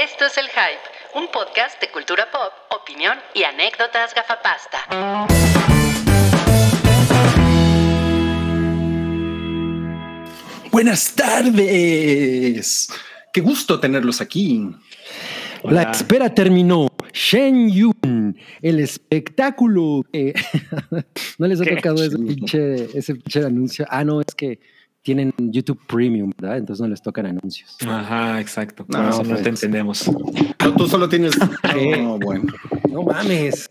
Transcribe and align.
Esto 0.00 0.26
es 0.26 0.38
El 0.38 0.46
Hype, 0.46 1.18
un 1.18 1.26
podcast 1.32 1.80
de 1.80 1.90
cultura 1.90 2.28
pop, 2.30 2.52
opinión 2.70 3.18
y 3.34 3.42
anécdotas 3.42 4.14
gafapasta. 4.14 4.78
Buenas 10.70 11.16
tardes. 11.16 12.88
Qué 13.32 13.40
gusto 13.40 13.80
tenerlos 13.80 14.20
aquí. 14.20 14.70
La 15.64 15.90
espera 15.90 16.32
terminó. 16.32 16.86
Shen 17.12 17.68
Yun, 17.68 18.38
el 18.62 18.78
espectáculo. 18.78 20.04
Eh, 20.12 20.32
no 21.38 21.46
les 21.48 21.60
ha 21.60 21.64
tocado 21.64 22.04
ese 22.04 22.16
pinche, 22.16 22.96
ese 22.96 23.16
pinche 23.16 23.44
anuncio. 23.44 23.84
Ah, 23.90 24.04
no, 24.04 24.20
es 24.20 24.32
que 24.36 24.60
tienen 25.08 25.32
YouTube 25.38 25.80
Premium, 25.86 26.30
¿verdad? 26.38 26.58
Entonces 26.58 26.82
no 26.82 26.88
les 26.88 27.00
tocan 27.00 27.24
anuncios. 27.24 27.78
Ajá, 27.86 28.38
exacto. 28.42 28.84
No, 28.88 29.02
No, 29.02 29.22
no, 29.22 29.36
te 29.36 29.48
entendemos. 29.48 30.06
No, 30.06 30.74
tú 30.76 30.86
solo 30.86 31.08
tienes. 31.08 31.32
No, 31.98 32.18
bueno. 32.18 32.44
No 32.90 33.04
mames. 33.04 33.70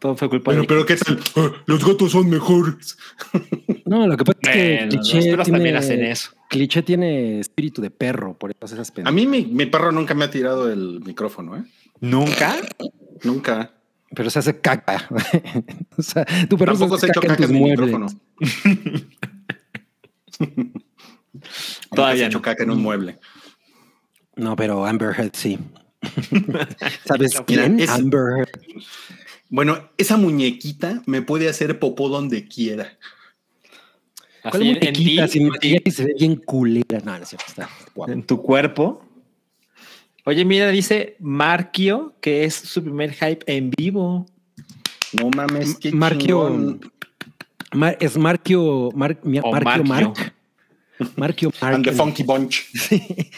Todo 0.00 0.16
fue 0.16 0.28
culpa 0.28 0.46
Bueno, 0.50 0.62
de 0.62 0.66
pero 0.66 0.84
¿qué 0.86 0.96
tal? 0.96 1.20
Ah, 1.36 1.52
Los 1.66 1.84
gatos 1.86 2.10
son 2.10 2.28
mejores. 2.28 2.98
No, 3.86 4.06
lo 4.08 4.16
que 4.16 4.24
pasa 4.24 4.38
es 4.42 4.48
que 4.50 4.76
Bueno, 4.76 4.88
cliché, 4.90 5.20
tiene, 5.20 5.44
también 5.44 5.76
hacen 5.76 6.04
eso. 6.04 6.30
cliché 6.48 6.82
tiene 6.82 7.38
espíritu 7.40 7.80
de 7.82 7.90
perro, 7.90 8.36
por 8.38 8.50
eso 8.50 8.74
esas 8.74 8.90
A 8.90 8.94
pendejas. 8.94 9.14
mí 9.14 9.26
mi, 9.26 9.44
mi 9.46 9.66
perro 9.66 9.90
nunca 9.92 10.14
me 10.14 10.24
ha 10.24 10.30
tirado 10.30 10.70
el 10.72 11.00
micrófono, 11.00 11.56
¿eh? 11.56 11.62
¿Nunca? 12.00 12.56
Nunca. 13.24 13.72
Pero 14.14 14.30
se 14.30 14.38
hace 14.40 14.60
caca. 14.60 15.08
o 15.96 16.02
sea, 16.02 16.24
tu 16.48 16.56
perro 16.58 16.72
Tampoco 16.72 16.98
se 16.98 17.06
se 17.06 17.06
ha 17.06 17.10
hace 17.10 17.18
hecho 17.18 17.20
caca 17.20 17.34
caca 17.36 17.42
en 17.44 17.48
tus 17.48 17.52
mi 17.52 17.60
muebles. 17.60 17.86
micrófono. 17.86 18.20
Todavía 21.94 22.26
hecho 22.26 22.42
caca 22.42 22.62
en 22.64 22.70
un 22.70 22.82
mueble. 22.82 23.18
No, 24.36 24.56
pero 24.56 24.86
Amber 24.86 25.14
Heard 25.18 25.32
sí. 25.34 25.58
¿Sabes 27.04 27.34
Mira, 27.46 27.64
quién? 27.64 27.80
es- 27.80 27.90
Amber 27.90 28.38
Heard. 28.38 28.60
Bueno, 29.48 29.90
esa 29.98 30.16
muñequita 30.16 31.02
me 31.06 31.22
puede 31.22 31.48
hacer 31.48 31.78
popó 31.80 32.08
donde 32.08 32.46
quiera. 32.46 32.96
¿Cuál 34.42 34.54
Así 34.54 34.64
muñequita? 34.64 35.26
ti, 35.26 35.32
Sin 35.32 35.42
en 35.42 35.48
maquillaje 35.48 35.80
ti, 35.80 35.90
y 35.90 35.92
se 35.92 36.04
ve 36.04 36.14
bien 36.18 36.36
culera. 36.36 37.00
No, 37.04 37.16
no 37.16 37.22
es 37.22 37.28
cierto, 37.28 37.44
está 37.48 37.68
guapo. 37.94 38.12
en 38.12 38.22
tu 38.22 38.40
cuerpo. 38.40 39.04
Oye, 40.24 40.44
mira, 40.44 40.68
dice 40.68 41.16
Marquio 41.18 42.14
que 42.20 42.44
es 42.44 42.54
su 42.54 42.82
primer 42.82 43.12
hype 43.12 43.40
en 43.46 43.70
vivo. 43.70 44.26
No 45.12 45.28
mames, 45.30 45.76
qué 45.78 45.92
Marquio. 45.92 46.78
Mar- 47.72 47.96
es 48.00 48.16
Marquio, 48.16 48.90
Mar- 48.94 49.18
Marquio 49.24 49.52
Marquio. 49.52 49.84
Mark. 49.84 50.34
Marquio 51.16 51.52
Mark. 51.60 51.74
And 51.74 51.84
the 51.84 51.92
Funky 51.92 52.22
Bunch. 52.22 52.70
Sí. 52.74 53.30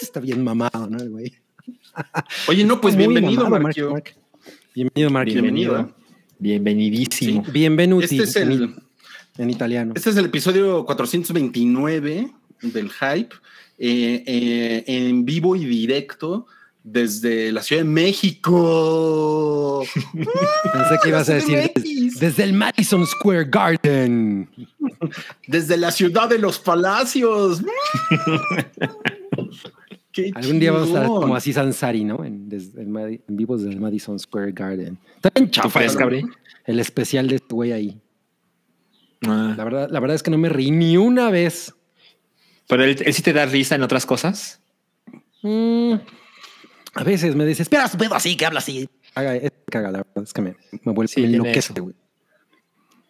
Está 0.00 0.20
bien 0.20 0.42
mamado, 0.42 0.88
¿no? 0.88 0.98
El 0.98 1.10
güey. 1.10 1.34
Oye, 2.48 2.64
no, 2.64 2.80
pues 2.80 2.94
Muy 2.94 3.06
bienvenido, 3.06 3.44
mamado, 3.44 3.62
Marquio. 3.62 3.90
Mark. 3.92 4.14
Bienvenido, 4.74 5.10
Marquio. 5.10 5.42
Bienvenido. 5.42 5.94
Bienvenidísimo. 6.38 7.42
Bienvenuti. 7.50 8.04
Este 8.04 8.22
es 8.22 8.36
el, 8.36 8.62
en, 8.62 8.76
en 9.38 9.50
italiano. 9.50 9.92
este 9.96 10.10
es 10.10 10.16
el 10.16 10.26
episodio 10.26 10.84
429 10.84 12.30
del 12.62 12.90
Hype, 12.90 13.34
eh, 13.78 14.22
eh, 14.26 14.84
en 14.86 15.24
vivo 15.24 15.56
y 15.56 15.64
directo 15.64 16.46
desde 16.92 17.52
la 17.52 17.62
Ciudad 17.62 17.82
de 17.82 17.88
México. 17.88 19.84
Pensé 20.12 20.98
que 21.02 21.08
ibas 21.08 21.28
a 21.28 21.34
decir 21.34 21.70
desde 22.18 22.44
el 22.44 22.52
Madison 22.52 23.06
Square 23.06 23.44
Garden. 23.44 24.48
Desde 25.46 25.76
la 25.76 25.92
ciudad 25.92 26.28
de 26.28 26.38
los 26.38 26.58
palacios. 26.58 27.62
Qué 30.12 30.32
Algún 30.34 30.58
día 30.58 30.72
vamos 30.72 30.88
a 30.88 30.92
estar 30.92 31.06
como 31.06 31.36
así 31.36 31.52
Sansari, 31.52 32.02
¿no? 32.04 32.24
En, 32.24 32.48
desde 32.48 32.82
el 32.82 32.88
en 32.96 33.36
vivos 33.36 33.62
del 33.62 33.78
Madison 33.78 34.18
Square 34.18 34.52
Garden. 34.52 34.98
Está 35.16 35.30
bien 35.34 35.50
chafa. 35.50 35.86
Cabri? 35.96 36.26
El 36.64 36.80
especial 36.80 37.28
de 37.28 37.36
este 37.36 37.54
güey 37.54 37.72
ahí. 37.72 38.00
Ah, 39.26 39.54
La 39.56 39.64
verdad, 39.64 39.88
la 39.90 40.00
verdad 40.00 40.14
es 40.16 40.22
que 40.22 40.30
no 40.30 40.38
me 40.38 40.48
reí 40.48 40.70
ni 40.70 40.96
una 40.96 41.30
vez. 41.30 41.74
Pero 42.66 42.84
él, 42.84 42.96
él 43.04 43.14
sí 43.14 43.22
te 43.22 43.32
da 43.32 43.46
risa 43.46 43.74
en 43.74 43.82
otras 43.82 44.06
cosas. 44.06 44.60
Mm, 45.42 45.94
a 46.98 47.04
veces 47.04 47.34
me 47.36 47.44
desespera 47.44 47.86
su 47.88 47.96
pedo 47.96 48.14
así, 48.14 48.36
que 48.36 48.44
habla 48.46 48.58
así. 48.58 48.88
Haga, 49.14 49.36
es 49.36 49.52
caga, 49.70 49.90
la 49.90 49.98
verdad 49.98 50.24
es 50.24 50.32
que 50.32 50.42
me, 50.42 50.56
me 50.84 50.92
vuelve 50.92 51.08
Sí, 51.08 51.24
enloquece, 51.24 51.80
güey. 51.80 51.94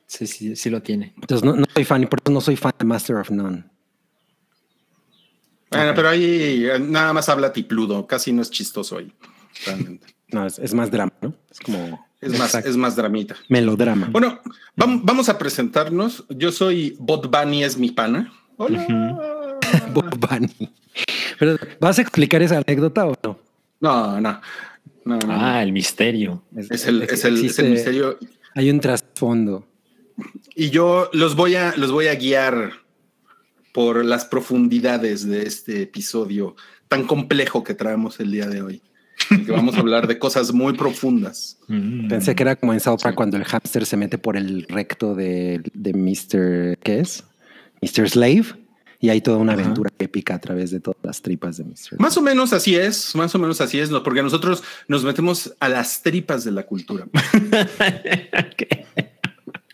Sí, 0.07 0.27
sí, 0.27 0.57
sí 0.57 0.71
lo 0.71 0.83
tiene. 0.83 1.13
Entonces 1.17 1.45
no, 1.45 1.55
no 1.55 1.65
soy 1.75 1.85
fan 1.85 2.03
y 2.03 2.07
por 2.07 2.21
eso 2.23 2.33
no 2.33 2.41
soy 2.41 2.57
fan 2.57 2.73
de 2.79 2.85
Master 2.85 3.17
of 3.17 3.31
None. 3.31 3.65
Bueno, 5.71 5.93
pero 5.95 6.09
ahí 6.09 6.65
eh, 6.67 6.79
nada 6.81 7.13
más 7.13 7.29
habla 7.29 7.53
tipludo, 7.53 8.07
casi 8.07 8.33
no 8.33 8.43
es 8.43 8.51
chistoso 8.51 8.99
ahí. 8.99 9.13
Realmente. 9.67 10.07
No, 10.31 10.45
es, 10.47 10.59
es 10.59 10.75
más 10.75 10.91
drama, 10.91 11.11
¿no? 11.23 11.35
Es 11.51 11.59
como 11.59 12.07
Es 12.21 12.39
más, 12.39 12.55
es 12.57 12.77
más 12.77 12.95
dramita. 12.95 13.35
melodrama. 13.49 14.09
Bueno, 14.13 14.39
vam- 14.77 15.01
vamos 15.03 15.31
a 15.31 15.39
presentarnos. 15.39 16.27
Yo 16.29 16.53
soy 16.53 16.95
Bot 17.01 17.31
Bunny, 17.31 17.65
es 17.65 17.79
mi 17.79 17.93
pana. 17.93 18.31
Hola. 18.59 18.85
Bob 19.95 20.19
Bunny. 20.19 20.71
Pero, 21.39 21.57
¿vas 21.81 21.99
a 21.99 22.03
explicar 22.03 22.43
esa 22.43 22.59
anécdota 22.59 23.07
o 23.07 23.15
no? 23.25 23.39
No, 23.81 24.21
no. 24.21 24.41
no, 25.05 25.19
no. 25.19 25.21
Ah, 25.29 25.63
el 25.63 25.73
misterio. 25.73 26.43
es, 26.57 26.87
el, 26.87 27.03
es, 27.03 27.25
el, 27.25 27.45
es 27.45 27.59
el 27.59 27.71
misterio. 27.71 28.19
Hay 28.55 28.71
un 28.71 28.81
trasfondo. 28.81 29.67
Y 30.57 30.71
yo 30.71 31.09
los 31.13 31.37
voy 31.37 31.55
a, 31.55 31.75
los 31.77 31.93
voy 31.93 32.09
a 32.09 32.15
guiar 32.17 32.73
por 33.73 34.05
las 34.05 34.25
profundidades 34.25 35.27
de 35.27 35.43
este 35.43 35.83
episodio 35.83 36.57
tan 36.89 37.05
complejo 37.07 37.63
que 37.63 37.75
traemos 37.75 38.19
el 38.19 38.33
día 38.33 38.49
de 38.49 38.63
hoy. 38.63 38.83
en 39.31 39.45
que 39.45 39.53
vamos 39.53 39.77
a 39.77 39.81
hablar 39.81 40.07
de 40.09 40.19
cosas 40.19 40.53
muy 40.53 40.73
profundas. 40.73 41.59
Mm. 41.69 42.09
Pensé 42.09 42.35
que 42.35 42.43
era 42.43 42.57
como 42.57 42.73
en 42.73 42.81
South 42.81 42.99
Park 43.03 43.15
Sí. 43.15 43.17
cuando 43.17 43.37
el 43.37 43.45
hámster 43.45 43.85
se 43.87 43.97
mete 43.97 44.17
por 44.19 44.37
el 44.37 44.65
recto 44.69 45.15
de, 45.15 45.61
de 45.75 45.93
Mr. 45.93 46.79
¿Qué 46.83 47.01
es? 47.01 47.25
Mr. 47.83 48.09
Slave. 48.09 48.45
Y 49.01 49.11
hay 49.11 49.21
toda 49.21 49.37
una 49.39 49.53
Ajá. 49.53 49.63
aventura 49.63 49.91
épica 49.99 50.35
a 50.35 50.41
través 50.41 50.71
de 50.73 50.81
todas 50.81 50.99
las 51.03 51.23
tripas 51.23 51.57
de 51.57 51.65
Mr. 51.65 51.99
Más 52.01 52.17
o 52.17 52.23
menos 52.23 52.53
así 52.53 52.75
es, 52.75 53.15
más 53.15 53.33
o 53.35 53.39
menos 53.39 53.61
así 53.61 53.79
es, 53.79 53.91
¿no? 53.91 54.03
porque 54.03 54.23
nosotros 54.23 54.65
nos 54.89 55.05
metemos 55.05 55.55
a 55.61 55.69
las 55.69 56.03
tripas 56.03 56.45
de 56.45 56.53
la 56.53 56.65
cultura. 56.65 57.07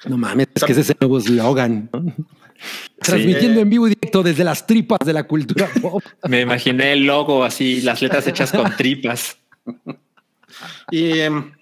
No 0.07 0.19
mames, 0.19 0.49
es 0.55 0.65
que 0.65 0.73
ese 0.73 0.83
es 0.83 0.91
el 0.91 0.97
nuevo 1.01 1.17
eslogan. 1.17 1.89
¿no? 1.91 2.13
Transmitiendo 3.01 3.61
en 3.61 3.71
vivo 3.71 3.87
y 3.87 3.91
directo 3.91 4.23
desde 4.23 4.45
las 4.45 4.67
tripas 4.67 4.99
de 5.05 5.13
la 5.13 5.25
cultura 5.25 5.69
pop. 5.81 6.03
Me 6.29 6.43
imaginé 6.43 6.93
el 6.93 7.05
logo 7.07 7.45
así, 7.45 7.81
las 7.81 8.03
letras 8.03 8.27
hechas 8.27 8.53
con 8.53 8.75
tripas. 8.77 9.39
Y 10.91 11.19
em, 11.19 11.53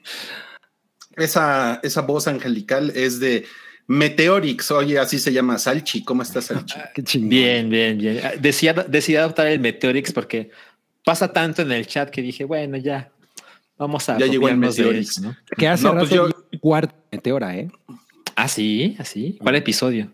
esa, 1.17 1.81
esa 1.83 2.03
voz 2.03 2.29
angelical 2.29 2.93
es 2.95 3.21
de 3.21 3.47
Meteorix. 3.87 4.71
Oye, 4.71 4.99
así 4.99 5.19
se 5.19 5.33
llama 5.33 5.59
Salchi. 5.59 6.03
¿Cómo 6.05 6.23
estás, 6.23 6.47
Salchi? 6.47 6.75
Qué 6.95 7.03
chingón. 7.03 7.29
Bien, 7.31 7.69
bien, 7.71 7.99
bien. 7.99 8.21
Ah, 8.25 8.33
Decía, 8.41 8.73
decidí 8.73 9.17
adoptar 9.17 9.47
el 9.49 9.61
Meteorix 9.61 10.13
porque 10.13 10.51
pasa 11.05 11.33
tanto 11.33 11.63
en 11.63 11.73
el 11.73 11.87
chat 11.87 12.11
que 12.11 12.23
dije, 12.23 12.45
bueno, 12.45 12.77
ya 12.77 13.11
vamos 13.77 14.09
a. 14.09 14.19
Ya 14.19 14.27
llegó 14.27 14.49
el 14.49 14.55
de 14.61 14.67
Meteorix. 14.69 15.11
eso, 15.11 15.21
¿no? 15.23 15.37
Que 15.57 15.69
hace 15.69 15.85
No, 15.85 15.93
pues 15.95 16.11
rato 16.11 16.29
yo- 16.51 16.59
cuarto 16.61 16.95
meteora, 17.11 17.57
¿eh? 17.57 17.71
Ah, 18.37 18.49
sí, 18.49 18.97
así. 18.99 19.37
¿Cuál 19.41 19.57
episodio? 19.57 20.09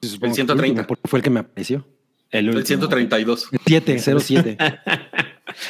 Que 0.00 0.08
130. 0.08 0.54
último, 0.54 0.86
Porque 0.86 1.08
fue 1.08 1.18
el 1.18 1.22
que 1.22 1.30
me 1.30 1.40
apareció. 1.40 1.86
El, 2.30 2.48
El 2.48 2.56
último. 2.56 2.66
132. 2.66 3.48
El 3.52 3.60
7, 3.66 3.98
07. 4.20 4.56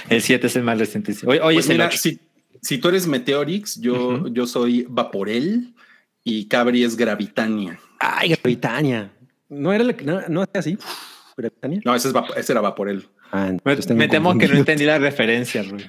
El 0.08 0.22
7 0.22 0.47
es 0.47 0.56
el 0.56 0.62
más 0.62 0.78
reciente. 0.78 1.12
oye, 1.26 1.41
Pues 1.41 1.68
es 1.70 1.70
el 1.70 1.91
si, 1.92 2.20
si 2.60 2.78
tú 2.78 2.88
eres 2.88 3.06
Meteorix, 3.06 3.80
yo, 3.80 4.26
yo 4.28 4.47
soy 4.47 4.84
Vaporel 4.88 5.74
y 6.28 6.47
Cabri 6.47 6.82
es 6.82 6.97
Gravitania. 6.97 7.78
Ay, 8.00 8.31
Gravitania. 8.31 9.12
No 9.48 9.72
era 9.72 9.84
el, 9.84 9.97
no, 10.04 10.20
no 10.28 10.42
hacía 10.42 10.59
así. 10.59 10.78
Gravitania. 11.37 11.81
No, 11.84 11.94
ese, 11.94 12.09
es 12.09 12.14
ese 12.37 12.53
era 12.53 12.60
Vaporel. 12.60 13.06
Ah, 13.31 13.53
Me, 13.64 13.95
me 13.95 14.09
temo 14.09 14.36
que 14.36 14.48
no 14.48 14.56
entendí 14.56 14.84
la 14.84 14.98
referencia, 14.98 15.62
Rui. 15.62 15.89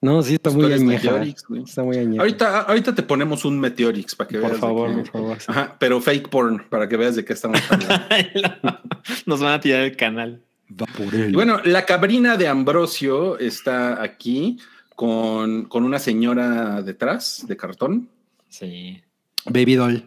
No, 0.00 0.22
sí, 0.22 0.34
está 0.34 0.50
Pues 0.50 0.80
muy 0.82 0.92
añeja. 0.98 1.22
Está 1.64 1.82
muy 1.82 1.96
añeja. 1.96 2.20
Ahorita, 2.22 2.60
ahorita 2.60 2.94
te 2.94 3.02
ponemos 3.02 3.44
un 3.46 3.58
Meteorix 3.58 4.14
para 4.14 4.28
que 4.28 4.36
veas. 4.38 4.50
Por 4.50 4.56
de 4.56 4.60
favor, 4.60 4.88
qué- 4.90 4.96
por 4.96 5.06
favor. 5.10 5.40
sí. 5.40 5.46
Ajá, 5.48 5.76
pero 5.80 6.00
fake 6.00 6.28
porn 6.28 6.64
para 6.68 6.86
que 6.88 6.96
veas 6.98 7.16
de 7.16 7.24
qué 7.24 7.32
estamos 7.32 7.60
hablando. 7.70 7.94
Nos 9.26 9.40
van 9.40 9.54
a 9.54 9.60
tirar 9.60 9.82
el 9.84 9.96
canal. 9.96 10.42
Vaporel. 10.68 11.30
Y 11.30 11.34
bueno, 11.34 11.60
la 11.64 11.86
cabrina 11.86 12.36
de 12.36 12.46
Ambrosio 12.46 13.38
está 13.38 14.02
aquí 14.02 14.58
con, 14.94 15.64
con 15.64 15.82
una 15.84 15.98
señora 15.98 16.82
detrás 16.82 17.44
de 17.48 17.56
cartón. 17.56 18.08
Sí. 18.50 19.02
Baby 19.48 19.74
doll. 19.74 20.04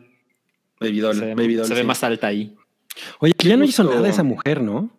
Baby 0.80 1.00
doll, 1.00 1.16
se 1.16 1.26
ve, 1.26 1.36
baby 1.36 1.56
doll, 1.56 1.68
se 1.68 1.74
ve 1.74 1.82
sí. 1.82 1.88
más 1.88 2.04
alta 2.04 2.28
ahí. 2.28 2.56
Oye, 3.20 3.34
que 3.34 3.48
ya 3.48 3.58
no 3.58 3.64
hizo 3.64 3.84
nada 3.84 4.08
esa 4.10 4.24
mujer, 4.24 4.62
¿no? 4.62 4.90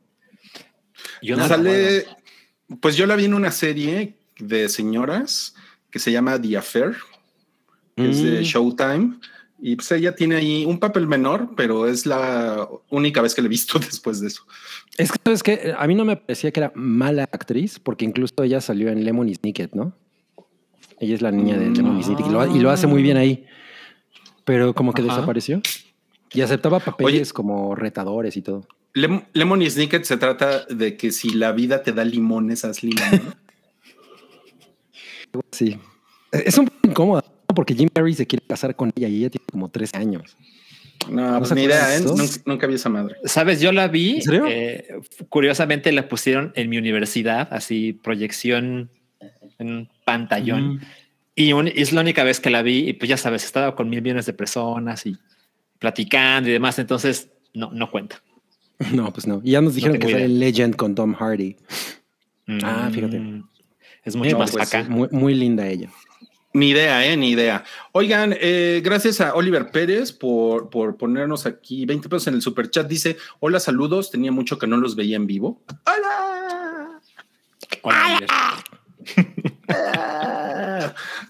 Yo 1.20 1.36
no 1.36 1.46
Sale, 1.46 2.06
pues 2.80 2.96
yo 2.96 3.06
la 3.06 3.16
vi 3.16 3.26
en 3.26 3.34
una 3.34 3.50
serie 3.50 4.14
de 4.38 4.68
señoras 4.68 5.54
que 5.90 5.98
se 5.98 6.10
llama 6.10 6.40
The 6.40 6.56
Affair, 6.56 6.96
que 7.96 8.10
es 8.10 8.22
de 8.22 8.40
Mm. 8.40 8.44
Showtime. 8.44 9.14
Y 9.64 9.76
pues 9.76 9.92
ella 9.92 10.12
tiene 10.16 10.36
ahí 10.36 10.64
un 10.64 10.80
papel 10.80 11.06
menor, 11.06 11.50
pero 11.56 11.86
es 11.86 12.04
la 12.04 12.68
única 12.90 13.22
vez 13.22 13.32
que 13.32 13.42
le 13.42 13.46
he 13.46 13.48
visto 13.48 13.78
después 13.78 14.20
de 14.20 14.26
eso. 14.26 14.44
Es 14.98 15.12
que, 15.12 15.32
es 15.32 15.42
que 15.42 15.74
a 15.76 15.86
mí 15.86 15.94
no 15.94 16.04
me 16.04 16.16
parecía 16.16 16.50
que 16.50 16.60
era 16.60 16.72
mala 16.74 17.24
actriz, 17.24 17.78
porque 17.78 18.04
incluso 18.04 18.34
ella 18.42 18.60
salió 18.60 18.88
en 18.88 19.04
Lemony 19.04 19.34
Snicket, 19.34 19.74
¿no? 19.74 19.96
Ella 20.98 21.14
es 21.14 21.22
la 21.22 21.30
niña 21.30 21.56
de 21.56 21.70
Lemony 21.70 22.02
Snicket 22.02 22.26
y 22.26 22.30
lo, 22.30 22.56
y 22.56 22.58
lo 22.58 22.70
hace 22.70 22.88
muy 22.88 23.02
bien 23.02 23.16
ahí. 23.16 23.46
Pero 24.44 24.74
como 24.74 24.92
que 24.92 25.02
Ajá. 25.02 25.14
desapareció. 25.14 25.60
Y 26.32 26.40
aceptaba 26.40 26.80
papeles 26.80 27.32
como 27.32 27.74
retadores 27.74 28.36
y 28.36 28.42
todo. 28.42 28.66
Lem- 28.94 29.24
Lemon 29.32 29.62
y 29.62 29.70
Snicket 29.70 30.04
se 30.04 30.16
trata 30.16 30.64
de 30.66 30.96
que 30.96 31.12
si 31.12 31.30
la 31.30 31.52
vida 31.52 31.82
te 31.82 31.92
da 31.92 32.04
limones, 32.04 32.64
haz 32.64 32.82
limón. 32.82 33.10
¿no? 35.32 35.40
Sí. 35.50 35.78
Es 36.30 36.58
un 36.58 36.66
poco 36.66 36.78
incómoda 36.88 37.24
¿no? 37.48 37.54
porque 37.54 37.74
Jim 37.74 37.88
Carrey 37.92 38.14
se 38.14 38.26
quiere 38.26 38.44
casar 38.46 38.74
con 38.76 38.92
ella 38.94 39.08
y 39.08 39.16
ella 39.18 39.30
tiene 39.30 39.44
como 39.50 39.68
13 39.70 39.96
años. 39.96 40.36
No, 41.10 41.38
pues 41.38 41.52
ni 41.52 41.64
idea, 41.64 41.96
¿eh? 41.96 42.00
Nunca, 42.00 42.24
nunca 42.46 42.66
vi 42.66 42.74
esa 42.74 42.88
madre. 42.88 43.16
Sabes, 43.24 43.60
yo 43.60 43.72
la 43.72 43.88
vi. 43.88 44.16
¿En 44.16 44.22
serio? 44.22 44.44
eh, 44.48 44.86
curiosamente 45.28 45.90
la 45.90 46.08
pusieron 46.08 46.52
en 46.54 46.68
mi 46.70 46.78
universidad, 46.78 47.48
así 47.52 47.92
proyección 47.92 48.90
en 49.58 49.68
un 49.72 49.88
pantallón. 50.04 50.74
Mm. 50.76 50.80
Y 51.34 51.52
un- 51.52 51.68
es 51.68 51.92
la 51.92 52.00
única 52.02 52.24
vez 52.24 52.40
que 52.40 52.50
la 52.50 52.62
vi. 52.62 52.88
Y 52.88 52.92
pues 52.94 53.08
ya 53.08 53.16
sabes, 53.16 53.44
estaba 53.44 53.74
con 53.74 53.88
mil 53.88 54.02
millones 54.02 54.26
de 54.26 54.32
personas 54.32 55.06
y 55.06 55.16
platicando 55.78 56.48
y 56.48 56.52
demás. 56.52 56.78
Entonces 56.78 57.30
no, 57.54 57.70
no 57.72 57.90
cuenta. 57.90 58.22
No, 58.92 59.12
pues 59.12 59.26
no. 59.28 59.40
Y 59.44 59.52
ya 59.52 59.60
nos 59.60 59.74
dijeron 59.76 59.98
tengo 59.98 60.08
que 60.08 60.12
sale 60.14 60.26
idea. 60.26 60.38
Legend 60.38 60.74
con 60.76 60.94
Tom 60.96 61.14
Hardy. 61.14 61.56
Ah, 62.64 62.90
fíjate. 62.92 63.18
Mm, 63.20 63.48
Es 64.04 64.16
mucho 64.16 64.32
No, 64.32 64.38
más 64.40 64.50
pues 64.50 64.66
acá. 64.74 64.88
Muy, 64.88 65.08
muy 65.12 65.34
linda 65.34 65.66
ella. 65.68 65.88
Ni 66.54 66.70
idea, 66.70 67.06
¿eh? 67.06 67.16
Ni 67.16 67.30
idea. 67.30 67.62
Oigan, 67.92 68.34
eh, 68.38 68.80
gracias 68.84 69.20
a 69.20 69.34
Oliver 69.34 69.70
Pérez 69.70 70.12
por, 70.12 70.68
por 70.68 70.96
ponernos 70.96 71.46
aquí 71.46 71.86
20 71.86 72.08
pesos 72.08 72.26
en 72.26 72.34
el 72.34 72.42
super 72.42 72.68
chat. 72.70 72.86
Dice, 72.88 73.16
hola, 73.40 73.60
saludos. 73.60 74.10
Tenía 74.10 74.32
mucho 74.32 74.58
que 74.58 74.66
no 74.66 74.76
los 74.76 74.96
veía 74.96 75.16
en 75.16 75.26
vivo. 75.28 75.62
¡Hola! 75.86 77.00
Hola, 77.82 78.06
Oliver. 78.18 78.28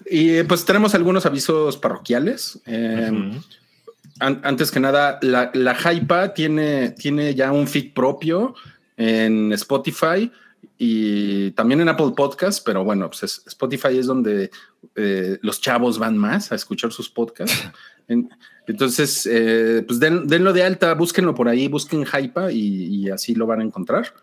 Y 0.09 0.29
eh, 0.37 0.43
pues 0.45 0.65
tenemos 0.65 0.93
algunos 0.95 1.25
avisos 1.25 1.77
parroquiales. 1.77 2.59
Eh, 2.65 3.11
an- 4.19 4.41
antes 4.43 4.71
que 4.71 4.79
nada, 4.79 5.19
la, 5.21 5.51
la 5.53 5.75
Hypa 5.75 6.33
tiene, 6.33 6.91
tiene 6.91 7.33
ya 7.35 7.51
un 7.51 7.67
feed 7.67 7.93
propio 7.93 8.55
en 8.97 9.51
Spotify 9.53 10.31
y 10.77 11.51
también 11.51 11.81
en 11.81 11.89
Apple 11.89 12.11
Podcast, 12.15 12.63
pero 12.65 12.83
bueno, 12.83 13.09
pues 13.09 13.23
es- 13.23 13.43
Spotify 13.47 13.97
es 13.97 14.05
donde 14.07 14.51
eh, 14.95 15.37
los 15.41 15.61
chavos 15.61 15.97
van 15.99 16.17
más 16.17 16.51
a 16.51 16.55
escuchar 16.55 16.91
sus 16.91 17.09
podcasts. 17.09 17.55
En- 18.09 18.29
entonces, 18.67 19.25
eh, 19.31 19.81
pues 19.87 19.97
den- 19.97 20.27
denlo 20.27 20.51
de 20.51 20.61
alta, 20.63 20.93
búsquenlo 20.93 21.33
por 21.33 21.47
ahí, 21.47 21.69
busquen 21.69 22.05
Hypa 22.05 22.51
y, 22.51 22.57
y 23.05 23.09
así 23.09 23.33
lo 23.33 23.47
van 23.47 23.61
a 23.61 23.63
encontrar. 23.63 24.13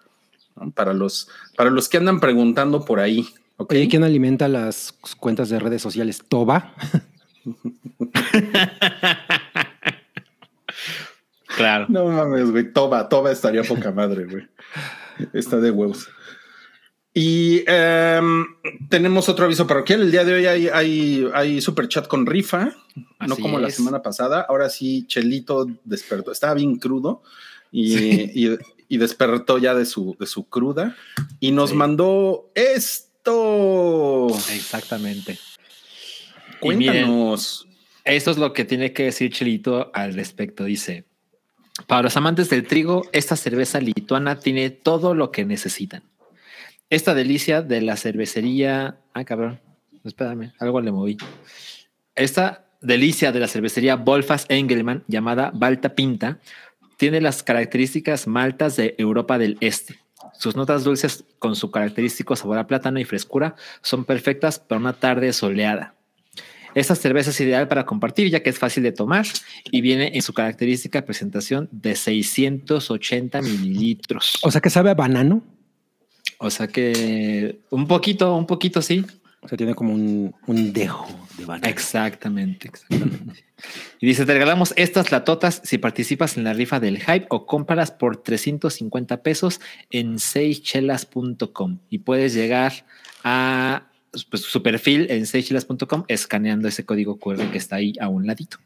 ¿no? 0.56 0.70
Para 0.70 0.92
los, 0.92 1.28
para 1.56 1.70
los 1.70 1.88
que 1.88 1.96
andan 1.96 2.20
preguntando 2.20 2.84
por 2.84 3.00
ahí. 3.00 3.26
¿Ok? 3.60 3.72
Oye, 3.72 3.88
¿quién 3.88 4.04
alimenta 4.04 4.48
las 4.48 4.92
cuentas 5.18 5.48
de 5.50 5.58
redes 5.60 5.82
sociales? 5.82 6.22
¿Toba? 6.28 6.74
Claro. 11.56 11.86
No 11.88 12.06
mames, 12.06 12.50
güey. 12.50 12.72
Toba, 12.72 13.08
Toba 13.08 13.32
estaría 13.32 13.62
poca 13.64 13.90
madre, 13.92 14.24
güey. 14.24 14.48
Está 15.32 15.58
de 15.58 15.70
huevos. 15.70 16.08
Y 17.12 17.64
em, 17.66 18.46
tenemos 18.88 19.28
otro 19.28 19.46
aviso 19.46 19.66
parroquial. 19.66 20.02
El 20.02 20.12
día 20.12 20.24
de 20.24 20.32
hoy 20.34 20.46
hay, 20.46 20.68
hay, 20.68 21.28
hay 21.34 21.60
super 21.60 21.88
chat 21.88 22.06
con 22.06 22.24
rifa, 22.24 22.70
no 23.26 23.36
como 23.36 23.58
la 23.58 23.68
semana 23.70 24.00
pasada. 24.00 24.46
Ahora 24.48 24.70
sí, 24.70 25.06
Chelito 25.08 25.66
despertó. 25.84 26.30
Estaba 26.30 26.54
bien 26.54 26.76
crudo 26.78 27.22
y, 27.72 27.96
y- 28.48 28.58
y 28.92 28.98
despertó 28.98 29.58
ya 29.58 29.74
de 29.74 29.86
su, 29.86 30.16
de 30.18 30.26
su 30.26 30.48
cruda 30.48 30.96
y 31.38 31.52
nos 31.52 31.70
Sí. 31.70 31.76
mandó 31.76 32.50
esto. 33.20 34.28
Exactamente. 34.52 35.38
Y 36.62 36.70
miren, 36.70 37.06
Cuéntanos. 37.06 37.66
Esto 38.04 38.30
es 38.30 38.38
lo 38.38 38.52
que 38.52 38.64
tiene 38.64 38.92
que 38.92 39.04
decir 39.04 39.32
Chelito 39.32 39.90
al 39.94 40.14
respecto. 40.14 40.64
Dice, 40.64 41.04
para 41.86 42.02
los 42.02 42.16
amantes 42.16 42.48
del 42.50 42.66
trigo, 42.66 43.02
esta 43.12 43.36
cerveza 43.36 43.80
lituana 43.80 44.40
tiene 44.40 44.70
todo 44.70 45.14
lo 45.14 45.30
que 45.30 45.44
necesitan. 45.44 46.02
Esta 46.88 47.14
delicia 47.14 47.62
de 47.62 47.82
la 47.82 47.96
cervecería... 47.96 48.98
Ah, 49.12 49.24
cabrón. 49.24 49.60
Espérame, 50.02 50.52
algo 50.58 50.80
le 50.80 50.90
moví. 50.90 51.18
Esta 52.14 52.64
delicia 52.80 53.32
de 53.32 53.40
la 53.40 53.48
cervecería 53.48 53.96
Wolfas 53.96 54.46
Engelmann, 54.48 55.04
llamada 55.06 55.52
Balta 55.54 55.94
Pinta, 55.94 56.38
tiene 56.96 57.20
las 57.20 57.42
características 57.42 58.26
maltas 58.26 58.76
de 58.76 58.94
Europa 58.98 59.38
del 59.38 59.56
Este. 59.60 59.99
Sus 60.38 60.56
notas 60.56 60.84
dulces 60.84 61.24
con 61.38 61.56
su 61.56 61.70
característico 61.70 62.36
sabor 62.36 62.58
a 62.58 62.66
plátano 62.66 63.00
y 63.00 63.04
frescura 63.04 63.56
son 63.82 64.04
perfectas 64.04 64.58
para 64.58 64.80
una 64.80 64.92
tarde 64.92 65.32
soleada. 65.32 65.94
Esta 66.74 66.94
cerveza 66.94 67.30
es 67.30 67.40
ideal 67.40 67.66
para 67.68 67.84
compartir 67.84 68.30
ya 68.30 68.42
que 68.42 68.50
es 68.50 68.58
fácil 68.58 68.82
de 68.82 68.92
tomar 68.92 69.26
y 69.64 69.80
viene 69.80 70.12
en 70.14 70.22
su 70.22 70.32
característica 70.32 71.04
presentación 71.04 71.68
de 71.72 71.96
680 71.96 73.42
mililitros. 73.42 74.38
O 74.42 74.50
sea, 74.50 74.60
que 74.60 74.70
sabe 74.70 74.90
a 74.90 74.94
banano. 74.94 75.42
O 76.38 76.48
sea 76.48 76.68
que 76.68 77.60
un 77.70 77.86
poquito, 77.86 78.34
un 78.36 78.46
poquito 78.46 78.82
sí. 78.82 79.04
O 79.42 79.48
sea, 79.48 79.56
tiene 79.56 79.74
como 79.74 79.94
un, 79.94 80.34
un 80.46 80.72
dejo 80.72 81.08
de 81.38 81.46
banano. 81.46 81.66
Exactamente, 81.68 82.68
exactamente. 82.68 83.44
y 84.00 84.06
dice, 84.06 84.26
te 84.26 84.34
regalamos 84.34 84.74
estas 84.76 85.10
latotas 85.10 85.62
si 85.64 85.78
participas 85.78 86.36
en 86.36 86.44
la 86.44 86.52
rifa 86.52 86.78
del 86.78 86.98
hype 86.98 87.26
o 87.30 87.46
cómpralas 87.46 87.90
por 87.90 88.18
350 88.18 89.22
pesos 89.22 89.60
en 89.90 90.18
seichelas.com 90.18 91.78
y 91.88 91.98
puedes 91.98 92.34
llegar 92.34 92.84
a 93.24 93.90
pues, 94.30 94.42
su 94.42 94.62
perfil 94.62 95.06
en 95.10 95.26
seichelas.com 95.26 96.04
escaneando 96.08 96.68
ese 96.68 96.84
código 96.84 97.18
QR 97.18 97.50
que 97.50 97.58
está 97.58 97.76
ahí 97.76 97.94
a 97.98 98.08
un 98.08 98.26
ladito. 98.26 98.58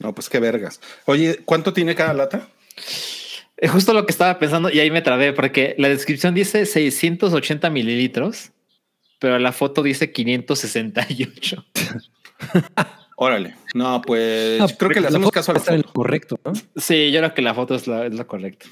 No, 0.00 0.14
pues 0.14 0.28
qué 0.28 0.40
vergas. 0.40 0.80
Oye, 1.04 1.42
¿cuánto 1.44 1.72
tiene 1.72 1.94
cada 1.94 2.14
lata? 2.14 2.48
Es 3.56 3.70
justo 3.70 3.92
lo 3.92 4.06
que 4.06 4.12
estaba 4.12 4.38
pensando 4.38 4.70
y 4.70 4.80
ahí 4.80 4.90
me 4.90 5.02
trabé 5.02 5.32
porque 5.34 5.74
la 5.78 5.90
descripción 5.90 6.34
dice 6.34 6.64
680 6.64 7.68
mililitros, 7.68 8.52
pero 9.20 9.38
la 9.38 9.52
foto 9.52 9.82
dice 9.84 10.10
568. 10.10 11.64
Órale. 13.16 13.54
No, 13.74 14.00
pues 14.00 14.60
Ah, 14.60 14.66
creo 14.78 14.88
que 14.90 14.96
le 14.96 15.02
la 15.02 15.08
hacemos 15.08 15.26
foto 15.26 15.34
caso 15.34 15.50
a 15.52 15.54
la 15.54 15.60
foto. 15.60 15.76
lo 15.76 15.92
correcto, 15.92 16.40
¿no? 16.44 16.52
Sí, 16.76 17.12
yo 17.12 17.20
creo 17.20 17.34
que 17.34 17.42
la 17.42 17.54
foto 17.54 17.74
es 17.74 17.86
la, 17.86 18.06
es 18.06 18.14
la 18.14 18.24
correcta. 18.26 18.66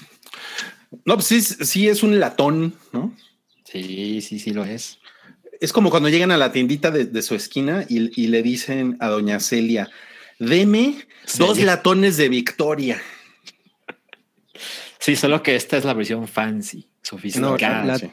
No, 1.05 1.13
pues 1.15 1.27
sí, 1.27 1.39
sí 1.41 1.87
es 1.87 2.01
un 2.01 2.19
latón, 2.19 2.73
¿no? 2.91 3.15
Sí, 3.63 4.21
sí, 4.21 4.39
sí 4.39 4.51
lo 4.51 4.65
es. 4.65 4.97
Es 5.61 5.71
como 5.71 5.91
cuando 5.91 6.09
llegan 6.09 6.31
a 6.31 6.37
la 6.37 6.51
tiendita 6.51 6.89
de, 6.89 7.05
de 7.05 7.21
su 7.21 7.35
esquina 7.35 7.85
y, 7.87 8.09
y 8.19 8.27
le 8.27 8.41
dicen 8.41 8.97
a 8.99 9.09
doña 9.09 9.39
Celia, 9.39 9.89
deme 10.39 10.95
dos 11.37 11.59
latones 11.59 12.17
de 12.17 12.29
Victoria. 12.29 12.99
Sí, 14.97 15.15
solo 15.15 15.43
que 15.43 15.55
esta 15.55 15.77
es 15.77 15.85
la 15.85 15.93
versión 15.93 16.27
fancy, 16.27 16.88
No, 17.03 17.17
sofisticada. 17.17 17.85
la, 17.85 17.97
sí. 17.97 18.09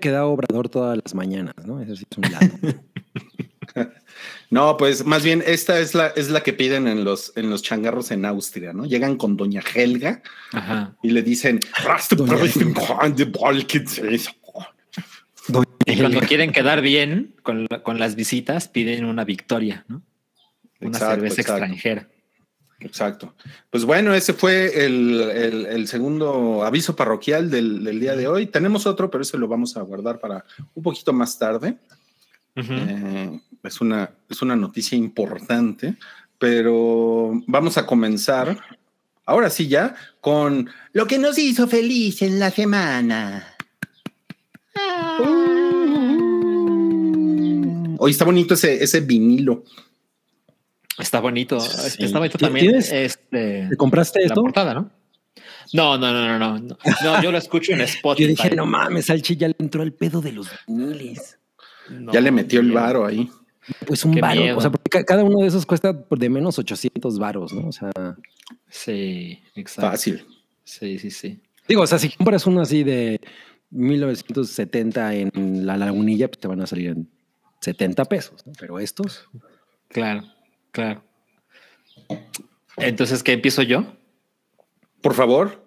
que 0.00 0.10
da 0.10 0.26
obrador 0.26 0.68
todas 0.68 0.98
las 1.02 1.14
mañanas, 1.14 1.54
¿no? 1.64 1.80
Eso 1.80 1.96
sí 1.96 2.04
es 2.10 2.18
un 2.18 2.32
latón. 2.32 2.82
No, 4.50 4.76
pues 4.76 5.06
más 5.06 5.22
bien 5.24 5.42
esta 5.46 5.78
es 5.80 5.94
la, 5.94 6.08
es 6.08 6.28
la 6.28 6.42
que 6.42 6.52
piden 6.52 6.86
en 6.86 7.04
los, 7.04 7.32
en 7.36 7.48
los 7.48 7.62
changarros 7.62 8.10
en 8.10 8.26
Austria, 8.26 8.74
¿no? 8.74 8.84
Llegan 8.84 9.16
con 9.16 9.34
doña 9.38 9.62
Helga 9.74 10.20
Ajá. 10.52 10.94
y 11.02 11.08
le 11.10 11.22
dicen, 11.22 11.58
Doña 15.48 15.64
Y 15.86 15.96
cuando 15.96 16.20
quieren 16.20 16.52
quedar 16.52 16.82
bien 16.82 17.34
con, 17.42 17.66
la- 17.70 17.82
con 17.82 17.98
las 17.98 18.14
visitas, 18.14 18.68
piden 18.68 19.06
una 19.06 19.24
victoria, 19.24 19.86
¿no? 19.88 20.02
Una 20.80 20.88
Exacto, 20.90 21.14
cerveza 21.14 21.40
exacto. 21.40 21.62
extranjera. 21.64 22.08
Exacto. 22.84 23.34
Pues 23.70 23.84
bueno, 23.84 24.12
ese 24.14 24.32
fue 24.32 24.84
el, 24.86 25.20
el- 25.20 25.66
el 25.66 25.88
segundo 25.88 26.64
aviso 26.64 26.94
parroquial 26.96 27.50
del, 27.50 27.84
del 27.84 28.00
día 28.00 28.16
de 28.16 28.26
hoy. 28.28 28.46
Tenemos 28.46 28.86
otro, 28.86 29.10
pero 29.10 29.22
ese 29.22 29.38
lo 29.38 29.48
vamos 29.48 29.76
a 29.76 29.82
guardar 29.82 30.18
para 30.18 30.44
un 30.74 30.82
poquito 30.82 31.12
más 31.12 31.38
tarde. 31.38 31.76
Eh, 32.56 33.40
es, 33.62 33.80
una, 33.80 34.10
es 34.28 34.42
una 34.42 34.56
noticia 34.56 34.96
importante, 34.98 35.96
pero 36.38 37.32
vamos 37.46 37.78
a 37.78 37.86
comenzar 37.86 38.58
ahora 39.24 39.48
sí 39.48 39.68
ya 39.68 39.94
con 40.20 40.68
lo 40.92 41.06
que 41.06 41.18
nos 41.18 41.38
hizo 41.38 41.66
feliz 41.68 42.20
en 42.22 42.38
la 42.38 42.50
semana. 42.50 43.46
Hoy 47.98 48.10
está 48.10 48.24
bonito 48.24 48.54
ese, 48.54 48.82
ese 48.82 49.00
vinilo. 49.00 49.64
Está 50.98 51.20
bonito. 51.20 51.58
Sí. 51.60 52.04
Está 52.04 52.18
bonito 52.18 52.38
también. 52.38 52.66
¿Tienes- 52.66 52.92
Este, 52.92 53.66
¿Te 53.70 53.76
compraste 53.76 54.20
la 54.20 54.26
esto? 54.26 54.40
portada, 54.42 54.74
¿no? 54.74 54.90
No, 55.72 55.96
no, 55.96 56.12
no, 56.12 56.26
no, 56.26 56.38
no, 56.38 56.58
no. 56.58 56.78
No, 57.02 57.22
yo 57.22 57.32
lo 57.32 57.38
escucho 57.38 57.72
en 57.72 57.80
Spotify. 57.82 58.22
Yo 58.22 58.28
dije, 58.28 58.56
no 58.56 58.66
mames, 58.66 59.08
al 59.10 59.22
ya 59.22 59.48
le 59.48 59.54
entró 59.58 59.82
el 59.82 59.92
pedo 59.94 60.20
de 60.20 60.32
los 60.32 60.48
viniles. 60.66 61.38
No, 61.90 62.12
ya 62.12 62.20
le 62.20 62.30
metió 62.30 62.60
el 62.60 62.70
varo 62.72 63.06
ahí. 63.06 63.28
Pues 63.86 64.04
un 64.04 64.14
Qué 64.14 64.20
varo. 64.20 64.40
miedo. 64.40 64.58
O 64.58 64.60
sea, 64.60 64.70
porque 64.70 65.04
cada 65.04 65.24
uno 65.24 65.38
de 65.40 65.46
esos 65.46 65.64
cuesta 65.66 65.92
por 66.06 66.18
de 66.18 66.28
menos 66.28 66.58
800 66.58 67.18
varos, 67.18 67.52
¿no? 67.52 67.68
O 67.68 67.72
sea, 67.72 67.90
Sí, 68.68 69.38
exacto. 69.54 69.90
Fácil. 69.92 70.26
Sí, 70.64 70.98
sí, 70.98 71.10
sí. 71.10 71.40
digo, 71.68 71.82
o 71.82 71.86
sea, 71.86 71.98
si 71.98 72.10
compras 72.10 72.46
uno 72.46 72.60
así 72.60 72.82
de 72.84 73.20
1970 73.70 75.14
en 75.14 75.66
la 75.66 75.76
lagunilla, 75.76 76.28
pues 76.28 76.38
te 76.38 76.48
van 76.48 76.60
a 76.60 76.66
salir 76.66 76.88
en 76.90 77.08
70 77.60 78.04
pesos, 78.06 78.46
¿no? 78.46 78.52
Pero 78.58 78.78
estos, 78.78 79.28
Claro, 79.88 80.22
claro. 80.72 81.02
Entonces, 82.78 83.22
¿qué 83.22 83.32
empiezo 83.32 83.62
yo? 83.62 83.84
Por 85.00 85.14
favor. 85.14 85.64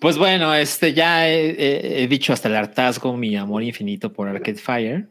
Pues 0.00 0.18
bueno, 0.18 0.54
este 0.54 0.92
ya 0.94 1.28
he, 1.28 1.50
he- 1.50 2.02
he 2.02 2.08
dicho 2.08 2.32
hasta 2.32 2.48
el 2.48 2.56
hartazgo 2.56 3.16
mi 3.16 3.36
amor 3.36 3.62
infinito 3.62 4.12
por 4.12 4.28
Arcade 4.28 4.56
Fire, 4.58 5.08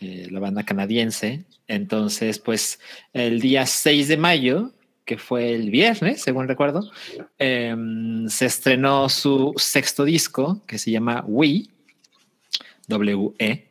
eh, 0.00 0.28
la 0.30 0.40
banda 0.40 0.62
canadiense. 0.64 1.44
Entonces, 1.68 2.38
pues 2.38 2.80
el 3.12 3.40
día 3.40 3.66
6 3.66 4.08
de 4.08 4.16
mayo, 4.16 4.72
que 5.04 5.16
fue 5.18 5.54
el 5.54 5.70
viernes, 5.70 6.22
según 6.22 6.48
recuerdo, 6.48 6.90
em, 7.38 8.28
se 8.28 8.46
estrenó 8.46 9.08
su 9.08 9.52
sexto 9.56 10.04
disco 10.04 10.62
que 10.66 10.78
se 10.78 10.90
llama 10.90 11.24
We, 11.26 11.64
W-E. 12.88 13.68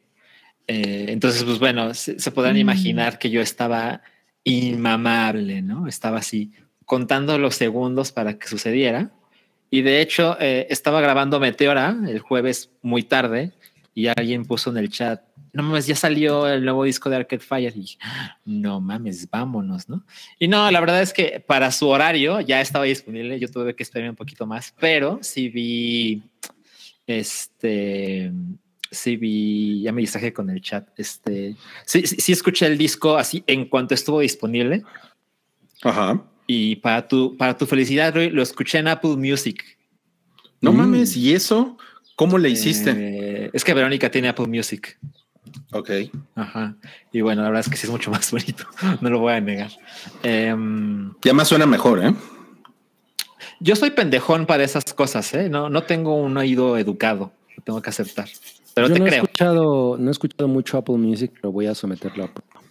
Eh, 0.67 1.05
entonces, 1.09 1.43
pues 1.43 1.59
bueno, 1.59 1.93
se, 1.93 2.19
se 2.19 2.31
podrán 2.31 2.57
imaginar 2.57 3.19
que 3.19 3.29
yo 3.29 3.41
estaba 3.41 4.01
inmamable, 4.43 5.62
¿no? 5.62 5.88
Estaba 5.88 6.17
así 6.17 6.51
contando 6.86 7.38
los 7.38 7.55
segundos 7.55 8.12
para 8.12 8.38
que 8.38 8.48
sucediera. 8.48 9.12
Y 9.69 9.81
de 9.81 10.01
hecho, 10.01 10.38
eh, 10.39 10.67
estaba 10.69 11.00
grabando 11.01 11.39
Meteora 11.39 11.95
el 12.07 12.19
jueves 12.19 12.71
muy 12.81 13.03
tarde 13.03 13.53
y 13.93 14.07
alguien 14.07 14.45
puso 14.45 14.69
en 14.69 14.77
el 14.77 14.89
chat, 14.89 15.21
no 15.53 15.63
mames, 15.63 15.86
ya 15.86 15.95
salió 15.95 16.48
el 16.48 16.63
nuevo 16.63 16.86
disco 16.86 17.10
de 17.10 17.17
Arcade 17.17 17.41
Fire. 17.41 17.74
Y 17.75 17.98
no 18.45 18.79
mames, 18.79 19.29
vámonos, 19.29 19.89
¿no? 19.89 20.05
Y 20.39 20.48
no, 20.48 20.69
la 20.71 20.79
verdad 20.79 21.01
es 21.01 21.13
que 21.13 21.43
para 21.45 21.71
su 21.71 21.89
horario 21.89 22.39
ya 22.41 22.62
estaba 22.62 22.86
disponible. 22.86 23.39
Yo 23.39 23.50
tuve 23.50 23.75
que 23.75 23.83
esperar 23.83 24.10
un 24.10 24.15
poquito 24.15 24.45
más, 24.45 24.74
pero 24.79 25.19
sí 25.21 25.50
vi, 25.50 26.24
este, 27.05 28.31
sí 28.91 29.15
vi, 29.17 29.81
ya 29.81 29.91
me 29.91 30.01
distraje 30.01 30.33
con 30.33 30.50
el 30.50 30.62
chat. 30.62 30.88
Este, 30.98 31.55
sí, 31.86 32.05
sí, 32.05 32.17
sí 32.19 32.31
escuché 32.33 32.65
el 32.67 32.77
disco 32.77 33.15
así 33.17 33.43
en 33.48 33.65
cuanto 33.65 33.93
estuvo 33.95 34.19
disponible. 34.19 34.83
Ajá. 35.83 36.21
Y 36.45 36.75
para 36.77 37.07
tu, 37.07 37.38
para 37.38 37.57
tu 37.57 37.65
felicidad, 37.65 38.13
Roy, 38.13 38.29
lo 38.29 38.41
escuché 38.43 38.79
en 38.79 38.88
Apple 38.89 39.15
Music. 39.15 39.63
No 40.60 40.74
Mm. 40.74 40.77
mames, 40.77 41.15
¿y 41.17 41.33
eso? 41.33 41.77
¿Cómo 42.15 42.38
le 42.38 42.50
hiciste? 42.50 42.91
Eh, 42.95 43.50
es 43.53 43.63
que 43.63 43.74
Verónica 43.74 44.12
tiene 44.12 44.27
Apple 44.27 44.48
Music. 44.48 45.00
ok. 45.71 45.89
Ajá. 46.36 46.75
Y 47.12 47.21
bueno, 47.21 47.41
la 47.41 47.50
verdad 47.50 47.62
es 47.65 47.69
que 47.71 47.77
sí 47.77 47.88
es 47.88 47.91
mucho 47.91 48.12
más 48.12 48.29
bonito. 48.31 48.65
No 49.00 49.10
lo 49.10 49.19
voy 49.19 49.33
a 49.33 49.41
negar. 49.41 49.71
Em, 50.21 51.13
Ya 51.24 51.33
más 51.33 51.48
suena 51.48 51.65
mejor, 51.65 52.03
¿eh? 52.05 52.13
yo 53.60 53.75
soy 53.75 53.91
pendejón 53.91 54.45
para 54.45 54.63
esas 54.63 54.83
cosas, 54.93 55.33
¿eh? 55.33 55.50
No, 55.50 55.69
no 55.69 55.83
tengo 55.83 56.15
un 56.15 56.36
oído 56.38 56.77
educado. 56.77 57.31
Lo 57.55 57.63
tengo 57.63 57.81
que 57.81 57.89
aceptar. 57.89 58.27
Pero 58.73 58.87
yo 58.87 58.93
te 58.93 58.99
no 58.99 59.05
he 59.05 59.09
creo. 59.09 59.23
escuchado, 59.23 59.97
no 59.99 60.07
he 60.07 60.11
escuchado 60.11 60.47
mucho 60.47 60.77
Apple 60.77 60.97
Music, 60.97 61.31
pero 61.35 61.51
voy 61.51 61.65
a 61.67 61.75
someterlo 61.75 62.25
a 62.25 62.27
prueba. 62.33 62.61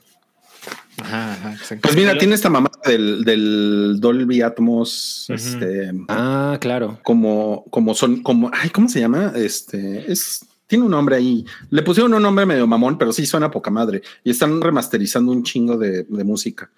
Ajá, 1.02 1.32
ajá. 1.32 1.56
Pues 1.80 1.96
mira, 1.96 2.18
tiene 2.18 2.34
esta 2.34 2.50
mamá 2.50 2.70
del, 2.84 3.24
del 3.24 3.96
Dolby 4.00 4.42
Atmos, 4.42 5.26
este, 5.30 5.92
Ah, 6.08 6.58
claro. 6.60 6.98
como, 7.02 7.64
como 7.70 7.94
son, 7.94 8.22
como, 8.22 8.50
ay, 8.52 8.68
¿cómo 8.70 8.88
se 8.88 9.00
llama? 9.00 9.32
Este, 9.34 10.10
es, 10.12 10.44
tiene 10.66 10.84
un 10.84 10.90
nombre 10.90 11.16
ahí. 11.16 11.46
Le 11.70 11.82
pusieron 11.82 12.12
un 12.12 12.22
nombre 12.22 12.44
medio 12.44 12.66
mamón, 12.66 12.98
pero 12.98 13.12
sí 13.14 13.24
suena 13.24 13.50
poca 13.50 13.70
madre. 13.70 14.02
Y 14.24 14.30
están 14.30 14.60
remasterizando 14.60 15.32
un 15.32 15.42
chingo 15.42 15.78
de, 15.78 16.02
de 16.04 16.24
música. 16.24 16.70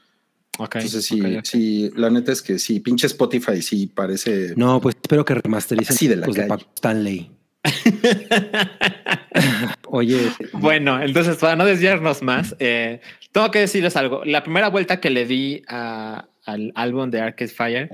Ok, 0.59 0.77
Entonces 0.77 1.05
sí, 1.05 1.21
sí, 1.43 1.91
la 1.97 2.09
neta 2.11 2.31
es 2.31 2.43
que 2.43 2.59
sí, 2.61 2.79
pinche 2.79 3.09
Spotify 3.09 3.61
sí 3.61 3.89
parece. 3.89 4.53
No, 4.57 4.81
pues 4.81 4.95
espero 5.03 5.25
que 5.25 5.35
remastericen 5.35 5.97
Así 5.97 6.07
de 6.07 6.17
la 6.17 6.27
de 6.27 6.33
calle. 6.33 6.47
Paco 6.49 6.65
Stanley. 6.77 7.32
Oye, 9.87 10.31
Bueno, 10.53 11.01
entonces 11.03 11.37
para 11.37 11.57
no 11.57 11.65
desviarnos 11.65 12.23
más, 12.23 12.57
eh, 12.59 13.01
tengo 13.33 13.51
que 13.51 13.61
decirles 13.61 13.97
algo. 13.97 14.25
La 14.25 14.43
primera 14.43 14.69
vuelta 14.69 15.01
que 15.01 15.11
le 15.11 15.27
di 15.27 15.63
al 15.69 16.73
álbum 16.75 17.11
de 17.11 17.21
Arcade 17.21 17.51
Fire, 17.51 17.91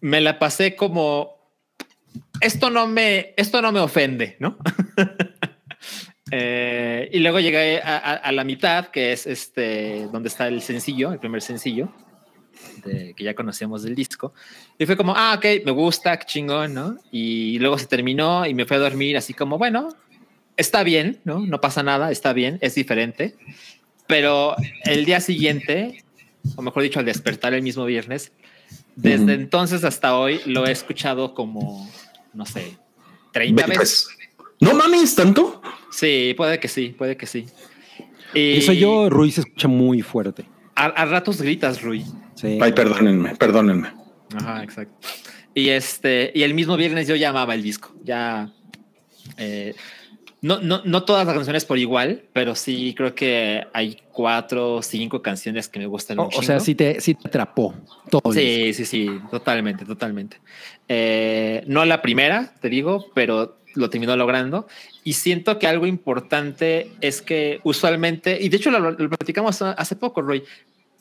me 0.00 0.20
la 0.20 0.38
pasé 0.38 0.76
como 0.76 1.36
esto 2.40 2.70
no 2.70 2.86
me, 2.86 3.34
esto 3.36 3.62
no 3.62 3.72
me 3.72 3.80
ofende, 3.80 4.36
¿no? 4.40 4.58
Eh, 6.32 7.08
y 7.12 7.20
luego 7.20 7.38
llegué 7.38 7.80
a, 7.80 7.98
a- 7.98 8.14
a 8.14 8.32
la 8.32 8.42
mitad, 8.42 8.88
que 8.88 9.12
es 9.12 9.28
este, 9.28 10.08
donde 10.10 10.28
está 10.28 10.48
el 10.48 10.60
sencillo, 10.60 11.12
el 11.12 11.20
primer 11.20 11.40
sencillo, 11.40 11.92
de- 12.86 13.14
que 13.14 13.24
ya 13.24 13.34
conocíamos 13.34 13.82
del 13.82 13.94
disco. 13.94 14.32
Y 14.78 14.86
fue 14.86 14.96
como, 14.96 15.14
ah, 15.16 15.34
ok, 15.36 15.64
me 15.64 15.72
gusta, 15.72 16.18
chingón, 16.18 16.74
¿no? 16.74 16.96
Y 17.12 17.58
luego 17.58 17.76
se 17.78 17.86
terminó 17.86 18.46
y 18.46 18.54
me 18.54 18.64
fui 18.64 18.76
a 18.76 18.80
dormir 18.80 19.16
así 19.16 19.34
como, 19.34 19.58
bueno, 19.58 19.88
está 20.56 20.82
bien, 20.82 21.20
¿no? 21.24 21.40
No 21.40 21.60
pasa 21.60 21.82
nada, 21.82 22.10
está 22.10 22.32
bien, 22.32 22.58
es 22.60 22.74
diferente. 22.74 23.34
Pero 24.06 24.54
el 24.84 25.04
día 25.04 25.20
siguiente, 25.20 26.02
o 26.54 26.62
mejor 26.62 26.82
dicho, 26.82 26.98
al 27.00 27.04
despertar 27.04 27.52
el 27.54 27.62
mismo 27.62 27.84
viernes, 27.84 28.32
desde 28.94 29.34
entonces 29.34 29.84
hasta 29.84 30.16
hoy 30.16 30.40
lo 30.46 30.66
he 30.66 30.72
escuchado 30.72 31.34
como, 31.34 31.90
no 32.32 32.46
sé, 32.46 32.76
30 33.32 33.66
Ve, 33.66 33.76
veces. 33.78 34.08
no 34.60 34.74
mames, 34.74 35.14
tanto. 35.14 35.60
Sí, 35.90 36.34
puede 36.36 36.58
que 36.60 36.68
sí, 36.68 36.94
puede 36.96 37.16
que 37.16 37.26
sí. 37.26 37.46
Y 38.34 38.58
eso 38.58 38.72
yo, 38.72 39.08
Ruiz 39.10 39.38
escucha 39.38 39.68
muy 39.68 40.02
fuerte. 40.02 40.44
A, 40.76 40.84
a 40.84 41.04
ratos 41.06 41.40
gritas, 41.40 41.82
Rui. 41.82 42.04
Sí. 42.34 42.58
Ay, 42.60 42.72
perdónenme, 42.72 43.34
perdónenme. 43.36 43.88
Ajá, 44.34 44.62
exacto. 44.62 44.94
Y 45.54 45.70
este, 45.70 46.30
y 46.34 46.42
el 46.42 46.54
mismo 46.54 46.76
viernes 46.76 47.08
yo 47.08 47.16
llamaba 47.16 47.54
el 47.54 47.62
disco. 47.62 47.94
Ya. 48.04 48.52
eh, 49.38 49.74
no, 50.42 50.60
no, 50.60 50.82
no 50.84 51.02
todas 51.04 51.26
las 51.26 51.34
canciones 51.34 51.64
por 51.64 51.78
igual, 51.78 52.24
pero 52.32 52.54
sí 52.54 52.94
creo 52.96 53.14
que 53.14 53.64
hay 53.72 53.98
cuatro 54.12 54.74
o 54.74 54.82
cinco 54.82 55.22
canciones 55.22 55.68
que 55.68 55.78
me 55.78 55.86
gustan. 55.86 56.18
O, 56.18 56.26
un 56.26 56.30
o 56.36 56.42
sea, 56.42 56.60
sí 56.60 56.74
te, 56.74 57.00
sí 57.00 57.14
te 57.14 57.28
atrapó 57.28 57.74
todo. 58.10 58.32
Sí, 58.32 58.72
sí, 58.74 58.84
sí, 58.84 59.10
totalmente, 59.30 59.84
totalmente. 59.84 60.38
Eh, 60.88 61.64
no 61.66 61.84
la 61.84 62.02
primera, 62.02 62.54
te 62.60 62.68
digo, 62.68 63.06
pero 63.14 63.58
lo 63.76 63.90
terminó 63.90 64.16
logrando. 64.16 64.66
Y 65.04 65.12
siento 65.14 65.58
que 65.58 65.66
algo 65.66 65.86
importante 65.86 66.90
es 67.00 67.22
que 67.22 67.60
usualmente, 67.62 68.38
y 68.40 68.48
de 68.48 68.56
hecho 68.56 68.70
lo, 68.70 68.90
lo 68.90 69.08
platicamos 69.10 69.62
hace 69.62 69.96
poco, 69.96 70.22
Roy, 70.22 70.42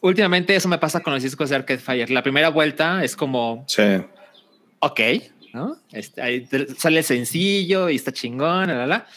últimamente 0.02 0.56
eso 0.56 0.68
me 0.68 0.78
pasa 0.78 1.00
con 1.02 1.14
los 1.14 1.24
discos 1.24 1.50
de 1.50 1.56
Arcade 1.56 1.80
Fire. 1.80 2.10
La 2.12 2.24
primera 2.24 2.50
vuelta 2.50 3.04
es 3.04 3.16
como, 3.16 3.64
Sí. 3.68 3.84
ok, 4.80 5.00
¿no? 5.54 5.78
Este, 5.92 6.22
ahí 6.22 6.48
sale 6.78 7.02
sencillo 7.04 7.90
y 7.90 7.96
está 7.96 8.12
chingón, 8.12 8.68
la, 8.68 8.76
la, 8.76 8.86
la, 8.88 9.08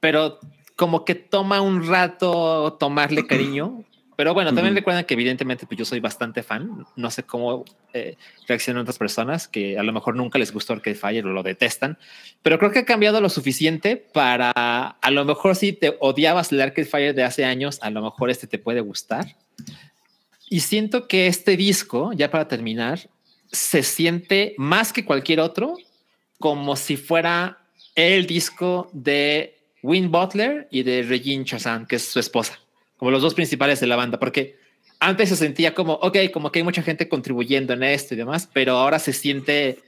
pero 0.00 0.38
como 0.76 1.04
que 1.04 1.14
toma 1.16 1.60
un 1.60 1.86
rato 1.86 2.76
tomarle 2.78 3.26
cariño. 3.26 3.84
Pero 4.18 4.34
bueno, 4.34 4.50
también 4.52 4.72
Ujú. 4.72 4.80
recuerden 4.80 5.04
que 5.04 5.14
evidentemente 5.14 5.64
pues 5.64 5.78
yo 5.78 5.84
soy 5.84 6.00
bastante 6.00 6.42
fan. 6.42 6.84
No 6.96 7.08
sé 7.08 7.22
cómo 7.22 7.64
eh, 7.92 8.16
reaccionan 8.48 8.82
otras 8.82 8.98
personas 8.98 9.46
que 9.46 9.78
a 9.78 9.84
lo 9.84 9.92
mejor 9.92 10.16
nunca 10.16 10.40
les 10.40 10.52
gustó 10.52 10.72
Arcade 10.72 10.96
Fire 10.96 11.24
o 11.24 11.28
lo 11.28 11.44
detestan, 11.44 11.96
pero 12.42 12.58
creo 12.58 12.72
que 12.72 12.80
ha 12.80 12.84
cambiado 12.84 13.20
lo 13.20 13.28
suficiente 13.28 13.96
para 13.96 14.50
a 14.50 15.10
lo 15.12 15.24
mejor 15.24 15.54
si 15.54 15.72
te 15.72 15.96
odiabas 16.00 16.50
el 16.50 16.60
Arcade 16.60 16.84
Fire 16.84 17.14
de 17.14 17.22
hace 17.22 17.44
años, 17.44 17.78
a 17.80 17.90
lo 17.90 18.02
mejor 18.02 18.28
este 18.28 18.48
te 18.48 18.58
puede 18.58 18.80
gustar. 18.80 19.36
Y 20.50 20.60
siento 20.60 21.06
que 21.06 21.28
este 21.28 21.56
disco, 21.56 22.12
ya 22.12 22.28
para 22.28 22.48
terminar, 22.48 23.08
se 23.52 23.84
siente 23.84 24.56
más 24.58 24.92
que 24.92 25.04
cualquier 25.04 25.38
otro 25.38 25.76
como 26.40 26.74
si 26.74 26.96
fuera 26.96 27.58
el 27.94 28.26
disco 28.26 28.90
de 28.92 29.60
Win 29.84 30.10
Butler 30.10 30.66
y 30.72 30.82
de 30.82 31.04
Regine 31.04 31.44
Chazan, 31.44 31.86
que 31.86 31.94
es 31.96 32.08
su 32.08 32.18
esposa, 32.18 32.58
como 32.98 33.10
los 33.10 33.22
dos 33.22 33.34
principales 33.34 33.80
de 33.80 33.86
la 33.86 33.96
banda, 33.96 34.18
porque 34.18 34.58
antes 35.00 35.30
se 35.30 35.36
sentía 35.36 35.74
como, 35.74 35.94
ok, 35.94 36.18
como 36.32 36.52
que 36.52 36.58
hay 36.58 36.64
mucha 36.64 36.82
gente 36.82 37.08
contribuyendo 37.08 37.72
en 37.72 37.84
esto 37.84 38.14
y 38.14 38.18
demás, 38.18 38.48
pero 38.52 38.76
ahora 38.76 38.98
se 38.98 39.12
siente 39.12 39.78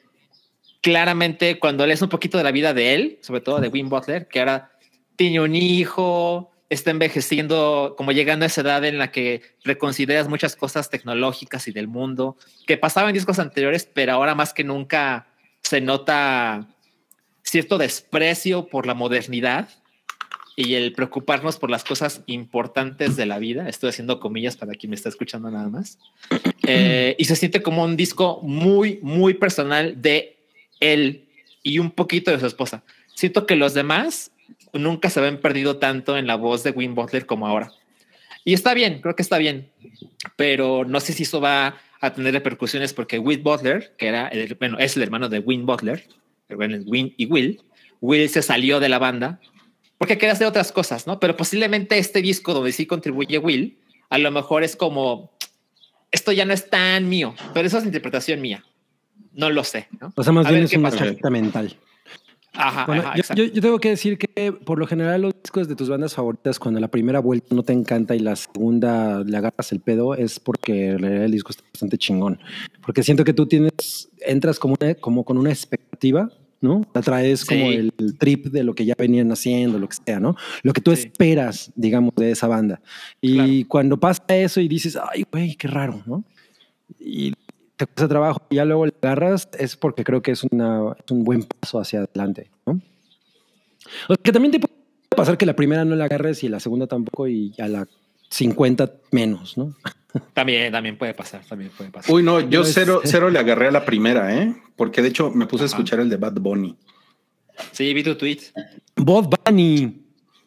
claramente 0.81 1.59
cuando 1.59 1.87
lees 1.87 2.01
un 2.01 2.09
poquito 2.09 2.39
de 2.39 2.45
la 2.45 2.53
vida 2.53 2.73
de 2.73 2.95
él, 2.95 3.19
sobre 3.21 3.41
todo 3.41 3.61
de 3.61 3.69
Win 3.69 3.89
Butler, 3.89 4.29
que 4.29 4.39
ahora 4.39 4.71
tiene 5.17 5.41
un 5.41 5.55
hijo, 5.55 6.51
está 6.71 6.93
envejeciendo, 6.93 7.95
como 7.99 8.13
llegando 8.13 8.45
a 8.45 8.47
esa 8.47 8.61
edad 8.61 8.85
en 8.85 8.97
la 8.97 9.11
que 9.11 9.43
reconsideras 9.65 10.29
muchas 10.29 10.55
cosas 10.55 10.89
tecnológicas 10.89 11.67
y 11.69 11.73
del 11.73 11.89
mundo 11.89 12.37
que 12.67 12.79
pasaban 12.79 13.11
en 13.11 13.15
discos 13.15 13.41
anteriores, 13.41 13.91
pero 13.93 14.13
ahora 14.13 14.35
más 14.37 14.55
que 14.55 14.65
nunca 14.65 15.27
se 15.63 15.81
nota 15.81 16.69
cierto 17.43 17.77
desprecio 17.77 18.69
por 18.69 18.87
la 18.87 18.95
modernidad 18.95 19.69
y 20.57 20.75
el 20.75 20.93
preocuparnos 20.93 21.57
por 21.57 21.71
las 21.71 21.85
cosas 21.85 22.23
importantes 22.27 23.17
de 23.17 23.27
la 23.27 23.39
vida. 23.39 23.69
Estoy 23.69 23.91
haciendo 23.91 24.21
comillas 24.21 24.57
para 24.57 24.75
quien 24.75 24.91
me 24.91 24.97
está 24.97 25.09
escuchando 25.09 25.51
nada 25.51 25.69
más. 25.69 25.99
Eh, 26.67 27.15
y 27.19 27.25
se 27.25 27.37
siente 27.37 27.63
como 27.63 27.85
un 27.85 27.97
disco 27.97 28.41
muy, 28.43 28.99
muy 29.03 29.35
personal 29.35 30.01
de 30.01 30.37
él 30.81 31.27
y 31.63 31.79
un 31.79 31.91
poquito 31.91 32.31
de 32.31 32.41
su 32.41 32.47
esposa. 32.47 32.83
Siento 33.15 33.47
que 33.47 33.57
los 33.57 33.75
demás 33.75 34.33
nunca 34.73 35.11
se 35.11 35.21
ven 35.21 35.41
perdido 35.41 35.79
tanto 35.79 36.17
en 36.17 36.27
la 36.27 36.37
voz 36.37 36.63
de 36.63 36.71
Win 36.71 36.95
Butler 36.95 37.27
como 37.27 37.47
ahora. 37.47 37.73
Y 38.45 38.55
está 38.55 38.75
bien, 38.75 39.01
creo 39.01 39.15
que 39.15 39.23
está 39.23 39.37
bien, 39.37 39.71
pero 40.37 40.85
no 40.85 41.01
sé 41.01 41.13
si 41.13 41.25
eso 41.25 41.41
va 41.41 41.77
a 42.01 42.15
tener 42.15 42.33
repercusiones 42.33 42.95
porque 42.95 43.19
Will 43.19 43.43
Butler, 43.43 43.95
que 43.99 44.09
era 44.09 44.29
el, 44.29 44.55
bueno, 44.55 44.79
es 44.79 44.97
el 44.97 45.03
hermano 45.03 45.29
de 45.29 45.41
Win 45.41 45.67
Butler, 45.67 46.07
Win 46.49 47.15
y 47.17 47.27
Will, 47.27 47.61
Will 48.01 48.29
se 48.31 48.43
salió 48.43 48.81
de 48.81 48.89
la 48.89 48.99
banda 48.99 49.41
porque 50.01 50.17
quería 50.17 50.33
hacer 50.33 50.47
otras 50.47 50.73
cosas, 50.73 51.07
¿no? 51.07 51.21
Pero 51.21 51.37
posiblemente 51.37 51.99
este 51.99 52.23
disco 52.23 52.55
donde 52.55 52.73
sí 52.73 52.87
contribuye 52.87 53.37
Will, 53.37 53.79
a 54.09 54.17
lo 54.17 54.31
mejor 54.31 54.65
es 54.65 54.75
como, 54.75 55.31
esto 56.11 56.33
ya 56.33 56.47
no 56.47 56.55
es 56.55 56.71
tan 56.71 57.07
mío, 57.07 57.35
pero 57.53 57.67
eso 57.67 57.77
es 57.77 57.85
interpretación 57.85 58.41
mía. 58.41 58.65
No 59.35 59.51
lo 59.51 59.63
sé, 59.63 59.89
¿no? 60.01 60.11
O 60.17 60.25
sea, 60.25 60.33
más 60.33 60.49
bien 60.49 60.63
es 60.63 60.73
una 60.73 60.91
chaqueta 60.91 61.29
mental. 61.29 61.77
Ajá, 62.55 62.87
bueno, 62.87 63.13
yo, 63.37 63.45
yo, 63.45 63.61
tengo 63.61 63.79
que 63.79 63.91
decir 63.91 64.17
que 64.17 64.53
por 64.53 64.79
lo 64.79 64.87
general 64.87 65.21
los 65.21 65.35
discos 65.35 65.69
de 65.69 65.77
tus 65.77 65.91
bandas 65.91 66.15
favoritas, 66.15 66.59
cuando 66.59 66.81
la 66.81 66.89
primera 66.89 67.21
vuelta 67.21 67.55
no 67.55 67.63
te 67.63 67.75
encanta 67.75 68.17
y 68.17 68.21
la 68.21 68.37
segunda 68.37 69.23
le 69.23 69.37
agarras 69.37 69.71
el 69.71 69.81
pedo, 69.81 70.15
es 70.15 70.41
porque 70.41 70.93
el 70.93 71.31
disco 71.31 71.51
está 71.51 71.63
bastante 71.75 71.99
chingón. 71.99 72.41
Porque 72.81 73.03
siento 73.03 73.23
que 73.23 73.35
tú 73.35 73.47
tienes, 73.47 74.09
entras 74.21 74.59
como, 74.59 74.77
como 74.99 75.25
con 75.25 75.37
una 75.37 75.51
expectativa, 75.51 76.31
¿no? 76.61 76.87
La 76.95 77.01
traes 77.01 77.45
como 77.45 77.67
el, 77.67 77.93
trip 78.19 78.47
de 78.47 78.65
lo 78.65 78.75
que 78.75 78.85
ya 78.85 78.95
venían 78.97 79.33
haciendo, 79.33 79.79
lo 79.79 79.89
que 79.89 79.97
sea, 80.05 80.21
¿no? 80.21 80.37
Lo 80.63 80.73
que 80.73 80.81
tú 80.81 80.93
esperas, 80.93 81.73
digamos, 81.75 82.15
de 82.17 82.33
esa 82.33 82.47
banda. 82.47 82.81
Y 83.21 83.65
cuando 83.65 83.99
pasa 83.99 84.23
eso 84.29 84.61
y 84.61 84.69
dices, 84.69 84.99
ay, 85.13 85.25
güey, 85.31 85.57
qué 85.57 85.69
raro, 85.69 86.03
¿no? 86.07 86.25
Y 86.99 87.33
te 87.77 87.87
cuesta 87.87 88.09
trabajo 88.09 88.43
y 88.51 88.57
ya 88.57 88.65
luego 88.65 88.87
le 88.87 88.93
agarras, 89.01 89.49
es 89.59 89.77
porque 89.77 90.05
creo 90.05 90.21
que 90.23 90.33
es, 90.33 90.45
una, 90.45 90.95
un 91.11 91.25
buen 91.25 91.45
paso 91.45 91.81
hacia 91.81 92.01
adelante, 92.01 92.51
¿no? 92.67 92.81
O 94.09 94.15
que 94.17 94.33
también 94.33 94.53
te 94.53 94.61
puede 94.61 94.75
pasar 95.17 95.39
que 95.39 95.47
la 95.47 95.57
primera 95.57 95.85
no 95.85 95.97
la 95.97 96.05
agarres 96.05 96.45
y 96.45 96.49
la 96.49 96.61
segunda 96.61 96.87
tampoco 96.87 97.27
y 97.27 97.55
a 97.59 97.69
la 97.69 97.89
50 98.31 98.93
menos, 99.11 99.59
¿no? 99.59 99.75
También, 100.35 100.73
también 100.73 100.99
puede 100.99 101.15
pasar, 101.15 101.45
también 101.49 101.71
puede 101.71 101.91
pasar. 101.91 102.13
Uy, 102.13 102.25
no, 102.25 102.41
yo 102.41 102.65
cero, 102.65 103.01
cero 103.05 103.31
le 103.31 103.39
agarré 103.39 103.69
a 103.69 103.71
la 103.71 103.85
primera, 103.85 104.37
¿eh? 104.37 104.57
Porque 104.75 105.03
de 105.03 105.09
hecho 105.09 105.31
me 105.31 105.47
puse 105.47 105.63
a 105.63 105.67
escuchar 105.67 106.01
el 106.01 106.09
de 106.11 106.17
Bad 106.17 106.33
Bunny. 106.41 106.77
Sí, 107.71 107.95
vi 107.95 108.03
tu 108.03 108.17
tweet. 108.17 108.41
Bad 108.97 109.29
Bunny. 109.29 110.03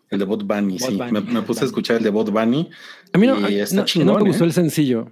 El 0.09 0.19
de 0.19 0.25
Bad 0.25 0.39
Bunny, 0.39 0.79
sí. 0.79 0.99
Me, 1.11 1.41
puse 1.43 1.63
a 1.63 1.67
escuchar 1.67 1.95
el 1.95 2.03
de 2.03 2.09
Bad 2.09 2.25
Bunny. 2.25 2.69
A 3.13 3.17
mí 3.17 3.25
no, 3.25 3.35
no, 3.35 3.47
me 3.47 4.27
gustó 4.27 4.43
¿eh? 4.43 4.47
el 4.47 4.53
sencillo. 4.53 5.09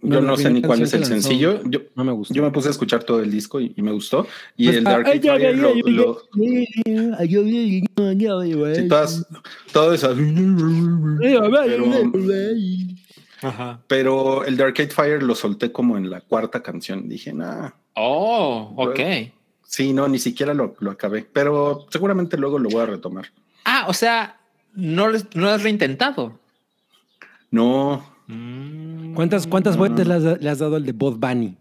Yo 0.00 0.20
no, 0.20 0.36
sé 0.36 0.50
ni 0.50 0.62
cuál 0.62 0.82
es 0.82 0.94
el 0.94 1.04
sencillo. 1.04 1.60
Yo, 1.64 1.80
no 1.96 2.04
me 2.04 2.12
gustó. 2.12 2.32
Yo 2.32 2.42
me 2.42 2.50
puse 2.50 2.68
a 2.68 2.70
escuchar 2.70 3.02
todo 3.02 3.20
el 3.20 3.30
disco 3.30 3.60
y, 3.60 3.74
me 3.78 3.90
gustó. 3.90 4.26
Y 4.56 4.66
pues, 4.66 4.76
el 4.76 4.84
Dark 4.84 5.06
ah, 5.08 5.12
Fire 5.20 5.56
lo, 5.56 6.22
todo 9.72 9.94
eso. 9.94 10.14
Pero, 11.20 11.50
pero 13.88 14.44
el 14.44 14.56
Dark 14.56 14.76
Fire 14.92 15.22
lo 15.22 15.34
solté 15.34 15.72
como 15.72 15.96
en 15.96 16.10
la 16.10 16.20
cuarta 16.20 16.62
canción. 16.62 17.08
Dije, 17.08 17.32
nah. 17.32 17.70
Oh, 17.94 18.72
ok. 18.76 19.00
Sí, 19.64 19.92
no, 19.92 20.06
ni 20.08 20.18
siquiera 20.20 20.54
lo, 20.54 20.76
lo 20.78 20.92
acabé. 20.92 21.26
Pero 21.32 21.86
seguramente 21.90 22.36
luego 22.36 22.58
lo 22.58 22.68
voy 22.68 22.82
a 22.82 22.86
retomar. 22.86 23.26
Ah, 23.64 23.86
o 23.88 23.92
sea, 23.92 24.40
no, 24.74 25.10
no 25.10 25.18
lo 25.34 25.50
has 25.50 25.62
reintentado. 25.62 26.38
No, 27.50 28.17
Mm. 28.28 29.14
¿Cuántas, 29.14 29.46
cuántas 29.46 29.76
vueltas 29.76 30.06
le 30.06 30.48
has, 30.50 30.58
dado 30.58 30.76
el 30.76 30.84
de 30.84 30.92
Bob 30.92 31.18
Bunny? 31.18 31.56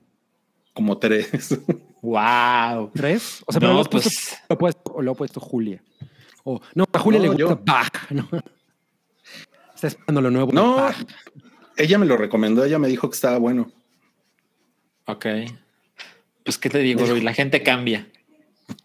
Como 0.74 0.97
tres. 0.97 1.59
Wow. 2.00 2.91
¿Tres? 2.93 3.43
O 3.47 3.51
sea, 3.51 3.59
pero 3.59 3.74
lo, 3.74 3.83
puesto, 3.83 4.09
pues 4.57 4.77
o 4.83 5.01
lo 5.01 5.12
ha 5.12 5.15
puesto 5.15 5.39
Julia. 5.39 5.81
O, 6.43 6.62
no, 6.75 6.86
a 6.93 7.00
Julia 7.00 7.19
le 7.19 7.29
gusta 7.29 7.59
Bach. 7.65 8.12
¿no? 8.12 8.29
Está 9.74 9.88
esperando 9.88 10.21
lo 10.21 10.29
nuevo. 10.29 10.53
No, 10.53 10.89
ella 11.75 11.97
me 11.97 12.05
lo 12.05 12.15
recomendó. 12.15 12.63
Ella 12.63 12.77
me 12.77 12.88
dijo 12.88 13.09
que 13.09 13.15
estaba 13.15 13.39
bueno. 13.39 13.71
Ok. 15.07 15.25
Pues, 16.43 16.57
¿qué 16.59 16.69
te 16.69 16.79
digo, 16.79 17.03
La 17.17 17.33
gente 17.33 17.63
cambia. 17.63 18.07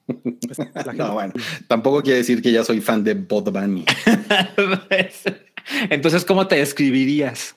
no, 0.95 1.13
bueno, 1.13 1.35
tampoco 1.69 2.03
quiere 2.03 2.19
decir 2.19 2.41
que 2.43 2.51
ya 2.51 2.65
soy 2.65 2.81
fan 2.81 3.05
de 3.05 3.15
Bob 3.15 3.53
Bunny. 3.53 3.85
Entonces, 5.91 6.25
¿cómo 6.25 6.49
te 6.49 6.57
describirías? 6.57 7.55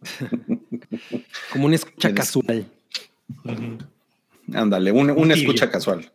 Como 1.52 1.66
una 1.66 1.76
escucha 1.76 2.14
casual. 2.14 2.66
Ándale, 4.52 4.92
una, 4.92 5.34
escucha 5.34 5.70
casual. 5.70 6.10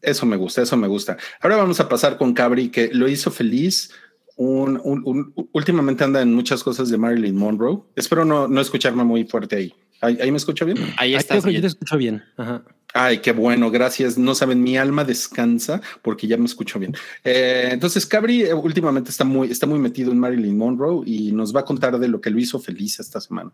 Eso 0.00 0.26
me 0.26 0.36
gusta, 0.36 0.62
eso 0.62 0.76
me 0.76 0.88
gusta. 0.88 1.16
Ahora 1.40 1.56
vamos 1.56 1.80
a 1.80 1.88
pasar 1.88 2.16
con 2.18 2.32
Cabri, 2.32 2.70
que 2.70 2.88
lo 2.92 3.08
hizo 3.08 3.30
feliz. 3.30 3.92
últimamente 4.36 6.04
anda 6.04 6.22
en 6.22 6.32
muchas 6.32 6.62
cosas 6.62 6.88
de 6.88 6.98
Marilyn 6.98 7.36
Monroe. 7.36 7.80
Espero 7.96 8.24
no, 8.24 8.48
no 8.48 8.60
escucharme 8.60 9.04
muy 9.04 9.24
fuerte 9.24 9.56
ahí. 9.56 9.74
¿Ahí, 10.00 10.30
me 10.30 10.36
escucho 10.36 10.64
bien? 10.64 10.78
Ahí 10.96 11.14
está. 11.14 11.38
Yo 11.38 11.60
te 11.60 11.66
escucho 11.66 11.96
bien. 11.96 12.22
Ajá. 12.36 12.62
Ay, 12.94 13.18
qué 13.18 13.32
bueno, 13.32 13.70
gracias. 13.70 14.16
No 14.16 14.34
saben, 14.34 14.62
mi 14.62 14.76
alma 14.76 15.04
descansa 15.04 15.80
porque 16.02 16.26
ya 16.26 16.36
me 16.36 16.46
escucho 16.46 16.78
bien. 16.78 16.94
Eh, 17.24 17.68
entonces, 17.70 18.06
Cabri 18.06 18.42
eh, 18.42 18.54
últimamente 18.54 19.10
está 19.10 19.24
muy, 19.24 19.50
está 19.50 19.66
muy 19.66 19.78
metido 19.78 20.10
en 20.12 20.18
Marilyn 20.18 20.56
Monroe 20.56 21.02
y 21.04 21.32
nos 21.32 21.54
va 21.54 21.60
a 21.60 21.64
contar 21.64 21.98
de 21.98 22.08
lo 22.08 22.20
que 22.20 22.30
lo 22.30 22.38
hizo 22.38 22.58
feliz 22.58 22.98
esta 23.00 23.20
semana. 23.20 23.50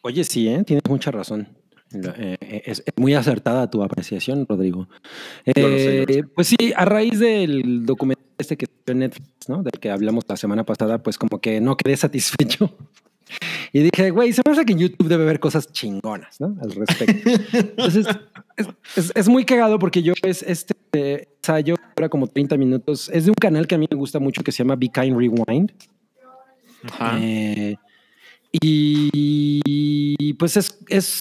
Oye, 0.00 0.24
sí, 0.24 0.48
¿eh? 0.48 0.64
tienes 0.64 0.82
mucha 0.88 1.10
razón. 1.10 1.48
es, 2.40 2.82
muy 2.96 3.14
acertada 3.14 3.70
tu 3.70 3.84
apreciación, 3.84 4.46
Rodrigo. 4.48 4.88
pues 6.34 6.48
sí, 6.48 6.72
a 6.74 6.84
raíz 6.84 7.20
del 7.20 7.86
documental 7.86 8.26
este 8.38 8.56
que 8.56 8.66
en 8.86 8.98
Netflix, 8.98 9.48
¿no? 9.48 9.62
Del 9.62 9.78
que 9.78 9.90
hablamos 9.90 10.24
la 10.28 10.36
semana 10.36 10.64
pasada, 10.64 11.02
pues 11.02 11.18
como 11.18 11.40
que 11.40 11.60
no 11.60 11.76
quedé 11.76 11.96
satisfecho 11.96 12.76
y 13.72 13.82
dije, 13.82 14.10
güey, 14.10 14.32
se 14.32 14.42
me 14.44 14.52
hace 14.52 14.64
que 14.64 14.72
en 14.72 14.78
YouTube 14.78 15.08
debe 15.08 15.24
haber 15.24 15.40
cosas 15.40 15.70
chingonas, 15.72 16.40
¿no? 16.40 16.56
Al 16.62 16.72
respecto. 16.72 17.30
Entonces, 17.52 18.06
es, 19.14 19.28
muy 19.28 19.44
cagado 19.44 19.78
porque 19.78 20.02
yo 20.02 20.12
es 20.22 20.42
este 20.42 20.74
ensayo, 21.36 21.76
ahora 21.96 22.08
como 22.08 22.26
30 22.26 22.56
minutos, 22.56 23.10
es 23.12 23.24
de 23.24 23.30
un 23.30 23.36
canal 23.36 23.66
que 23.66 23.74
a 23.74 23.78
mí 23.78 23.86
me 23.90 23.96
gusta 23.96 24.18
mucho 24.18 24.42
que 24.42 24.52
se 24.52 24.58
llama 24.58 24.76
Be 24.76 24.88
Kind 24.88 25.16
Rewind. 25.16 25.72
Ajá. 26.84 27.18
Eh, 27.20 27.76
y 28.52 30.34
pues 30.34 30.56
es, 30.58 30.78
es 30.88 31.20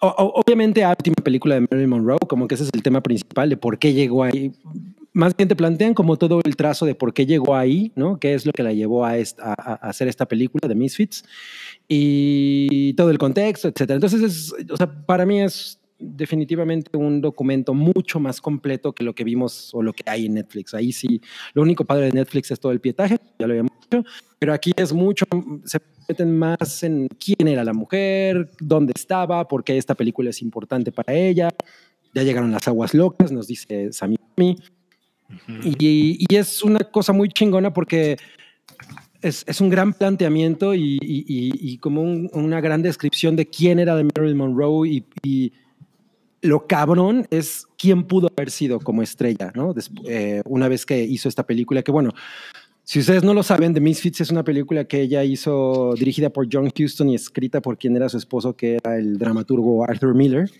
obviamente 0.00 0.80
la 0.80 0.90
última 0.90 1.16
película 1.22 1.56
de 1.56 1.62
Marilyn 1.62 1.90
Monroe, 1.90 2.18
como 2.28 2.46
que 2.46 2.54
ese 2.54 2.64
es 2.64 2.70
el 2.72 2.82
tema 2.82 3.00
principal 3.00 3.50
de 3.50 3.56
por 3.56 3.78
qué 3.78 3.92
llegó 3.92 4.24
ahí 4.24 4.52
más 5.18 5.36
bien 5.36 5.48
te 5.48 5.56
plantean 5.56 5.94
como 5.94 6.16
todo 6.16 6.40
el 6.44 6.54
trazo 6.54 6.86
de 6.86 6.94
por 6.94 7.12
qué 7.12 7.26
llegó 7.26 7.56
ahí, 7.56 7.90
¿no? 7.96 8.20
¿Qué 8.20 8.34
es 8.34 8.46
lo 8.46 8.52
que 8.52 8.62
la 8.62 8.72
llevó 8.72 9.04
a, 9.04 9.14
hacer 9.82 10.06
esta 10.06 10.26
película 10.26 10.68
de 10.68 10.76
Misfits? 10.76 11.24
Y 11.88 12.92
todo 12.94 13.10
el 13.10 13.18
contexto, 13.18 13.66
etcétera. 13.66 13.96
Entonces, 13.96 14.54
o 14.70 14.76
sea, 14.76 14.86
para 15.06 15.26
mí 15.26 15.42
es 15.42 15.80
definitivamente 15.98 16.96
un 16.96 17.20
documento 17.20 17.74
mucho 17.74 18.20
más 18.20 18.40
completo 18.40 18.92
que 18.92 19.02
lo 19.02 19.12
que 19.12 19.24
vimos 19.24 19.74
o 19.74 19.82
lo 19.82 19.92
que 19.92 20.04
hay 20.06 20.26
en 20.26 20.34
Netflix. 20.34 20.72
Ahí 20.72 20.92
sí, 20.92 21.20
lo 21.52 21.62
único 21.62 21.84
padre 21.84 22.06
de 22.06 22.12
Netflix 22.12 22.52
es 22.52 22.60
todo 22.60 22.70
el 22.70 22.80
pietaje, 22.80 23.18
ya 23.40 23.46
lo 23.48 23.54
habíamos 23.54 23.72
dicho, 23.90 24.04
pero 24.38 24.52
aquí 24.52 24.70
es 24.76 24.92
mucho, 24.92 25.24
se 25.64 25.80
meten 26.08 26.38
más 26.38 26.84
en 26.84 27.08
quién 27.08 27.48
era 27.48 27.64
la 27.64 27.72
mujer, 27.72 28.52
dónde 28.60 28.92
estaba, 28.94 29.48
por 29.48 29.64
qué 29.64 29.76
esta 29.76 29.96
película 29.96 30.30
es 30.30 30.40
importante 30.42 30.92
para 30.92 31.12
ella. 31.12 31.48
Ya 32.14 32.22
llegaron 32.22 32.52
las 32.52 32.68
aguas 32.68 32.94
locas, 32.94 33.32
nos 33.32 33.48
dice 33.48 33.92
Sammy 33.92 34.16
y, 35.64 36.26
es 36.34 36.62
una 36.62 36.80
cosa 36.80 37.12
muy 37.12 37.28
chingona 37.28 37.72
porque 37.72 38.16
es, 39.20 39.44
es 39.46 39.60
un 39.60 39.68
gran 39.68 39.92
planteamiento 39.92 40.74
y, 40.74 40.98
y 41.00 41.78
como 41.78 42.02
una 42.02 42.60
gran 42.60 42.82
descripción 42.82 43.36
de 43.36 43.46
quién 43.46 43.78
era 43.78 43.96
de 43.96 44.04
Marilyn 44.04 44.36
Monroe 44.36 45.04
y, 45.22 45.52
lo 46.40 46.66
cabrón 46.66 47.26
es 47.30 47.66
quién 47.76 48.04
pudo 48.04 48.28
haber 48.36 48.50
sido 48.50 48.78
como 48.78 49.02
estrella, 49.02 49.50
¿no? 49.54 49.74
Eh, 50.06 50.42
una 50.44 50.68
vez 50.68 50.86
que 50.86 51.02
hizo 51.02 51.28
esta 51.28 51.44
película, 51.44 51.82
que 51.82 51.90
bueno, 51.90 52.12
si 52.84 53.00
ustedes 53.00 53.22
no 53.22 53.34
lo 53.34 53.42
saben, 53.42 53.74
The 53.74 53.80
Misfits 53.80 54.20
es 54.22 54.30
una 54.30 54.44
película 54.44 54.84
que 54.84 55.00
ella 55.00 55.24
hizo 55.24 55.94
dirigida 55.98 56.30
por 56.30 56.48
John 56.50 56.72
Huston 56.74 57.10
y 57.10 57.16
escrita 57.16 57.60
por 57.60 57.76
quien 57.76 57.96
era 57.96 58.08
su 58.08 58.16
esposo, 58.16 58.56
que 58.56 58.76
era 58.76 58.96
el 58.96 59.18
dramaturgo 59.18 59.84
Arthur 59.84 60.14
Miller. 60.14 60.50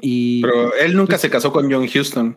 Y, 0.00 0.42
Pero 0.42 0.74
él 0.74 0.96
nunca 0.96 1.12
pues 1.12 1.20
se 1.20 1.30
casó 1.30 1.52
con 1.52 1.70
John 1.70 1.84
Huston. 1.84 2.36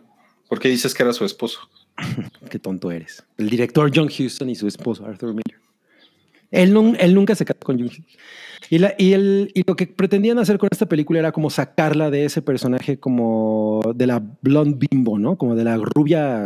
¿Por 0.52 0.60
qué 0.60 0.68
dices 0.68 0.92
que 0.92 1.02
era 1.02 1.14
su 1.14 1.24
esposo? 1.24 1.60
qué 2.50 2.58
tonto 2.58 2.90
eres. 2.90 3.24
El 3.38 3.48
director 3.48 3.90
John 3.94 4.08
Huston 4.08 4.50
y 4.50 4.54
su 4.54 4.68
esposo 4.68 5.06
Arthur 5.06 5.30
Miller. 5.30 5.62
Él, 6.50 6.94
él 7.00 7.14
nunca 7.14 7.34
se 7.34 7.46
casó 7.46 7.60
con 7.60 7.78
John 7.78 7.86
Huston. 7.86 8.04
Y, 8.68 8.78
la, 8.78 8.94
y, 8.98 9.14
el, 9.14 9.50
y 9.54 9.62
lo 9.66 9.74
que 9.74 9.86
pretendían 9.86 10.38
hacer 10.38 10.58
con 10.58 10.68
esta 10.70 10.84
película 10.84 11.20
era 11.20 11.32
como 11.32 11.48
sacarla 11.48 12.10
de 12.10 12.26
ese 12.26 12.42
personaje 12.42 12.98
como 13.00 13.80
de 13.94 14.06
la 14.06 14.22
blonde 14.42 14.86
bimbo, 14.90 15.18
¿no? 15.18 15.38
Como 15.38 15.54
de 15.54 15.64
la 15.64 15.78
rubia 15.78 16.44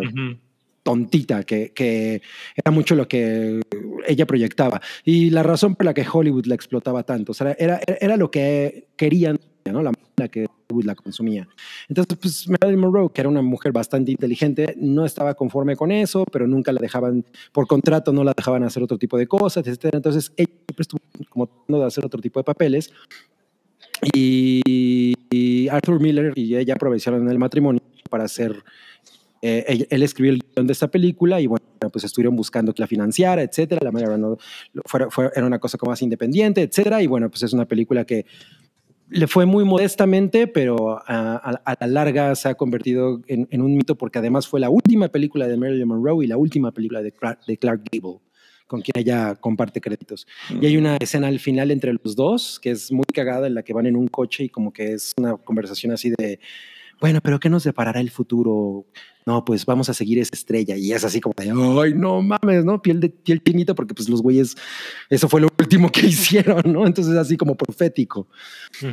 tontita, 0.85 1.43
que, 1.43 1.73
que, 1.75 2.23
era 2.55 2.71
mucho 2.71 2.95
lo 2.95 3.09
que 3.09 3.61
ella 4.07 4.25
proyectaba. 4.25 4.81
Y 5.05 5.31
la 5.31 5.43
razón 5.43 5.75
por 5.75 5.85
la 5.85 5.95
que 5.95 6.07
Hollywood 6.09 6.47
la 6.47 6.55
explotaba 6.55 7.03
tanto, 7.03 7.33
o 7.33 7.35
sea, 7.35 7.57
era, 7.59 7.81
era, 7.85 8.17
lo 8.17 8.31
que 8.31 8.87
querían, 8.97 9.41
¿no? 9.65 9.83
La 9.83 9.91
la 10.17 10.29
que 10.29 10.47
la 10.85 10.95
consumía. 10.95 11.49
Entonces, 11.89 12.19
pues 12.21 12.49
Marilyn 12.49 12.81
Monroe, 12.81 13.11
que 13.13 13.21
era 13.21 13.29
una 13.29 13.43
mujer 13.43 13.73
bastante 13.73 14.11
inteligente, 14.11 14.75
no 14.79 15.05
estaba 15.05 15.35
conforme 15.35 15.77
con 15.77 15.93
eso, 15.93 16.25
pero 16.33 16.47
nunca 16.47 16.73
la 16.73 16.81
dejaban, 16.81 17.25
por 17.53 17.67
contrato 17.67 18.13
no 18.13 18.25
la 18.25 18.33
dejaban 18.37 18.65
hacer 18.65 18.83
otro 18.83 18.99
tipo 18.99 19.17
de 19.19 19.27
cosas, 19.27 19.67
etc. 19.67 19.95
Entonces, 19.95 20.33
ella 20.37 20.51
siempre 20.67 20.83
estuvo 20.83 21.01
como 21.29 21.47
tratando 21.47 21.81
de 21.81 21.87
hacer 21.87 22.05
otro 22.05 22.21
tipo 22.21 22.41
de 22.41 22.45
papeles. 22.45 22.93
Y, 24.15 25.15
y 25.31 25.69
Arthur 25.69 26.01
Miller 26.01 26.33
y 26.35 26.57
ella 26.57 26.75
aprovecharon 26.75 27.29
el 27.31 27.39
matrimonio 27.39 27.81
para 28.11 28.25
hacer 28.25 28.63
eh, 29.43 29.87
él, 29.91 30.03
escribió 30.03 30.33
el 30.33 30.43
guion 30.55 30.67
de 30.67 30.73
esta 30.73 30.89
película 30.89 31.41
y 31.41 31.47
bueno, 31.47 31.65
pues 31.93 32.05
estuvieron 32.05 32.35
buscando 32.35 32.73
que 32.73 32.83
la 32.83 32.87
financiara, 32.87 33.43
etcétera. 33.43 33.81
La 33.83 33.93
manera 33.93 34.17
no, 34.17 34.39
era 35.35 35.47
una 35.47 35.59
cosa 35.59 35.79
como 35.79 35.91
más 35.91 36.03
independiente, 36.03 36.63
etcétera. 36.63 37.03
Y 37.03 37.07
bueno, 37.07 37.29
pues 37.31 37.43
es 37.43 37.53
una 37.53 37.67
película 37.67 38.05
que 38.05 38.27
le 39.09 39.27
fue 39.27 39.47
muy 39.47 39.65
modestamente, 39.65 40.47
pero 40.47 41.01
a, 41.07 41.77
la 41.81 41.87
larga 41.87 42.35
se 42.35 42.49
ha 42.49 42.55
convertido 42.55 43.21
en, 43.27 43.63
un 43.63 43.77
mito 43.77 43.97
porque 43.97 44.19
además 44.19 44.49
fue 44.49 44.61
la 44.61 44.71
última 44.71 45.09
película 45.09 45.47
de 45.47 45.57
Marilyn 45.57 45.89
Monroe 45.89 46.25
y 46.25 46.29
la 46.29 46.37
última 46.37 46.73
película 46.73 47.03
de 47.03 47.13
Clark, 47.13 47.41
de 47.47 47.57
Clark 47.57 47.83
Gable 47.91 48.21
con 48.67 48.81
quien 48.81 49.01
ella 49.01 49.37
comparte 49.37 49.81
créditos. 49.81 50.27
Y 50.61 50.67
hay 50.67 50.77
una 50.77 50.97
escena 50.97 51.29
al 51.29 51.39
final 51.39 51.71
entre 51.71 51.93
los 51.93 52.17
dos 52.17 52.59
que 52.59 52.73
es 52.73 52.91
muy 52.91 53.05
cagada 53.05 53.47
en 53.47 53.55
la 53.55 53.63
que 53.63 53.73
van 53.73 53.87
en 53.87 53.95
un 53.95 54.09
coche 54.09 54.45
y 54.45 54.49
como 54.49 54.73
que 54.73 54.95
es 54.95 55.13
una 55.17 55.37
conversación 55.37 55.93
así 55.93 56.13
de, 56.19 56.41
bueno, 57.01 57.21
pero 57.23 57.39
¿qué 57.39 57.49
nos 57.49 57.63
deparará 57.63 58.01
el 58.01 58.11
futuro? 58.11 58.87
No, 59.27 59.45
pues 59.45 59.67
vamos 59.67 59.89
a 59.89 59.95
seguir 59.95 60.21
esa 60.21 60.35
estrella. 60.35 60.77
Y 60.77 60.93
es 60.93 61.05
así 61.05 61.21
como, 61.21 61.35
ay, 61.83 61.95
no 61.95 62.23
mames, 62.23 62.65
¿no? 62.65 62.81
Piel 62.81 63.01
de 63.01 63.09
piel 63.09 63.43
chinita, 63.43 63.75
porque 63.75 63.93
pues 63.93 64.09
los 64.09 64.23
güeyes, 64.23 64.57
eso 65.11 65.29
fue 65.29 65.41
lo 65.41 65.49
último 65.59 65.91
que 65.91 66.01
hicieron, 66.07 66.63
¿no? 66.73 66.87
Entonces 66.87 67.17
así 67.17 67.37
como 67.37 67.57
profético. 67.57 68.29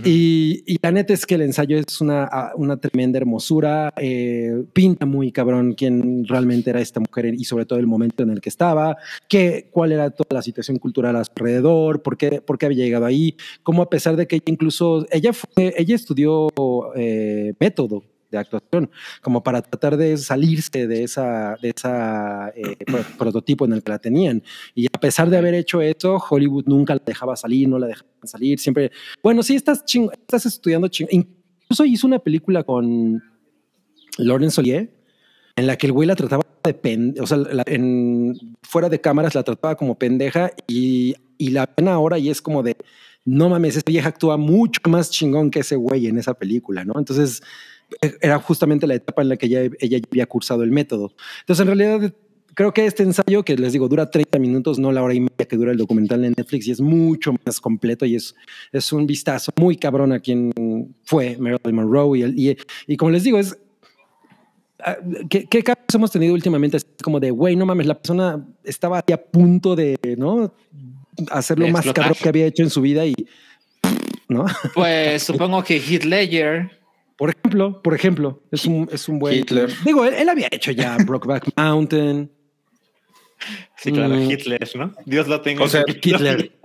y, 0.04 0.64
y, 0.66 0.80
la 0.82 0.92
neta 0.92 1.14
es 1.14 1.28
que 1.28 1.36
el 1.36 1.44
ensayo 1.44 1.78
es 1.78 2.02
una, 2.02 2.52
una 2.56 2.78
tremenda 2.78 3.18
hermosura, 3.18 3.94
eh, 3.98 4.64
pinta 4.74 5.06
muy 5.06 5.32
cabrón 5.32 5.74
quién 5.74 6.26
realmente 6.26 6.72
era 6.72 6.82
esta 6.82 7.00
mujer 7.00 7.26
y 7.26 7.44
sobre 7.44 7.66
todo 7.66 7.78
el 7.78 7.86
momento 7.86 8.24
en 8.24 8.32
el 8.32 8.42
que 8.42 8.50
estaba, 8.50 8.98
qué, 9.30 9.70
cuál 9.72 9.92
era 9.92 10.10
toda 10.10 10.30
la 10.32 10.42
situación 10.42 10.78
cultural 10.78 11.16
alrededor, 11.16 12.02
por 12.02 12.18
qué, 12.18 12.42
por 12.42 12.58
qué 12.58 12.66
había 12.66 12.86
llegado 12.86 13.06
ahí, 13.06 13.36
cómo 13.62 13.84
a 13.84 13.90
pesar 13.90 14.16
de 14.16 14.26
que 14.26 14.42
incluso, 14.46 15.06
ella 15.12 15.32
fue, 15.32 15.76
ella 15.78 15.96
estudió 15.96 16.50
eh, 16.96 17.54
método, 17.60 18.04
de 18.34 18.40
actuación, 18.40 18.90
como 19.22 19.44
para 19.44 19.62
tratar 19.62 19.98
de 19.98 20.18
salirse 20.18 20.88
de 20.88 21.04
esa, 21.04 21.56
de 21.62 21.74
esa 21.76 22.50
eh, 22.50 22.76
prototipo 23.18 23.66
en 23.66 23.74
el 23.74 23.84
que 23.84 23.92
la 23.92 24.00
tenían. 24.00 24.44
Y 24.76 24.88
a 24.88 25.00
pesar 25.00 25.30
de 25.30 25.38
haber 25.38 25.54
hecho 25.54 25.82
eso, 25.82 26.18
Hollywood 26.18 26.66
nunca 26.66 26.96
la 26.96 27.02
dejaba 27.06 27.36
salir, 27.36 27.70
no 27.70 27.80
la 27.80 27.88
dejaban 27.88 28.12
salir, 28.24 28.60
siempre, 28.60 28.92
bueno, 29.22 29.44
sí, 29.44 29.56
estás, 29.56 29.84
estás 29.86 30.46
estudiando 30.46 30.88
ching 30.88 31.08
incluso 31.12 31.86
hizo 31.86 32.08
una 32.08 32.20
película 32.20 32.64
con 32.64 33.22
Laurence 34.18 34.60
Olivier, 34.60 34.94
en 35.56 35.68
la 35.68 35.78
que 35.78 35.88
el 35.88 35.94
güey 35.94 36.08
la 36.08 36.16
trataba 36.16 36.44
de 36.64 36.74
pendeja, 36.74 37.24
o 37.24 37.28
sea, 37.28 37.38
en, 37.68 38.58
fuera 38.62 38.90
de 38.90 39.00
cámaras 39.00 39.36
la 39.36 39.44
trataba 39.44 39.76
como 39.76 39.98
pendeja 39.98 40.52
y, 40.68 41.16
y 41.38 41.50
la 41.50 41.68
pena 41.68 41.94
ahora 41.94 42.18
y 42.18 42.30
es 42.30 42.42
como 42.42 42.64
de, 42.64 42.76
no 43.26 43.50
mames, 43.50 43.78
esa 43.78 43.84
vieja 43.86 44.10
actúa 44.10 44.38
mucho 44.38 44.82
más 44.90 45.10
chingón 45.10 45.52
que 45.52 45.60
ese 45.60 45.76
güey 45.76 46.08
en 46.08 46.18
esa 46.18 46.34
película, 46.34 46.84
¿no? 46.84 46.94
Entonces, 46.98 47.42
era 48.22 48.40
justamente 48.40 48.88
la 48.88 48.96
etapa 48.96 49.22
en 49.22 49.30
la 49.30 49.38
que 49.38 49.48
ella, 49.48 49.62
ella 49.80 50.00
había 50.12 50.26
cursado 50.26 50.64
el 50.64 50.72
método. 50.72 51.14
Entonces, 51.42 51.62
en 51.62 51.68
realidad, 51.68 52.14
creo 52.54 52.74
que 52.74 52.86
este 52.86 53.04
ensayo, 53.04 53.44
que 53.44 53.56
les 53.56 53.74
digo, 53.74 53.88
dura 53.88 54.10
30 54.10 54.40
minutos, 54.40 54.80
no 54.80 54.92
la 54.92 55.04
hora 55.04 55.14
y 55.14 55.20
media 55.20 55.46
que 55.48 55.58
dura 55.58 55.72
el 55.72 55.78
documental 55.78 56.24
en 56.26 56.34
Netflix, 56.38 56.68
y 56.68 56.72
es 56.72 56.82
mucho 56.82 57.34
más 57.46 57.60
completo 57.60 58.06
y 58.06 58.16
es, 58.16 58.36
es 58.72 58.92
un 58.94 59.08
vistazo 59.08 59.52
muy 59.60 59.78
cabrón 59.78 60.12
a 60.12 60.20
quien 60.20 60.96
fue 61.04 61.38
Marilyn 61.38 61.76
Monroe. 61.76 62.20
Y, 62.20 62.50
y, 62.50 62.58
y 62.88 62.98
como 62.98 63.12
les 63.12 63.24
digo, 63.24 63.38
es. 63.38 63.58
Ah, 64.80 64.98
¿Qué, 65.30 65.46
¿Qué, 65.46 65.64
casos 65.64 65.84
hemos 65.94 66.12
tenido 66.12 66.34
últimamente? 66.34 66.78
Es 66.78 66.86
como 67.02 67.20
de, 67.20 67.32
güey, 67.32 67.56
no 67.56 67.66
mames, 67.66 67.88
la 67.88 67.96
persona 67.96 68.46
estaba 68.64 69.00
a 69.00 69.18
punto 69.18 69.76
de, 69.76 69.98
¿no? 70.18 70.54
Hacer 71.30 71.60
lo 71.60 71.68
más 71.70 71.86
cabrón 71.94 72.18
que 72.22 72.28
había 72.28 72.48
hecho 72.48 72.64
en 72.64 72.70
su 72.70 72.82
vida 72.82 73.06
y, 73.06 73.14
¿no? 74.28 74.46
Pues 74.74 75.24
supongo 75.24 75.64
que 75.64 75.80
Heath 75.80 76.04
Ledger 76.04 76.83
por 77.18 77.30
ejemplo, 77.30 77.82
por 77.82 77.94
ejemplo, 77.94 78.44
es 78.52 78.66
un, 78.66 78.90
es 78.92 79.08
un 79.08 79.20
buen. 79.20 79.36
Hitler. 79.36 79.70
Digo, 79.86 80.06
él, 80.06 80.30
había 80.30 80.48
hecho 80.52 80.72
ya 80.72 80.98
Brokeback 81.06 81.50
Mountain. 81.56 82.32
Sí, 83.78 83.92
claro, 83.92 84.16
mm. 84.16 84.32
Hitler, 84.32 84.70
¿no? 84.76 84.94
Dios 85.06 85.28
lo 85.28 85.42
tenga. 85.42 85.64
O 85.64 85.68
sea, 85.68 85.84
Hitler. 85.88 86.52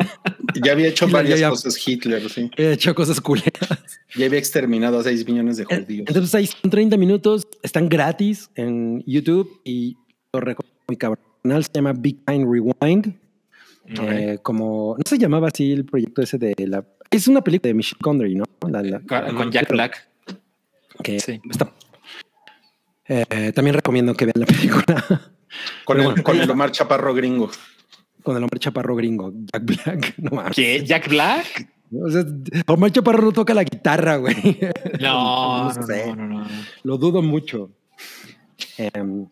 Ya 0.65 0.73
había 0.73 0.89
hecho 0.89 1.07
varias 1.07 1.43
cosas 1.43 1.87
Hitler, 1.87 2.29
sí. 2.31 2.51
Había 2.57 2.73
hecho 2.73 2.95
cosas 2.95 3.21
culeras. 3.21 4.01
Ya 4.17 4.27
había 4.27 4.39
exterminado 4.39 4.99
a 4.99 5.03
6 5.03 5.27
millones 5.27 5.59
de 5.59 5.65
judíos. 5.65 6.07
Entonces 6.09 6.35
ahí 6.35 6.47
son 6.47 6.71
30 6.71 6.97
minutos, 6.97 7.47
están 7.63 7.89
gratis 7.89 8.51
en 8.55 9.05
YouTube 9.07 9.61
y 9.63 9.99
lo 10.33 10.41
recomiendo 10.41 10.83
muy 10.89 10.97
cabrón. 10.97 11.23
Se 11.45 11.69
llama 11.75 11.93
Big 11.93 12.25
Time 12.25 12.47
Rewind. 12.51 13.15
Eh, 13.89 14.39
como, 14.43 14.97
no 14.97 15.03
se 15.07 15.19
llamaba 15.19 15.49
así 15.49 15.71
el 15.71 15.85
proyecto 15.85 16.23
ese 16.23 16.39
de 16.39 16.55
la. 16.67 16.85
Es 17.11 17.29
una 17.29 17.43
película 17.43 17.69
de 17.69 17.75
Michelle 17.75 18.01
Connery, 18.01 18.35
¿no? 18.35 18.45
con 18.59 19.53
Jack 19.53 19.71
Black 19.71 20.08
que 21.03 21.21
sí. 21.21 21.41
está. 21.51 21.73
Eh, 23.09 23.53
también 23.55 23.75
recomiendo 23.75 24.15
que 24.15 24.27
vean 24.27 24.41
la 24.41 24.47
película. 24.47 25.33
Con, 25.87 25.99
el, 25.99 26.23
con 26.23 26.39
el 26.39 26.51
Omar 26.51 26.71
Chaparro 26.73 27.15
gringo. 27.15 27.51
Con 28.23 28.37
el 28.37 28.43
Omar 28.43 28.59
Chaparro 28.59 28.95
gringo, 28.95 29.33
Jack 29.35 29.65
Black. 29.65 30.15
No 30.19 30.45
¿Qué? 30.55 30.85
¿Jack 30.85 31.09
Black? 31.09 31.73
O 31.91 32.11
sea, 32.11 32.23
Omar 32.67 32.93
Chaparro 32.93 33.23
no 33.23 33.33
toca 33.33 33.55
la 33.55 33.65
guitarra, 33.65 34.17
güey. 34.17 34.37
No, 35.01 35.73
no, 35.73 36.17
no, 36.17 36.27
no, 36.27 36.47
Lo 36.83 36.99
dudo 36.99 37.23
mucho. 37.23 37.71
Em, 38.77 39.27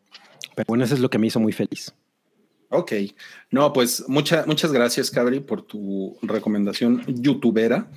pero 0.55 0.65
bueno, 0.69 0.85
eso 0.85 0.95
es 0.95 1.01
lo 1.01 1.11
que 1.11 1.19
me 1.19 1.27
hizo 1.27 1.39
muy 1.39 1.53
feliz. 1.53 1.95
Ok. 2.71 2.93
No, 3.51 3.75
pues 3.75 4.05
muchas 4.09 4.47
muchas 4.47 4.73
gracias, 4.73 5.11
Cabri, 5.11 5.41
por 5.41 5.63
tu 5.63 6.17
recomendación 6.23 7.05
youtubera 7.07 7.91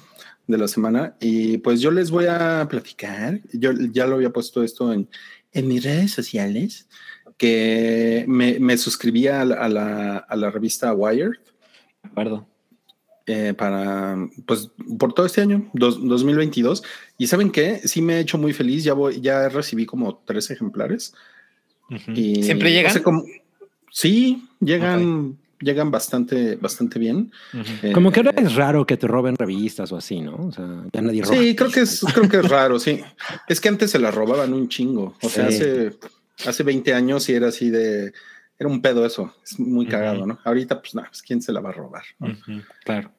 de 0.49 0.57
la 0.57 0.67
semana. 0.67 1.15
Y 1.21 1.59
pues 1.59 1.79
yo 1.79 1.91
les 1.91 2.11
voy 2.11 2.25
a 2.25 2.67
platicar, 2.69 3.39
yo 3.53 3.71
ya 3.91 4.07
lo 4.07 4.15
había 4.15 4.31
puesto 4.31 4.63
esto 4.63 4.91
en, 4.91 5.07
en 5.53 5.67
mis 5.67 5.83
redes 5.83 6.11
sociales, 6.11 6.87
que 7.37 8.25
me, 8.27 8.59
me 8.59 8.77
suscribí 8.77 9.27
a 9.27 9.45
la, 9.45 10.17
a, 10.17 10.35
la, 10.35 10.51
revista 10.51 10.93
Wired. 10.93 11.31
De 12.03 12.09
acuerdo. 12.09 12.47
Eh, 13.27 13.53
para, 13.53 14.17
pues, 14.47 14.71
por 14.97 15.13
todo 15.13 15.27
este 15.27 15.41
año, 15.41 15.69
2022. 15.73 16.83
Y 17.17 17.27
¿saben 17.27 17.51
qué? 17.51 17.79
Sí 17.85 18.01
me 18.01 18.15
he 18.15 18.19
hecho 18.21 18.39
muy 18.39 18.53
feliz, 18.53 18.83
ya 18.83 18.93
voy, 18.93 19.21
ya 19.21 19.47
recibí 19.49 19.85
como 19.85 20.17
tres 20.25 20.49
ejemplares. 20.49 21.13
y 22.07 22.43
¿Siempre 22.43 22.71
llegan? 22.71 23.03
como, 23.03 23.23
sí, 23.91 24.49
llegan 24.59 25.37
llegan 25.59 25.91
bastante, 25.91 26.55
bastante 26.55 26.99
bien. 26.99 27.31
Eh, 27.83 27.91
Como 27.93 28.11
que 28.11 28.19
ahora 28.19 28.33
es 28.37 28.55
raro 28.55 28.85
que 28.85 28.97
te 28.97 29.07
roben 29.07 29.35
revistas 29.35 29.91
o 29.91 29.97
así, 29.97 30.21
¿no? 30.21 30.35
O 30.35 30.51
sea, 30.51 30.83
ya 30.91 31.01
nadie 31.01 31.23
roba. 31.23 31.35
Sí, 31.35 31.55
creo 31.55 31.71
que 31.71 31.81
es, 31.81 32.03
creo 32.13 32.29
que 32.29 32.37
es 32.37 32.49
raro, 32.49 32.79
sí. 32.79 33.01
Es 33.47 33.59
que 33.59 33.69
antes 33.69 33.91
se 33.91 33.99
las 33.99 34.13
robaban 34.13 34.53
un 34.53 34.69
chingo. 34.69 35.15
O 35.21 35.29
sea, 35.29 35.47
hace, 35.47 35.93
hace 36.45 36.63
20 36.63 36.93
años 36.93 37.29
y 37.29 37.33
era 37.33 37.49
así 37.49 37.69
de, 37.69 38.13
era 38.57 38.69
un 38.69 38.81
pedo 38.81 39.05
eso. 39.05 39.33
Es 39.43 39.59
muy 39.59 39.85
cagado, 39.85 40.25
¿no? 40.25 40.39
Ahorita, 40.43 40.79
pues 40.81 40.95
nada, 40.95 41.09
pues 41.09 41.21
quién 41.21 41.41
se 41.41 41.51
la 41.51 41.61
va 41.61 41.69
a 41.69 41.73
robar. 41.73 42.03
Claro. 42.83 43.11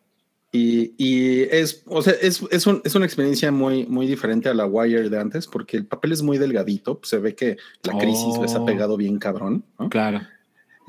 Y, 0.52 0.94
y, 0.98 1.42
es, 1.42 1.84
o 1.86 2.02
sea, 2.02 2.12
es, 2.20 2.42
es, 2.50 2.66
un, 2.66 2.82
es, 2.84 2.94
una 2.96 3.06
experiencia 3.06 3.52
muy, 3.52 3.86
muy 3.86 4.08
diferente 4.08 4.48
a 4.48 4.54
la 4.54 4.66
Wire 4.66 5.08
de 5.08 5.18
antes, 5.18 5.46
porque 5.46 5.76
el 5.76 5.86
papel 5.86 6.10
es 6.10 6.22
muy 6.22 6.38
delgadito. 6.38 6.98
Pues 6.98 7.10
se 7.10 7.18
ve 7.18 7.36
que 7.36 7.56
la 7.84 7.96
crisis 7.98 8.36
les 8.40 8.54
ha 8.54 8.60
oh. 8.60 8.66
pegado 8.66 8.96
bien 8.96 9.18
cabrón. 9.18 9.64
¿no? 9.78 9.88
Claro. 9.88 10.22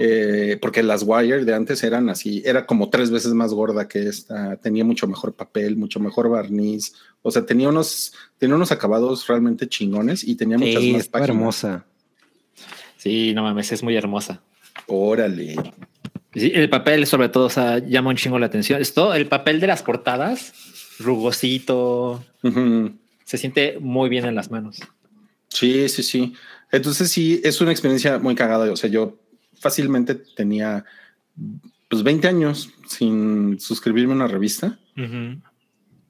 Eh, 0.04 0.58
porque 0.60 0.82
las 0.82 1.04
Wire 1.06 1.46
de 1.46 1.54
antes 1.54 1.84
eran 1.84 2.10
así, 2.10 2.42
era 2.44 2.66
como 2.66 2.90
tres 2.90 3.12
veces 3.12 3.34
más 3.34 3.54
gorda 3.54 3.88
que 3.88 4.08
esta, 4.08 4.56
tenía 4.58 4.84
mucho 4.84 5.08
mejor 5.08 5.36
papel, 5.36 5.78
mucho 5.78 6.00
mejor 6.00 6.28
barniz, 6.28 6.94
o 7.22 7.30
sea, 7.30 7.46
tenía 7.46 7.70
unos, 7.70 8.14
tenía 8.40 8.56
unos 8.56 8.72
acabados 8.72 9.28
realmente 9.28 9.70
chingones 9.70 10.24
y 10.24 10.36
tenía 10.36 10.58
muchas 10.58 10.84
más 10.86 11.08
páginas. 11.08 11.30
hermosa. 11.30 11.86
Sí, 12.98 13.34
no 13.36 13.44
mames, 13.44 13.72
es 13.72 13.84
muy 13.84 13.96
hermosa. 13.96 14.42
Órale. 14.88 15.56
Sí, 16.34 16.52
el 16.56 16.70
papel 16.70 17.06
sobre 17.06 17.30
todo, 17.30 17.46
o 17.46 17.50
sea, 17.52 17.78
llama 17.78 18.10
un 18.10 18.16
chingo 18.16 18.40
la 18.40 18.48
atención. 18.48 18.82
Es 18.82 18.96
todo 18.96 19.14
el 19.14 19.28
papel 19.28 19.60
de 19.60 19.68
las 19.68 19.84
portadas, 19.84 20.54
rugosito, 20.98 22.24
se 23.24 23.38
siente 23.38 23.78
muy 23.80 24.10
bien 24.10 24.26
en 24.26 24.34
las 24.34 24.50
manos. 24.50 24.80
Sí, 25.48 25.88
sí, 25.90 26.02
sí. 26.02 26.34
Entonces 26.72 27.12
sí, 27.12 27.40
es 27.44 27.62
una 27.62 27.72
experiencia 27.72 28.18
muy 28.18 28.34
cagada. 28.34 28.72
O 28.72 28.76
sea, 28.76 28.90
yo 28.90 29.21
fácilmente 29.62 30.16
tenía 30.16 30.84
pues 31.90 32.04
20 32.04 32.28
años 32.28 32.70
sin 32.88 33.60
suscribirme 33.60 34.14
a 34.14 34.16
una 34.18 34.28
revista. 34.28 34.78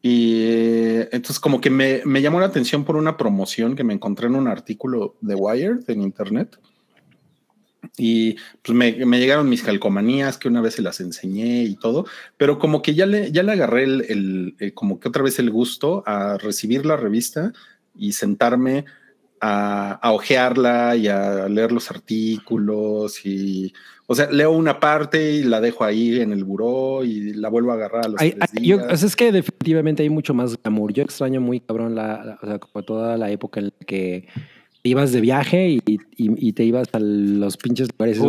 Y 0.03 0.41
eh, 0.41 1.09
entonces 1.11 1.39
como 1.39 1.61
que 1.61 1.69
me, 1.69 2.01
me, 2.05 2.21
llamó 2.21 2.39
la 2.39 2.47
atención 2.47 2.83
por 2.83 2.95
una 2.95 3.17
promoción 3.17 3.75
que 3.75 3.83
me 3.83 3.93
encontré 3.93 4.27
en 4.27 4.35
un 4.35 4.47
artículo 4.47 5.15
de 5.21 5.35
Wired 5.35 5.87
en 5.87 6.01
internet. 6.01 6.57
Y 7.97 8.35
pues 8.61 8.75
me, 8.75 9.19
llegaron 9.19 9.49
mis 9.49 9.63
calcomanías 9.63 10.37
que 10.37 10.47
una 10.47 10.61
vez 10.61 10.75
se 10.75 10.81
las 10.81 10.99
enseñé 11.01 11.63
y 11.63 11.75
todo, 11.75 12.05
pero 12.37 12.57
como 12.57 12.81
que 12.81 12.95
ya 12.95 13.05
le, 13.05 13.31
ya 13.31 13.43
le 13.43 13.51
agarré 13.51 13.83
el, 13.83 14.55
eh, 14.59 14.71
como 14.73 14.99
que 14.99 15.09
otra 15.09 15.23
vez 15.23 15.39
el 15.39 15.49
gusto 15.49 16.03
a 16.05 16.37
recibir 16.37 16.85
la 16.85 16.95
revista 16.95 17.53
y 17.95 18.13
sentarme 18.13 18.85
a, 19.41 19.93
a 19.93 20.11
ojearla 20.11 20.95
y 20.95 21.07
a 21.07 21.49
leer 21.49 21.71
los 21.71 21.89
artículos 21.89 23.25
y, 23.25 23.73
o 24.11 24.15
sea, 24.15 24.29
leo 24.29 24.51
una 24.51 24.79
parte 24.79 25.31
y 25.31 25.43
la 25.43 25.61
dejo 25.61 25.85
ahí 25.85 26.19
en 26.19 26.33
el 26.33 26.43
buró 26.43 27.03
y 27.05 27.33
la 27.33 27.47
vuelvo 27.47 27.71
a 27.71 27.75
agarrar 27.75 28.05
a 28.05 28.09
los 28.09 28.21
es 29.05 29.15
que 29.15 29.31
definitivamente 29.31 30.03
hay 30.03 30.09
mucho 30.09 30.33
más 30.33 30.61
glamour. 30.61 30.91
Yo 30.91 31.03
extraño 31.03 31.39
muy 31.39 31.61
cabrón 31.61 31.95
la, 31.95 32.37
o 32.41 32.45
sea, 32.45 32.59
como 32.59 32.83
toda 32.83 33.17
la 33.17 33.31
época 33.31 33.61
en 33.61 33.67
la 33.67 33.85
que 33.85 34.27
ibas 34.83 35.13
de 35.13 35.21
viaje 35.21 35.79
y, 35.85 36.51
te 36.51 36.63
ibas 36.65 36.89
a 36.91 36.99
los 36.99 37.55
pinches 37.55 37.87
lugares 37.89 38.19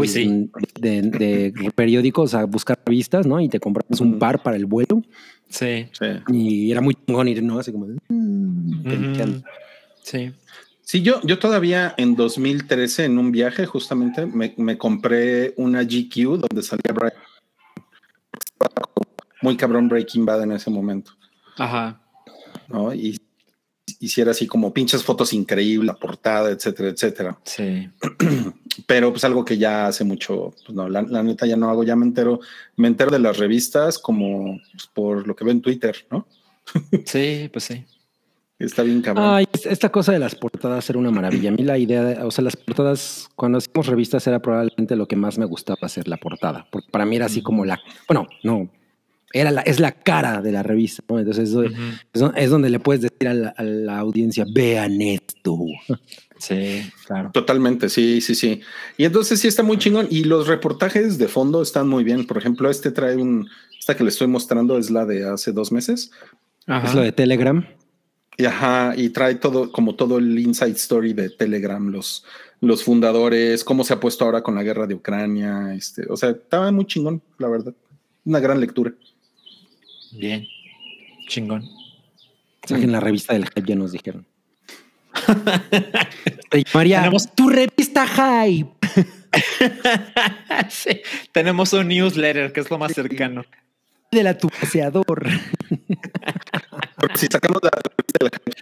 de, 0.80 1.72
periódicos 1.74 2.34
a 2.34 2.44
buscar 2.44 2.78
revistas, 2.86 3.26
¿no? 3.26 3.40
Y 3.40 3.48
te 3.48 3.58
comprabas 3.58 4.00
un 4.00 4.20
par 4.20 4.42
para 4.42 4.56
el 4.56 4.66
vuelo. 4.66 5.02
Sí. 5.48 5.88
sí. 5.92 6.06
Y 6.28 6.70
era 6.70 6.80
muy 6.80 6.94
chingón 6.94 7.26
ir, 7.26 7.42
¿no? 7.42 7.58
Así 7.58 7.72
como... 7.72 7.86
Mm, 8.08 9.42
sí. 10.02 10.30
Sí, 10.92 11.00
yo, 11.00 11.22
yo 11.22 11.38
todavía 11.38 11.94
en 11.96 12.16
2013 12.16 13.06
en 13.06 13.16
un 13.16 13.32
viaje 13.32 13.64
justamente 13.64 14.26
me, 14.26 14.76
compré 14.76 15.54
una 15.56 15.84
GQ 15.84 16.36
donde 16.36 16.62
salía 16.62 16.92
Brian. 16.92 17.14
Muy 19.40 19.56
cabrón 19.56 19.88
Breaking 19.88 20.26
Bad 20.26 20.42
en 20.42 20.52
ese 20.52 20.68
momento. 20.68 21.12
Ajá. 21.56 21.98
¿No? 22.68 22.92
Y 22.92 23.18
hiciera 24.00 24.32
así 24.32 24.46
como 24.46 24.74
pinches 24.74 25.02
fotos 25.02 25.32
increíbles, 25.32 25.86
la 25.86 25.94
portada, 25.94 26.50
etcétera, 26.50 26.90
etcétera. 26.90 27.38
Sí. 27.42 27.88
Pero 28.86 29.12
pues 29.12 29.24
algo 29.24 29.46
que 29.46 29.56
ya 29.56 29.86
hace 29.86 30.04
mucho, 30.04 30.54
pues 30.66 30.76
no, 30.76 30.90
la, 30.90 31.00
neta 31.22 31.46
ya 31.46 31.56
no 31.56 31.70
hago, 31.70 31.84
ya 31.84 31.96
me 31.96 32.04
entero, 32.04 32.40
me 32.76 32.88
entero 32.88 33.10
de 33.10 33.18
las 33.18 33.38
revistas 33.38 33.98
como 33.98 34.60
pues, 34.72 34.88
por 34.88 35.26
lo 35.26 35.34
que 35.34 35.44
veo 35.44 35.52
en 35.52 35.62
Twitter, 35.62 36.06
¿no? 36.10 36.26
sí, 37.06 37.48
pues 37.50 37.64
sí. 37.64 37.86
Está 38.58 38.82
bien 38.82 39.02
cabrón. 39.02 39.24
Ay, 39.26 39.46
esta 39.64 39.90
cosa 39.90 40.12
de 40.12 40.18
las 40.18 40.34
portadas 40.34 40.88
era 40.88 40.98
una 40.98 41.10
maravilla. 41.10 41.50
A 41.50 41.52
mí 41.52 41.64
la 41.64 41.78
idea, 41.78 42.24
o 42.24 42.30
sea, 42.30 42.44
las 42.44 42.56
portadas, 42.56 43.28
cuando 43.34 43.58
hacíamos 43.58 43.86
revistas 43.86 44.26
era 44.26 44.40
probablemente 44.40 44.94
lo 44.94 45.06
que 45.08 45.16
más 45.16 45.36
me 45.38 45.46
gustaba 45.46 45.78
hacer 45.82 46.06
la 46.06 46.16
portada, 46.16 46.66
porque 46.70 46.88
para 46.90 47.04
mí 47.04 47.16
era 47.16 47.26
así 47.26 47.42
como 47.42 47.64
la, 47.64 47.80
bueno, 48.06 48.28
no, 48.44 48.70
era 49.32 49.50
la, 49.50 49.62
es 49.62 49.80
la 49.80 49.92
cara 49.92 50.42
de 50.42 50.52
la 50.52 50.62
revista, 50.62 51.02
¿no? 51.08 51.18
Entonces 51.18 51.54
es, 52.34 52.50
donde 52.50 52.70
le 52.70 52.78
puedes 52.78 53.02
decir 53.02 53.28
a 53.28 53.62
la, 53.62 53.98
audiencia, 53.98 54.44
vean 54.52 55.00
esto. 55.00 55.58
Sí, 56.38 56.82
claro. 57.06 57.30
Totalmente, 57.32 57.88
sí, 57.88 58.20
sí, 58.20 58.34
sí. 58.34 58.60
Y 58.96 59.04
entonces 59.04 59.40
sí 59.40 59.48
está 59.48 59.62
muy 59.62 59.78
chingón. 59.78 60.06
Y 60.10 60.24
los 60.24 60.48
reportajes 60.48 61.16
de 61.18 61.28
fondo 61.28 61.62
están 61.62 61.88
muy 61.88 62.04
bien. 62.04 62.26
Por 62.26 62.36
ejemplo, 62.36 62.68
este 62.68 62.90
trae 62.90 63.16
un, 63.16 63.48
esta 63.78 63.96
que 63.96 64.04
le 64.04 64.10
estoy 64.10 64.26
mostrando 64.26 64.76
es 64.76 64.90
la 64.90 65.06
de 65.06 65.28
hace 65.28 65.52
dos 65.52 65.72
meses. 65.72 66.10
Es 66.66 66.94
la 66.94 67.02
de 67.02 67.12
Telegram. 67.12 67.66
Y 68.36 68.46
ajá, 68.46 68.94
y 68.96 69.10
trae 69.10 69.36
todo, 69.36 69.70
como 69.70 69.94
todo 69.94 70.18
el 70.18 70.38
inside 70.38 70.72
story 70.72 71.12
de 71.12 71.30
Telegram, 71.30 71.86
los, 71.88 72.24
los 72.60 72.82
fundadores, 72.82 73.64
cómo 73.64 73.84
se 73.84 73.92
ha 73.92 74.00
puesto 74.00 74.24
ahora 74.24 74.42
con 74.42 74.54
la 74.54 74.62
guerra 74.62 74.86
de 74.86 74.94
Ucrania. 74.94 75.74
Este, 75.74 76.06
o 76.08 76.16
sea, 76.16 76.30
estaba 76.30 76.72
muy 76.72 76.86
chingón, 76.86 77.22
la 77.38 77.48
verdad. 77.48 77.74
Una 78.24 78.40
gran 78.40 78.60
lectura. 78.60 78.92
Bien, 80.12 80.46
chingón. 81.28 81.64
en 82.68 82.92
la 82.92 83.00
revista 83.00 83.34
del 83.34 83.44
Hype 83.44 83.68
ya 83.68 83.74
nos 83.74 83.92
dijeron. 83.92 84.26
María, 86.74 87.00
tenemos 87.00 87.34
tu 87.34 87.48
revista 87.48 88.06
Hype. 88.06 88.70
sí, 90.70 91.00
tenemos 91.32 91.72
un 91.72 91.88
newsletter 91.88 92.52
que 92.52 92.60
es 92.60 92.70
lo 92.70 92.78
más 92.78 92.92
cercano. 92.92 93.44
De 94.10 94.22
la 94.22 94.36
paseador. 97.08 97.18
si 97.18 97.26
sacamos 97.26 97.60
la 97.62 97.70
revista 97.70 98.18
del 98.20 98.30
Hype, 98.30 98.52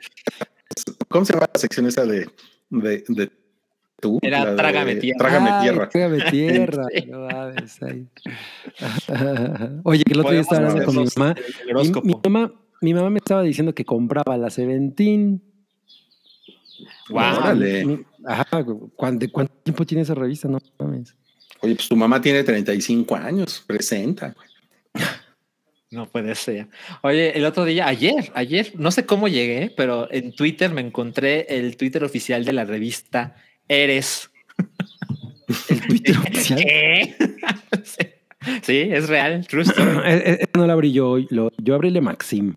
¿cómo 1.08 1.24
se 1.24 1.32
llama 1.32 1.48
la 1.52 1.60
sección 1.60 1.86
esa 1.86 2.04
de, 2.04 2.28
de, 2.70 3.04
de 3.08 3.30
tú? 4.00 4.18
Era 4.22 4.56
Trágame 4.56 4.96
Tierra. 4.96 5.18
Trágame 5.18 5.62
Tierra. 5.62 5.88
Trágame 5.88 6.20
Tierra. 6.30 6.86
Oye, 9.84 10.04
que 10.04 10.12
el 10.12 10.20
otro 10.20 10.32
día 10.32 10.40
estaba 10.40 10.68
hablando 10.68 10.84
con 10.84 10.96
mi 10.96 11.04
mamá. 11.16 11.34
Mi, 12.02 12.14
mamá. 12.24 12.52
mi 12.80 12.94
mamá 12.94 13.10
me 13.10 13.18
estaba 13.18 13.42
diciendo 13.42 13.74
que 13.74 13.84
compraba 13.84 14.36
la 14.36 14.50
Seventeen. 14.50 15.42
Wow. 17.10 17.20
ajá, 18.24 18.64
¿cuánto, 18.96 19.26
¿cuánto, 19.30 19.52
tiempo 19.62 19.84
tiene 19.84 20.02
esa 20.02 20.14
revista? 20.14 20.48
No 20.48 20.58
mames. 20.78 21.14
Oye, 21.60 21.74
pues 21.74 21.88
tu 21.88 21.96
mamá 21.96 22.20
tiene 22.20 22.42
35 22.42 23.16
años, 23.16 23.62
presenta. 23.66 24.34
No 25.90 26.06
puede 26.06 26.36
ser. 26.36 26.68
Oye, 27.02 27.36
el 27.36 27.44
otro 27.44 27.64
día, 27.64 27.88
ayer, 27.88 28.30
ayer, 28.34 28.72
no 28.76 28.92
sé 28.92 29.06
cómo 29.06 29.26
llegué, 29.26 29.72
pero 29.76 30.10
en 30.12 30.32
Twitter 30.32 30.70
me 30.70 30.80
encontré 30.80 31.46
el 31.48 31.76
Twitter 31.76 32.04
oficial 32.04 32.44
de 32.44 32.52
la 32.52 32.64
revista 32.64 33.34
Eres. 33.66 34.30
¿El 35.68 35.80
Twitter 35.86 36.18
oficial? 36.28 36.60
Sí, 38.62 38.88
es 38.90 39.06
real, 39.10 39.46
true 39.46 39.64
no 40.54 40.66
la 40.66 40.72
abrí 40.72 40.92
yo, 40.92 41.18
lo, 41.28 41.52
yo 41.58 41.74
abrí 41.74 41.90
le 41.90 42.00
Maxim. 42.00 42.56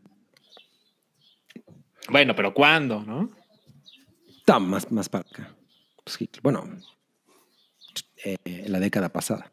Bueno, 2.10 2.34
pero 2.38 2.54
¿cuándo, 2.54 3.02
no? 3.02 3.30
Está 4.30 4.60
más, 4.60 4.90
más 4.94 5.10
para 5.10 5.26
acá. 5.30 5.54
Pues 6.06 6.18
bueno, 6.42 6.70
eh, 8.24 8.66
la 8.68 8.80
década 8.80 9.10
pasada. 9.10 9.52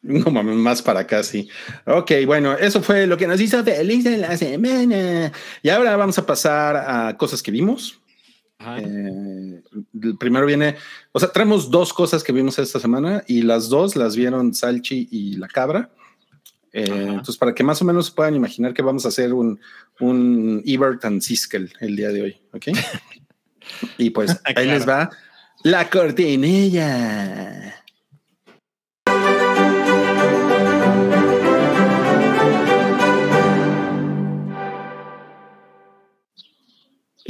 No 0.02 0.30
mames, 0.30 0.56
más 0.56 0.82
para 0.82 1.00
acá, 1.00 1.22
sí. 1.22 1.48
Ok, 1.84 2.12
bueno, 2.26 2.56
eso 2.56 2.82
fue 2.82 3.06
lo 3.06 3.16
que 3.16 3.26
nos 3.26 3.40
hizo 3.40 3.62
feliz 3.62 4.06
en 4.06 4.22
la 4.22 4.36
semana. 4.36 5.32
Y 5.62 5.68
ahora 5.68 5.96
vamos 5.96 6.18
a 6.18 6.26
pasar 6.26 6.76
a 6.76 7.16
cosas 7.16 7.42
que 7.42 7.50
vimos. 7.50 8.00
Eh, 8.78 9.62
primero 10.18 10.44
viene, 10.44 10.76
o 11.12 11.20
sea, 11.20 11.30
traemos 11.32 11.70
dos 11.70 11.94
cosas 11.94 12.22
que 12.22 12.32
vimos 12.32 12.58
esta 12.58 12.78
semana 12.78 13.24
y 13.26 13.40
las 13.42 13.70
dos 13.70 13.96
las 13.96 14.16
vieron 14.16 14.54
Salchi 14.54 15.08
y 15.10 15.36
la 15.36 15.48
cabra. 15.48 15.90
Eh, 16.72 16.84
entonces, 16.86 17.36
para 17.36 17.54
que 17.54 17.64
más 17.64 17.80
o 17.82 17.84
menos 17.84 18.10
puedan 18.10 18.34
imaginar 18.34 18.74
que 18.74 18.82
vamos 18.82 19.04
a 19.04 19.08
hacer 19.08 19.32
un, 19.32 19.58
un 19.98 20.62
Ebert 20.66 21.04
and 21.04 21.20
Siskel 21.20 21.72
el 21.80 21.96
día 21.96 22.10
de 22.10 22.22
hoy, 22.22 22.40
¿ok? 22.52 22.66
y 23.98 24.10
pues 24.10 24.38
ahí 24.44 24.66
les 24.66 24.88
va 24.88 25.10
la 25.62 25.90
cortinilla. 25.90 27.79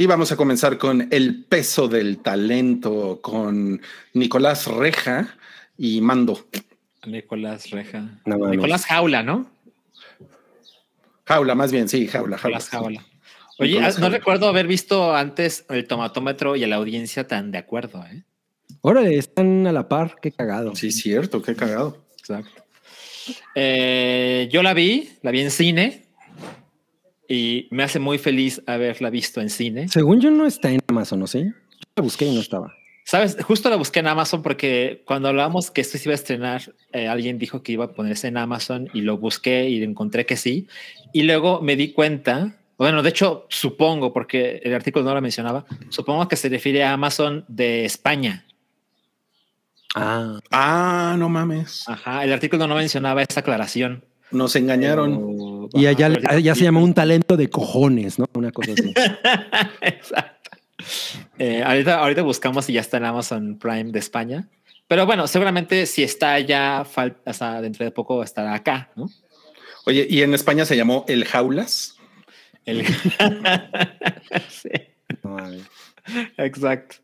Y 0.00 0.06
vamos 0.06 0.32
a 0.32 0.36
comenzar 0.36 0.78
con 0.78 1.08
el 1.10 1.44
peso 1.44 1.86
del 1.86 2.20
talento 2.20 3.20
con 3.20 3.82
Nicolás 4.14 4.66
Reja 4.66 5.36
y 5.76 6.00
Mando. 6.00 6.46
Nicolás 7.04 7.68
Reja. 7.68 8.18
Nicolás 8.24 8.86
Jaula, 8.86 9.22
¿no? 9.22 9.50
Jaula, 11.26 11.54
más 11.54 11.70
bien, 11.70 11.86
sí, 11.86 12.06
Jaula. 12.06 12.36
Nicolás 12.38 12.70
Jaula. 12.70 13.04
Oye, 13.58 13.78
ah, 13.78 13.90
no 14.00 14.08
recuerdo 14.08 14.48
haber 14.48 14.66
visto 14.66 15.14
antes 15.14 15.66
el 15.68 15.86
tomatómetro 15.86 16.56
y 16.56 16.64
la 16.64 16.76
audiencia 16.76 17.26
tan 17.26 17.50
de 17.50 17.58
acuerdo, 17.58 18.02
¿eh? 18.10 18.22
Órale, 18.80 19.18
están 19.18 19.66
a 19.66 19.72
la 19.72 19.86
par, 19.86 20.16
qué 20.22 20.32
cagado. 20.32 20.74
Sí, 20.76 20.92
cierto, 20.92 21.42
qué 21.42 21.54
cagado. 21.54 22.02
Exacto. 22.18 22.64
Eh, 23.54 24.48
yo 24.50 24.62
la 24.62 24.72
vi, 24.72 25.10
la 25.20 25.30
vi 25.30 25.40
en 25.42 25.50
cine, 25.50 26.06
y 27.30 27.68
me 27.70 27.84
hace 27.84 28.00
muy 28.00 28.18
feliz 28.18 28.60
haberla 28.66 29.08
visto 29.08 29.40
en 29.40 29.50
cine. 29.50 29.88
Según 29.88 30.20
yo 30.20 30.32
no 30.32 30.46
está 30.46 30.68
en 30.72 30.80
Amazon, 30.88 31.20
¿no 31.20 31.28
sé? 31.28 31.44
Yo 31.44 31.86
la 31.94 32.02
busqué 32.02 32.26
y 32.26 32.34
no 32.34 32.40
estaba. 32.40 32.74
Sabes, 33.04 33.36
justo 33.44 33.70
la 33.70 33.76
busqué 33.76 34.00
en 34.00 34.08
Amazon 34.08 34.42
porque 34.42 35.02
cuando 35.06 35.28
hablábamos 35.28 35.70
que 35.70 35.80
esto 35.80 35.96
se 35.96 36.08
iba 36.08 36.12
a 36.12 36.16
estrenar, 36.16 36.74
eh, 36.92 37.06
alguien 37.06 37.38
dijo 37.38 37.62
que 37.62 37.70
iba 37.70 37.84
a 37.84 37.92
ponerse 37.92 38.26
en 38.26 38.36
Amazon 38.36 38.88
y 38.92 39.02
lo 39.02 39.16
busqué 39.16 39.68
y 39.68 39.80
encontré 39.82 40.26
que 40.26 40.36
sí. 40.36 40.66
Y 41.12 41.22
luego 41.22 41.60
me 41.60 41.76
di 41.76 41.92
cuenta, 41.92 42.56
bueno, 42.76 43.00
de 43.00 43.10
hecho, 43.10 43.46
supongo, 43.48 44.12
porque 44.12 44.60
el 44.64 44.74
artículo 44.74 45.04
no 45.04 45.14
lo 45.14 45.22
mencionaba, 45.22 45.64
supongo 45.88 46.26
que 46.26 46.34
se 46.34 46.48
refiere 46.48 46.82
a 46.82 46.92
Amazon 46.92 47.44
de 47.46 47.84
España. 47.84 48.44
Ah, 49.94 50.40
ah 50.50 51.14
no 51.16 51.28
mames. 51.28 51.88
Ajá, 51.88 52.24
el 52.24 52.32
artículo 52.32 52.66
no 52.66 52.74
mencionaba 52.74 53.22
esa 53.22 53.38
aclaración. 53.38 54.04
Nos 54.30 54.56
engañaron. 54.56 55.68
y 55.72 55.86
allá, 55.86 56.10
se 56.54 56.64
llama 56.64 56.80
un 56.80 56.94
talento 56.94 57.36
de 57.36 57.48
cojones, 57.48 58.18
¿no? 58.18 58.26
Una 58.34 58.52
cosa 58.52 58.72
así. 58.72 58.92
Exacto. 59.80 60.50
Eh, 61.38 61.62
ahorita, 61.64 61.98
ahorita 61.98 62.22
buscamos 62.22 62.64
si 62.64 62.74
ya 62.74 62.80
está 62.80 62.96
en 62.98 63.04
Amazon 63.04 63.58
Prime 63.58 63.92
de 63.92 63.98
España. 63.98 64.48
Pero 64.88 65.06
bueno, 65.06 65.26
seguramente 65.26 65.86
si 65.86 66.02
está 66.02 66.34
allá, 66.34 66.84
hasta 67.24 67.62
dentro 67.62 67.84
de 67.84 67.92
poco 67.92 68.22
estará 68.22 68.54
acá, 68.54 68.90
¿no? 68.96 69.08
Oye, 69.86 70.06
¿y 70.08 70.22
en 70.22 70.34
España 70.34 70.64
se 70.64 70.76
llamó 70.76 71.04
El 71.08 71.24
Jaulas? 71.24 71.96
El... 72.64 72.84
sí. 74.48 74.70
Exacto. 76.36 76.96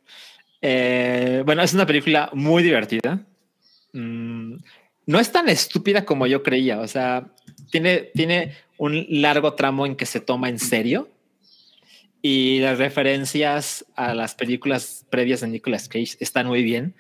Eh, 0.61 1.43
bueno, 1.47 1.63
es 1.63 1.75
una 1.75 1.87
película 1.87 2.31
muy 2.33 2.63
divertida. 2.63 3.25
mm, 3.93 4.57
no 5.07 5.21
es 5.21 5.33
tan 5.33 5.49
estúpida 5.49 6.05
como 6.05 6.27
yo 6.27 6.43
creía. 6.43 6.81
O 6.81 6.89
sea, 6.89 7.29
tiene, 7.71 8.11
tiene 8.15 8.55
un 8.77 9.07
largo 9.09 9.55
tramo 9.55 9.87
en 9.87 9.97
que 9.97 10.07
se 10.07 10.21
toma 10.21 10.49
en 10.49 10.59
serio 10.59 11.09
y 12.23 12.59
las 12.59 12.79
referencias 12.79 13.87
a 13.95 14.15
las 14.15 14.35
películas 14.35 15.07
previas 15.11 15.43
de 15.43 15.49
Nicolas 15.49 15.89
Cage 15.89 16.17
están 16.19 16.47
muy 16.47 16.65
bien. 16.65 16.97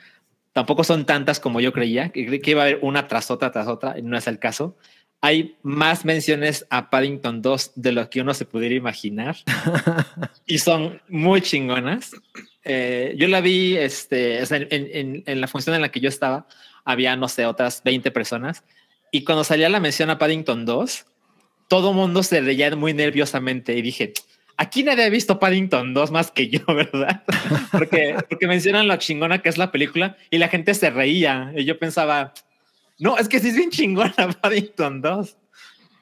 Tampoco 0.52 0.84
son 0.84 1.04
tantas 1.04 1.40
como 1.40 1.60
yo 1.60 1.72
creía, 1.72 2.10
que, 2.10 2.40
que 2.40 2.50
iba 2.52 2.62
a 2.62 2.66
haber 2.66 2.78
una 2.80 3.08
tras 3.08 3.30
otra 3.30 3.50
tras 3.50 3.66
otra, 3.66 3.98
y 3.98 4.02
no 4.02 4.16
es 4.16 4.26
el 4.28 4.38
caso. 4.38 4.76
Hay 5.20 5.56
más 5.62 6.04
menciones 6.04 6.66
a 6.70 6.90
Paddington 6.90 7.42
2 7.42 7.72
de 7.74 7.92
lo 7.92 8.08
que 8.08 8.20
uno 8.20 8.34
se 8.34 8.44
pudiera 8.44 8.74
imaginar 8.74 9.36
y 10.46 10.58
son 10.58 11.02
muy 11.08 11.40
chingonas. 11.40 12.12
Eh, 12.68 13.14
yo 13.16 13.28
la 13.28 13.40
vi 13.40 13.76
este, 13.76 14.42
en, 14.42 14.66
en, 14.70 15.22
en 15.24 15.40
la 15.40 15.46
función 15.46 15.76
en 15.76 15.82
la 15.82 15.90
que 15.90 16.00
yo 16.00 16.08
estaba, 16.08 16.46
había, 16.84 17.16
no 17.16 17.28
sé, 17.28 17.46
otras 17.46 17.82
20 17.84 18.10
personas. 18.10 18.64
Y 19.12 19.24
cuando 19.24 19.44
salía 19.44 19.68
la 19.68 19.80
mención 19.80 20.10
a 20.10 20.18
Paddington 20.18 20.64
2, 20.64 21.06
todo 21.68 21.92
mundo 21.92 22.22
se 22.22 22.40
reía 22.40 22.74
muy 22.74 22.92
nerviosamente 22.92 23.76
y 23.76 23.82
dije, 23.82 24.12
aquí 24.56 24.82
nadie 24.82 25.04
ha 25.04 25.10
visto 25.10 25.38
Paddington 25.38 25.94
2 25.94 26.10
más 26.10 26.30
que 26.30 26.48
yo, 26.48 26.60
¿verdad? 26.66 27.22
porque, 27.70 28.16
porque 28.28 28.46
mencionan 28.46 28.88
lo 28.88 28.96
chingona 28.96 29.42
que 29.42 29.48
es 29.48 29.58
la 29.58 29.70
película 29.70 30.16
y 30.30 30.38
la 30.38 30.48
gente 30.48 30.74
se 30.74 30.90
reía. 30.90 31.52
Y 31.56 31.64
yo 31.64 31.78
pensaba, 31.78 32.34
no, 32.98 33.16
es 33.18 33.28
que 33.28 33.38
sí 33.40 33.48
es 33.48 33.56
bien 33.56 33.70
chingona 33.70 34.12
Paddington 34.40 35.02
2. 35.02 35.36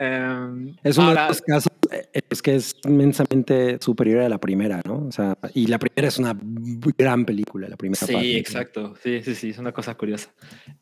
Um, 0.00 0.74
es 0.82 0.98
uno 0.98 1.10
de 1.10 1.28
los 1.28 1.40
casos, 1.40 1.72
eh, 1.90 2.22
es 2.28 2.42
que 2.42 2.56
es 2.56 2.74
inmensamente 2.84 3.78
superior 3.80 4.22
a 4.22 4.28
la 4.28 4.38
primera, 4.38 4.80
¿no? 4.84 5.06
O 5.06 5.12
sea, 5.12 5.38
y 5.54 5.68
la 5.68 5.78
primera 5.78 6.08
es 6.08 6.18
una 6.18 6.36
gran 6.98 7.24
película, 7.24 7.68
la 7.68 7.76
primera 7.76 8.04
sí, 8.04 8.12
parte. 8.12 8.38
exacto. 8.38 8.94
Sí, 9.02 9.22
sí, 9.22 9.34
sí, 9.34 9.50
es 9.50 9.58
una 9.58 9.72
cosa 9.72 9.94
curiosa. 9.94 10.32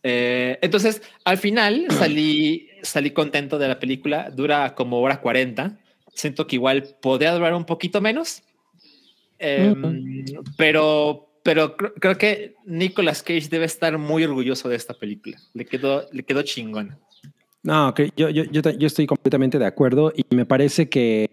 Eh, 0.02 0.58
entonces, 0.62 1.02
al 1.24 1.36
final 1.36 1.86
salí, 1.90 2.68
salí 2.82 3.10
contento 3.10 3.58
de 3.58 3.68
la 3.68 3.78
película, 3.78 4.30
dura 4.30 4.74
como 4.74 5.00
hora 5.00 5.20
40. 5.20 5.78
Siento 6.14 6.46
que 6.46 6.56
igual 6.56 6.96
podría 7.00 7.32
durar 7.32 7.54
un 7.54 7.64
poquito 7.64 8.00
menos, 8.00 8.42
eh, 9.38 9.72
uh 9.72 9.76
-huh. 9.76 10.54
pero 10.56 11.28
pero 11.42 11.76
creo, 11.76 11.94
creo, 11.94 12.18
que 12.18 12.54
Nicolas 12.64 13.22
Cage 13.22 13.48
debe 13.50 13.64
estar 13.64 13.98
muy 13.98 14.22
orgulloso 14.22 14.68
de 14.68 14.76
esta 14.76 14.94
película. 14.94 15.38
Le 15.54 15.64
quedó, 15.64 16.06
le 16.12 16.22
quedó 16.22 16.42
chingona. 16.42 17.00
No, 17.62 17.94
yo, 18.16 18.28
yo, 18.28 18.44
yo, 18.44 18.60
yo, 18.60 18.86
estoy 18.86 19.06
completamente 19.06 19.58
de 19.58 19.66
acuerdo 19.66 20.12
y 20.16 20.24
me 20.34 20.44
parece 20.44 20.88
que 20.88 21.30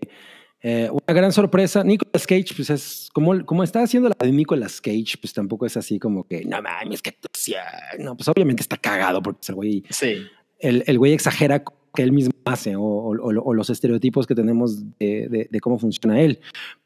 eh, 0.61 0.89
una 0.91 1.13
gran 1.13 1.31
sorpresa. 1.31 1.83
Nicolas 1.83 2.27
Cage, 2.27 2.53
pues 2.55 2.69
es 2.69 3.09
como, 3.13 3.45
como 3.45 3.63
está 3.63 3.81
haciendo 3.81 4.09
la 4.09 4.15
de 4.19 4.31
Nicolas 4.31 4.81
Cage, 4.81 5.17
pues 5.19 5.33
tampoco 5.33 5.65
es 5.65 5.77
así 5.77 5.99
como 5.99 6.27
que 6.27 6.45
no 6.45 6.61
mames, 6.61 7.01
que 7.01 7.09
actuación. 7.09 7.63
No, 7.99 8.15
pues 8.15 8.27
obviamente 8.27 8.61
está 8.61 8.77
cagado 8.77 9.21
porque 9.21 9.39
el 9.47 9.55
güey, 9.55 9.83
sí. 9.89 10.17
el, 10.59 10.83
el 10.85 10.97
güey 10.99 11.13
exagera 11.13 11.63
que 11.95 12.03
él 12.03 12.11
mismo 12.11 12.31
hace 12.45 12.75
o, 12.75 12.81
o, 12.81 13.13
o, 13.17 13.53
los 13.53 13.69
estereotipos 13.69 14.27
que 14.27 14.35
tenemos 14.35 14.83
de, 14.99 15.27
de, 15.29 15.47
de, 15.49 15.59
cómo 15.59 15.79
funciona 15.79 16.21
él. 16.21 16.39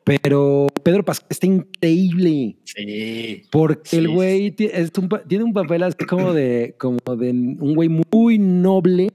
Pero 0.04 0.68
Pedro 0.84 1.04
Pascal 1.04 1.28
está 1.30 1.48
increíble. 1.48 2.58
Sí. 2.64 3.44
Porque 3.52 3.90
sí. 3.90 3.98
el 3.98 4.10
güey 4.10 4.52
tiene 4.52 5.44
un 5.44 5.54
papel 5.54 5.84
así 5.84 6.06
como 6.06 6.34
de, 6.34 6.76
como 6.78 7.00
de 7.18 7.32
un 7.32 7.76
güey 7.76 7.90
muy 7.90 8.38
noble, 8.38 9.10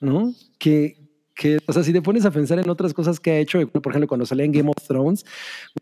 ¿no? 0.00 0.34
Que, 0.58 0.96
que, 1.34 1.58
o 1.66 1.72
sea, 1.72 1.82
si 1.82 1.92
te 1.92 2.02
pones 2.02 2.24
a 2.24 2.30
pensar 2.30 2.58
en 2.58 2.68
otras 2.68 2.92
cosas 2.92 3.18
que 3.18 3.30
ha 3.30 3.38
hecho, 3.38 3.66
por 3.68 3.92
ejemplo, 3.92 4.08
cuando 4.08 4.26
sale 4.26 4.44
en 4.44 4.52
Game 4.52 4.68
of 4.68 4.86
Thrones, 4.86 5.24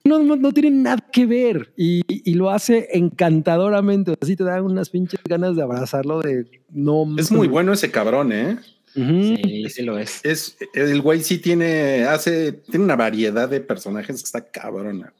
no, 0.04 0.20
no, 0.22 0.36
no 0.36 0.52
tiene 0.52 0.70
nada 0.70 1.04
que 1.12 1.26
ver 1.26 1.72
y, 1.76 2.02
y, 2.06 2.34
lo 2.34 2.50
hace 2.50 2.88
encantadoramente. 2.92 4.14
Así 4.20 4.36
te 4.36 4.44
dan 4.44 4.64
unas 4.64 4.90
pinches 4.90 5.20
ganas 5.24 5.56
de 5.56 5.62
abrazarlo. 5.62 6.20
De 6.20 6.46
no. 6.70 7.06
Es 7.18 7.32
muy 7.32 7.48
bueno 7.48 7.72
ese 7.72 7.90
cabrón, 7.90 8.32
¿eh? 8.32 8.58
Uh 8.94 9.00
-huh. 9.00 9.36
Sí, 9.36 9.70
sí 9.70 9.82
lo 9.82 9.98
es. 9.98 10.24
Es 10.24 10.56
el 10.74 11.02
güey 11.02 11.22
sí 11.22 11.38
tiene 11.38 12.04
hace 12.04 12.52
tiene 12.52 12.84
una 12.84 12.96
variedad 12.96 13.48
de 13.48 13.60
personajes 13.60 14.16
que 14.16 14.24
está 14.24 14.50
cabrona. 14.50 15.12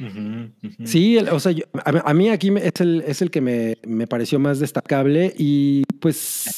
Uh 0.00 0.04
-huh, 0.04 0.52
uh 0.62 0.66
-huh. 0.66 0.86
Sí, 0.86 1.16
el, 1.16 1.28
o 1.28 1.40
sea, 1.40 1.52
yo, 1.52 1.64
a, 1.74 2.10
a, 2.10 2.14
mí 2.14 2.28
aquí 2.28 2.52
es 2.62 2.80
el, 2.80 3.02
es 3.06 3.20
el 3.20 3.30
que 3.30 3.40
me, 3.40 3.78
me, 3.86 4.06
pareció 4.06 4.38
más 4.38 4.60
destacable 4.60 5.34
y 5.36 5.82
pues 6.00 6.56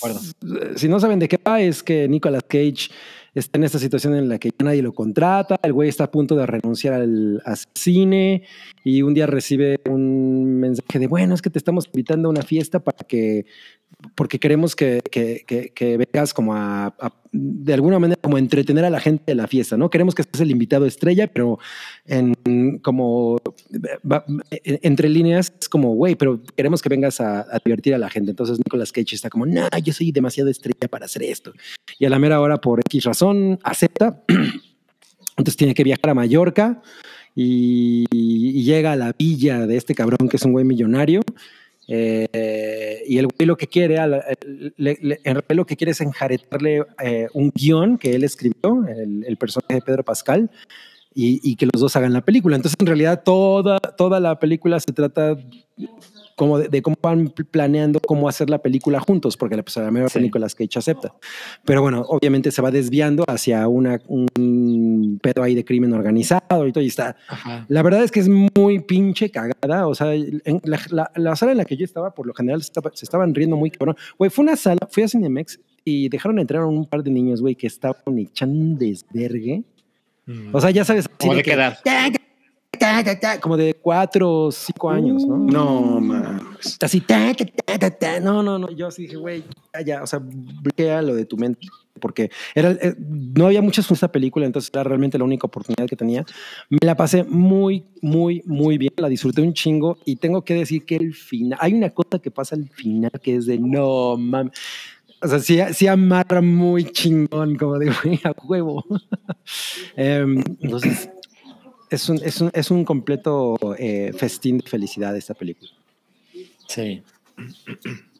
si 0.76 0.88
no 0.88 1.00
saben 1.00 1.18
de 1.18 1.28
qué 1.28 1.38
va 1.38 1.60
es 1.60 1.82
que 1.82 2.06
Nicolas 2.08 2.44
Cage 2.46 2.90
está 3.34 3.58
en 3.58 3.64
esta 3.64 3.78
situación 3.78 4.14
en 4.14 4.28
la 4.28 4.38
que 4.38 4.50
ya 4.50 4.64
nadie 4.64 4.82
lo 4.82 4.92
contrata, 4.92 5.58
el 5.62 5.72
güey 5.72 5.88
está 5.88 6.04
a 6.04 6.10
punto 6.10 6.36
de 6.36 6.46
renunciar 6.46 6.94
al, 6.94 7.40
al 7.44 7.56
cine 7.74 8.42
y 8.84 9.02
un 9.02 9.14
día 9.14 9.26
recibe 9.26 9.80
un 9.88 10.58
mensaje 10.58 10.98
de, 10.98 11.06
bueno, 11.06 11.34
es 11.34 11.42
que 11.42 11.50
te 11.50 11.58
estamos 11.58 11.86
invitando 11.86 12.28
a 12.28 12.30
una 12.32 12.42
fiesta 12.42 12.80
para 12.80 12.98
que 13.06 13.46
porque 14.14 14.38
queremos 14.38 14.76
que, 14.76 15.02
que, 15.10 15.44
que, 15.46 15.70
que 15.70 15.96
vengas 15.96 16.32
como 16.32 16.54
a, 16.54 16.86
a, 16.86 17.12
de 17.32 17.74
alguna 17.74 17.98
manera, 17.98 18.20
como 18.20 18.38
entretener 18.38 18.84
a 18.84 18.90
la 18.90 19.00
gente 19.00 19.22
de 19.26 19.34
la 19.34 19.46
fiesta, 19.46 19.76
¿no? 19.76 19.88
Queremos 19.88 20.14
que 20.14 20.24
seas 20.24 20.40
el 20.40 20.50
invitado 20.50 20.86
estrella, 20.86 21.28
pero 21.28 21.58
en 22.04 22.34
como 22.82 23.38
entre 24.62 25.08
líneas 25.08 25.52
es 25.60 25.68
como, 25.68 25.94
güey, 25.94 26.16
pero 26.16 26.40
queremos 26.56 26.82
que 26.82 26.88
vengas 26.88 27.20
a, 27.20 27.40
a, 27.40 27.60
divertir 27.64 27.94
a 27.94 27.98
la 27.98 28.10
gente. 28.10 28.30
Entonces 28.30 28.58
Nicolas 28.58 28.90
Cage 28.90 29.14
está 29.14 29.30
como, 29.30 29.46
no, 29.46 29.68
yo 29.82 29.92
soy 29.92 30.10
demasiado 30.10 30.50
estrella 30.50 30.88
para 30.90 31.06
hacer 31.06 31.22
esto. 31.22 31.52
Y 31.98 32.04
a 32.04 32.10
la 32.10 32.18
mera 32.18 32.40
hora, 32.40 32.60
por 32.60 32.80
X 32.80 33.04
razón, 33.04 33.58
acepta. 33.62 34.22
Entonces 35.36 35.56
tiene 35.56 35.74
que 35.74 35.84
viajar 35.84 36.10
a 36.10 36.14
Mallorca 36.14 36.82
y, 37.34 38.06
y 38.10 38.62
llega 38.64 38.92
a 38.92 38.96
la 38.96 39.14
villa 39.16 39.66
de 39.66 39.76
este 39.76 39.94
cabrón 39.94 40.28
que 40.28 40.36
es 40.36 40.44
un 40.44 40.52
güey 40.52 40.64
millonario. 40.64 41.22
Eh, 41.92 43.02
y 43.08 43.18
el 43.18 43.26
güey 43.26 43.46
lo 43.46 43.56
que 43.56 43.66
quiere, 43.66 43.96
le, 44.76 44.96
le, 45.00 45.20
en 45.24 45.34
realidad 45.34 45.56
lo 45.56 45.66
que 45.66 45.76
quiere 45.76 45.90
es 45.90 46.00
enjaretarle 46.00 46.84
eh, 47.02 47.26
un 47.34 47.50
guion 47.52 47.98
que 47.98 48.14
él 48.14 48.22
escribió, 48.22 48.84
el, 48.86 49.24
el 49.26 49.36
personaje 49.36 49.74
de 49.74 49.82
Pedro 49.82 50.04
Pascal, 50.04 50.50
y, 51.12 51.40
y, 51.42 51.56
que 51.56 51.66
los 51.66 51.80
dos 51.80 51.96
hagan 51.96 52.12
la 52.12 52.24
película. 52.24 52.54
Entonces, 52.54 52.76
en 52.78 52.86
realidad, 52.86 53.24
toda, 53.24 53.80
toda 53.80 54.20
la 54.20 54.38
película 54.38 54.78
se 54.78 54.92
trata 54.92 55.36
como 56.40 56.58
de, 56.58 56.68
de, 56.68 56.80
cómo 56.80 56.96
van 57.02 57.34
planeando 57.50 58.00
cómo 58.00 58.26
hacer 58.26 58.48
la 58.48 58.56
película 58.62 58.98
juntos, 58.98 59.36
porque 59.36 59.56
la, 59.56 59.62
pues, 59.62 59.74
sí. 59.74 60.18
película 60.18 60.46
es 60.46 60.54
que 60.54 60.64
hecho 60.64 60.78
acepta. 60.78 61.12
Pero 61.66 61.82
bueno, 61.82 62.00
obviamente 62.08 62.50
se 62.50 62.62
va 62.62 62.70
desviando 62.70 63.24
hacia 63.28 63.68
una, 63.68 64.00
un 64.08 65.20
pedo 65.22 65.42
ahí 65.42 65.54
de 65.54 65.66
crimen 65.66 65.92
organizado 65.92 66.66
y 66.66 66.72
todo, 66.72 66.82
y 66.82 66.86
está. 66.86 67.14
Ajá. 67.28 67.66
La 67.68 67.82
verdad 67.82 68.02
es 68.02 68.10
que 68.10 68.20
es 68.20 68.28
muy 68.30 68.78
pinche 68.78 69.30
cagada. 69.30 69.86
O 69.86 69.94
sea, 69.94 70.14
en 70.14 70.62
la, 70.64 70.80
la, 70.88 71.10
la, 71.14 71.36
sala 71.36 71.52
en 71.52 71.58
la 71.58 71.66
que 71.66 71.76
yo 71.76 71.84
estaba, 71.84 72.14
por 72.14 72.26
lo 72.26 72.32
general, 72.32 72.62
se, 72.62 72.68
estaba, 72.68 72.90
se 72.94 73.04
estaban 73.04 73.34
riendo 73.34 73.56
muy 73.56 73.70
cabrón. 73.70 73.96
Güey, 74.18 74.30
fue 74.30 74.42
una 74.42 74.56
sala, 74.56 74.88
fui 74.90 75.02
a 75.02 75.08
Cinemex 75.08 75.60
y 75.84 76.08
dejaron 76.08 76.38
entrar 76.38 76.62
a 76.62 76.66
un 76.66 76.86
par 76.86 77.02
de 77.02 77.10
niños, 77.10 77.42
güey, 77.42 77.54
que 77.54 77.66
estaban 77.66 78.18
echando 78.18 78.58
un 78.58 78.78
desvergue. 78.78 79.62
Mm. 80.24 80.54
O 80.54 80.60
sea, 80.62 80.70
ya 80.70 80.86
sabes. 80.86 81.06
¿Cómo 81.18 81.34
de 81.34 81.42
qué 81.42 81.52
edad? 81.52 81.76
Ta, 82.78 83.04
ta, 83.04 83.18
ta, 83.18 83.40
como 83.40 83.56
de 83.56 83.74
cuatro 83.74 84.44
o 84.44 84.52
cinco 84.52 84.90
años, 84.90 85.26
¿no? 85.26 85.36
No. 86.00 86.40
Así, 86.80 87.02
no, 88.22 88.42
no, 88.42 88.58
no. 88.58 88.70
Yo 88.70 88.86
así 88.86 89.02
dije, 89.02 89.16
güey, 89.16 89.44
ya, 89.84 90.02
o 90.02 90.06
sea, 90.06 90.20
bloquea 90.22 91.02
lo 91.02 91.14
de 91.14 91.26
tu 91.26 91.36
mente, 91.36 91.66
porque 92.00 92.30
era, 92.54 92.70
eh, 92.70 92.94
no 92.98 93.46
había 93.46 93.60
muchas 93.60 93.90
en 93.90 93.94
esta 93.94 94.10
película, 94.10 94.46
entonces 94.46 94.70
era 94.72 94.84
realmente 94.84 95.18
la 95.18 95.24
única 95.24 95.46
oportunidad 95.46 95.86
que 95.88 95.96
tenía. 95.96 96.24
Me 96.70 96.78
la 96.82 96.96
pasé 96.96 97.24
muy, 97.24 97.84
muy, 98.00 98.42
muy 98.46 98.78
bien, 98.78 98.92
la 98.96 99.08
disfruté 99.08 99.42
un 99.42 99.52
chingo 99.52 99.98
y 100.04 100.16
tengo 100.16 100.44
que 100.44 100.54
decir 100.54 100.86
que 100.86 100.96
el 100.96 101.12
final, 101.12 101.58
hay 101.60 101.74
una 101.74 101.90
cosa 101.90 102.18
que 102.20 102.30
pasa 102.30 102.54
al 102.54 102.68
final 102.68 103.12
que 103.22 103.36
es 103.36 103.46
de 103.46 103.58
no 103.58 104.16
mames. 104.16 104.52
O 105.22 105.28
sea, 105.28 105.38
sí, 105.38 105.58
sí, 105.74 105.86
amarra 105.86 106.40
muy 106.40 106.84
chingón, 106.84 107.56
como 107.56 107.78
digo, 107.78 107.92
a 108.24 108.32
huevo. 108.46 108.84
um, 108.88 108.96
entonces, 110.60 111.10
es 111.90 112.08
un, 112.08 112.20
es 112.22 112.40
un, 112.40 112.50
es 112.54 112.70
un 112.70 112.84
completo 112.84 113.56
eh, 113.78 114.12
festín 114.16 114.58
de 114.58 114.66
felicidad 114.68 115.16
esta 115.16 115.34
película. 115.34 115.70
Sí. 116.68 117.02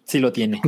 Sí 0.04 0.18
lo 0.18 0.32
tiene. 0.32 0.60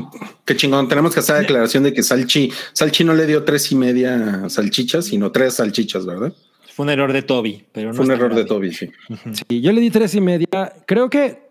Qué 0.45 0.55
chingón. 0.57 0.89
Tenemos 0.89 1.13
que 1.13 1.21
hacer 1.21 1.35
la 1.35 1.41
declaración 1.41 1.83
de 1.83 1.93
que 1.93 2.03
Salchi, 2.03 2.53
Salchi 2.73 3.03
no 3.03 3.13
le 3.15 3.27
dio 3.27 3.45
tres 3.45 3.73
y 3.73 3.75
media 3.75 4.49
salchichas, 4.49 5.07
sino 5.07 5.33
tres 5.33 5.55
salchichas, 5.55 6.07
¿verdad? 6.07 6.33
Fue 6.75 6.85
un 6.85 6.91
error 6.91 7.13
de 7.13 7.23
Toby, 7.23 7.65
pero 7.73 7.89
no 7.89 7.95
Fue 7.95 8.05
un 8.05 8.13
error 8.13 8.29
grave. 8.29 8.43
de 8.45 8.49
Toby, 8.49 8.73
sí. 8.73 8.89
Uh 9.09 9.15
-huh. 9.15 9.45
Sí, 9.49 9.61
yo 9.61 9.73
le 9.73 9.81
di 9.81 9.91
tres 9.91 10.15
y 10.15 10.21
media. 10.21 10.73
Creo 10.87 11.11
que 11.11 11.51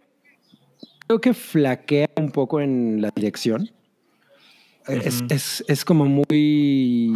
creo 1.06 1.20
que 1.20 1.34
flaquea 1.34 2.10
un 2.16 2.32
poco 2.32 2.62
en 2.62 3.02
la 3.02 3.12
dirección. 3.14 3.70
Uh 4.88 4.94
-huh. 4.94 5.02
es, 5.06 5.24
es, 5.30 5.64
es, 5.68 5.86
como 5.86 6.06
muy 6.06 7.14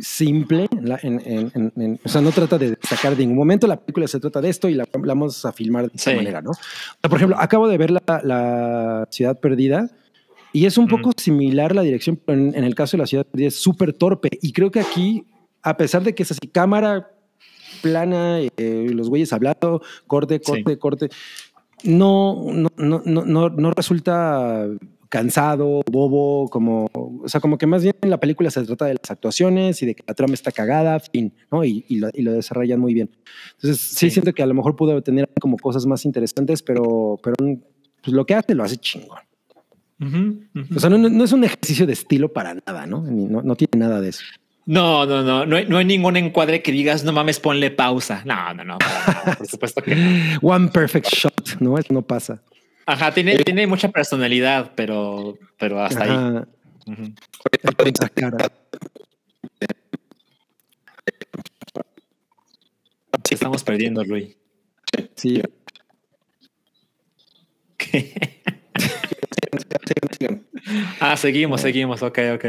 simple. 0.00 0.66
En, 1.02 1.20
en, 1.24 1.72
en, 1.76 2.00
o 2.02 2.08
sea, 2.08 2.20
no 2.20 2.30
trata 2.30 2.56
de 2.58 2.70
destacar 2.70 3.14
de 3.16 3.22
ningún 3.22 3.36
momento. 3.36 3.66
La 3.66 3.76
película 3.76 4.08
se 4.08 4.18
trata 4.18 4.40
de 4.40 4.48
esto 4.48 4.68
y 4.68 4.74
la, 4.74 4.84
la 4.92 5.14
vamos 5.14 5.44
a 5.44 5.52
filmar 5.52 5.90
de 5.90 5.92
esta 5.94 6.10
sí. 6.10 6.16
manera, 6.16 6.40
¿no? 6.40 6.50
O 6.50 6.54
sea, 6.54 7.10
por 7.10 7.18
ejemplo, 7.18 7.36
acabo 7.38 7.68
de 7.68 7.78
ver 7.78 7.90
la, 7.90 8.02
la 8.24 9.06
Ciudad 9.10 9.38
Perdida 9.38 9.90
y 10.52 10.66
es 10.66 10.76
un 10.76 10.84
uh 10.84 10.88
-huh. 10.88 11.02
poco 11.02 11.12
similar 11.16 11.74
la 11.74 11.82
dirección, 11.82 12.18
pero 12.24 12.38
en, 12.38 12.64
el 12.64 12.74
caso 12.74 12.96
de 12.96 13.02
la 13.02 13.06
Ciudad 13.06 13.26
Perdida 13.26 13.48
es 13.48 13.56
súper 13.56 13.92
torpe. 13.92 14.28
Y 14.42 14.52
creo 14.52 14.70
que 14.70 14.80
aquí, 14.80 15.26
a 15.62 15.76
pesar 15.76 16.02
de 16.02 16.14
que 16.14 16.22
es 16.22 16.30
así, 16.30 16.46
cámara 16.46 17.10
plana, 17.80 18.40
eh, 18.40 18.86
los 18.90 19.08
güeyes 19.08 19.32
hablando, 19.32 19.82
corte, 20.06 20.40
corte, 20.40 20.72
sí. 20.72 20.76
corte, 20.76 21.08
no, 21.84 22.46
no, 22.52 22.68
no, 22.76 23.02
no, 23.04 23.48
no 23.48 23.70
resulta 23.72 24.66
cansado, 25.12 25.82
bobo, 25.90 26.48
como, 26.48 26.88
o 26.94 27.28
sea, 27.28 27.38
como 27.38 27.58
que 27.58 27.66
más 27.66 27.82
bien 27.82 27.94
la 28.00 28.18
película 28.18 28.50
se 28.50 28.64
trata 28.64 28.86
de 28.86 28.94
las 28.94 29.10
actuaciones 29.10 29.82
y 29.82 29.86
de 29.86 29.94
que 29.94 30.02
la 30.06 30.14
trama 30.14 30.32
está 30.32 30.52
cagada, 30.52 30.98
fin, 31.00 31.34
¿no? 31.50 31.62
Y, 31.66 31.84
y, 31.86 31.98
lo, 31.98 32.08
y 32.14 32.22
lo, 32.22 32.32
desarrollan 32.32 32.80
muy 32.80 32.94
bien. 32.94 33.10
Entonces, 33.56 33.78
sí, 33.78 34.06
sí, 34.06 34.10
siento 34.10 34.32
que 34.32 34.42
a 34.42 34.46
lo 34.46 34.54
mejor 34.54 34.74
pudo 34.74 35.02
tener 35.02 35.28
como 35.38 35.58
cosas 35.58 35.84
más 35.84 36.06
interesantes, 36.06 36.62
pero, 36.62 37.20
pero 37.22 37.34
pues 37.36 38.14
lo 38.14 38.24
que 38.24 38.34
hace 38.34 38.54
lo 38.54 38.64
hace 38.64 38.78
chingón. 38.78 39.18
Uh 40.00 40.04
-huh, 40.04 40.48
uh 40.54 40.58
-huh. 40.60 40.76
O 40.76 40.80
sea, 40.80 40.88
no, 40.88 40.96
no, 40.96 41.24
es 41.24 41.32
un 41.32 41.44
ejercicio 41.44 41.86
de 41.86 41.92
estilo 41.92 42.32
para 42.32 42.54
nada, 42.54 42.86
¿no? 42.86 43.02
No, 43.02 43.42
no 43.42 43.54
tiene 43.54 43.86
nada 43.86 44.00
de 44.00 44.08
eso. 44.08 44.24
No, 44.64 45.04
no, 45.04 45.22
no, 45.22 45.44
no 45.44 45.56
hay, 45.56 45.66
no 45.66 45.76
hay, 45.76 45.84
ningún 45.84 46.16
encuadre 46.16 46.62
que 46.62 46.72
digas, 46.72 47.04
no 47.04 47.12
mames, 47.12 47.38
ponle 47.38 47.70
pausa. 47.70 48.22
No, 48.24 48.54
no, 48.54 48.64
no, 48.64 48.78
por 49.36 49.46
supuesto 49.46 49.82
que 49.82 49.94
no. 49.94 50.38
One 50.42 50.68
perfect 50.68 51.08
shot, 51.08 51.60
¿no? 51.60 51.76
Eso 51.76 51.92
no 51.92 52.00
pasa. 52.00 52.40
Ajá, 52.86 53.12
tiene, 53.12 53.34
eh, 53.34 53.44
tiene 53.44 53.66
mucha 53.66 53.88
personalidad, 53.88 54.72
pero, 54.74 55.36
pero 55.58 55.82
hasta 55.82 56.04
Ajá. 56.04 56.12
ahí. 56.12 56.18
Uh 56.86 56.92
-huh. 56.92 57.14
Sí, 63.24 63.34
estamos 63.34 63.62
perdiendo, 63.62 64.02
Rui. 64.04 64.36
Sí. 65.14 65.40
ah, 71.00 71.16
seguimos, 71.16 71.60
seguimos, 71.60 72.02
ok, 72.02 72.18
ok. 72.34 72.44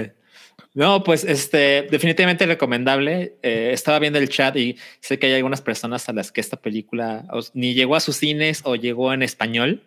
No, 0.74 1.04
pues 1.04 1.24
este, 1.24 1.88
definitivamente 1.92 2.48
recomendable. 2.48 3.36
Eh, 3.44 3.70
estaba 3.74 4.00
viendo 4.00 4.18
el 4.18 4.30
chat 4.30 4.56
y 4.58 4.78
sé 5.00 5.20
que 5.20 5.28
hay 5.28 5.34
algunas 5.34 5.62
personas 5.62 6.10
a 6.10 6.14
las 6.14 6.32
que 6.32 6.42
esta 6.42 6.58
película 6.58 7.28
ni 7.54 7.76
llegó 7.76 7.96
a 7.96 8.00
sus 8.00 8.16
cines 8.16 8.62
o 8.64 8.76
llegó 8.76 9.14
en 9.14 9.22
español. 9.22 9.84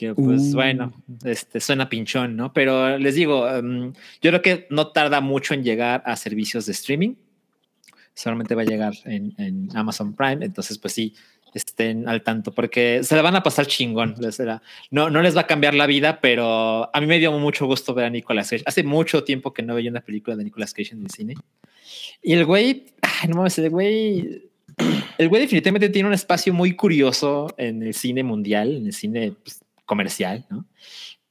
Que 0.00 0.14
pues 0.14 0.54
uh. 0.54 0.54
bueno, 0.54 0.94
este, 1.26 1.60
suena 1.60 1.90
pinchón, 1.90 2.34
¿no? 2.34 2.54
Pero 2.54 2.96
les 2.96 3.16
digo, 3.16 3.44
um, 3.44 3.92
yo 4.22 4.30
creo 4.30 4.40
que 4.40 4.66
no 4.70 4.86
tarda 4.92 5.20
mucho 5.20 5.52
en 5.52 5.62
llegar 5.62 6.02
a 6.06 6.16
servicios 6.16 6.64
de 6.64 6.72
streaming. 6.72 7.16
Solamente 8.14 8.54
va 8.54 8.62
a 8.62 8.64
llegar 8.64 8.94
en, 9.04 9.34
en 9.36 9.68
Amazon 9.74 10.14
Prime. 10.14 10.42
Entonces, 10.42 10.78
pues 10.78 10.94
sí, 10.94 11.14
estén 11.52 12.08
al 12.08 12.22
tanto 12.22 12.50
porque 12.50 13.00
se 13.02 13.14
la 13.14 13.20
van 13.20 13.36
a 13.36 13.42
pasar 13.42 13.66
chingón. 13.66 14.14
No, 14.90 15.10
no 15.10 15.20
les 15.20 15.36
va 15.36 15.42
a 15.42 15.46
cambiar 15.46 15.74
la 15.74 15.86
vida, 15.86 16.22
pero 16.22 16.88
a 16.96 17.00
mí 17.02 17.06
me 17.06 17.18
dio 17.18 17.30
mucho 17.38 17.66
gusto 17.66 17.92
ver 17.92 18.06
a 18.06 18.10
Nicolas 18.10 18.48
Cage. 18.48 18.62
Hace 18.64 18.82
mucho 18.82 19.22
tiempo 19.22 19.52
que 19.52 19.62
no 19.62 19.74
veía 19.74 19.90
una 19.90 20.00
película 20.00 20.34
de 20.34 20.44
Nicolas 20.44 20.72
Cage 20.72 20.94
en 20.94 21.02
el 21.02 21.10
cine. 21.10 21.34
Y 22.22 22.32
el 22.32 22.46
güey, 22.46 22.86
ay, 23.02 23.28
no 23.28 23.36
mames, 23.36 23.58
el 23.58 23.68
güey, 23.68 24.48
el 25.18 25.28
güey 25.28 25.42
definitivamente 25.42 25.90
tiene 25.90 26.08
un 26.08 26.14
espacio 26.14 26.54
muy 26.54 26.74
curioso 26.74 27.52
en 27.58 27.82
el 27.82 27.92
cine 27.92 28.22
mundial, 28.22 28.76
en 28.76 28.86
el 28.86 28.94
cine 28.94 29.34
pues, 29.44 29.60
comercial, 29.90 30.46
¿no? 30.50 30.66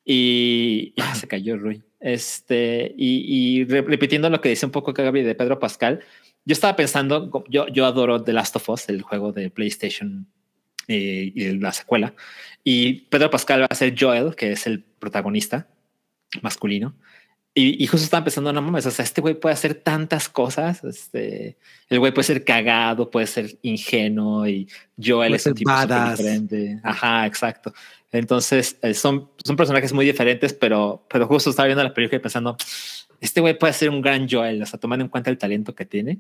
Y 0.04 0.94
ya 0.98 1.16
se 1.16 1.28
cayó 1.28 1.56
Rui. 1.58 1.82
Este, 2.02 2.94
y, 2.98 3.62
y 3.62 3.66
repitiendo 3.66 4.30
lo 4.30 4.42
que 4.42 4.50
dice 4.50 4.66
un 4.66 4.72
poco 4.72 4.94
Gaby 4.94 5.24
de 5.24 5.36
Pedro 5.36 5.60
Pascal, 5.60 6.02
yo 6.46 6.54
estaba 6.54 6.76
pensando, 6.76 7.44
yo, 7.50 7.68
yo 7.68 7.86
adoro 7.86 8.22
The 8.22 8.34
Last 8.34 8.56
of 8.58 8.70
Us, 8.70 8.90
el 8.90 9.02
juego 9.02 9.32
de 9.32 9.50
PlayStation 9.50 10.28
eh, 10.88 11.32
y 11.34 11.58
la 11.58 11.72
secuela. 11.72 12.14
Y 12.64 13.02
Pedro 13.10 13.30
Pascal 13.30 13.62
va 13.62 13.68
a 13.70 13.76
ser 13.76 13.96
Joel, 13.98 14.36
que 14.36 14.52
es 14.52 14.68
el 14.68 14.84
protagonista 14.84 15.68
masculino. 16.42 16.96
Y, 17.54 17.84
y 17.84 17.88
justo 17.88 18.04
estaba 18.04 18.24
pensando, 18.24 18.54
no 18.54 18.62
mames, 18.62 18.86
o 18.86 18.92
sea, 18.92 19.04
este 19.04 19.22
güey 19.22 19.34
puede 19.34 19.54
hacer 19.54 19.74
tantas 19.76 20.30
cosas. 20.30 20.84
Este, 20.84 21.58
el 21.90 22.00
güey 22.00 22.14
puede 22.14 22.26
ser 22.26 22.44
cagado, 22.44 23.10
puede 23.10 23.28
ser 23.28 23.58
ingenuo 23.64 24.48
y 24.48 24.68
Joel 24.98 25.32
puede 25.32 25.38
es 25.38 25.46
un 25.48 25.54
tipo 25.56 25.72
diferente. 26.12 26.80
Ajá, 26.84 27.26
exacto. 27.26 27.74
Entonces 28.12 28.78
eh, 28.82 28.94
son, 28.94 29.30
son 29.44 29.56
personajes 29.56 29.94
muy 29.94 30.06
diferentes, 30.06 30.54
pero, 30.54 31.06
pero 31.10 31.28
justo 31.28 31.50
estaba 31.50 31.68
viendo 31.68 31.84
la 31.84 31.94
película 31.94 32.18
y 32.18 32.22
pensando, 32.22 32.58
este 33.22 33.42
güey 33.42 33.58
puede 33.58 33.74
ser 33.74 33.90
un 33.90 34.02
gran 34.02 34.28
Joel, 34.30 34.62
o 34.62 34.66
sea, 34.66 34.80
tomando 34.80 35.06
en 35.06 35.10
cuenta 35.10 35.30
el 35.30 35.38
talento 35.38 35.76
que 35.76 35.86
tiene. 35.86 36.20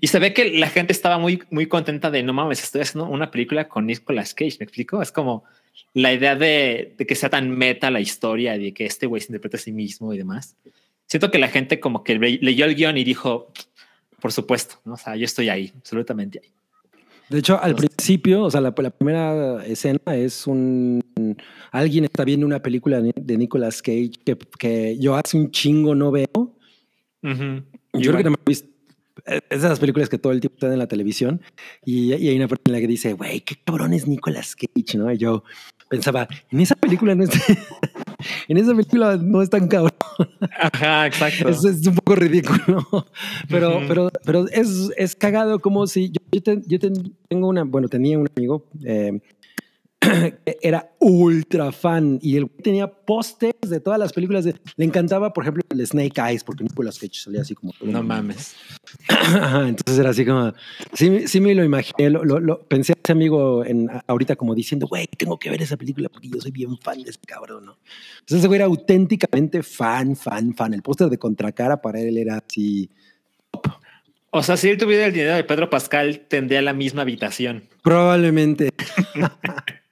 Y 0.00 0.08
se 0.08 0.18
ve 0.18 0.32
que 0.32 0.50
la 0.50 0.68
gente 0.68 0.92
estaba 0.92 1.18
muy, 1.18 1.42
muy 1.50 1.66
contenta 1.66 2.10
de 2.10 2.22
no 2.22 2.32
mames, 2.32 2.62
estoy 2.62 2.82
haciendo 2.82 3.10
una 3.10 3.30
película 3.30 3.68
con 3.68 3.86
Nicolas 3.86 4.34
Cage. 4.34 4.56
Me 4.60 4.64
explico. 4.64 5.02
Es 5.02 5.12
como 5.12 5.44
la 5.92 6.12
idea 6.12 6.36
de, 6.36 6.94
que 7.06 7.14
sea 7.14 7.30
tan 7.30 7.50
meta 7.50 7.90
la 7.90 8.00
historia, 8.00 8.56
de 8.58 8.72
que 8.72 8.86
este 8.86 9.06
güey 9.06 9.20
se 9.20 9.28
interprete 9.28 9.56
a 9.56 9.60
sí 9.60 9.72
mismo 9.72 10.12
y 10.12 10.18
demás. 10.18 10.56
Siento 11.06 11.30
que 11.30 11.38
la 11.38 11.48
gente 11.48 11.80
como 11.80 12.04
que 12.04 12.18
leyó 12.18 12.64
el 12.64 12.74
guion 12.74 12.96
y 12.96 13.04
dijo, 13.04 13.52
por 14.20 14.32
supuesto, 14.32 14.80
¿no? 14.84 14.94
o 14.94 14.96
sea, 14.96 15.16
yo 15.16 15.24
estoy 15.24 15.48
ahí, 15.48 15.72
absolutamente 15.76 16.40
ahí. 16.42 16.53
De 17.28 17.38
hecho, 17.38 17.58
al 17.60 17.74
principio, 17.74 18.42
o 18.44 18.50
sea, 18.50 18.60
la, 18.60 18.74
la, 18.76 18.90
primera 18.90 19.64
escena 19.64 19.98
es 20.14 20.46
un 20.46 21.02
alguien 21.70 22.04
está 22.04 22.24
viendo 22.24 22.46
una 22.46 22.60
película 22.60 23.00
de 23.00 23.38
Nicolas 23.38 23.80
Cage 23.80 24.12
que, 24.24 24.36
que 24.58 24.98
yo 24.98 25.16
hace 25.16 25.36
un 25.36 25.50
chingo 25.50 25.94
no 25.94 26.10
veo. 26.10 26.26
Uh 26.34 27.28
-huh. 27.28 27.64
Yo 27.94 28.12
creo 28.12 28.18
que 28.18 28.24
no 28.24 28.30
me 28.30 28.36
he 28.46 28.50
visto 28.50 28.74
esas 29.48 29.78
películas 29.78 30.08
que 30.08 30.18
todo 30.18 30.32
el 30.32 30.40
tiempo 30.40 30.56
están 30.56 30.72
en 30.72 30.78
la 30.78 30.86
televisión 30.86 31.40
y, 31.84 32.12
y 32.14 32.28
hay 32.28 32.36
una 32.36 32.48
parte 32.48 32.64
en 32.66 32.72
la 32.74 32.80
que 32.80 32.86
dice, 32.86 33.14
güey, 33.14 33.40
qué 33.40 33.56
cabrón 33.64 33.94
es 33.94 34.06
Nicolas 34.06 34.54
Cage, 34.54 34.98
¿no? 34.98 35.10
Y 35.10 35.18
yo 35.18 35.44
pensaba, 35.88 36.28
en 36.50 36.60
esa 36.60 36.74
película 36.74 37.14
no 37.14 37.24
es, 37.24 37.30
en 38.48 38.56
esa 38.56 38.72
película 38.72 39.16
no 39.16 39.42
es 39.42 39.50
tan 39.50 39.68
cabrón. 39.68 39.92
Ajá, 40.58 41.06
exacto. 41.06 41.48
Es, 41.48 41.64
es 41.64 41.86
un 41.86 41.94
poco 41.96 42.14
ridículo, 42.16 42.86
pero, 43.48 43.76
uh 43.76 43.80
-huh. 43.80 43.88
pero, 43.88 44.10
pero 44.24 44.48
es, 44.48 44.90
es 44.96 45.16
cagado 45.16 45.58
como 45.58 45.86
si 45.86 46.10
yo, 46.10 46.20
yo, 46.32 46.42
te, 46.42 46.62
yo 46.66 46.78
te, 46.78 46.92
tengo 47.28 47.48
una, 47.48 47.64
bueno, 47.64 47.88
tenía 47.88 48.18
un 48.18 48.28
amigo 48.36 48.64
eh, 48.84 49.20
era 50.62 50.90
ultra 50.98 51.72
fan 51.72 52.18
y 52.22 52.36
él 52.36 52.50
tenía 52.62 52.86
pósters 52.86 53.68
de 53.68 53.80
todas 53.80 53.98
las 53.98 54.12
películas. 54.12 54.44
De, 54.44 54.54
le 54.76 54.84
encantaba, 54.84 55.32
por 55.32 55.44
ejemplo, 55.44 55.62
el 55.68 55.86
Snake 55.86 56.20
Eyes, 56.20 56.44
porque 56.44 56.64
Nicolas 56.64 56.98
Cage 56.98 57.14
salía 57.14 57.42
así 57.42 57.54
como. 57.54 57.72
No 57.82 58.02
mames. 58.02 58.54
Entonces 59.08 59.98
era 59.98 60.10
así 60.10 60.24
como. 60.24 60.52
Sí, 60.92 61.26
sí 61.28 61.40
me 61.40 61.54
lo 61.54 61.64
imaginé. 61.64 62.10
Lo, 62.10 62.24
lo, 62.24 62.40
lo 62.40 62.62
pensé 62.66 62.92
a 62.92 62.96
ese 63.02 63.12
amigo 63.12 63.64
en, 63.64 63.88
ahorita 64.06 64.36
como 64.36 64.54
diciendo, 64.54 64.86
güey, 64.86 65.06
tengo 65.06 65.38
que 65.38 65.50
ver 65.50 65.62
esa 65.62 65.76
película 65.76 66.08
porque 66.08 66.28
yo 66.28 66.40
soy 66.40 66.50
bien 66.50 66.76
fan 66.78 67.02
de 67.02 67.10
ese 67.10 67.20
cabrón, 67.26 67.66
¿no? 67.66 67.78
Entonces 68.20 68.38
ese 68.38 68.46
güey 68.46 68.58
era 68.58 68.66
auténticamente 68.66 69.62
fan, 69.62 70.16
fan, 70.16 70.54
fan. 70.54 70.74
El 70.74 70.82
póster 70.82 71.08
de 71.08 71.18
Contracara 71.18 71.80
para 71.80 72.00
él 72.00 72.18
era 72.18 72.42
así. 72.46 72.90
O 74.36 74.42
sea, 74.42 74.56
si 74.56 74.68
él 74.68 74.78
tuviera 74.78 75.06
el 75.06 75.12
dinero 75.12 75.36
de 75.36 75.44
Pedro 75.44 75.70
Pascal, 75.70 76.24
tendría 76.26 76.60
la 76.60 76.72
misma 76.72 77.02
habitación. 77.02 77.68
Probablemente. 77.84 78.70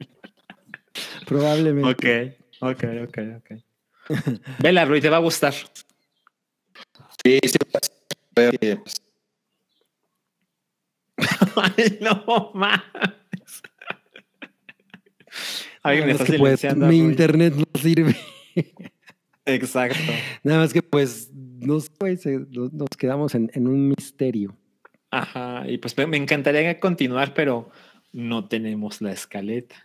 Probablemente. 1.33 2.35
Ok, 2.61 2.71
ok, 2.73 2.85
ok, 3.09 3.19
ok. 3.39 3.51
Vela, 4.59 4.85
Rui, 4.85 5.01
te 5.01 5.09
va 5.09 5.17
a 5.17 5.21
gustar. 5.21 5.55
Sí, 7.25 7.39
sí. 7.45 7.59
Pues. 8.35 8.61
Ay, 11.57 11.99
no 12.01 12.53
mames. 12.55 13.63
Alguien 15.83 16.07
me 16.07 16.13
está 16.13 16.25
que 16.25 16.39
pues, 16.39 16.65
Mi 16.77 16.87
Rui. 16.87 16.99
internet 16.99 17.55
no 17.55 17.81
sirve. 17.81 18.17
Exacto. 19.45 19.99
Nada 20.43 20.61
más 20.61 20.73
que 20.73 20.83
pues 20.83 21.31
nos, 21.33 21.91
pues, 21.91 22.25
nos 22.27 22.89
quedamos 22.99 23.35
en, 23.35 23.51
en, 23.55 23.67
un 23.67 23.89
misterio. 23.89 24.57
Ajá, 25.11 25.65
y 25.69 25.79
pues 25.79 25.97
me 25.97 26.17
encantaría 26.17 26.79
continuar, 26.81 27.35
pero 27.35 27.71
no 28.13 28.49
tenemos 28.49 29.01
la 29.01 29.13
escaleta. 29.13 29.77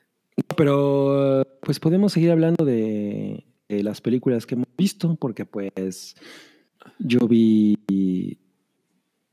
Pero 0.58 1.43
pues 1.62 1.80
podemos 1.80 2.12
seguir 2.12 2.32
hablando 2.32 2.66
de, 2.66 3.45
de, 3.70 3.84
las 3.84 4.01
películas 4.01 4.45
que 4.45 4.55
hemos 4.55 4.68
visto, 4.78 5.16
porque 5.16 5.45
pues 5.45 6.16
yo 6.99 7.28
vi 7.28 7.78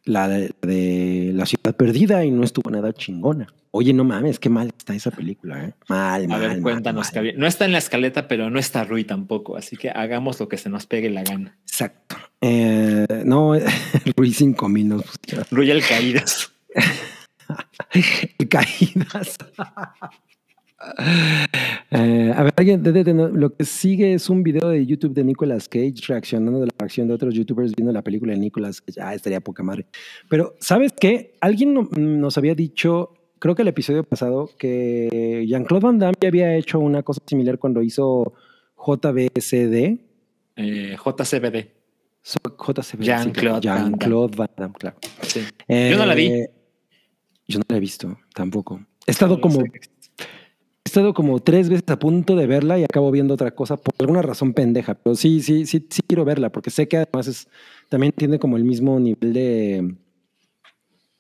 la 0.04 0.28
de, 0.28 0.54
de, 0.60 1.32
La 1.34 1.46
Ciudad 1.46 1.74
Perdida 1.76 2.24
y 2.24 2.30
no 2.30 2.44
estuvo 2.44 2.70
nada 2.70 2.92
chingona. 2.92 3.46
Oye, 3.70 3.92
no 3.92 4.04
mames, 4.04 4.38
qué 4.38 4.50
mal 4.50 4.68
está 4.76 4.94
esa 4.94 5.10
película, 5.10 5.64
¿eh? 5.64 5.74
Mal, 5.88 6.28
mal. 6.28 6.44
A 6.44 6.48
ver, 6.48 6.60
cuéntanos, 6.62 7.12
mal, 7.14 7.24
mal. 7.24 7.34
No 7.38 7.46
está 7.46 7.64
en 7.64 7.72
la 7.72 7.78
escaleta, 7.78 8.28
pero 8.28 8.50
no 8.50 8.58
está 8.58 8.84
Rui 8.84 9.04
tampoco, 9.04 9.56
así 9.56 9.76
que 9.76 9.90
hagamos 9.90 10.38
lo 10.38 10.48
que 10.48 10.58
se 10.58 10.68
nos 10.68 10.86
pegue 10.86 11.10
la 11.10 11.24
gana. 11.24 11.58
Exacto. 11.62 12.16
Eh, 12.40 13.06
no, 13.24 13.54
Rui 14.16 14.32
5000 14.32 14.88
nos 14.88 15.04
Rui 15.50 15.70
el 15.70 15.82
Caídas. 15.82 16.52
el 18.38 18.48
Caídas. 18.48 19.38
Eh, 21.96 22.32
a 22.34 22.42
ver, 22.42 22.52
alguien, 22.56 22.82
lo 23.40 23.54
que 23.54 23.64
sigue 23.64 24.14
es 24.14 24.28
un 24.28 24.42
video 24.42 24.68
de 24.68 24.84
YouTube 24.84 25.14
de 25.14 25.22
Nicolas 25.22 25.68
Cage 25.68 25.94
reaccionando 26.08 26.58
de 26.60 26.66
la 26.66 26.72
reacción 26.76 27.06
de 27.06 27.14
otros 27.14 27.34
YouTubers 27.34 27.72
viendo 27.76 27.92
la 27.92 28.02
película 28.02 28.32
de 28.32 28.40
Nicolas 28.40 28.80
Cage. 28.80 29.00
Ah, 29.00 29.14
estaría 29.14 29.40
poca 29.40 29.62
madre. 29.62 29.86
Pero, 30.28 30.56
¿sabes 30.58 30.92
qué? 30.98 31.36
Alguien 31.40 31.72
no, 31.72 31.88
nos 31.96 32.36
había 32.36 32.56
dicho, 32.56 33.14
creo 33.38 33.54
que 33.54 33.62
el 33.62 33.68
episodio 33.68 34.02
pasado, 34.02 34.50
que 34.58 35.44
Jean-Claude 35.46 35.84
Van 35.84 35.98
Damme 36.00 36.16
ya 36.20 36.28
había 36.28 36.56
hecho 36.56 36.80
una 36.80 37.04
cosa 37.04 37.20
similar 37.26 37.58
cuando 37.58 37.80
hizo 37.80 38.32
JBCD. 38.76 40.00
Eh, 40.56 40.96
JCBD. 40.96 41.68
So, 42.22 42.38
JCBD. 42.42 43.04
Jean-Claude 43.04 43.60
Jean 43.60 43.94
Van 44.36 44.50
Damme, 44.56 44.74
claro. 44.74 44.96
Sí. 45.22 45.42
Eh, 45.68 45.90
yo 45.92 45.98
no 45.98 46.06
la 46.06 46.14
vi. 46.14 46.44
Yo 47.46 47.58
no 47.58 47.64
la 47.68 47.76
he 47.76 47.80
visto, 47.80 48.18
tampoco. 48.34 48.80
He 49.06 49.10
estado 49.10 49.36
no 49.36 49.40
como. 49.40 49.62
Sé 50.86 51.00
estado 51.00 51.14
como 51.14 51.40
tres 51.40 51.70
veces 51.70 51.84
a 51.88 51.98
punto 51.98 52.36
de 52.36 52.46
verla 52.46 52.78
y 52.78 52.84
acabo 52.84 53.10
viendo 53.10 53.34
otra 53.34 53.52
cosa 53.52 53.78
por 53.78 53.94
alguna 53.98 54.20
razón 54.20 54.52
pendeja. 54.52 54.94
Pero 54.94 55.16
sí, 55.16 55.40
sí, 55.40 55.64
sí, 55.64 55.86
sí 55.88 56.02
quiero 56.06 56.26
verla 56.26 56.50
porque 56.50 56.70
sé 56.70 56.86
que 56.88 56.98
además 56.98 57.26
es, 57.26 57.48
también 57.88 58.12
tiene 58.12 58.38
como 58.38 58.58
el 58.58 58.64
mismo 58.64 59.00
nivel 59.00 59.32
de, 59.32 59.94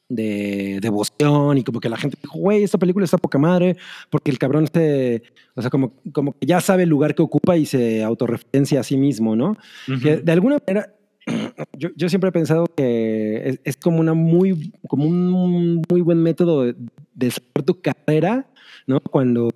de 0.08 0.78
devoción 0.80 1.58
y 1.58 1.64
como 1.64 1.80
que 1.80 1.88
la 1.88 1.96
gente 1.96 2.18
dijo, 2.20 2.38
güey, 2.38 2.62
esta 2.62 2.78
película 2.78 3.04
está 3.04 3.18
poca 3.18 3.38
madre 3.38 3.76
porque 4.10 4.30
el 4.30 4.38
cabrón 4.38 4.68
se, 4.72 5.22
o 5.54 5.62
sea, 5.62 5.70
como, 5.70 5.94
como 6.12 6.32
que 6.32 6.46
ya 6.46 6.60
sabe 6.60 6.82
el 6.82 6.90
lugar 6.90 7.14
que 7.14 7.22
ocupa 7.22 7.56
y 7.56 7.66
se 7.66 8.04
autorreferencia 8.04 8.80
a 8.80 8.84
sí 8.84 8.96
mismo, 8.96 9.34
¿no? 9.34 9.56
Que 10.02 10.18
de 10.18 10.32
alguna 10.32 10.58
manera, 10.66 10.94
yo, 11.78 11.88
yo 11.96 12.08
siempre 12.08 12.28
he 12.28 12.32
pensado 12.32 12.66
que 12.66 13.48
es, 13.48 13.60
es 13.64 13.76
como 13.76 14.00
una 14.00 14.14
muy, 14.14 14.72
como 14.88 15.06
un 15.06 15.82
muy 15.88 16.00
buen 16.02 16.22
método 16.22 16.64
de, 16.64 16.76
de 17.14 17.30
saber 17.30 17.64
tu 17.64 17.80
carrera, 17.80 18.46
¿no? 18.86 19.00
Cuando 19.00 19.50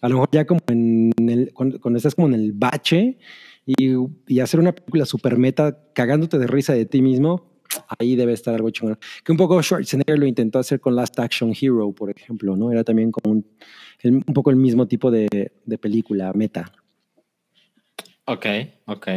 a 0.00 0.08
lo 0.08 0.14
mejor 0.14 0.28
ya 0.32 0.46
como 0.46 0.60
en 0.68 1.12
el, 1.28 1.52
cuando, 1.52 1.80
cuando 1.80 1.96
estás 1.96 2.14
como 2.14 2.28
en 2.28 2.34
el 2.34 2.52
bache 2.52 3.18
y, 3.64 3.94
y 4.28 4.40
hacer 4.40 4.60
una 4.60 4.72
película 4.72 5.04
super 5.06 5.36
meta 5.38 5.78
cagándote 5.94 6.38
de 6.38 6.46
risa 6.46 6.74
de 6.74 6.84
ti 6.86 7.02
mismo, 7.02 7.50
ahí 7.98 8.14
debe 8.16 8.32
estar 8.32 8.54
algo 8.54 8.70
chingón. 8.70 8.98
Que 9.24 9.32
un 9.32 9.38
poco 9.38 9.60
Schwarzenegger 9.62 10.18
lo 10.18 10.26
intentó 10.26 10.58
hacer 10.58 10.80
con 10.80 10.94
Last 10.94 11.18
Action 11.18 11.52
Hero, 11.60 11.92
por 11.92 12.10
ejemplo, 12.10 12.56
¿no? 12.56 12.70
Era 12.70 12.84
también 12.84 13.10
como 13.10 13.32
un, 13.34 13.46
el- 14.02 14.14
un 14.14 14.22
poco 14.34 14.50
el 14.50 14.56
mismo 14.56 14.86
tipo 14.86 15.10
de, 15.10 15.52
de 15.64 15.78
película, 15.78 16.32
meta. 16.34 16.70
Ok, 18.26 18.46
ok. 18.86 19.08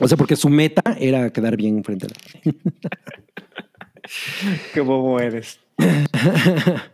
O 0.00 0.08
sea, 0.08 0.16
porque 0.16 0.36
su 0.36 0.48
meta 0.48 0.96
era 0.98 1.30
quedar 1.32 1.56
bien 1.56 1.84
frente 1.84 2.06
a 2.06 2.08
la 2.08 2.52
Qué 4.74 4.80
bobo 4.80 5.20
eres. 5.20 5.60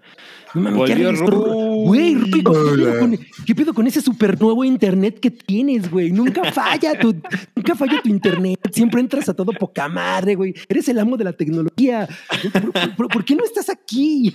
No 0.54 0.60
mames. 0.62 0.78
Güey, 1.86 2.14
¿qué 2.30 2.42
pedo, 2.42 2.98
con, 2.98 3.18
qué 3.46 3.54
pedo 3.54 3.74
con 3.74 3.86
ese 3.86 4.00
super 4.00 4.40
nuevo 4.40 4.64
internet 4.64 5.18
que 5.20 5.30
tienes, 5.30 5.90
güey? 5.90 6.10
Nunca 6.12 6.50
falla 6.52 6.98
tu, 6.98 7.14
nunca 7.54 7.74
falla 7.74 8.00
tu 8.02 8.08
internet. 8.08 8.58
Siempre 8.72 9.00
entras 9.00 9.28
a 9.28 9.34
todo 9.34 9.52
poca 9.52 9.88
madre, 9.88 10.34
güey. 10.34 10.54
Eres 10.68 10.88
el 10.88 10.98
amo 10.98 11.16
de 11.16 11.24
la 11.24 11.32
tecnología. 11.32 12.08
¿Por, 12.52 12.72
por- 12.72 12.96
por- 12.96 13.08
por 13.08 13.24
qué 13.24 13.34
no 13.36 13.44
estás 13.44 13.68
aquí? 13.70 14.34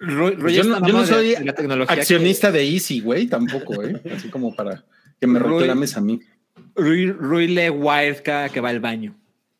Yo 0.00 0.64
no, 0.64 0.86
yo 0.86 0.92
no 0.92 1.00
de- 1.02 1.06
soy 1.06 1.28
de 1.30 1.44
la 1.44 1.52
tecnología 1.54 1.94
accionista 1.96 2.50
de 2.52 2.68
Easy, 2.68 3.00
güey, 3.00 3.26
tampoco, 3.26 3.82
¿eh? 3.82 4.00
Así 4.14 4.28
como 4.28 4.54
para 4.54 4.84
que 5.20 5.26
me 5.26 5.38
reclames 5.38 5.96
a 5.96 6.00
mí. 6.00 6.18
que 6.18 6.82
Rui, 6.82 7.10
Rui 7.12 7.48
lee 7.48 7.70
Wired 7.70 8.22
cada 8.24 8.48
que 8.48 8.60
va 8.60 8.68
al 8.70 8.80
baño. 8.80 9.14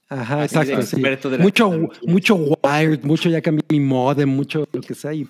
Ajá, 0.08 0.42
Así 0.42 0.54
de 0.56 0.74
exacto. 0.74 0.86
sí. 0.86 1.30
de 1.30 1.38
Mucho, 1.38 1.88
mucho 2.06 2.34
wired, 2.36 3.02
mucho 3.02 3.28
ya 3.30 3.40
cambié 3.40 3.64
mi 3.70 3.80
modem, 3.80 4.28
mucho 4.28 4.68
lo 4.72 4.80
que 4.80 4.94
sea. 4.94 5.12
Y 5.14 5.26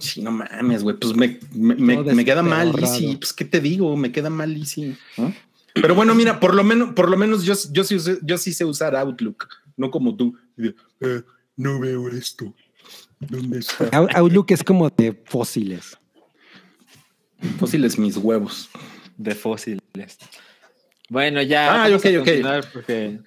Sí, 0.00 0.22
no 0.22 0.30
mames, 0.32 0.82
güey. 0.82 0.96
Pues 0.96 1.14
me, 1.14 1.38
me, 1.54 1.74
me- 2.02 2.24
queda 2.24 2.42
mal. 2.42 2.72
Easy. 2.80 3.16
Pues, 3.16 3.32
¿qué 3.32 3.44
te 3.44 3.60
digo? 3.60 3.96
Me 3.96 4.10
queda 4.10 4.30
mal 4.30 4.56
Easy. 4.56 4.96
¿no? 5.16 5.32
Pero 5.74 5.94
bueno, 5.94 6.14
mira, 6.14 6.40
por 6.40 6.54
lo 6.54 6.64
menos, 6.64 6.94
por 6.94 7.08
lo 7.08 7.16
menos 7.16 7.44
yo, 7.44 7.54
yo, 7.72 7.84
sí, 7.84 7.96
yo 8.22 8.38
sí 8.38 8.52
sé 8.52 8.64
usar 8.64 8.96
Outlook, 8.96 9.46
no 9.76 9.90
como 9.90 10.16
tú. 10.16 10.36
"Eh, 10.58 11.22
no 11.56 11.78
veo 11.78 12.08
esto. 12.08 12.52
¿Dónde 13.20 13.58
está? 13.60 13.84
Out- 13.92 14.10
Outlook 14.16 14.50
es 14.50 14.64
como 14.64 14.88
de 14.90 15.12
fósiles. 15.26 15.96
Fósiles 17.58 17.98
mis 17.98 18.16
huevos. 18.16 18.68
De 19.16 19.34
fósiles. 19.34 19.80
Bueno, 21.08 21.42
ya. 21.42 21.84
Ah, 21.84 21.88
ok, 21.94 22.06
ok. 22.20 22.28
Porque 22.72 23.20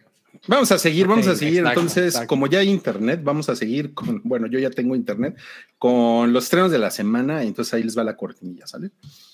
Vamos 0.45 0.71
a 0.73 0.77
seguir, 0.77 1.07
vamos 1.07 1.27
a 1.27 1.35
seguir. 1.37 1.59
exacto, 1.59 1.79
Entonces, 1.79 2.05
exacto. 2.07 2.27
como 2.27 2.47
ya 2.47 2.59
hay 2.59 2.69
internet, 2.69 3.21
vamos 3.23 3.47
a 3.47 3.55
seguir 3.55 3.93
con, 3.93 4.21
bueno, 4.25 4.47
yo 4.47 4.59
ya 4.59 4.69
tengo 4.69 4.95
internet, 4.95 5.37
con 5.77 6.33
los 6.33 6.43
estrenos 6.45 6.71
de 6.71 6.79
la 6.79 6.91
semana. 6.91 7.43
Entonces 7.43 7.73
ahí 7.73 7.83
les 7.83 7.97
va 7.97 8.03
la 8.03 8.17
cortinilla, 8.17 8.67
¿sale? 8.67 8.91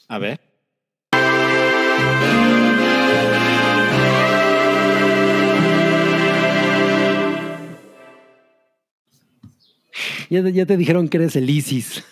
A 0.08 0.20
ver. 0.20 0.40
Ya, 10.30 10.44
te- 10.44 10.54
ya 10.54 10.66
te 10.66 10.78
dijeron 10.78 11.10
que 11.10 11.18
eres 11.18 11.36
el 11.36 11.50
ISIS. 11.50 12.04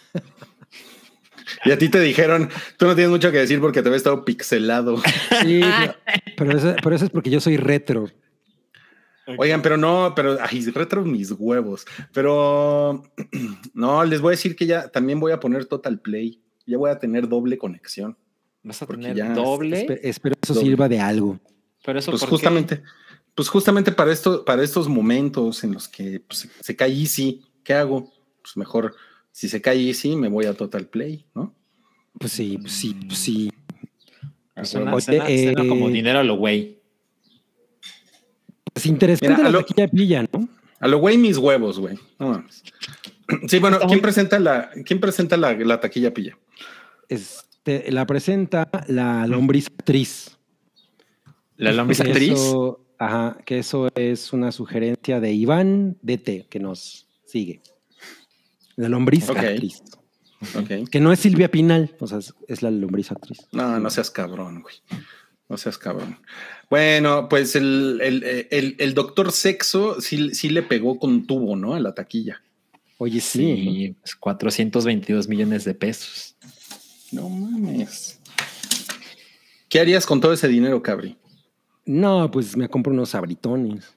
Y 1.66 1.72
a 1.72 1.78
ti 1.78 1.90
te 1.90 2.00
dijeron, 2.00 2.50
tú 2.78 2.86
no 2.86 2.96
tienes 2.96 3.12
mucho 3.12 3.32
que 3.32 3.38
decir 3.38 3.60
porque 3.60 3.82
te 3.82 3.88
había 3.90 3.98
estado 3.98 4.26
pixelado. 4.26 4.98
Sí, 5.42 5.62
pero, 6.36 6.52
pero 6.52 6.58
eso, 6.58 6.76
pero 6.84 6.96
eso 6.96 7.06
es 7.06 7.12
porque 7.12 7.30
yo 7.30 7.40
soy 7.40 7.58
retro. 7.58 8.10
Oigan, 9.38 9.62
pero 9.62 9.78
no, 9.78 10.14
pero 10.16 10.38
ay, 10.42 10.62
retro 10.72 11.04
mis 11.04 11.32
huevos. 11.32 11.86
Pero 12.14 13.04
no, 13.74 14.04
les 14.06 14.22
voy 14.22 14.30
a 14.30 14.36
decir 14.38 14.56
que 14.56 14.66
ya 14.66 14.88
también 14.90 15.20
voy 15.20 15.32
a 15.32 15.40
poner 15.40 15.66
Total 15.66 16.00
Play. 16.00 16.42
Ya 16.66 16.78
voy 16.78 16.90
a 16.90 17.00
tener 17.00 17.28
doble 17.28 17.58
conexión. 17.58 18.18
Vas 18.64 18.82
a 18.82 18.86
tener 18.88 19.16
ya- 19.16 19.34
doble. 19.34 19.86
Espe- 19.88 20.00
espero 20.04 20.36
eso 20.42 20.54
Doble. 20.54 20.68
sirva 20.68 20.90
de 20.90 21.00
algo. 21.00 21.40
Pero 21.86 22.00
eso 22.00 22.12
Pues 22.12 22.22
¿por 22.22 22.30
qué? 22.30 22.36
justamente, 22.36 22.84
pues 23.36 23.48
justamente 23.50 23.92
para 23.92 24.12
esto, 24.12 24.44
para 24.44 24.64
estos 24.64 24.88
momentos 24.90 25.64
en 25.64 25.74
los 25.74 25.88
que 25.88 26.20
pues, 26.20 26.40
se- 26.40 26.50
se 26.62 26.76
cae 26.76 26.92
Easy, 26.92 27.42
¿qué 27.64 27.74
hago? 27.74 28.12
Pues 28.42 28.58
mejor, 28.58 28.96
si 29.32 29.48
se 29.48 29.62
cae 29.62 29.88
Easy, 29.88 30.16
me 30.16 30.28
voy 30.28 30.46
a 30.46 30.54
Total 30.54 30.86
Play, 30.88 31.26
¿no? 31.36 31.54
Pues 32.20 32.32
sí, 32.34 32.58
pues 32.60 32.74
sí, 32.74 32.94
pues 33.08 33.20
sí. 33.20 33.52
Suena, 34.64 34.94
Oye, 34.94 35.02
suena- 35.06 35.26
suena 35.26 35.64
eh, 35.64 35.68
como 35.68 35.88
dinero 35.90 36.20
a 36.20 36.24
lo 36.24 36.36
güey. 36.36 36.82
Pues 38.78 38.86
interesante 38.86 39.30
Mira, 39.30 39.40
a 39.42 39.44
la 39.44 39.50
lo- 39.52 39.66
taquilla 39.66 39.88
pilla, 39.88 40.26
¿no? 40.32 40.48
A 40.80 40.88
lo 40.88 41.00
güey, 41.00 41.18
mis 41.18 41.38
huevos, 41.38 41.80
güey. 41.80 41.98
No 42.20 42.30
mames. 42.30 42.64
Sí, 43.48 43.60
bueno, 43.60 43.80
¿quién 43.88 44.00
presenta 44.02 44.40
la, 44.40 44.70
quién 44.86 45.00
presenta 45.00 45.36
la, 45.38 45.54
la 45.54 45.80
taquilla 45.80 46.14
pilla? 46.14 46.38
Este, 47.10 47.92
la 47.92 48.06
presenta 48.06 48.70
la 48.88 49.26
lombriz 49.28 49.68
actriz. 49.68 50.38
La 51.58 51.72
lombriz 51.72 52.02
Que 52.02 52.10
actriz. 52.10 52.34
Eso, 52.34 52.86
ajá, 53.00 53.38
que 53.46 53.60
eso 53.60 53.90
es 53.96 54.32
una 54.34 54.52
sugerencia 54.52 55.20
de 55.20 55.34
Iván 55.34 55.98
DT, 56.02 56.48
que 56.50 56.60
nos 56.60 57.08
sigue. 57.26 57.62
La 58.76 58.88
lombriz 58.90 59.30
Ok. 59.30 59.38
actriz. 59.38 59.82
Que 60.92 61.00
no 61.00 61.12
es 61.12 61.20
Silvia 61.20 61.50
Pinal, 61.50 61.96
o 62.00 62.06
sea, 62.06 62.20
es, 62.20 62.34
es 62.48 62.62
la 62.62 62.70
lombriz 62.70 63.12
actriz. 63.12 63.40
No, 63.52 63.80
no 63.80 63.90
seas 63.90 64.12
cabrón, 64.12 64.62
güey. 64.62 64.76
No 65.50 65.58
seas 65.58 65.78
cabrón. 65.78 66.18
Bueno, 66.70 67.30
pues 67.30 67.56
el, 67.56 68.00
el, 68.04 68.24
el, 68.52 68.76
el 68.80 68.94
doctor 68.94 69.32
sexo 69.32 70.02
sí, 70.02 70.34
sí 70.36 70.50
le 70.50 70.62
pegó 70.64 71.00
con 71.00 71.26
tubo, 71.26 71.56
¿no? 71.56 71.74
A 71.74 71.80
la 71.80 71.94
taquilla. 71.96 72.42
Oye, 72.98 73.22
sí. 73.22 73.40
Sí, 73.40 73.96
pues 74.02 74.16
422 74.16 75.28
millones 75.28 75.64
de 75.64 75.74
pesos. 75.74 76.36
No 77.12 77.30
mames. 77.30 78.20
¿Qué 79.70 79.80
harías 79.80 80.06
con 80.06 80.20
todo 80.20 80.34
ese 80.34 80.48
dinero, 80.50 80.82
Cabri? 80.82 81.16
No, 81.86 82.30
pues 82.32 82.58
me 82.58 82.68
compro 82.68 82.92
unos 82.92 83.10
sabritones. 83.10 83.94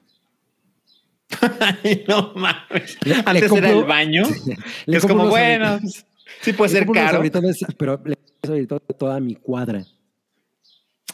Ay, 1.59 2.03
no 2.07 2.33
mames. 2.35 2.97
Le- 3.03 3.15
le 3.15 3.23
Antes 3.25 3.51
era 3.51 3.71
el 3.71 3.83
baño. 3.83 4.23
Le 4.85 4.97
es 4.97 5.05
como, 5.05 5.27
bueno, 5.27 5.79
pues, 5.81 6.05
sí 6.41 6.53
puede 6.53 6.73
Le 6.73 6.79
ser 6.79 6.87
caro. 6.91 7.11
sabritones, 7.17 7.59
pero 7.77 7.93
le 8.05 8.15
compro 8.15 8.47
sabritones 8.47 8.83
a 8.89 8.93
toda 8.93 9.19
mi 9.19 9.35
cuadra. 9.35 9.85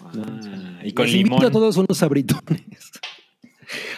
Ah, 0.05 0.79
y 0.83 0.93
con 0.93 1.05
Les 1.05 1.15
invito 1.15 1.35
limón. 1.35 1.45
a 1.45 1.51
todos 1.51 1.77
unos 1.77 1.97
sabritones. 1.97 2.91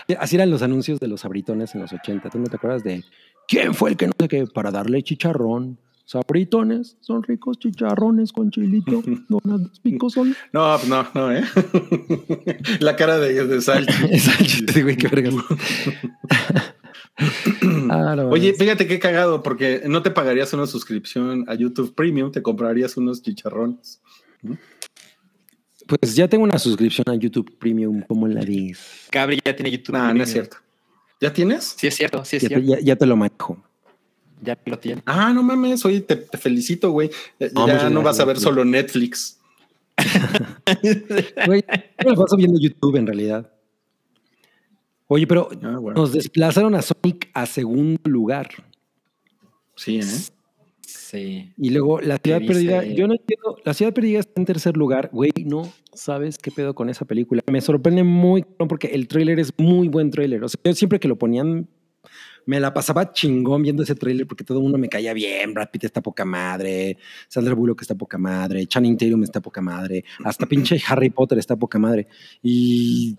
Así 0.19 0.35
eran 0.35 0.49
los 0.49 0.61
anuncios 0.61 0.99
de 0.99 1.07
los 1.07 1.21
sabritones 1.21 1.75
en 1.75 1.81
los 1.81 1.93
80. 1.93 2.29
¿Tú 2.29 2.39
no 2.39 2.47
te 2.47 2.55
acuerdas 2.55 2.83
de 2.83 3.03
quién 3.47 3.73
fue 3.73 3.91
el 3.91 3.97
que 3.97 4.07
no 4.07 4.13
sé 4.19 4.27
qué? 4.27 4.47
Para 4.47 4.71
darle 4.71 5.03
chicharrón. 5.03 5.77
Sabritones, 6.05 6.97
son 7.01 7.21
ricos 7.21 7.59
chicharrones 7.59 8.31
con 8.33 8.49
chilito, 8.49 9.03
donados 9.29 9.79
picosón. 9.79 10.35
No, 10.51 10.75
pues 10.77 10.89
no, 10.89 11.07
no, 11.13 11.31
¿eh? 11.31 11.43
la 12.79 12.95
cara 12.95 13.19
de, 13.19 13.45
de 13.45 13.61
Salchi. 13.61 13.93
Sí, 14.73 14.81
güey, 14.81 14.97
qué 14.97 15.07
vergas. 15.07 15.35
Ah, 17.91 18.15
no, 18.15 18.29
Oye, 18.29 18.53
fíjate 18.53 18.87
qué 18.87 18.97
cagado, 18.97 19.43
porque 19.43 19.83
no 19.85 20.01
te 20.01 20.09
pagarías 20.09 20.51
una 20.53 20.65
suscripción 20.65 21.45
a 21.47 21.53
YouTube 21.53 21.93
Premium, 21.93 22.31
te 22.31 22.41
comprarías 22.41 22.97
unos 22.97 23.21
chicharrones. 23.21 24.01
Pues 25.99 26.15
ya 26.15 26.27
tengo 26.27 26.43
una 26.43 26.59
suscripción 26.59 27.05
a 27.09 27.15
YouTube 27.15 27.57
Premium, 27.57 28.01
como 28.07 28.27
la 28.27 28.41
dices? 28.41 29.07
Cabri 29.09 29.39
ya 29.43 29.55
tiene 29.55 29.71
YouTube. 29.71 29.93
No, 29.93 29.99
no 29.99 30.05
Premium. 30.05 30.23
es 30.23 30.31
cierto. 30.31 30.57
¿Ya 31.21 31.33
tienes? 31.33 31.75
Sí 31.77 31.87
es 31.87 31.95
cierto, 31.95 32.23
sí 32.23 32.37
es 32.37 32.43
Ya, 32.43 32.49
te- 32.49 32.55
cierto. 32.55 32.69
ya- 32.75 32.79
ya 32.81 32.95
te 32.95 33.05
lo 33.05 33.15
manejo. 33.17 33.57
Ya 34.41 34.57
lo 34.65 34.79
tiene. 34.79 35.01
Ah, 35.05 35.33
no 35.33 35.43
mames, 35.43 35.83
oye, 35.85 35.99
te, 36.01 36.15
te 36.15 36.37
felicito, 36.37 36.91
güey. 36.91 37.09
Ya 37.39 37.49
No, 37.53 37.89
no 37.89 38.01
vas 38.01 38.19
a 38.21 38.25
ver 38.25 38.39
solo 38.39 38.63
Netflix. 38.63 39.37
Güey, 41.45 41.65
me 42.05 42.13
paso 42.15 42.37
viendo 42.37 42.57
YouTube 42.59 42.95
en 42.95 43.05
realidad. 43.07 43.51
Oye, 45.07 45.27
pero 45.27 45.49
Ah, 45.63 45.77
bueno. 45.77 45.99
nos 45.99 46.13
desplazaron 46.13 46.73
a 46.75 46.81
Sonic 46.81 47.29
a 47.33 47.45
segundo 47.45 47.99
lugar. 48.05 48.47
Sí, 49.75 49.99
¿eh? 49.99 50.03
Sí. 50.91 51.51
Y 51.57 51.69
luego 51.69 52.01
la 52.01 52.17
ciudad 52.17 52.39
perdida, 52.45 52.83
yo 52.83 53.07
no 53.07 53.13
entiendo, 53.13 53.57
la 53.63 53.73
ciudad 53.73 53.93
perdida 53.93 54.19
está 54.19 54.39
en 54.41 54.45
tercer 54.45 54.77
lugar, 54.77 55.09
güey, 55.11 55.31
no 55.45 55.71
sabes 55.93 56.37
qué 56.37 56.51
pedo 56.51 56.73
con 56.75 56.89
esa 56.89 57.05
película. 57.05 57.41
Me 57.51 57.61
sorprende 57.61 58.03
muy 58.03 58.43
porque 58.67 58.87
el 58.87 59.07
tráiler 59.07 59.39
es 59.39 59.53
muy 59.57 59.87
buen 59.87 60.11
tráiler. 60.11 60.43
O 60.43 60.49
sea, 60.49 60.59
yo 60.63 60.73
siempre 60.73 60.99
que 60.99 61.07
lo 61.07 61.17
ponían 61.17 61.67
me 62.45 62.59
la 62.59 62.73
pasaba 62.73 63.11
chingón 63.11 63.61
viendo 63.61 63.83
ese 63.83 63.93
tráiler 63.93 64.25
porque 64.25 64.43
todo 64.43 64.57
el 64.57 64.63
mundo 64.63 64.79
me 64.79 64.89
caía 64.89 65.13
bien. 65.13 65.53
Brad 65.53 65.69
Pitt 65.69 65.83
está 65.83 66.01
poca 66.01 66.25
madre, 66.25 66.97
Sandra 67.27 67.53
Bullock 67.53 67.81
está 67.81 67.95
poca 67.95 68.17
madre, 68.17 68.65
Channing 68.65 68.97
Tatum 68.97 69.23
está 69.23 69.39
poca 69.39 69.61
madre, 69.61 70.03
hasta 70.23 70.45
pinche 70.47 70.81
Harry 70.87 71.11
Potter 71.11 71.37
está 71.37 71.55
poca 71.55 71.77
madre. 71.77 72.07
Y 72.41 73.17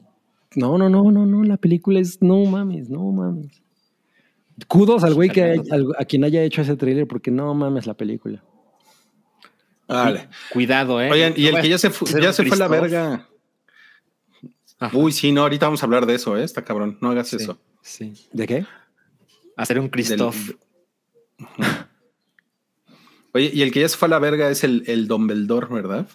no, 0.56 0.76
no, 0.78 0.88
no, 0.88 1.10
no, 1.12 1.26
no, 1.26 1.44
la 1.44 1.56
película 1.56 2.00
es 2.00 2.20
no 2.20 2.44
mames, 2.44 2.88
no 2.90 3.10
mames. 3.12 3.62
Kudos 4.68 5.04
al 5.04 5.14
güey 5.14 5.30
que 5.30 5.61
a 5.98 6.04
quien 6.04 6.24
haya 6.24 6.42
hecho 6.42 6.62
ese 6.62 6.76
tráiler 6.76 7.06
porque 7.06 7.30
no 7.30 7.54
mames 7.54 7.86
la 7.86 7.94
película. 7.94 8.42
Vale. 9.88 10.28
Cuidado, 10.52 11.00
eh. 11.00 11.11
Oigan, 11.11 11.34
y 11.36 11.46
el 11.46 11.61
que 11.61 11.68
ya 11.68 11.78
se, 11.78 11.90
ya 12.20 12.32
se 12.32 12.44
fue 12.44 12.56
a 12.56 12.61
la 12.61 12.68
verga. 12.68 13.28
Uy, 14.92 15.12
sí, 15.12 15.32
no, 15.32 15.42
ahorita 15.42 15.66
vamos 15.66 15.82
a 15.82 15.86
hablar 15.86 16.06
de 16.06 16.14
eso, 16.14 16.36
¿eh? 16.36 16.44
Está 16.44 16.64
cabrón, 16.64 16.96
no 17.00 17.11
hagas 17.11 17.32
eso. 17.32 17.58
Sí. 17.82 18.14
¿De 18.32 18.46
qué? 18.46 18.64
Hacer 19.56 19.78
un 19.78 19.88
Christoph. 19.88 20.36
Oye, 23.32 23.50
y 23.52 23.62
el 23.62 23.72
que 23.72 23.80
ya 23.80 23.88
se 23.88 23.96
fue 23.96 24.06
a 24.06 24.11
la 24.11 24.18
verga 24.18 24.48
es 24.50 24.64
el, 24.64 24.84
el 24.86 25.06
Dumbledore, 25.06 25.66
¿verdad? 25.68 26.08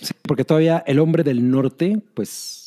Sí, 0.00 0.12
porque 0.22 0.44
todavía 0.44 0.82
el 0.86 0.98
hombre 0.98 1.22
del 1.22 1.50
norte, 1.50 2.02
pues, 2.14 2.59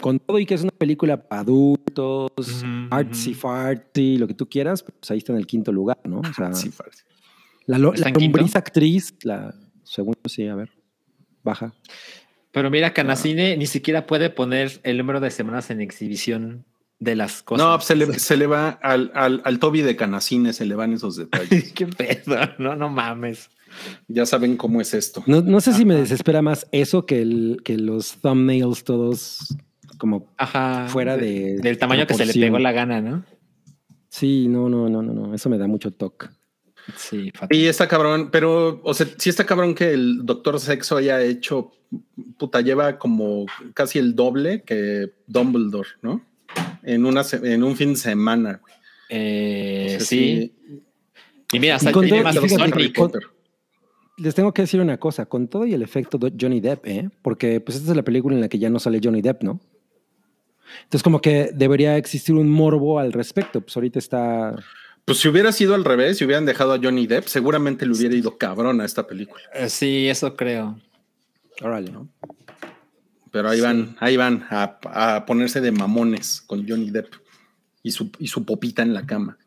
con 0.00 0.18
todo 0.18 0.38
y 0.38 0.46
que 0.46 0.54
es 0.54 0.62
una 0.62 0.72
película 0.72 1.28
para 1.28 1.42
adultos, 1.42 2.64
artsy 2.90 3.34
farty, 3.34 4.18
lo 4.18 4.26
que 4.26 4.34
tú 4.34 4.48
quieras, 4.48 4.82
pues 4.82 5.10
ahí 5.10 5.18
está 5.18 5.32
en 5.32 5.38
el 5.38 5.46
quinto 5.46 5.72
lugar, 5.72 6.00
¿no? 6.04 6.20
O 6.20 6.32
sea, 6.34 6.46
artsy 6.46 6.70
farty. 6.70 6.98
La, 7.66 7.78
lombriz 7.78 8.56
actriz, 8.56 9.14
la 9.22 9.54
segundo, 9.84 10.20
sí, 10.26 10.46
a 10.46 10.54
ver, 10.54 10.70
baja. 11.42 11.74
Pero 12.50 12.70
mira, 12.70 12.92
Canacine 12.94 13.56
ni 13.56 13.66
siquiera 13.66 14.06
puede 14.06 14.30
poner 14.30 14.80
el 14.82 14.96
número 14.98 15.20
de 15.20 15.30
semanas 15.30 15.70
en 15.70 15.80
exhibición 15.80 16.64
de 16.98 17.14
las 17.14 17.42
cosas. 17.42 17.66
No, 17.66 17.80
se 17.80 17.94
le, 17.94 18.18
se 18.18 18.36
le 18.36 18.46
va 18.46 18.70
al, 18.70 19.12
al, 19.14 19.42
al, 19.44 19.58
Toby 19.58 19.82
de 19.82 19.96
Canacine, 19.96 20.52
se 20.52 20.66
le 20.66 20.74
van 20.74 20.92
esos 20.92 21.16
detalles. 21.16 21.72
Qué 21.74 21.86
pedo, 21.86 22.36
no, 22.58 22.74
no 22.74 22.88
mames. 22.88 23.50
Ya 24.08 24.24
saben 24.24 24.56
cómo 24.56 24.80
es 24.80 24.94
esto. 24.94 25.22
No, 25.26 25.42
no 25.42 25.60
sé 25.60 25.74
si 25.74 25.84
me 25.84 25.94
desespera 25.94 26.40
más 26.42 26.66
eso 26.72 27.04
que, 27.04 27.20
el, 27.20 27.60
que 27.64 27.76
los 27.76 28.16
thumbnails 28.22 28.82
todos 28.84 29.54
como 29.98 30.28
fuera 30.88 31.16
de. 31.16 31.58
Del 31.58 31.78
tamaño 31.78 32.06
que 32.06 32.14
se 32.14 32.24
le 32.24 32.32
pegó 32.32 32.58
la 32.58 32.72
gana, 32.72 33.00
¿no? 33.00 33.24
Sí, 34.08 34.48
no, 34.48 34.68
no, 34.68 34.88
no, 34.88 35.02
no, 35.02 35.12
no. 35.12 35.34
Eso 35.34 35.50
me 35.50 35.58
da 35.58 35.66
mucho 35.66 35.92
toque. 35.92 36.28
Sí, 36.96 37.30
y 37.50 37.66
está 37.66 37.86
cabrón, 37.86 38.30
pero, 38.32 38.80
o 38.82 38.94
sea, 38.94 39.06
sí 39.18 39.28
está 39.28 39.44
cabrón 39.44 39.74
que 39.74 39.92
el 39.92 40.24
Doctor 40.24 40.58
Sexo 40.58 40.96
haya 40.96 41.20
hecho, 41.22 41.72
puta, 42.38 42.62
lleva 42.62 42.98
como 42.98 43.44
casi 43.74 43.98
el 43.98 44.14
doble 44.14 44.62
que 44.62 45.12
Dumbledore, 45.26 45.88
¿no? 46.00 46.24
En, 46.82 47.04
una, 47.04 47.22
en 47.42 47.62
un 47.62 47.76
fin 47.76 47.90
de 47.90 47.96
semana. 47.96 48.62
Eh, 49.10 49.98
sí. 50.00 50.54
Y 51.52 51.60
mira, 51.60 51.76
hasta 51.76 51.92
tiene 51.92 52.22
más 52.22 52.36
Les 54.16 54.34
tengo 54.34 54.52
que 54.52 54.62
decir 54.62 54.80
una 54.80 54.98
cosa, 54.98 55.26
con 55.26 55.48
todo 55.48 55.66
y 55.66 55.74
el 55.74 55.82
efecto 55.82 56.16
de 56.16 56.32
Johnny 56.38 56.60
Depp, 56.60 56.86
¿eh? 56.86 57.10
Porque 57.20 57.60
pues 57.60 57.76
esta 57.76 57.90
es 57.90 57.96
la 57.96 58.02
película 58.02 58.34
en 58.34 58.40
la 58.40 58.48
que 58.48 58.58
ya 58.58 58.70
no 58.70 58.78
sale 58.78 59.00
Johnny 59.02 59.20
Depp, 59.20 59.42
¿no? 59.42 59.60
Entonces 60.84 61.02
como 61.02 61.20
que 61.20 61.50
debería 61.54 61.96
existir 61.96 62.34
un 62.34 62.48
morbo 62.48 62.98
al 62.98 63.12
respecto, 63.12 63.60
pues 63.60 63.76
ahorita 63.76 63.98
está 63.98 64.56
pues 65.08 65.20
si 65.20 65.28
hubiera 65.28 65.52
sido 65.52 65.74
al 65.74 65.86
revés, 65.86 66.18
si 66.18 66.26
hubieran 66.26 66.44
dejado 66.44 66.74
a 66.74 66.78
Johnny 66.78 67.06
Depp, 67.06 67.28
seguramente 67.28 67.86
le 67.86 67.92
hubiera 67.92 68.14
ido 68.14 68.36
cabrón 68.36 68.82
a 68.82 68.84
esta 68.84 69.06
película. 69.06 69.40
Eh, 69.54 69.70
sí, 69.70 70.06
eso 70.06 70.36
creo. 70.36 70.78
Órale, 71.62 71.90
¿no? 71.90 72.10
Pero 73.30 73.48
ahí 73.48 73.58
van, 73.58 73.96
ahí 74.00 74.18
van 74.18 74.46
a, 74.50 75.24
ponerse 75.26 75.62
de 75.62 75.72
mamones 75.72 76.42
con 76.46 76.68
Johnny 76.68 76.90
Depp 76.90 77.14
y 77.82 77.90
su, 77.90 78.10
y 78.18 78.28
su 78.28 78.44
popita 78.44 78.82
en 78.82 78.92
la 78.92 79.06
cama. 79.06 79.38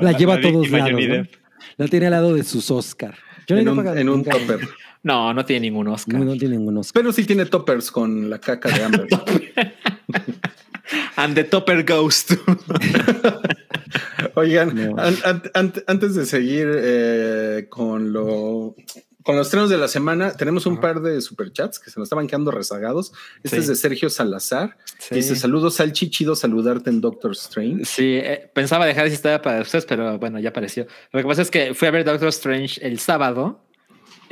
la, 0.00 0.12
lleva 0.12 0.36
a 0.36 0.40
todos 0.40 0.70
lados. 0.70 1.28
La 1.76 1.88
tiene 1.88 2.06
al 2.06 2.12
lado 2.12 2.34
de 2.34 2.44
sus 2.44 2.70
Oscar. 2.70 3.18
en 3.48 3.68
un, 3.68 3.86
en 3.88 4.08
un 4.08 4.24
topper. 4.24 4.66
No, 5.02 5.34
no 5.34 5.44
tiene 5.44 5.68
ningún 5.68 5.88
Oscar. 5.88 6.18
No, 6.18 6.24
no 6.24 6.36
tiene 6.36 6.56
ningún 6.56 6.76
Oscar. 6.78 7.02
Pero 7.02 7.12
sí 7.12 7.24
tiene 7.24 7.46
toppers 7.46 7.90
con 7.90 8.30
la 8.30 8.38
caca 8.38 8.68
de 8.68 8.84
Amber. 8.84 9.08
And 11.16 11.34
the 11.34 11.44
Topper 11.44 11.84
Ghost. 11.84 12.32
Oigan, 14.34 14.94
antes 15.86 16.14
de 16.14 16.26
seguir 16.26 16.68
eh, 16.74 17.66
con 17.68 18.12
lo 18.12 18.74
con 19.22 19.36
los 19.36 19.46
estrenos 19.46 19.70
de 19.70 19.78
la 19.78 19.86
semana, 19.86 20.32
tenemos 20.32 20.66
un 20.66 20.80
par 20.80 21.00
de 21.00 21.20
superchats 21.20 21.78
que 21.78 21.90
se 21.90 22.00
nos 22.00 22.06
estaban 22.06 22.26
quedando 22.26 22.50
rezagados. 22.50 23.12
Este 23.44 23.58
es 23.58 23.68
de 23.68 23.76
Sergio 23.76 24.10
Salazar. 24.10 24.76
Dice: 25.10 25.36
Saludos 25.36 25.80
al 25.80 25.92
chichido, 25.92 26.34
saludarte 26.34 26.90
en 26.90 27.00
Doctor 27.00 27.32
Strange. 27.32 27.84
Sí, 27.84 28.16
eh, 28.16 28.50
pensaba 28.52 28.86
dejar 28.86 29.08
si 29.08 29.14
estaba 29.14 29.40
para 29.40 29.62
ustedes, 29.62 29.86
pero 29.86 30.18
bueno, 30.18 30.40
ya 30.40 30.48
apareció. 30.48 30.86
Lo 31.12 31.20
que 31.20 31.26
pasa 31.26 31.42
es 31.42 31.50
que 31.50 31.74
fui 31.74 31.88
a 31.88 31.92
ver 31.92 32.04
Doctor 32.04 32.28
Strange 32.28 32.84
el 32.84 32.98
sábado 32.98 33.60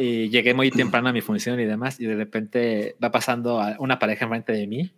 y 0.01 0.29
llegué 0.31 0.55
muy 0.55 0.71
temprano 0.71 1.09
a 1.09 1.13
mi 1.13 1.21
función 1.21 1.61
y 1.61 1.65
demás, 1.65 2.01
y 2.01 2.07
de 2.07 2.17
repente 2.17 2.97
va 3.03 3.11
pasando 3.11 3.61
una 3.79 3.99
pareja 3.99 4.25
enfrente 4.25 4.53
de 4.53 4.67
mí 4.67 4.93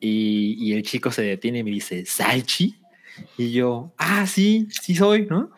y, 0.00 0.72
el 0.74 0.82
chico 0.82 1.10
se 1.10 1.22
detiene 1.22 1.60
y 1.60 1.64
me 1.64 1.70
dice, 1.70 2.04
¿Salchi? 2.04 2.76
Y 3.38 3.52
yo, 3.52 3.92
ah, 3.96 4.26
sí, 4.26 4.68
sí 4.70 4.94
soy, 4.94 5.26
¿no? 5.26 5.50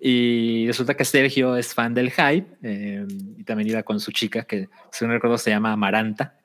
Y 0.00 0.66
resulta 0.66 0.94
que 0.94 1.04
Sergio 1.04 1.56
es 1.56 1.74
fan 1.74 1.94
del 1.94 2.10
hype 2.10 2.46
em, 2.62 3.06
y 3.38 3.44
también 3.44 3.70
iba 3.70 3.82
con 3.82 4.00
su 4.00 4.10
chica, 4.12 4.44
que 4.44 4.68
si 4.90 5.04
no 5.04 5.12
recuerdo 5.12 5.38
se 5.38 5.50
llama 5.50 5.72
Amaranta. 5.72 6.36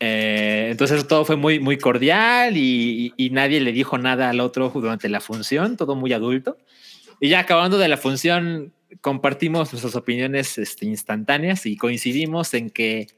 Eh, 0.00 0.68
entonces 0.70 1.06
todo 1.06 1.24
fue 1.24 1.36
muy, 1.36 1.60
muy 1.60 1.78
cordial 1.78 2.56
y, 2.56 3.12
y, 3.16 3.30
nadie 3.30 3.60
le 3.60 3.72
dijo 3.72 3.98
nada 3.98 4.30
al 4.30 4.40
otro 4.40 4.70
durante 4.70 5.08
la 5.08 5.20
función, 5.20 5.76
todo 5.76 5.94
muy 5.94 6.12
adulto. 6.12 6.58
Y 7.20 7.28
ya 7.28 7.40
acabando 7.40 7.78
de 7.78 7.88
la 7.88 7.96
función, 7.96 8.72
compartimos 9.00 9.72
nuestras 9.72 9.94
opiniones 9.96 10.58
este, 10.58 10.86
instantáneas 10.86 11.66
y 11.66 11.76
coincidimos 11.76 12.54
en 12.54 12.70
que 12.70 13.08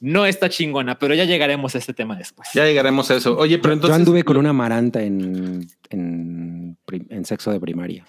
no 0.00 0.26
está 0.26 0.48
chingona, 0.48 0.98
pero 0.98 1.14
ya 1.14 1.24
llegaremos 1.24 1.74
a 1.74 1.78
este 1.78 1.92
tema 1.92 2.16
después. 2.16 2.48
Ya 2.54 2.64
llegaremos 2.64 3.10
a 3.10 3.16
eso. 3.16 3.36
Oye, 3.36 3.58
pero 3.58 3.74
entonces. 3.74 3.96
Yo 3.96 4.00
anduve 4.00 4.24
con 4.24 4.36
una 4.36 4.52
maranta 4.52 5.02
en, 5.02 5.66
en, 5.90 6.76
sexo 7.24 7.52
de 7.52 7.60
primaria. 7.60 8.04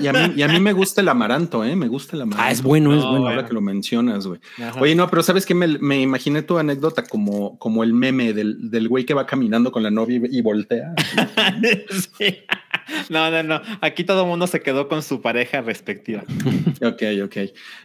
y, 0.00 0.06
a 0.06 0.48
mí, 0.48 0.60
me 0.60 0.72
gusta 0.72 1.00
el 1.00 1.08
amaranto, 1.08 1.64
¿eh? 1.64 1.76
Me 1.76 1.88
gusta 1.88 2.16
el 2.16 2.22
amaranto. 2.22 2.48
Ah, 2.48 2.50
es 2.50 2.62
bueno, 2.62 2.96
es 2.96 3.04
bueno. 3.04 3.28
Ahora 3.28 3.46
que 3.46 3.54
lo 3.54 3.60
mencionas, 3.60 4.26
güey. 4.26 4.40
Oye, 4.80 4.94
no, 4.94 5.08
pero 5.08 5.22
¿sabes 5.22 5.46
qué? 5.46 5.54
Me, 5.54 6.00
imaginé 6.00 6.42
tu 6.42 6.58
anécdota 6.58 7.04
como, 7.04 7.58
como 7.58 7.84
el 7.84 7.92
meme 7.92 8.32
del, 8.32 8.70
del 8.70 8.88
güey 8.88 9.04
que 9.04 9.14
va 9.14 9.26
caminando 9.26 9.70
con 9.70 9.82
la 9.82 9.90
novia 9.90 10.20
y, 10.30 10.40
voltea. 10.42 10.94
sí. 12.18 12.38
No, 13.08 13.30
no, 13.30 13.42
no. 13.42 13.60
Aquí 13.80 14.04
todo 14.04 14.22
el 14.22 14.28
mundo 14.28 14.46
se 14.46 14.60
quedó 14.60 14.88
con 14.88 15.02
su 15.02 15.20
pareja 15.20 15.60
respectiva. 15.60 16.22
ok, 16.82 17.02
ok. 17.24 17.36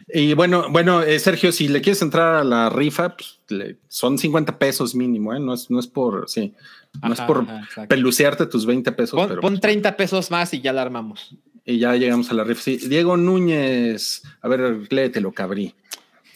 Y 0.08 0.34
bueno, 0.34 0.66
bueno, 0.70 1.02
eh, 1.02 1.18
Sergio, 1.18 1.52
si 1.52 1.68
le 1.68 1.80
quieres 1.80 2.02
entrar 2.02 2.36
a 2.36 2.44
la 2.44 2.70
rifa, 2.70 3.16
pues, 3.16 3.40
son 3.88 4.18
50 4.18 4.58
pesos 4.58 4.94
mínimo, 4.94 5.34
¿eh? 5.34 5.40
No 5.40 5.54
es, 5.54 5.70
no 5.70 5.80
es 5.80 5.86
por, 5.86 6.28
sí, 6.28 6.54
no 7.02 7.12
es 7.12 7.20
por 7.22 7.46
pelucearte 7.88 8.46
tus 8.46 8.66
20 8.66 8.92
pesos. 8.92 9.26
Pon, 9.26 9.40
pon, 9.40 9.60
30 9.60 9.96
pesos 9.96 10.30
más 10.30 10.52
y 10.54 10.60
ya 10.60 10.72
la 10.72 10.82
armamos. 10.82 11.36
Y 11.64 11.78
ya 11.78 11.96
llegamos 11.96 12.30
a 12.30 12.34
la 12.34 12.44
rifa. 12.44 12.62
Sí. 12.62 12.76
Diego 12.76 13.16
Núñez, 13.16 14.22
a 14.40 14.48
ver, 14.48 14.86
léetelo, 14.90 15.32
cabrí. 15.32 15.74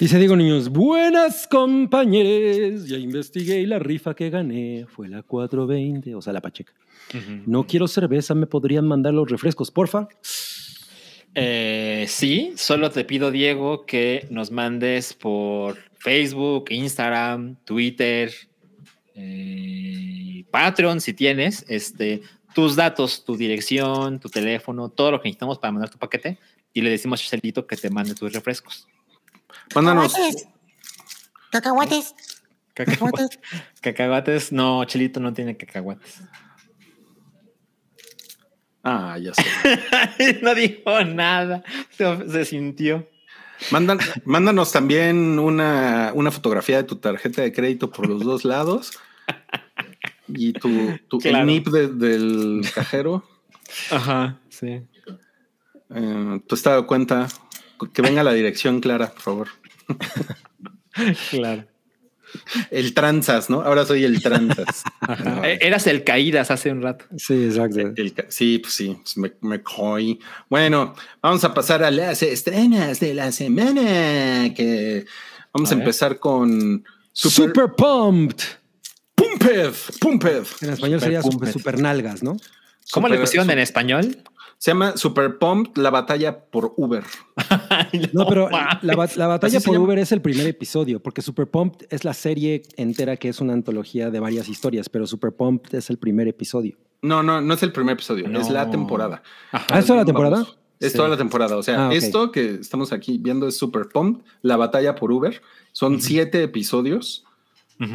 Dice 0.00 0.18
Diego 0.18 0.34
Niños, 0.34 0.70
buenas 0.70 1.46
compañeros, 1.46 2.88
ya 2.88 2.96
investigué 2.96 3.60
y 3.60 3.66
la 3.66 3.78
rifa 3.78 4.14
que 4.14 4.30
gané 4.30 4.86
fue 4.88 5.10
la 5.10 5.22
420, 5.22 6.14
o 6.14 6.22
sea, 6.22 6.32
la 6.32 6.40
Pacheca. 6.40 6.72
No 7.44 7.66
quiero 7.66 7.86
cerveza, 7.86 8.34
¿me 8.34 8.46
podrían 8.46 8.88
mandar 8.88 9.12
los 9.12 9.30
refrescos, 9.30 9.70
porfa? 9.70 10.08
Eh, 11.34 12.06
sí, 12.08 12.54
solo 12.56 12.90
te 12.90 13.04
pido, 13.04 13.30
Diego, 13.30 13.84
que 13.84 14.26
nos 14.30 14.50
mandes 14.50 15.12
por 15.12 15.76
Facebook, 15.98 16.70
Instagram, 16.70 17.56
Twitter, 17.66 18.32
eh, 19.14 20.46
Patreon, 20.50 21.02
si 21.02 21.12
tienes, 21.12 21.66
este, 21.68 22.22
tus 22.54 22.74
datos, 22.74 23.22
tu 23.26 23.36
dirección, 23.36 24.18
tu 24.18 24.30
teléfono, 24.30 24.88
todo 24.88 25.10
lo 25.10 25.20
que 25.20 25.28
necesitamos 25.28 25.58
para 25.58 25.72
mandar 25.72 25.90
tu 25.90 25.98
paquete 25.98 26.38
y 26.72 26.80
le 26.80 26.88
decimos 26.88 27.20
a 27.20 27.36
Chelito 27.36 27.66
que 27.66 27.76
te 27.76 27.90
mande 27.90 28.14
tus 28.14 28.32
refrescos. 28.32 28.88
Mándanos. 29.74 30.14
Cacahuates. 31.50 32.14
Cacahuates. 32.74 33.38
Cacahuates. 33.80 34.52
No, 34.52 34.84
Chelito 34.84 35.20
no 35.20 35.32
tiene 35.32 35.56
cacahuates. 35.56 36.22
Ah, 38.82 39.18
ya 39.18 39.32
sé. 39.34 40.38
no 40.42 40.54
dijo 40.54 41.04
nada. 41.04 41.62
Se, 41.90 42.44
sintió. 42.44 43.08
mándanos 44.24 44.72
también 44.72 45.38
una, 45.38 46.12
una, 46.14 46.30
fotografía 46.30 46.78
de 46.78 46.84
tu 46.84 46.96
tarjeta 46.96 47.42
de 47.42 47.52
crédito 47.52 47.90
por 47.90 48.08
los 48.08 48.24
dos 48.24 48.44
lados 48.44 48.92
y 50.28 50.52
tu, 50.54 50.98
tu 51.08 51.18
NIP 51.18 51.68
del 51.68 52.62
cajero. 52.74 53.24
Ajá, 53.90 54.38
sí. 54.48 54.82
Eh, 55.90 56.40
¿Tú 56.46 56.54
has 56.54 56.62
dado 56.62 56.86
cuenta? 56.86 57.28
Que 57.92 58.02
venga 58.02 58.22
la 58.22 58.32
dirección 58.32 58.80
clara, 58.80 59.10
por 59.10 59.20
favor. 59.20 59.48
Claro. 61.30 61.64
El 62.70 62.94
tranzas, 62.94 63.50
¿no? 63.50 63.62
Ahora 63.62 63.84
soy 63.84 64.04
el 64.04 64.22
tranzas. 64.22 64.84
Eh, 65.42 65.58
Eras 65.62 65.86
el 65.88 66.04
caídas 66.04 66.50
hace 66.52 66.70
un 66.70 66.82
rato. 66.82 67.04
Sí, 67.16 67.46
exacto. 67.46 67.80
El 67.80 68.14
sí, 68.28 68.58
pues 68.58 68.74
sí, 68.74 68.96
pues 69.02 69.16
me, 69.16 69.32
me 69.40 69.62
coí. 69.62 70.20
Bueno, 70.48 70.94
vamos 71.20 71.42
a 71.42 71.52
pasar 71.52 71.82
a 71.82 71.90
las 71.90 72.22
estrenas 72.22 73.00
de 73.00 73.14
la 73.14 73.32
semana. 73.32 74.54
Que 74.54 75.06
vamos 75.52 75.70
a, 75.72 75.74
empezar 75.74 76.20
con 76.20 76.84
Super, 77.12 77.48
Super, 77.48 77.72
Pumped. 77.76 78.44
Pumped, 79.16 79.74
Pumped. 80.00 80.46
En 80.60 80.70
español 80.70 81.00
Super 81.00 81.00
sería 81.00 81.22
super, 81.22 81.38
Pumped. 81.38 81.52
super 81.52 81.80
nalgas, 81.80 82.22
¿no? 82.22 82.36
¿Cómo 82.92 83.08
le 83.08 83.14
Super- 83.14 83.26
pusieron 83.26 83.50
en 83.50 83.58
español? 83.58 84.22
Se 84.62 84.72
llama 84.72 84.94
Super 84.98 85.38
Pumped, 85.38 85.80
la 85.80 85.88
batalla 85.88 86.38
por 86.44 86.74
Uber. 86.76 87.02
No, 88.12 88.26
pero 88.26 88.48
la, 88.50 88.94
ba- 88.94 89.08
la 89.16 89.26
batalla 89.26 89.58
por. 89.60 89.76
Uber 89.78 89.98
es 89.98 90.12
el 90.12 90.20
primer 90.20 90.46
episodio, 90.46 91.00
porque 91.02 91.22
Super 91.22 91.46
Pumped 91.50 91.86
es 91.88 92.04
la 92.04 92.12
serie 92.12 92.62
entera 92.76 93.16
que 93.16 93.30
es 93.30 93.40
una 93.40 93.54
antología 93.54 94.10
de 94.10 94.20
varias 94.20 94.48
historias, 94.50 94.88
pero 94.90 95.06
Super 95.06 95.32
Pumped 95.32 95.74
es 95.74 95.88
el 95.88 95.96
primer 95.96 96.28
episodio. 96.28 96.76
No, 97.00 97.22
no, 97.22 97.40
no 97.40 97.54
es 97.54 97.62
el 97.62 97.72
primer 97.72 97.94
episodio, 97.94 98.28
No. 98.28 98.38
es 98.38 98.50
la 98.50 98.70
temporada. 98.70 99.22
¿Ah, 99.52 99.78
es 99.78 99.86
toda 99.86 100.00
la 100.00 100.04
temporada? 100.04 100.46
Es 100.78 100.92
Sí. 100.92 100.96
toda 100.98 101.08
la 101.08 101.16
temporada. 101.16 101.56
O 101.56 101.62
sea, 101.62 101.88
Ah, 101.88 101.94
esto 101.94 102.30
que 102.30 102.56
estamos 102.56 102.92
aquí 102.92 103.16
viendo 103.18 103.48
es 103.48 103.56
Super 103.56 103.88
Pumped, 103.88 104.22
la 104.42 104.56
batalla 104.58 104.94
por 104.94 105.10
Uber. 105.10 105.40
Son 105.72 106.00
siete 106.02 106.42
episodios 106.42 107.24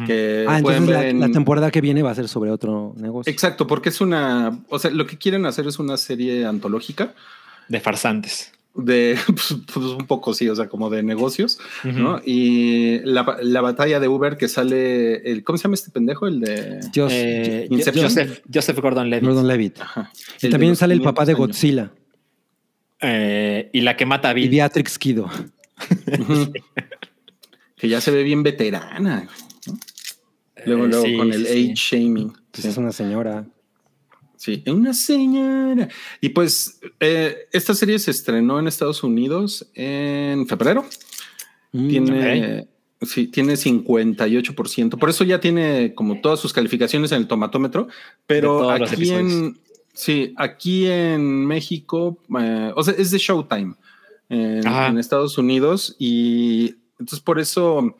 que 0.06 0.44
Ah, 0.48 0.58
pueden 0.62 0.82
entonces 0.82 0.86
ver 0.88 0.96
la, 1.04 1.08
en- 1.08 1.20
la 1.20 1.30
temporada 1.30 1.70
que 1.70 1.80
viene 1.80 2.02
va 2.02 2.10
a 2.10 2.14
ser 2.14 2.26
sobre 2.28 2.50
otro 2.50 2.92
negocio. 2.96 3.32
Exacto, 3.32 3.66
porque 3.66 3.90
es 3.90 4.00
una, 4.00 4.58
o 4.68 4.78
sea, 4.78 4.90
lo 4.90 5.06
que 5.06 5.16
quieren 5.16 5.46
hacer 5.46 5.66
es 5.66 5.78
una 5.78 5.96
serie 5.96 6.44
antológica 6.44 7.14
De 7.68 7.78
farsantes. 7.80 8.52
de, 8.74 9.16
pues, 9.26 9.56
pues, 9.72 9.86
un 9.86 10.06
poco 10.06 10.34
sí, 10.34 10.48
o 10.48 10.54
sea, 10.56 10.68
como 10.68 10.90
de 10.90 11.02
negocios, 11.02 11.58
¿no? 11.84 12.20
Y 12.24 12.98
la, 13.04 13.38
la 13.42 13.60
batalla 13.60 14.00
de 14.00 14.08
Uber 14.08 14.36
que 14.36 14.48
sale, 14.48 15.16
el, 15.30 15.44
¿cómo 15.44 15.56
se 15.56 15.62
llama 15.64 15.74
este 15.76 15.90
pendejo? 15.92 16.26
El 16.26 16.40
de... 16.40 16.80
Dios, 16.92 17.10
Eh. 17.14 17.68
Joseph, 17.70 18.40
Joseph 18.52 18.78
Gordon-Levitt. 18.80 19.24
Gordon 19.24 19.46
Levitt. 19.46 19.80
Ajá, 19.80 20.10
Y 20.42 20.50
también 20.50 20.74
sale 20.76 20.94
el 20.94 21.00
papá 21.02 21.24
de 21.24 21.34
500 21.34 21.38
años. 21.38 21.56
Godzilla 21.56 21.90
Eh, 23.02 23.70
y 23.72 23.80
la 23.82 23.96
que 23.96 24.04
mata 24.04 24.28
a 24.28 24.32
y 24.32 24.34
Bill. 24.34 24.50
Beatrix 24.50 24.98
Kido. 24.98 25.30
Que 27.76 27.90
ya 27.90 28.00
se 28.00 28.10
ve 28.10 28.22
bien 28.22 28.42
veterana. 28.42 29.28
Luego, 30.66 30.84
Eh, 30.84 30.88
luego 30.88 31.06
sí, 31.06 31.16
con 31.16 31.32
el 31.32 31.46
sí, 31.46 31.52
age 31.52 31.74
shaming. 31.74 32.32
Pues 32.50 32.64
es 32.64 32.76
una 32.76 32.92
señora. 32.92 33.46
Sí, 34.36 34.62
una 34.66 34.92
señora. 34.92 35.88
Y 36.20 36.30
pues 36.30 36.80
eh, 37.00 37.48
esta 37.52 37.74
serie 37.74 37.98
se 37.98 38.10
estrenó 38.10 38.58
en 38.58 38.68
Estados 38.68 39.02
Unidos 39.02 39.70
en 39.74 40.46
febrero. 40.46 40.84
Mm, 41.72 41.88
Tiene, 41.88 42.68
sí, 43.02 43.28
tiene 43.28 43.54
58%. 43.54 44.98
Por 44.98 45.08
eso 45.08 45.24
ya 45.24 45.40
tiene 45.40 45.94
como 45.94 46.20
todas 46.20 46.38
sus 46.38 46.52
calificaciones 46.52 47.12
en 47.12 47.18
el 47.18 47.28
tomatómetro. 47.28 47.88
Pero 48.26 48.70
aquí 48.70 49.10
en, 49.10 49.58
sí, 49.94 50.34
aquí 50.36 50.86
en 50.86 51.46
México, 51.46 52.18
eh, 52.38 52.72
o 52.74 52.82
sea, 52.82 52.94
es 52.98 53.10
de 53.10 53.18
Showtime 53.18 53.74
en, 54.28 54.98
Estados 54.98 55.38
Unidos. 55.38 55.96
Y 55.98 56.76
entonces 56.98 57.20
por 57.20 57.38
eso 57.38 57.96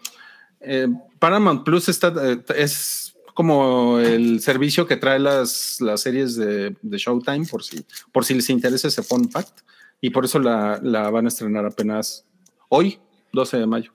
eh, 0.60 0.86
Paramount 1.26 1.64
Plus 1.64 1.88
está, 1.88 2.12
eh, 2.22 2.40
es 2.56 3.16
como 3.34 3.98
el 3.98 4.38
servicio 4.38 4.86
que 4.86 4.96
trae 4.96 5.18
las, 5.18 5.80
las 5.80 6.00
series 6.00 6.36
de, 6.36 6.76
de 6.80 6.98
Showtime 6.98 7.44
por 7.46 7.64
si, 7.64 7.84
por 8.12 8.24
si 8.24 8.34
les 8.34 8.48
interesa 8.48 8.86
ese 8.86 9.02
fun 9.02 9.28
fact. 9.28 9.58
Y 10.00 10.10
por 10.10 10.24
eso 10.24 10.38
la, 10.38 10.78
la 10.84 11.10
van 11.10 11.24
a 11.24 11.28
estrenar 11.28 11.66
apenas 11.66 12.24
hoy, 12.68 13.00
12 13.32 13.56
de 13.56 13.66
mayo. 13.66 13.92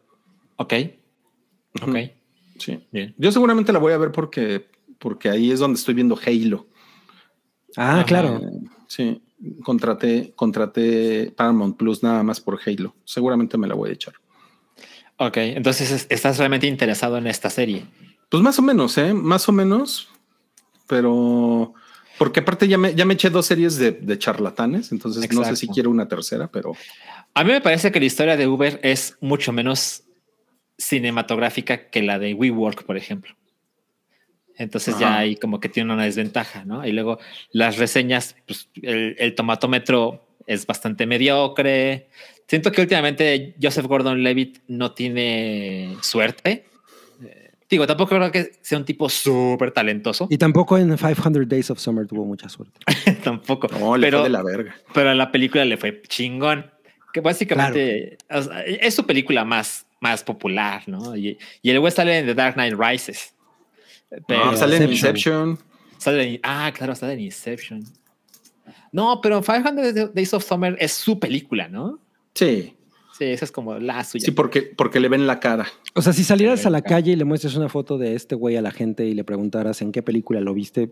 Ok. 0.58 0.74
Ok. 1.82 1.96
Sí. 2.60 2.86
Bien. 2.92 3.16
Yo 3.18 3.32
seguramente 3.32 3.72
la 3.72 3.80
voy 3.80 3.94
a 3.94 3.98
ver 3.98 4.12
porque, 4.12 4.68
porque 5.00 5.30
ahí 5.30 5.52
es 5.52 5.60
donde 5.60 5.80
estoy 5.80 5.94
viendo 5.94 6.20
Halo. 6.26 6.68
Ah, 7.78 7.94
Ajá. 7.94 8.06
claro. 8.08 8.42
Sí, 8.88 9.22
contraté, 9.64 10.34
contraté 10.36 11.34
Paramount 11.38 11.78
Plus 11.78 12.04
nada 12.04 12.24
más 12.24 12.42
por 12.42 12.60
Halo. 12.66 12.94
Seguramente 13.06 13.58
me 13.58 13.70
la 13.70 13.76
voy 13.76 13.92
a 13.92 13.94
echar. 13.94 14.16
Ok. 15.28 15.38
Entonces 15.38 15.92
es- 15.92 16.08
estás 16.10 16.38
realmente 16.38 16.68
interesado 16.68 17.18
en 17.18 17.28
esta 17.28 17.50
serie. 17.50 17.86
Pues 18.30 18.42
más 18.42 18.58
o 18.60 18.62
menos, 18.62 18.98
¿eh? 18.98 19.14
Más 19.14 19.48
o 19.50 19.52
menos. 19.52 20.10
Pero 20.88 21.74
porque 22.18 22.40
aparte 22.42 22.68
ya 22.68 22.78
me, 22.78 22.94
ya 22.96 23.06
me 23.06 23.14
eché 23.14 23.30
dos 23.30 23.46
series 23.46 23.78
de, 23.78 23.92
de 23.92 24.18
charlatanes, 24.20 24.92
entonces 24.92 25.22
no 25.34 25.44
sé 25.44 25.56
si 25.56 25.68
quiero 25.68 25.90
una 25.90 26.08
tercera, 26.08 26.48
pero 26.52 26.74
A 27.34 27.44
mí 27.44 27.52
me 27.52 27.62
parece 27.62 27.92
que 27.92 28.00
la 28.00 28.06
historia 28.06 28.36
de 28.38 28.48
Uber 28.48 28.80
es 28.84 29.18
mucho 29.22 29.52
menos 29.54 30.04
cinematográfica 30.78 31.90
que 31.90 32.02
la 32.02 32.20
de 32.20 32.34
WeWork, 32.34 32.84
por 32.84 32.98
ejemplo. 32.98 33.36
Entonces 34.58 34.96
ya 35.00 35.18
ahí 35.18 35.36
como 35.38 35.60
que 35.60 35.70
tiene 35.70 35.94
una 35.94 36.04
desventaja, 36.04 36.66
¿no? 36.66 36.86
Y 36.86 36.92
luego 36.92 37.20
las 37.52 37.78
reseñas, 37.78 38.36
pues 38.46 38.70
el, 38.82 39.16
el 39.18 39.34
tomatómetro 39.34 40.24
es 40.46 40.66
bastante 40.68 41.06
mediocre. 41.06 42.10
Siento 42.52 42.70
que 42.74 42.82
últimamente 42.82 43.56
Joseph 43.62 43.86
Gordon-Levitt 43.86 44.64
no 44.68 44.91
tiene 44.91 45.95
suerte. 46.02 46.66
Eh, 47.24 47.52
digo, 47.70 47.88
tampoco 47.88 48.18
creo 48.18 48.30
que 48.30 48.52
sea 48.62 48.78
un 48.78 48.84
tipo 48.84 49.08
súper 49.08 49.72
talentoso. 49.72 50.28
Y 50.30 50.38
tampoco 50.38 50.78
en 50.78 50.89
500 50.97 51.47
Days 51.47 51.70
of 51.70 51.80
Summer 51.80 52.06
tuvo 52.06 52.26
mucha 52.26 52.49
suerte. 52.49 52.78
tampoco. 53.24 53.70
no, 53.80 53.95
le 53.95 54.06
pero, 54.08 54.18
fue 54.18 54.28
de 54.28 54.34
la 54.34 54.43
verga. 54.43 54.76
pero 54.93 55.12
a 55.12 55.16
la 55.16 55.32
película 55.32 55.64
le 55.64 55.78
fue 55.78 56.02
chingón. 56.10 56.70
Que 57.14 57.22
básicamente 57.22 58.18
o 58.30 58.41
sea, 58.41 58.64
es 58.64 58.95
su 58.95 59.06
película 59.06 59.45
más, 59.45 59.86
más 60.02 60.22
popular, 60.22 60.84
¿no? 60.88 61.16
Y, 61.16 61.38
y 61.62 61.70
el 61.70 61.80
güey 61.80 61.93
sale 61.93 62.18
en 62.18 62.26
The 62.26 62.34
Dark 62.36 62.56
Knight 62.56 62.74
Rises. 62.78 63.34
Pero 64.28 64.47
No, 64.47 64.58
sale 64.58 64.76
en 64.76 64.91
Inception. 64.91 65.52
Inception. 65.52 65.60
sale 65.99 66.24
en- 66.34 66.39
ah, 66.43 66.70
claro, 66.76 66.95
sale 66.95 67.14
en 67.14 67.22
Inception. 67.22 67.82
No, 68.91 69.22
pero 69.22 69.41
500 69.41 70.14
Days 70.14 70.34
of 70.34 70.43
Summer 70.45 70.76
es 70.82 70.91
su 70.91 71.18
película, 71.18 71.70
¿no? 71.70 72.02
Sí, 72.36 72.76
Sí, 73.18 73.26
esa 73.26 73.46
es 73.46 73.52
como 73.52 73.78
la 73.78 74.04
suya. 74.04 74.26
sí, 74.26 74.32
porque, 74.32 74.64
porque 74.64 75.00
le 75.00 75.08
ven 75.10 75.28
la 75.28 75.40
cara. 75.40 75.68
O 75.94 76.02
sea, 76.02 76.12
si 76.12 76.24
salieras 76.24 76.66
a 76.66 76.72
la 76.72 76.82
calle 76.82 77.12
y 77.12 77.16
le 77.16 77.24
muestras 77.26 77.56
una 77.56 77.70
foto 77.70 77.98
de 78.00 78.16
este 78.16 78.34
güey 78.36 78.56
a 78.56 78.62
la 78.64 78.72
gente 78.72 79.06
y 79.06 79.14
le 79.14 79.24
preguntaras 79.24 79.82
en 79.84 79.92
qué 79.92 80.02
película 80.02 80.42
lo 80.42 80.54
viste, 80.56 80.92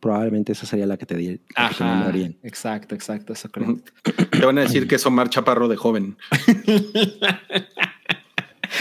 probablemente 0.00 0.52
esa 0.52 0.66
sería 0.66 0.84
la 0.86 0.98
que 0.98 1.06
te 1.06 1.16
di- 1.16 1.40
la 1.56 1.68
que 1.70 1.74
te 1.76 1.84
Ajá, 1.84 2.10
exacto, 2.42 2.94
exacto, 2.94 3.32
eso 3.32 3.48
creo. 3.50 3.78
Te 4.32 4.44
van 4.44 4.58
a 4.58 4.62
decir 4.62 4.86
que 4.86 4.96
es 4.96 5.06
Omar 5.06 5.30
Chaparro 5.30 5.68
de 5.68 5.76
joven. 5.76 6.16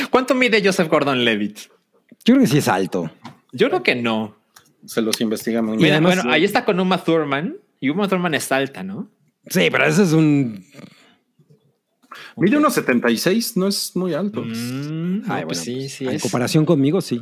¿Cuánto 0.10 0.36
mide 0.36 0.62
Joseph 0.64 0.89
Gordon-Levitt? 0.89 1.58
Yo 2.26 2.36
creo 2.36 2.39
que 2.39 2.47
sí 2.47 2.58
es 2.58 2.68
alto. 2.68 3.12
Yo 3.52 3.68
creo 3.70 3.84
que 3.84 3.95
no. 3.95 4.36
Se 4.86 5.02
los 5.02 5.20
investigamos. 5.22 5.78
Mira, 5.78 5.95
además- 5.97 6.16
bueno, 6.18 6.32
ahí 6.32 6.43
está 6.43 6.66
con 6.66 6.80
Uma 6.80 7.04
Thurman 7.04 7.58
y 7.80 7.89
Uma 7.89 8.08
Thurman 8.08 8.34
es 8.34 8.52
alta, 8.52 8.84
¿no? 8.84 9.10
Sí, 9.47 9.68
pero 9.72 9.86
eso 9.86 10.04
es 10.04 10.14
un. 10.14 10.66
Mide 12.38 12.57
unos 12.57 12.74
76, 12.74 13.57
no 13.57 13.68
es 13.68 13.95
muy 13.95 14.14
alto. 14.14 14.41
Mm, 14.43 15.24
Ay, 15.30 15.41
no, 15.41 15.47
pues 15.47 15.66
bueno, 15.66 15.82
sí, 15.82 15.89
sí 15.89 16.05
En 16.07 16.16
es. 16.16 16.22
comparación 16.22 16.66
conmigo, 16.66 17.01
sí. 17.01 17.22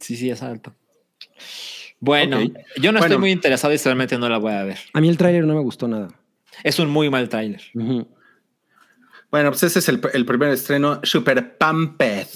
Sí, 0.00 0.16
sí, 0.16 0.30
es 0.30 0.42
alto. 0.42 0.74
Bueno, 2.00 2.38
yo 2.80 2.92
no 2.92 3.00
estoy 3.00 3.18
muy 3.18 3.30
interesado 3.32 3.74
y 3.74 3.76
realmente 3.78 4.16
no 4.18 4.28
la 4.28 4.38
voy 4.38 4.52
a 4.52 4.62
ver. 4.62 4.78
A 4.92 5.00
mí 5.00 5.08
el 5.08 5.16
tráiler 5.16 5.44
no 5.44 5.54
me 5.54 5.60
gustó 5.60 5.88
nada. 5.88 6.08
Es 6.62 6.78
un 6.78 6.88
muy 6.88 7.10
mal 7.10 7.28
tráiler. 7.28 7.60
Bueno, 9.30 9.50
pues 9.50 9.62
ese 9.64 9.80
es 9.80 9.88
el, 9.88 10.00
el 10.12 10.24
primer 10.24 10.50
estreno, 10.50 11.00
Super 11.02 11.56
Pumped. 11.58 12.26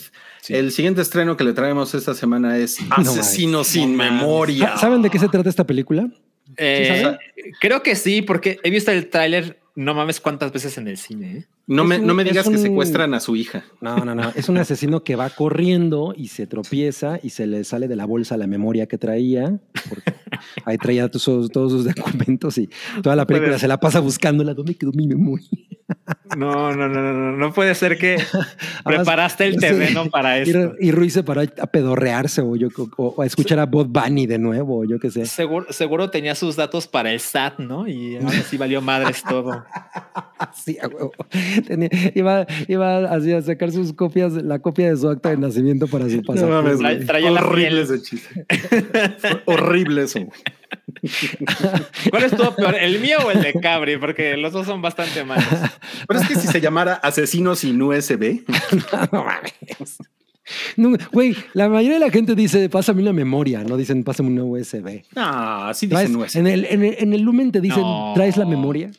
Sí. 0.42 0.54
El 0.54 0.72
siguiente 0.72 1.00
estreno 1.02 1.36
que 1.36 1.44
le 1.44 1.52
traemos 1.52 1.94
esta 1.94 2.14
semana 2.14 2.58
es 2.58 2.78
Asesino 2.90 3.62
sin 3.62 3.96
No 3.96 4.04
memoria. 4.04 4.70
Sa- 4.74 4.78
¿Saben 4.78 5.00
de 5.02 5.08
qué 5.10 5.18
se 5.20 5.28
trata 5.28 5.48
esta 5.48 5.64
película? 5.64 6.08
Eh, 6.56 7.16
creo 7.60 7.82
que 7.82 7.94
sí, 7.94 8.20
porque 8.22 8.58
he 8.64 8.70
visto 8.70 8.90
el 8.90 9.08
tráiler 9.08 9.61
no 9.74 9.94
mames 9.94 10.20
cuántas 10.20 10.52
veces 10.52 10.76
en 10.78 10.88
el 10.88 10.96
cine. 10.98 11.36
¿eh? 11.38 11.46
No 11.66 11.84
me, 11.84 11.98
un- 11.98 12.06
no 12.06 12.14
me 12.14 12.24
digas 12.24 12.48
que 12.48 12.58
secuestran 12.58 13.14
a 13.14 13.20
su 13.20 13.36
hija. 13.36 13.64
No, 13.80 14.04
no, 14.04 14.14
no. 14.14 14.30
Es 14.34 14.48
un 14.48 14.58
asesino 14.58 15.02
que 15.04 15.16
va 15.16 15.30
corriendo 15.30 16.12
y 16.16 16.28
se 16.28 16.46
tropieza 16.46 17.18
y 17.22 17.30
se 17.30 17.46
le 17.46 17.64
sale 17.64 17.88
de 17.88 17.96
la 17.96 18.04
bolsa 18.04 18.36
la 18.36 18.46
memoria 18.46 18.86
que 18.86 18.98
traía. 18.98 19.60
Porque 19.88 20.12
ahí 20.64 20.76
traía 20.78 21.10
tus- 21.10 21.24
todos 21.24 21.72
sus 21.72 21.84
documentos 21.94 22.58
y 22.58 22.68
toda 23.02 23.16
la 23.16 23.26
película 23.26 23.58
se 23.58 23.68
la 23.68 23.78
pasa 23.80 24.00
buscándola. 24.00 24.54
¿Dónde 24.54 24.74
quedó 24.74 24.92
mi 24.92 25.06
memoria? 25.06 25.48
No, 26.36 26.74
no, 26.74 26.88
no, 26.88 27.02
no, 27.02 27.12
no, 27.12 27.36
no 27.36 27.52
puede 27.52 27.74
ser 27.74 27.98
que 27.98 28.16
preparaste 28.84 29.44
el 29.46 29.54
Sí. 29.54 29.58
terreno 29.60 30.06
para 30.10 30.38
Y, 30.38 30.42
esto. 30.42 30.74
y 30.80 30.90
Ruiz 30.92 31.12
se 31.12 31.22
paró 31.22 31.42
a 31.42 31.66
pedorrearse 31.66 32.40
o, 32.40 32.56
yo, 32.56 32.68
o, 32.96 33.06
o 33.16 33.22
a 33.22 33.26
escuchar 33.26 33.58
a 33.58 33.66
Bob 33.66 33.88
Bunny 33.88 34.26
de 34.26 34.38
nuevo, 34.38 34.80
o 34.80 34.84
yo 34.84 34.98
qué 34.98 35.10
sé. 35.10 35.26
Seguro, 35.26 35.66
seguro 35.72 36.10
tenía 36.10 36.34
sus 36.34 36.56
datos 36.56 36.86
para 36.86 37.12
el 37.12 37.20
SAT, 37.20 37.58
¿no? 37.58 37.86
Y 37.86 38.16
ahora 38.16 38.30
sí 38.48 38.56
valió 38.56 38.80
madres 38.80 39.22
todo. 39.28 39.64
Sí, 40.54 40.76
a 40.82 40.88
huevo. 40.88 41.12
Tenía- 41.68 41.88
iba, 42.16 42.46
iba 42.66 42.98
así 43.14 43.32
a 43.32 43.40
sacar 43.42 43.70
sus 43.70 43.92
copias, 43.92 44.32
la 44.32 44.58
copia 44.58 44.90
de 44.90 44.96
su 44.96 45.08
acta 45.08 45.30
de 45.30 45.36
nacimiento 45.36 45.86
para 45.86 46.08
su 46.10 46.20
pasaporte. 46.22 46.82
La 46.82 47.42
horrible 47.42 47.82
ese 47.82 48.02
chiste. 48.02 48.44
Horrible 49.46 50.02
eso. 50.02 50.18
¿Cuál 52.10 52.24
estuvo 52.24 52.54
peor, 52.54 52.76
el 52.76 53.00
mío 53.00 53.18
o 53.26 53.30
el 53.30 53.42
de 53.42 53.52
Cabri? 53.54 53.96
Porque 53.98 54.36
los 54.36 54.52
dos 54.52 54.66
son 54.66 54.80
bastante 54.82 55.24
malos. 55.24 55.44
Pero 56.08 56.20
es 56.20 56.28
que 56.28 56.34
si 56.36 56.46
se 56.46 56.60
llamara 56.60 56.94
Asesino 56.94 57.54
sin 57.56 57.80
USB, 57.82 58.42
no 59.12 59.24
mames. 59.24 59.98
No, 60.76 60.96
Güey, 61.12 61.36
la 61.54 61.68
mayoría 61.68 61.98
de 61.98 62.06
la 62.06 62.10
gente 62.10 62.34
dice, 62.34 62.68
pásame 62.68 63.02
una 63.02 63.12
memoria, 63.12 63.62
no 63.64 63.76
dicen, 63.76 64.02
pásame 64.04 64.28
una 64.30 64.44
USB. 64.44 65.02
No, 65.14 65.22
así 65.66 65.88
Traes- 65.88 66.08
dicen 66.08 66.16
USB. 66.16 66.36
en, 66.38 66.46
el, 66.46 66.64
en, 66.66 66.84
el, 66.84 66.96
en 66.98 67.12
el 67.14 67.20
Lumen 67.22 67.52
te 67.52 67.60
dicen, 67.60 67.82
No. 67.82 68.12
¿traes 68.14 68.36
la 68.36 68.44
memoria? 68.46 68.90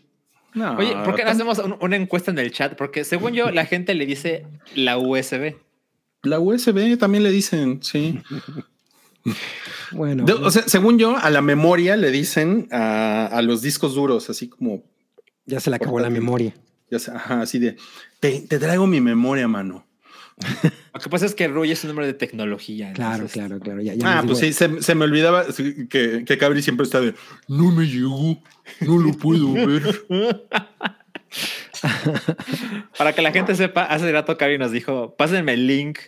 No, 0.53 0.77
Oye, 0.77 0.93
¿por 1.03 1.15
qué 1.15 1.23
no 1.23 1.31
hacemos 1.31 1.57
un- 1.59 1.75
una 1.81 1.95
encuesta 1.95 2.31
en 2.31 2.39
el 2.39 2.51
chat? 2.51 2.75
Porque 2.75 3.03
según 3.03 3.33
yo, 3.33 3.49
la 3.51 3.65
gente 3.65 3.93
le 3.95 4.05
dice 4.05 4.45
la 4.75 4.97
USB. 4.97 5.55
La 6.21 6.39
USB 6.39 6.97
también 6.97 7.23
le 7.23 7.31
dicen, 7.31 7.81
sí. 7.83 8.21
Bueno, 9.91 10.25
De- 10.25 10.33
o 10.33 10.51
sea, 10.51 10.63
según 10.67 10.97
yo, 10.99 11.17
a 11.17 11.29
la 11.29 11.41
memoria 11.41 11.95
le 11.95 12.11
dicen 12.11 12.67
a, 12.71 13.25
a 13.27 13.41
los 13.41 13.61
discos 13.61 13.95
duros, 13.95 14.29
así 14.29 14.49
como, 14.49 14.83
ya 15.45 15.59
se 15.59 15.69
le 15.69 15.75
acabó 15.77 15.99
la 15.99 16.09
memoria. 16.09 16.53
ya 16.89 16.99
sea, 16.99 17.15
ajá, 17.15 17.41
así 17.41 17.59
de, 17.59 17.77
te, 18.19 18.41
te 18.41 18.59
traigo 18.59 18.85
mi 18.87 18.99
memoria, 19.01 19.47
mano. 19.47 19.85
Lo 20.93 20.99
que 20.99 21.09
pasa 21.09 21.27
es 21.27 21.35
que 21.35 21.47
Ruy 21.47 21.71
es 21.71 21.83
un 21.83 21.89
nombre 21.89 22.07
de 22.07 22.13
tecnología. 22.15 22.91
Claro, 22.93 23.13
entonces- 23.25 23.33
claro, 23.33 23.59
claro. 23.59 23.81
Ya, 23.81 23.93
ya 23.93 24.19
Ah, 24.19 24.23
pues 24.25 24.39
sí, 24.39 24.51
se, 24.51 24.81
se 24.81 24.95
me 24.95 25.05
olvidaba 25.05 25.45
que, 25.89 26.23
que 26.25 26.37
Cabri 26.39 26.61
siempre 26.63 26.85
está 26.85 26.99
de, 27.01 27.13
no 27.47 27.71
me 27.71 27.85
llegó, 27.85 28.41
no 28.81 28.97
lo 28.97 29.13
puedo 29.13 29.53
ver. 29.53 30.05
Para 32.97 33.13
que 33.13 33.21
la 33.21 33.31
gente 33.31 33.55
sepa, 33.55 33.83
hace 33.85 34.11
rato 34.11 34.37
Cari 34.37 34.57
nos 34.57 34.71
dijo, 34.71 35.15
pásenme 35.15 35.53
el 35.53 35.67
link 35.67 35.99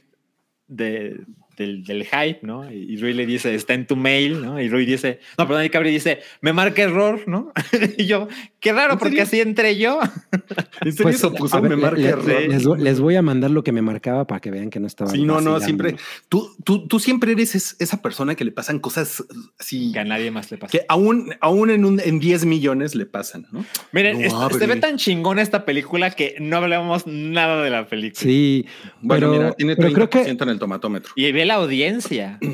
de, 0.68 1.22
del, 1.58 1.84
del 1.84 2.04
hype, 2.06 2.40
¿no? 2.42 2.70
Y, 2.72 2.94
y 2.94 2.98
Rui 2.98 3.14
le 3.14 3.26
dice, 3.26 3.54
está 3.56 3.74
en 3.74 3.88
tu 3.88 3.96
mail, 3.96 4.42
¿no? 4.42 4.60
Y 4.62 4.70
Rui 4.70 4.86
dice, 4.86 5.20
no, 5.38 5.48
perdón, 5.48 5.66
y 5.66 5.70
Cabri 5.70 5.92
dice, 5.92 6.20
me 6.42 6.54
marca 6.54 6.82
error, 6.84 7.22
¿no? 7.28 7.52
y 7.98 8.06
yo, 8.06 8.28
qué 8.60 8.74
raro, 8.74 8.94
¿En 8.94 9.00
porque 9.00 9.12
serio? 9.12 9.24
así 9.24 9.40
entré 9.42 9.78
yo. 9.78 10.00
¿En 10.82 10.92
serio 10.92 11.04
Pues, 11.04 11.16
eso 11.16 11.34
puso? 11.34 11.62
ver, 11.62 11.70
me 11.70 11.76
marca 11.78 12.00
le- 12.00 12.08
error. 12.10 12.42
les, 12.48 12.66
voy- 12.66 12.80
les 12.82 13.00
voy 13.00 13.16
a 13.16 13.22
mandar 13.22 13.52
lo 13.52 13.64
que 13.64 13.72
me 13.72 13.82
marcaba 13.82 14.26
para 14.28 14.40
que 14.42 14.52
vean 14.52 14.70
que 14.70 14.80
no 14.80 14.88
estaba. 14.88 15.12
Sí, 15.12 15.24
no, 15.24 15.42
no, 15.42 15.60
siempre. 15.60 15.96
Tú, 16.30 16.56
tú, 16.64 16.88
tú 16.88 17.00
siempre 17.00 17.32
eres 17.32 17.56
es- 17.56 17.76
esa 17.80 18.02
persona 18.02 18.36
que 18.36 18.44
le 18.46 18.52
pasan 18.52 18.80
cosas 18.80 19.24
así 19.60 19.92
que 19.94 20.00
a 20.00 20.04
nadie 20.06 20.32
más 20.32 20.52
le 20.52 20.58
pasa. 20.58 20.72
que 20.72 20.86
aún, 20.90 21.34
aún 21.42 21.70
en, 21.70 21.86
un, 21.86 22.00
en 22.00 22.20
10 22.20 22.46
millones 22.46 22.96
le 22.96 23.06
pasan, 23.06 23.48
¿no? 23.52 23.66
Miren, 23.92 24.22
No 24.30 24.50
es- 24.50 24.58
se 24.58 24.68
ve 24.68 24.76
tan 24.78 24.98
chingona 24.98 25.42
esta 25.42 25.66
película 25.66 26.12
que 26.12 26.36
no 26.40 26.58
hablamos 26.58 27.08
nada 27.08 27.64
de 27.64 27.70
la 27.70 27.88
película. 27.88 28.20
Sí, 28.22 28.66
Bueno, 29.02 29.28
pero, 29.32 29.32
mira, 29.44 29.52
tiene 29.54 29.76
pero 29.76 29.90
30% 29.90 29.94
creo 29.94 30.10
que 30.10 30.30
en 30.44 30.50
el 30.50 30.60
tomatómetro. 30.60 31.14
Y 31.16 31.32
ve 31.32 31.45
la 31.46 31.56
audiencia. 31.56 32.40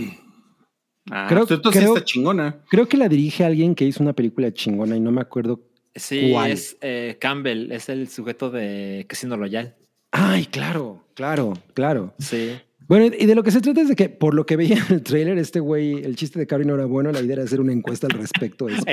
Ah, 1.09 1.25
creo- 1.27 1.47
pues 1.47 1.57
entonces 1.57 1.81
creo- 1.81 1.95
está 1.95 2.05
chingona. 2.05 2.61
creo 2.69 2.87
que 2.87 2.95
la 2.95 3.09
dirige 3.09 3.43
alguien 3.43 3.73
que 3.73 3.83
hizo 3.85 4.03
una 4.03 4.13
película 4.13 4.53
chingona 4.53 4.95
y 4.95 4.99
no 4.99 5.11
me 5.11 5.19
acuerdo. 5.19 5.59
Sí, 5.95 6.29
¿Cuál? 6.31 6.51
es 6.51 6.77
eh, 6.79 7.17
Campbell, 7.19 7.71
es 7.71 7.89
el 7.89 8.07
sujeto 8.07 8.51
de 8.51 9.05
Casino 9.09 9.35
Royale. 9.35 9.73
Ay, 10.11 10.45
claro, 10.45 11.03
claro, 11.15 11.53
claro. 11.73 12.13
Sí. 12.19 12.51
Bueno, 12.87 13.07
y 13.17 13.25
de 13.25 13.33
lo 13.35 13.41
que 13.43 13.49
se 13.51 13.61
trata 13.61 13.81
es 13.81 13.89
de 13.89 13.95
que, 13.95 14.09
por 14.09 14.35
lo 14.35 14.45
que 14.45 14.55
veía 14.57 14.77
en 14.77 14.93
el 14.93 15.01
tráiler, 15.03 15.37
este 15.39 15.59
güey, 15.59 16.03
el 16.03 16.15
chiste 16.15 16.37
de 16.39 16.45
Cabri 16.45 16.65
no 16.67 16.75
era 16.75 16.85
bueno, 16.85 17.11
la 17.11 17.19
idea 17.19 17.33
era 17.33 17.43
hacer 17.43 17.59
una 17.59 17.73
encuesta 17.73 18.05
al 18.07 18.13
respecto. 18.19 18.67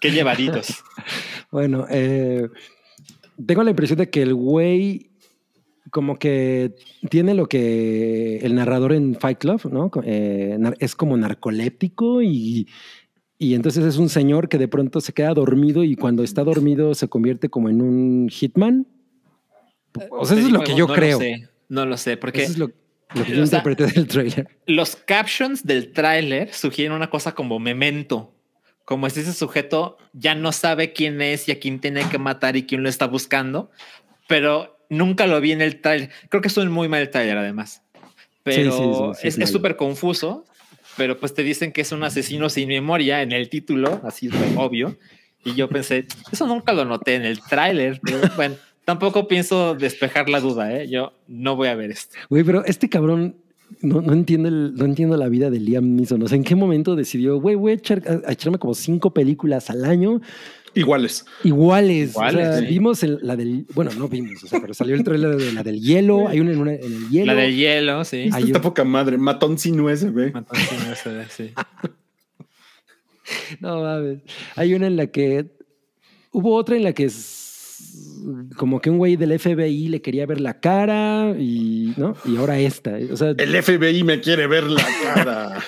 Qué 0.00 0.10
llevaditos. 0.10 0.82
Bueno, 1.50 1.86
eh, 1.90 2.48
tengo 3.46 3.62
la 3.62 3.70
impresión 3.70 3.98
de 3.98 4.10
que 4.10 4.22
el 4.22 4.34
güey 4.34 5.10
como 5.96 6.18
que 6.18 6.74
tiene 7.08 7.32
lo 7.32 7.48
que 7.48 8.36
el 8.42 8.54
narrador 8.54 8.92
en 8.92 9.14
Fight 9.14 9.38
Club, 9.38 9.72
¿no? 9.72 9.90
Eh, 10.04 10.58
es 10.78 10.94
como 10.94 11.16
narcoléptico 11.16 12.20
y, 12.20 12.68
y 13.38 13.54
entonces 13.54 13.82
es 13.82 13.96
un 13.96 14.10
señor 14.10 14.50
que 14.50 14.58
de 14.58 14.68
pronto 14.68 15.00
se 15.00 15.14
queda 15.14 15.32
dormido 15.32 15.84
y 15.84 15.96
cuando 15.96 16.22
está 16.22 16.44
dormido 16.44 16.94
se 16.94 17.08
convierte 17.08 17.48
como 17.48 17.70
en 17.70 17.80
un 17.80 18.28
hitman. 18.28 18.86
O 20.10 20.26
sea, 20.26 20.36
eso 20.36 20.48
es 20.48 20.52
lo 20.52 20.60
que 20.64 20.74
yo 20.74 20.86
no 20.86 20.92
creo. 20.92 21.18
sé, 21.18 21.48
no 21.70 21.86
lo 21.86 21.96
sé, 21.96 22.18
porque 22.18 22.42
Eso 22.42 22.52
es 22.52 22.58
lo, 22.58 22.66
lo 23.14 23.24
que 23.24 23.34
yo 23.34 23.42
o 23.42 23.46
sea, 23.46 23.60
interpreté 23.60 23.86
del 23.86 24.06
trailer. 24.06 24.48
los 24.66 24.96
captions 24.96 25.64
del 25.64 25.94
tráiler 25.94 26.52
sugieren 26.52 26.92
una 26.92 27.08
cosa 27.08 27.34
como 27.34 27.58
memento. 27.58 28.34
Como 28.84 29.08
si 29.08 29.20
ese 29.20 29.32
sujeto 29.32 29.96
ya 30.12 30.34
no 30.34 30.52
sabe 30.52 30.92
quién 30.92 31.22
es 31.22 31.48
y 31.48 31.52
a 31.52 31.58
quién 31.58 31.80
tiene 31.80 32.06
que 32.10 32.18
matar 32.18 32.54
y 32.54 32.66
quién 32.66 32.82
lo 32.82 32.90
está 32.90 33.06
buscando, 33.06 33.70
pero 34.28 34.75
nunca 34.88 35.26
lo 35.26 35.40
vi 35.40 35.52
en 35.52 35.60
el 35.60 35.80
tráiler. 35.80 36.10
Creo 36.28 36.40
que 36.42 36.48
es 36.48 36.56
un 36.56 36.70
muy 36.70 36.88
mal 36.88 37.08
tráiler 37.10 37.38
además. 37.38 37.82
Pero 38.42 38.72
Sí, 38.72 38.78
sí, 38.78 38.84
sí, 38.84 39.20
sí, 39.22 39.28
es 39.28 39.34
es 39.38 39.40
es 39.44 39.50
súper 39.50 39.76
confuso, 39.76 40.44
pero 40.96 41.18
pues 41.18 41.34
te 41.34 41.42
dicen 41.42 41.72
que 41.72 41.80
es 41.80 41.92
un 41.92 42.02
asesino 42.04 42.48
sin 42.48 42.68
memoria 42.68 43.22
en 43.22 43.32
el 43.32 43.48
título, 43.48 44.00
así 44.04 44.28
de 44.28 44.36
obvio. 44.56 44.96
Y 45.44 45.54
yo 45.54 45.68
pensé, 45.68 46.06
eso 46.32 46.46
nunca 46.46 46.72
lo 46.72 46.84
noté 46.84 47.14
en 47.16 47.24
el 47.24 47.40
tráiler, 47.40 48.00
pero 48.02 48.18
bueno, 48.36 48.56
tampoco 48.84 49.28
pienso 49.28 49.74
despejar 49.74 50.28
la 50.28 50.40
duda, 50.40 50.72
¿eh? 50.76 50.88
Yo 50.88 51.12
no 51.28 51.56
voy 51.56 51.68
a 51.68 51.74
ver 51.74 51.90
esto. 51.90 52.16
Güey, 52.28 52.44
pero 52.44 52.64
este 52.64 52.88
cabrón 52.88 53.36
no, 53.80 54.00
no 54.00 54.12
entiendo 54.12 54.48
el- 54.48 54.74
no 54.74 54.84
entiendo 54.84 55.16
la 55.16 55.28
vida 55.28 55.50
de 55.50 55.58
Liam 55.60 55.96
Neeson. 55.96 56.22
O 56.22 56.28
sea, 56.28 56.36
¿en 56.36 56.44
qué 56.44 56.54
momento 56.54 56.94
decidió, 56.96 57.40
güey, 57.40 57.56
voy 57.56 57.72
a, 57.72 57.76
echar- 57.76 58.02
a- 58.24 58.28
a 58.28 58.32
echarme 58.32 58.58
como 58.58 58.74
cinco 58.74 59.12
películas 59.12 59.70
al 59.70 59.84
año 59.84 60.20
Iguales. 60.76 61.24
iguales? 61.42 62.14
o 62.16 62.30
sea, 62.30 62.58
sí. 62.60 62.66
vimos 62.66 63.02
el- 63.02 63.18
la 63.22 63.34
del, 63.36 63.66
bueno, 63.74 63.90
no 63.98 64.08
vimos, 64.08 64.44
o 64.44 64.46
sea, 64.46 64.60
pero 64.60 64.74
salió 64.74 64.94
el 64.94 65.02
trailer 65.02 65.36
de 65.36 65.52
la 65.52 65.62
del 65.62 65.80
hielo, 65.80 66.28
hay 66.28 66.40
una 66.40 66.52
en, 66.52 66.58
una- 66.58 66.74
en 66.74 66.84
el 66.92 67.08
hielo. 67.08 67.34
La 67.34 67.40
del 67.40 67.56
hielo, 67.56 68.04
sí. 68.04 68.28
Hay 68.32 68.44
Esta 68.44 68.58
un- 68.58 68.62
poca 68.62 68.84
madre, 68.84 69.18
matón 69.18 69.58
sin 69.58 69.80
USB. 69.80 70.32
Matón 70.32 70.58
sin 70.58 70.92
USB, 70.92 71.28
sí. 71.30 71.50
No 73.60 73.82
mames. 73.82 74.20
Hay 74.54 74.74
una 74.74 74.86
en 74.86 74.96
la 74.96 75.08
que 75.08 75.46
hubo 76.30 76.54
otra 76.54 76.76
en 76.76 76.84
la 76.84 76.92
que 76.92 77.04
es 77.06 77.42
como 78.56 78.80
que 78.80 78.90
un 78.90 78.98
güey 78.98 79.16
del 79.16 79.38
FBI 79.38 79.88
le 79.88 80.00
quería 80.00 80.26
ver 80.26 80.40
la 80.40 80.60
cara 80.60 81.34
y 81.38 81.92
no 81.96 82.16
y 82.24 82.36
ahora 82.36 82.58
esta. 82.58 82.96
O 83.10 83.16
sea, 83.16 83.30
El 83.36 83.62
FBI 83.62 84.04
me 84.04 84.20
quiere 84.20 84.46
ver 84.46 84.64
la 84.64 84.84
cara. 85.02 85.58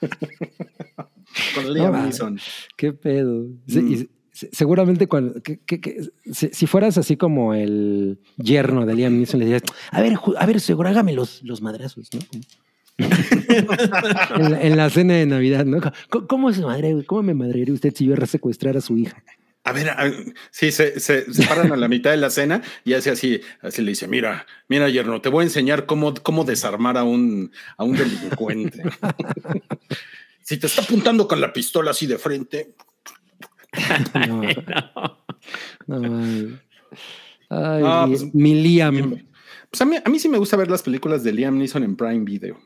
Con 1.54 1.72
Liam 1.74 1.92
No, 1.92 2.02
Neeson. 2.04 2.38
qué 2.76 2.92
pedo. 2.92 3.46
Mm. 3.66 3.92
y 3.92 4.08
seguramente 4.52 5.06
cuando 5.06 5.40
que- 5.42 5.58
que- 5.58 5.80
que- 5.80 6.00
si, 6.32 6.48
si 6.52 6.66
fueras 6.66 6.98
así 6.98 7.16
como 7.16 7.54
el 7.54 8.18
yerno 8.36 8.84
de 8.86 8.94
Liam 8.94 9.16
Neeson 9.16 9.40
le 9.40 9.46
dirías, 9.46 9.62
a 9.90 10.00
ver, 10.02 10.18
a 10.38 10.46
ver, 10.46 10.60
seguro 10.60 10.88
hágame 10.88 11.12
los, 11.12 11.42
los 11.42 11.62
madrazos, 11.62 12.10
¿no? 12.12 12.20
en, 12.98 14.50
la, 14.52 14.62
en 14.62 14.76
la 14.76 14.90
cena 14.90 15.14
de 15.14 15.26
Navidad, 15.26 15.64
¿no? 15.66 15.80
¿Cómo, 16.10 16.26
cómo 16.26 16.52
se 16.52 16.62
madre, 16.62 16.94
cómo 17.06 17.22
me 17.22 17.34
madrearía 17.34 17.74
usted 17.74 17.94
si 17.94 18.06
yo 18.06 18.16
secuestrar 18.26 18.76
a 18.76 18.80
su 18.80 18.96
hija? 18.96 19.22
A 19.64 19.72
ver, 19.72 19.90
a- 19.90 20.12
sí, 20.50 20.70
se, 20.70 21.00
se, 21.00 21.32
se 21.32 21.46
paran 21.46 21.72
a 21.72 21.76
la 21.76 21.88
mitad 21.88 22.10
de 22.10 22.16
la 22.18 22.30
cena 22.30 22.62
y 22.84 22.92
hace 22.94 23.10
así, 23.10 23.40
así 23.60 23.82
le 23.82 23.90
dice, 23.90 24.06
mira, 24.06 24.46
mira, 24.68 24.88
yerno, 24.88 25.20
te 25.20 25.28
voy 25.28 25.42
a 25.42 25.44
enseñar 25.44 25.86
cómo, 25.86 26.14
cómo 26.14 26.44
desarmar 26.44 26.96
a 26.96 27.04
un, 27.04 27.50
a 27.76 27.84
un 27.84 27.96
delincuente. 27.96 28.82
si 30.42 30.56
te 30.58 30.66
está 30.68 30.82
apuntando 30.82 31.26
con 31.26 31.40
la 31.40 31.52
pistola 31.52 31.90
así 31.90 32.06
de 32.06 32.18
frente, 32.18 32.74
No, 35.86 36.00
no, 36.00 36.10
mames. 36.10 36.52
Ay, 37.48 37.82
Ah, 37.84 38.06
mi, 38.08 38.16
pues, 38.16 38.34
mi 38.34 38.54
Liam. 38.60 39.22
pues 39.70 39.80
a 39.80 39.84
mí, 39.84 39.96
a 40.04 40.08
mí 40.10 40.18
sí 40.18 40.28
me 40.28 40.38
gusta 40.38 40.56
ver 40.56 40.68
las 40.70 40.82
películas 40.82 41.22
de 41.22 41.32
Liam 41.32 41.56
Neeson 41.58 41.84
en 41.84 41.94
Prime 41.96 42.24
Video. 42.24 42.58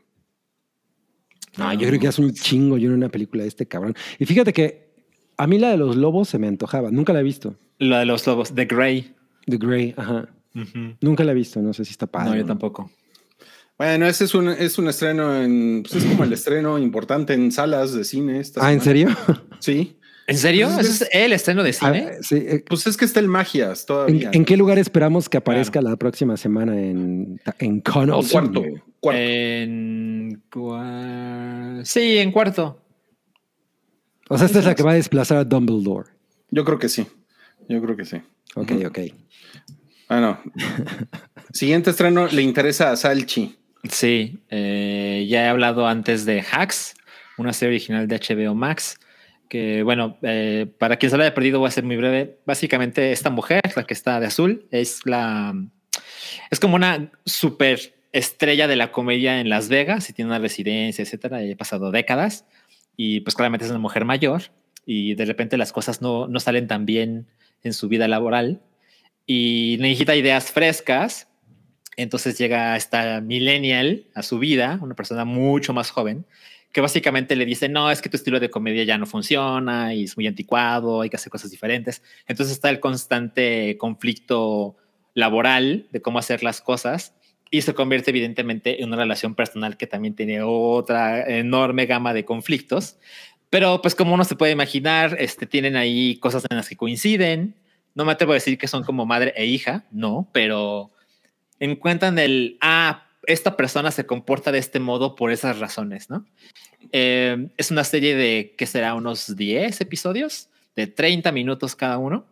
No, 1.59 1.73
yo 1.75 1.87
creo 1.89 2.01
que 2.01 2.09
hace 2.09 2.23
un 2.23 2.33
chingo 2.33 2.79
yo 2.79 2.89
en 2.89 2.95
una 2.95 3.09
película 3.09 3.43
de 3.43 3.49
este 3.49 3.67
cabrón. 3.67 3.95
Y 4.19 4.25
fíjate 4.25 4.53
que 4.53 4.95
a 5.37 5.47
mí 5.47 5.59
la 5.59 5.71
de 5.71 5.77
los 5.77 5.97
lobos 5.97 6.29
se 6.29 6.39
me 6.39 6.47
antojaba. 6.47 6.91
Nunca 6.91 7.13
la 7.13 7.21
he 7.21 7.25
visto. 7.25 7.57
Lo 7.79 7.97
de 7.99 8.07
los 8.07 8.27
lobos, 8.27 8.55
The 8.55 8.65
Grey. 8.67 9.15
The 9.47 9.57
Grey, 9.59 9.95
ajá. 9.97 10.29
Nunca 11.01 11.25
la 11.25 11.33
he 11.33 11.35
visto. 11.35 11.61
No 11.61 11.73
sé 11.73 11.85
si 11.85 11.91
está 11.91 12.07
padre. 12.07 12.31
No, 12.31 12.37
yo 12.37 12.43
¿no? 12.43 12.49
tampoco. 12.49 12.91
Bueno, 13.77 14.07
ese 14.07 14.25
es 14.25 14.35
un, 14.35 14.49
es 14.49 14.79
un 14.79 14.89
estreno 14.89 15.35
en, 15.35 15.83
pues 15.83 16.03
es 16.03 16.05
como 16.11 16.25
el 16.25 16.33
estreno 16.35 16.79
importante 16.79 17.33
en 17.35 17.51
salas 17.51 17.93
de 17.95 18.05
cine. 18.05 18.39
esta 18.39 18.65
Ah, 18.65 18.73
¿en 18.73 18.81
serio? 18.81 19.09
Sí. 19.59 19.97
¿En 20.31 20.39
serio? 20.39 20.68
Pues 20.74 20.87
¿Ese 20.89 21.05
es 21.05 21.11
el 21.12 21.33
estreno 21.33 21.62
de 21.62 21.72
cine? 21.72 22.09
Ah, 22.12 22.16
sí, 22.22 22.37
eh, 22.37 22.64
Pues 22.68 22.87
es 22.87 22.97
que 22.97 23.05
está 23.05 23.20
el 23.20 23.28
Magias 23.28 23.81
¿En, 23.81 23.87
todavía. 23.87 24.31
en 24.33 24.45
qué 24.45 24.57
lugar 24.57 24.78
esperamos 24.78 25.28
que 25.28 25.37
aparezca 25.39 25.83
la 25.83 25.97
próxima 25.97 26.37
semana 26.37 26.78
en, 26.81 27.41
en? 27.59 27.83
O 27.87 28.22
cuarto. 28.22 28.62
cuarto. 29.01 29.20
En 29.20 30.43
cua- 30.51 31.85
Sí, 31.85 32.18
en 32.18 32.31
cuarto. 32.33 32.81
O 34.28 34.39
sea, 34.39 34.47
esta 34.47 34.61
es 34.61 34.64
la 34.64 34.74
que 34.74 34.83
va 34.85 34.93
a 34.93 34.95
desplazar 34.95 35.39
a 35.39 35.45
Dumbledore. 35.45 36.11
Yo 36.51 36.64
creo 36.64 36.78
que 36.78 36.89
sí. 36.89 37.07
Yo 37.68 37.83
creo 37.83 37.97
que 37.97 38.05
sí. 38.05 38.18
Ok, 38.55 38.72
ok. 38.87 38.99
Bueno. 40.09 40.39
Siguiente 41.53 41.91
estreno 41.91 42.28
le 42.28 42.43
interesa 42.43 42.93
a 42.93 42.97
Salchi. 42.97 43.57
Sí, 43.89 44.39
eh, 44.51 45.26
ya 45.28 45.45
he 45.47 45.49
hablado 45.49 45.87
antes 45.89 46.24
de 46.24 46.41
Hacks, 46.53 46.95
una 47.39 47.53
serie 47.53 47.74
original 47.76 48.07
de 48.07 48.16
HBO 48.20 48.55
Max, 48.55 48.99
que 49.51 49.83
bueno, 49.83 50.17
eh, 50.23 50.67
para 50.79 50.97
quien 50.97 51.11
se 51.11 51.19
la 51.19 51.25
haya 51.25 51.35
perdido 51.35 51.59
voy 51.59 51.69
a 51.69 51.73
ser 51.73 51.85
muy 51.85 51.97
breve. 51.97 52.39
Básicamente 52.47 53.11
esta 53.11 53.31
mujer, 53.31 53.61
la 53.75 53.85
que 53.85 53.93
está 53.93 54.21
de 54.21 54.27
azul, 54.27 54.67
es 54.71 55.05
la... 55.05 55.53
Es 56.51 56.61
como 56.61 56.77
una 56.77 57.11
super 57.27 57.81
estrella 58.13 58.69
de 58.69 58.77
la 58.77 58.93
comedia 58.93 59.41
en 59.41 59.49
Las 59.49 59.69
Vegas 59.69 60.09
y 60.09 60.13
tiene 60.13 60.31
una 60.31 60.39
residencia, 60.39 61.03
etcétera, 61.03 61.39
ha 61.39 61.57
pasado 61.57 61.91
décadas 61.91 62.47
y 62.97 63.21
pues 63.21 63.35
claramente 63.35 63.65
es 63.65 63.71
una 63.71 63.81
mujer 63.81 64.05
mayor 64.05 64.43
y 64.87 65.15
de 65.15 65.25
repente 65.25 65.57
las 65.57 65.73
cosas 65.73 66.01
no, 66.01 66.29
no 66.29 66.39
salen 66.39 66.69
tan 66.69 66.87
bien 66.87 67.27
en 67.65 67.73
su 67.73 67.89
vida 67.89 68.07
laboral 68.07 68.61
y 69.27 69.79
necesita 69.81 70.15
ideas 70.15 70.53
frescas. 70.53 71.27
Entonces 71.97 72.39
llega 72.39 72.77
esta 72.77 73.21
millennial 73.21 74.05
a 74.15 74.23
su 74.23 74.39
vida, 74.39 74.79
una 74.81 74.95
persona 74.95 75.25
mucho 75.25 75.73
más 75.73 75.91
joven, 75.91 76.25
que 76.73 76.81
básicamente 76.81 77.37
le 77.37 77.45
dice, 77.45 77.68
no, 77.68 77.91
es 77.91 78.01
que 78.01 78.09
tu 78.09 78.16
estilo 78.16 78.39
de 78.39 78.51
comedia 78.51 78.85
ya 78.85 78.99
no 78.99 79.07
funciona 79.07 79.93
y 79.95 80.05
es 80.05 80.16
muy 80.16 80.27
anticuado, 80.27 81.01
hay 81.01 81.11
que 81.11 81.16
hacer 81.16 81.31
cosas 81.31 81.51
diferentes. 81.51 82.03
Entonces 82.27 82.55
está 82.55 82.71
el 82.71 82.81
constante 82.81 83.77
conflicto 83.79 84.77
laboral 85.14 85.89
de 85.91 86.01
cómo 86.01 86.18
hacer 86.18 86.43
las 86.43 86.61
cosas 86.61 87.14
y 87.51 87.62
se 87.62 87.75
convierte 87.75 88.11
evidentemente 88.11 88.81
en 88.81 88.89
una 88.89 88.99
relación 88.99 89.35
personal 89.35 89.77
que 89.77 89.89
también 89.89 90.14
tiene 90.14 90.43
otra 90.43 91.29
enorme 91.29 91.87
gama 91.87 92.14
de 92.14 92.25
conflictos. 92.25 92.97
Pero 93.51 93.83
pues 93.83 93.97
como 93.97 94.14
uno 94.14 94.25
se 94.25 94.37
puede 94.37 94.53
imaginar, 94.53 95.16
este, 95.18 95.47
tienen 95.47 95.75
ahí 95.75 96.16
cosas 96.18 96.45
en 96.49 96.57
las 96.57 96.68
que 96.68 96.77
coinciden. 96.77 97.57
No 97.97 98.05
me 98.05 98.12
atrevo 98.12 98.33
a 98.33 98.35
decir 98.37 98.57
que 98.57 98.68
son 98.68 98.85
como 98.85 99.05
madre 99.07 99.35
e 99.37 99.47
hija, 99.47 99.85
no, 99.91 100.31
pero 100.33 100.93
encuentran 101.59 102.21
el, 102.21 102.57
ah, 102.61 103.09
esta 103.27 103.57
persona 103.57 103.91
se 103.91 104.07
comporta 104.07 104.53
de 104.53 104.59
este 104.59 104.79
modo 104.79 105.16
por 105.16 105.33
esas 105.33 105.59
razones, 105.59 106.09
¿no? 106.09 106.27
Eh, 106.93 107.49
es 107.57 107.70
una 107.70 107.85
serie 107.85 108.14
de, 108.14 108.55
que 108.57 108.66
será? 108.66 108.95
Unos 108.95 109.37
10 109.37 109.81
episodios, 109.81 110.49
de 110.76 110.87
30 110.87 111.33
minutos 111.33 111.74
cada 111.76 111.99
uno 111.99 112.26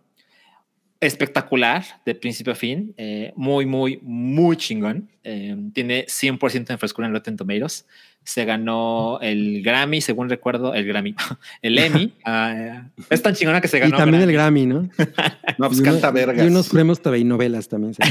espectacular 1.00 1.84
de 2.04 2.14
principio 2.14 2.52
a 2.52 2.56
fin, 2.56 2.92
eh, 2.96 3.32
muy, 3.36 3.66
muy, 3.66 4.00
muy 4.02 4.56
chingón. 4.56 5.08
Eh, 5.22 5.56
tiene 5.72 6.06
100% 6.06 6.66
de 6.66 6.78
frescura 6.78 7.06
en 7.06 7.12
Rotten 7.12 7.36
Tomatoes. 7.36 7.86
Se 8.24 8.44
ganó 8.44 9.20
el 9.22 9.62
Grammy, 9.62 10.00
según 10.00 10.28
recuerdo, 10.28 10.74
el 10.74 10.84
Grammy, 10.86 11.14
el 11.62 11.78
Emmy. 11.78 12.12
Ah, 12.24 12.88
es 13.08 13.22
tan 13.22 13.34
chingona 13.34 13.60
que 13.60 13.68
se 13.68 13.78
ganó. 13.78 13.94
Y 13.94 13.98
también 13.98 14.22
el 14.22 14.32
Grammy, 14.32 14.66
¿no? 14.66 14.82
no, 15.58 15.68
pues 15.68 15.80
canta 15.80 16.10
vergas. 16.10 16.44
Y 16.44 16.48
unos 16.48 16.68
premios 16.68 17.00
TV 17.00 17.20
y 17.20 17.24
novelas 17.24 17.68
también. 17.68 17.94
Se 17.94 18.02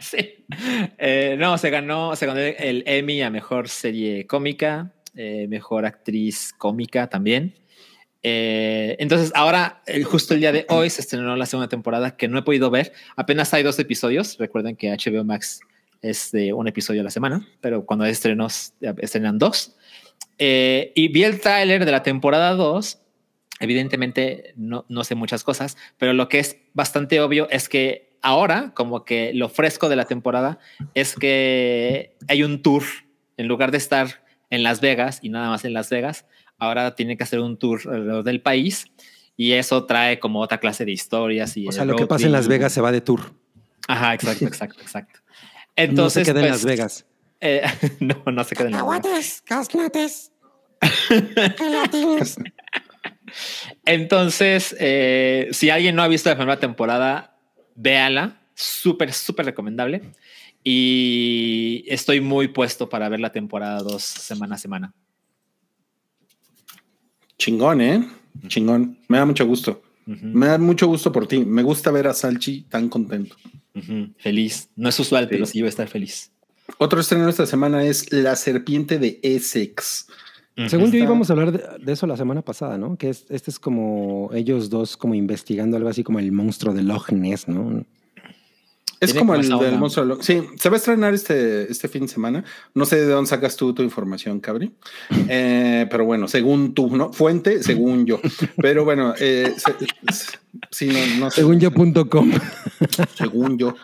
sí. 0.00 0.44
Eh, 0.98 1.36
no, 1.38 1.58
se 1.58 1.70
ganó, 1.70 2.16
se 2.16 2.26
ganó 2.26 2.40
el 2.40 2.82
Emmy 2.86 3.22
a 3.22 3.30
mejor 3.30 3.68
serie 3.68 4.26
cómica, 4.26 4.92
mejor 5.48 5.86
actriz 5.86 6.52
cómica 6.58 7.08
también. 7.08 7.54
Eh, 8.28 8.96
entonces, 8.98 9.30
ahora, 9.36 9.82
justo 10.04 10.34
el 10.34 10.40
día 10.40 10.50
de 10.50 10.66
hoy, 10.68 10.90
se 10.90 11.00
estrenó 11.00 11.36
la 11.36 11.46
segunda 11.46 11.68
temporada 11.68 12.16
que 12.16 12.26
no 12.26 12.38
he 12.38 12.42
podido 12.42 12.70
ver. 12.70 12.92
Apenas 13.14 13.54
hay 13.54 13.62
dos 13.62 13.78
episodios. 13.78 14.36
Recuerden 14.38 14.74
que 14.74 14.90
HBO 14.90 15.24
Max 15.24 15.60
es 16.02 16.32
de 16.32 16.52
un 16.52 16.66
episodio 16.66 17.02
a 17.02 17.04
la 17.04 17.10
semana, 17.10 17.46
pero 17.60 17.86
cuando 17.86 18.04
hay 18.04 18.10
estrenos, 18.10 18.74
estrenan 18.98 19.38
dos. 19.38 19.76
Eh, 20.38 20.90
y 20.96 21.06
vi 21.06 21.22
el 21.22 21.40
tráiler 21.40 21.84
de 21.84 21.92
la 21.92 22.02
temporada 22.02 22.54
2. 22.54 22.98
Evidentemente, 23.60 24.52
no, 24.56 24.84
no 24.88 25.04
sé 25.04 25.14
muchas 25.14 25.44
cosas, 25.44 25.76
pero 25.96 26.12
lo 26.12 26.28
que 26.28 26.40
es 26.40 26.58
bastante 26.74 27.20
obvio 27.20 27.48
es 27.50 27.68
que 27.68 28.18
ahora, 28.22 28.72
como 28.74 29.04
que 29.04 29.32
lo 29.34 29.48
fresco 29.48 29.88
de 29.88 29.94
la 29.94 30.04
temporada 30.04 30.58
es 30.94 31.14
que 31.14 32.16
hay 32.26 32.42
un 32.42 32.60
tour. 32.60 32.82
En 33.38 33.46
lugar 33.46 33.70
de 33.70 33.78
estar 33.78 34.25
en 34.50 34.62
Las 34.62 34.80
Vegas 34.80 35.20
y 35.22 35.28
nada 35.28 35.48
más 35.50 35.64
en 35.64 35.72
Las 35.72 35.90
Vegas, 35.90 36.26
ahora 36.58 36.94
tiene 36.94 37.16
que 37.16 37.24
hacer 37.24 37.40
un 37.40 37.58
tour 37.58 37.80
alrededor 37.84 38.24
del 38.24 38.40
país 38.40 38.86
y 39.36 39.52
eso 39.52 39.84
trae 39.84 40.18
como 40.18 40.40
otra 40.40 40.58
clase 40.58 40.84
de 40.84 40.92
historias. 40.92 41.56
Y 41.56 41.68
o 41.68 41.72
sea, 41.72 41.84
lo 41.84 41.96
que 41.96 42.06
pasa 42.06 42.26
en 42.26 42.32
Las 42.32 42.48
Vegas 42.48 42.72
se 42.72 42.80
va 42.80 42.90
de 42.92 43.00
tour. 43.00 43.34
Ajá, 43.88 44.14
exacto, 44.14 44.44
exacto, 44.48 44.80
exacto. 44.80 45.20
Entonces, 45.76 46.20
no 46.20 46.24
se 46.24 46.32
queda 46.32 46.40
en 46.44 46.50
Las 46.50 46.62
pues, 46.62 46.76
Vegas. 46.76 47.06
Eh, 47.40 47.62
no, 48.00 48.22
no 48.32 48.44
se 48.44 48.56
queda 48.56 48.68
en 48.68 48.72
Las 48.72 49.02
Vegas. 49.02 49.42
Cacahuates, 49.44 50.30
Entonces, 53.84 54.76
eh, 54.78 55.48
si 55.52 55.70
alguien 55.70 55.96
no 55.96 56.02
ha 56.02 56.08
visto 56.08 56.28
la 56.28 56.36
primera 56.36 56.58
temporada, 56.58 57.38
véala. 57.74 58.40
Súper, 58.54 59.12
súper 59.12 59.44
recomendable. 59.44 60.00
Y 60.68 61.84
estoy 61.86 62.20
muy 62.20 62.48
puesto 62.48 62.88
para 62.88 63.08
ver 63.08 63.20
la 63.20 63.30
temporada 63.30 63.84
dos 63.84 64.02
semana 64.02 64.56
a 64.56 64.58
semana. 64.58 64.92
Chingón, 67.38 67.80
¿eh? 67.80 68.04
Chingón. 68.48 68.98
Me 69.06 69.18
da 69.18 69.26
mucho 69.26 69.46
gusto. 69.46 69.80
Me 70.06 70.46
da 70.46 70.58
mucho 70.58 70.88
gusto 70.88 71.12
por 71.12 71.28
ti. 71.28 71.44
Me 71.44 71.62
gusta 71.62 71.92
ver 71.92 72.08
a 72.08 72.14
Salchi 72.14 72.62
tan 72.62 72.88
contento. 72.88 73.36
Feliz. 74.18 74.68
No 74.74 74.88
es 74.88 74.98
usual, 74.98 75.28
pero 75.28 75.46
sí 75.46 75.60
voy 75.60 75.66
a 75.66 75.68
estar 75.68 75.86
feliz. 75.86 76.32
Otro 76.78 76.98
estreno 76.98 77.28
esta 77.28 77.46
semana 77.46 77.84
es 77.84 78.12
La 78.12 78.34
Serpiente 78.34 78.98
de 78.98 79.20
Essex. 79.22 80.08
Según 80.66 80.90
yo 80.90 80.98
íbamos 80.98 81.30
a 81.30 81.34
hablar 81.34 81.52
de, 81.52 81.92
eso 81.92 82.08
la 82.08 82.16
semana 82.16 82.42
pasada, 82.42 82.76
¿no? 82.76 82.96
Que 82.96 83.10
este 83.10 83.36
es 83.36 83.60
como 83.60 84.30
ellos 84.34 84.68
dos 84.68 84.96
como 84.96 85.14
investigando 85.14 85.76
algo 85.76 85.90
así 85.90 86.02
como 86.02 86.18
el 86.18 86.32
monstruo 86.32 86.74
de 86.74 86.82
Loch 86.82 87.12
Ness, 87.12 87.46
¿no? 87.46 87.86
Es 89.00 89.14
como 89.14 89.34
el 89.34 89.48
del 89.48 89.78
monstruo. 89.78 90.18
Sí, 90.22 90.42
se 90.56 90.68
va 90.68 90.76
a 90.76 90.78
estrenar 90.78 91.14
este, 91.14 91.70
este 91.70 91.88
fin 91.88 92.02
de 92.02 92.08
semana. 92.08 92.44
No 92.74 92.86
sé 92.86 92.96
de 92.96 93.06
dónde 93.06 93.28
sacas 93.28 93.56
tú 93.56 93.74
tu 93.74 93.82
información, 93.82 94.40
Cabri. 94.40 94.72
Eh, 95.28 95.86
pero 95.90 96.04
bueno, 96.04 96.28
según 96.28 96.72
tú, 96.72 96.96
¿no? 96.96 97.12
Fuente, 97.12 97.62
según 97.62 98.06
yo. 98.06 98.20
Pero 98.56 98.84
bueno, 98.84 99.12
eh, 99.18 99.54
sí, 100.70 100.88
no, 100.88 101.16
no 101.18 101.30
Según 101.30 101.58
yo.com. 101.58 102.32
Según 103.16 103.58
yo. 103.58 103.74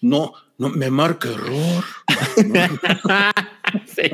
No, 0.00 0.32
no, 0.58 0.70
me 0.70 0.90
marca 0.90 1.28
error. 1.28 1.84
sí. 3.86 4.10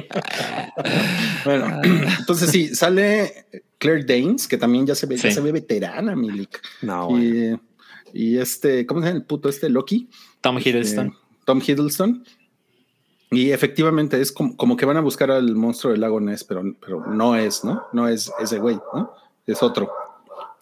bueno, 1.44 1.80
entonces 2.18 2.50
sí, 2.50 2.74
sale 2.74 3.46
Claire 3.78 4.04
Danes, 4.04 4.46
que 4.46 4.58
también 4.58 4.86
ya 4.86 4.94
se 4.94 5.06
ve, 5.06 5.16
ya 5.16 5.30
se 5.30 5.40
ve 5.40 5.52
veterana, 5.52 6.14
Milik. 6.14 6.60
No, 6.82 7.18
y, 7.18 7.58
y 8.12 8.38
este, 8.38 8.86
¿cómo 8.86 9.00
se 9.00 9.06
llama 9.06 9.18
el 9.18 9.24
puto 9.24 9.48
este? 9.48 9.68
Loki. 9.68 10.08
Tom 10.44 10.58
Hiddleston. 10.58 11.06
Este, 11.06 11.18
Tom 11.46 11.62
Hiddleston. 11.66 12.24
Y 13.30 13.50
efectivamente 13.50 14.20
es 14.20 14.30
como, 14.30 14.76
que 14.76 14.84
van 14.84 14.98
a 14.98 15.00
buscar 15.00 15.30
al 15.30 15.56
monstruo 15.56 15.92
del 15.92 16.02
lago 16.02 16.20
Ness, 16.20 16.44
pero, 16.44 16.62
pero 16.80 17.06
no 17.06 17.34
es, 17.34 17.64
¿no? 17.64 17.86
No 17.94 18.06
es 18.06 18.30
ese 18.38 18.58
güey, 18.58 18.78
¿no? 18.92 19.10
Es 19.46 19.62
otro. 19.62 19.90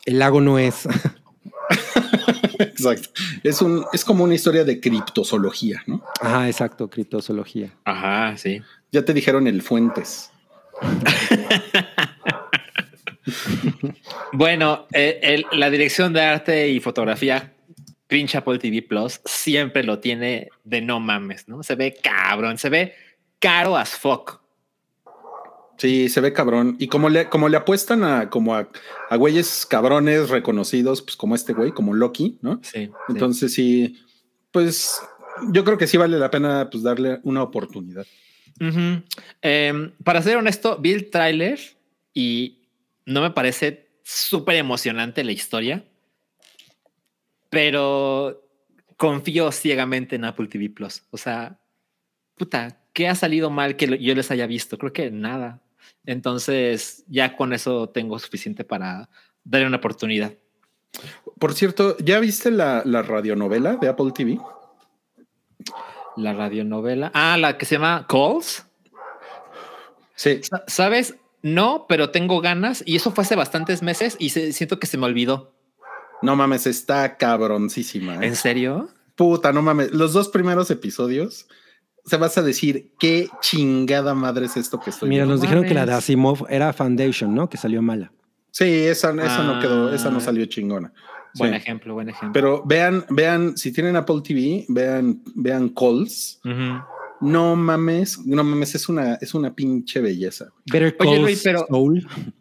El 0.07 0.21
lago 0.21 0.41
no 0.41 0.57
es. 0.57 0.87
exacto. 2.61 3.09
Es, 3.43 3.61
un, 3.61 3.85
es 3.93 4.05
como 4.05 4.23
una 4.23 4.35
historia 4.35 4.65
de 4.65 4.81
criptozoología, 4.81 5.83
¿no? 5.87 6.05
Ajá, 6.21 6.47
exacto, 6.47 6.89
criptozoología. 6.89 7.75
Ajá, 7.85 8.37
sí. 8.37 8.63
Ya 8.93 9.05
te 9.05 9.13
dijeron 9.13 9.49
el 9.49 9.63
Fuentes. 9.63 10.31
bueno, 14.33 14.87
eh, 14.93 15.43
la 15.51 15.71
dirección 15.71 16.13
de 16.13 16.23
arte 16.23 16.69
y 16.69 16.79
fotografía 16.79 17.53
pinche 18.13 18.37
Apple 18.37 18.59
TV 18.59 18.83
Plus 18.83 19.23
siempre 19.25 19.83
lo 19.83 19.99
tiene 19.99 20.51
de 20.65 20.83
no 20.83 21.01
mames, 21.01 21.49
¿no? 21.49 21.63
Se 21.63 21.77
ve 21.77 21.95
cabrón, 21.95 22.59
se 22.59 22.69
ve 22.69 22.93
caro 23.39 23.75
as 23.75 23.89
fuck. 23.89 24.43
Sí, 25.79 26.11
se 26.11 26.21
ve 26.21 26.35
cabrón. 26.35 26.77
Y 26.79 26.89
como 26.89 27.09
le, 27.09 27.31
como 27.31 27.49
le 27.49 27.57
apuestan 27.57 28.05
a 28.05 28.29
como 28.29 28.55
a, 28.55 28.69
güeyes 29.17 29.65
cabrones 29.65 30.29
reconocidos, 30.29 31.01
pues 31.01 31.17
como 31.17 31.35
este 31.35 31.55
güey, 31.55 31.73
como 31.73 31.95
Loki, 31.95 32.39
¿no? 32.43 32.61
Sí. 32.63 32.91
Entonces 33.09 33.55
sí. 33.55 33.99
pues 34.51 35.01
yo 35.51 35.65
creo 35.65 35.79
que 35.79 35.87
sí 35.87 35.97
vale 35.97 36.19
la 36.19 36.31
pena 36.31 36.69
pues 36.71 36.83
darle 36.83 37.19
una 37.23 37.43
oportunidad. 37.43 38.07
Em, 39.41 39.93
para 40.05 40.21
ser 40.21 40.37
honesto, 40.37 40.77
vi 40.77 40.93
el 40.93 41.09
tráiler 41.09 41.59
y 42.13 42.59
no 43.07 43.23
me 43.23 43.31
parece 43.31 43.89
súper 44.05 44.57
emocionante 44.57 45.25
la 45.25 45.33
historia 45.33 45.83
pero 47.53 48.49
confío 48.97 49.53
ciegamente 49.53 50.17
en 50.17 50.25
Apple 50.25 50.47
TV 50.47 50.71
Plus. 50.71 51.03
O 51.11 51.19
sea, 51.19 51.59
puta, 52.35 52.81
¿qué 52.95 53.09
ha 53.09 53.15
salido 53.15 53.51
mal 53.51 53.77
que 53.77 53.99
yo 53.99 54.15
les 54.15 54.31
haya 54.31 54.47
visto? 54.47 54.79
Creo 54.79 54.95
que 54.95 55.11
nada. 55.11 55.61
Entonces, 56.07 57.05
ya 57.09 57.37
con 57.37 57.53
eso 57.53 57.91
tengo 57.91 58.19
suficiente 58.19 58.65
para 58.65 59.11
darle 59.45 59.67
una 59.67 59.77
oportunidad. 59.77 60.33
Por 61.39 61.53
cierto, 61.53 61.95
¿ya 61.99 62.21
viste 62.21 62.51
la, 62.51 62.83
la 62.87 63.03
radionovela 63.03 63.77
de 63.77 63.89
Apple 63.89 64.13
TV? 64.15 64.41
La 66.17 66.33
radionovela. 66.33 67.11
Ah, 67.13 67.37
la 67.37 67.59
que 67.59 67.67
se 67.67 67.75
llama 67.75 68.07
Calls. 68.09 68.67
Sí. 70.15 70.41
¿Sabes? 70.67 71.17
No, 71.43 71.85
pero 71.87 72.09
tengo 72.09 72.41
ganas 72.41 72.83
y 72.87 72.97
eso 72.97 73.11
fue 73.11 73.25
hace 73.25 73.37
bastantes 73.37 73.83
meses 73.83 74.17
y 74.19 74.31
siento 74.31 74.79
que 74.79 74.87
se 74.87 74.97
me 74.97 75.05
olvidó. 75.05 75.53
No 76.23 76.37
mames, 76.37 76.67
está 76.67 77.17
cabroncísima. 77.17 78.15
¿eh? 78.17 78.29
¿En 78.29 78.37
serio? 78.37 78.89
Puta, 79.17 79.53
no 79.53 79.63
mames. 79.63 79.93
Los 79.93 80.13
dos 80.13 80.29
primeros 80.29 80.71
episodios 80.71 81.47
se 82.05 82.17
vas 82.17 82.37
a 82.39 82.43
decir 82.43 82.93
qué 82.99 83.29
chingada 83.41 84.15
madre 84.15 84.47
es 84.47 84.57
esto 84.57 84.81
que 84.81 84.91
estoy 84.91 85.09
Mira, 85.09 85.27
nos 85.27 85.41
dijeron 85.41 85.65
que 85.65 85.75
la 85.75 85.87
de 85.87 85.93
Asimov 85.93 86.47
era 86.49 86.73
Foundation, 86.73 87.35
¿no? 87.35 87.49
Que 87.49 87.57
salió 87.57 87.83
mala. 87.83 88.13
Sí, 88.51 88.65
esa, 88.65 89.13
no 89.13 89.61
quedó, 89.61 89.95
esa 89.95 90.11
no 90.11 90.19
ah. 90.19 90.21
salió 90.21 90.45
chingona. 90.47 90.93
Buen 91.35 91.55
ejemplo, 91.55 91.95
buen 91.95 92.11
ejemplo. 92.11 92.33
Pero 92.33 92.63
vean, 92.67 93.07
vean, 93.09 93.57
si 93.57 93.73
tienen 93.73 93.97
Apple 93.97 94.21
TV, 94.23 94.67
vean, 94.69 95.23
vean 95.35 95.71
Calls. 95.71 96.41
No 97.23 97.57
mames, 97.57 98.19
no 98.27 98.43
mames, 98.45 98.75
es 98.75 98.89
una, 98.89 99.15
es 99.15 99.33
una 99.35 99.55
pinche 99.55 100.01
belleza. 100.01 100.51
Better 100.67 100.97
Oye, 100.99 101.19
Luis, 101.21 101.41
pero-. 101.43 101.67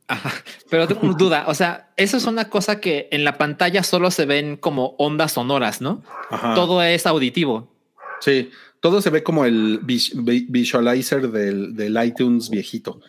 Ajá. 0.07 0.31
Pero 0.69 0.87
tengo 0.87 1.01
una 1.03 1.13
duda, 1.17 1.45
o 1.47 1.53
sea, 1.53 1.91
eso 1.97 2.17
es 2.17 2.25
una 2.25 2.49
cosa 2.49 2.79
que 2.81 3.07
en 3.11 3.23
la 3.23 3.37
pantalla 3.37 3.83
solo 3.83 4.09
se 4.11 4.25
ven 4.25 4.57
como 4.57 4.95
ondas 4.97 5.33
sonoras, 5.33 5.81
¿no? 5.81 6.01
Ajá. 6.29 6.55
Todo 6.55 6.81
es 6.81 7.05
auditivo. 7.05 7.71
Sí, 8.19 8.49
todo 8.79 9.01
se 9.01 9.09
ve 9.11 9.23
como 9.23 9.45
el 9.45 9.79
vis- 9.83 10.13
vi- 10.15 10.47
visualizer 10.49 11.29
del, 11.31 11.75
del 11.75 12.03
iTunes 12.03 12.49
viejito. 12.49 12.99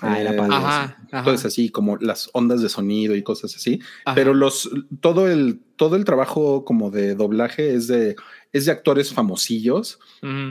Ah, 0.00 0.20
era 0.20 0.32
Eh, 0.32 0.36
padre. 0.36 0.54
Ajá, 0.54 0.82
ajá. 0.82 1.18
Entonces 1.18 1.46
así 1.46 1.68
como 1.68 1.96
las 1.96 2.30
ondas 2.32 2.62
de 2.62 2.68
sonido 2.68 3.14
y 3.16 3.22
cosas 3.22 3.54
así. 3.56 3.80
Ajá. 4.04 4.14
Pero 4.14 4.34
los 4.34 4.70
todo 5.00 5.28
el 5.28 5.60
todo 5.76 5.96
el 5.96 6.04
trabajo 6.04 6.64
como 6.64 6.90
de 6.92 7.14
doblaje 7.16 7.74
es 7.74 7.88
de 7.88 8.14
es 8.52 8.66
de 8.66 8.72
actores 8.72 9.12
famosillos 9.12 9.98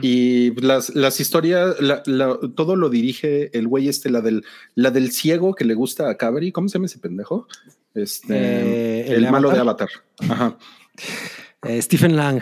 y 0.02 0.52
las, 0.60 0.94
las 0.94 1.20
historias 1.20 1.80
la- 1.80 2.02
la- 2.06 2.38
todo 2.56 2.74
lo 2.76 2.88
dirige 2.90 3.56
el 3.56 3.68
güey 3.68 3.88
este 3.88 4.10
la 4.10 4.20
del 4.20 4.44
la 4.74 4.90
del 4.90 5.12
ciego 5.12 5.54
que 5.54 5.64
le 5.64 5.74
gusta 5.74 6.10
a 6.10 6.16
Cabri, 6.16 6.50
¿cómo 6.52 6.68
se 6.68 6.74
llama 6.74 6.86
ese 6.86 6.98
pendejo? 6.98 7.46
Este 7.94 8.34
Eh, 8.34 9.06
el, 9.08 9.24
el 9.26 9.30
malo 9.30 9.50
de 9.50 9.58
Avatar. 9.60 9.88
Ajá. 10.28 10.58
Eh, 11.64 11.80
Stephen 11.80 12.16
Lang. 12.16 12.40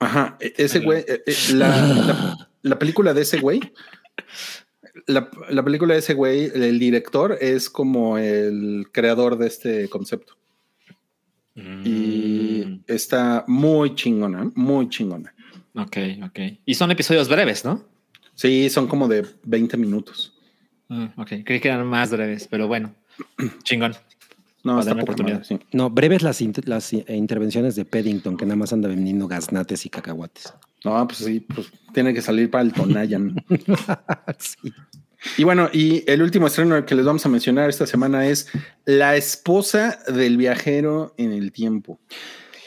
Ajá, 0.00 0.36
e- 0.40 0.52
ese 0.56 0.80
güey, 0.80 1.04
eh, 1.06 1.22
eh, 1.26 1.34
la, 1.54 1.68
la- 1.86 2.48
la 2.62 2.78
película 2.78 3.14
de 3.14 3.22
ese 3.22 3.38
güey, 3.38 3.60
la, 5.06 5.30
la 5.50 5.64
película 5.64 5.94
de 5.94 6.00
ese 6.00 6.14
güey, 6.14 6.50
el 6.54 6.78
director 6.78 7.36
es 7.40 7.70
como 7.70 8.18
el 8.18 8.86
creador 8.92 9.38
de 9.38 9.46
este 9.46 9.88
concepto 9.88 10.36
y 11.56 12.64
Mm, 12.66 12.80
está 12.86 13.44
muy 13.46 13.94
chingona, 13.94 14.50
muy 14.54 14.88
chingona. 14.88 15.32
ok, 15.74 15.96
ok. 16.24 16.38
Y 16.64 16.74
son 16.74 16.90
episodios 16.90 17.28
breves, 17.28 17.64
¿no? 17.64 17.82
Sí, 18.34 18.68
son 18.68 18.86
como 18.86 19.08
de 19.08 19.26
20 19.44 19.76
minutos. 19.76 20.34
Mm, 20.88 21.06
ok, 21.16 21.28
creí 21.44 21.60
que 21.60 21.68
eran 21.68 21.86
más 21.86 22.10
breves, 22.10 22.46
pero 22.50 22.68
bueno, 22.68 22.94
chingón. 23.62 23.94
No, 24.62 24.80
está 24.80 24.92
oportunidad. 24.94 25.36
madre, 25.38 25.46
sí. 25.46 25.58
No, 25.72 25.90
breves 25.90 26.22
las, 26.22 26.40
las 26.66 26.92
eh, 26.92 27.04
intervenciones 27.08 27.76
de 27.76 27.84
Paddington, 27.84 28.36
que 28.36 28.44
nada 28.46 28.56
más 28.56 28.72
anda 28.72 28.88
vendiendo 28.88 29.28
gaznates 29.28 29.86
y 29.86 29.88
cacahuates. 29.88 30.52
No, 30.84 31.06
pues 31.06 31.18
sí, 31.20 31.40
pues 31.40 31.70
tiene 31.94 32.12
que 32.12 32.20
salir 32.20 32.50
para 32.50 32.64
el 32.64 32.72
Tonayan. 32.72 33.36
Sí. 34.38 34.72
Y 35.36 35.44
bueno, 35.44 35.68
y 35.72 36.04
el 36.10 36.22
último 36.22 36.46
estreno 36.46 36.84
que 36.84 36.94
les 36.94 37.04
vamos 37.04 37.24
a 37.26 37.28
mencionar 37.28 37.68
esta 37.68 37.86
semana 37.86 38.26
es 38.26 38.48
La 38.84 39.16
esposa 39.16 39.98
del 40.08 40.36
viajero 40.36 41.14
en 41.16 41.32
el 41.32 41.52
tiempo. 41.52 41.98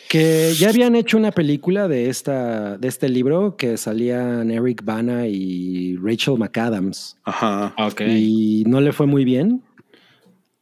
Que 0.10 0.54
ya 0.58 0.70
habían 0.70 0.96
hecho 0.96 1.18
una 1.18 1.32
película 1.32 1.88
de, 1.88 2.10
esta, 2.10 2.78
de 2.78 2.88
este 2.88 3.10
libro 3.10 3.56
que 3.56 3.78
salían 3.78 4.50
Eric 4.50 4.84
Bana 4.84 5.28
y 5.28 5.98
Rachel 5.98 6.40
McAdams. 6.40 7.18
Ajá. 7.24 7.76
Ok. 7.78 8.02
Y 8.08 8.64
no 8.66 8.82
le 8.82 8.92
fue 8.92 9.06
muy 9.06 9.24
bien. 9.24 9.62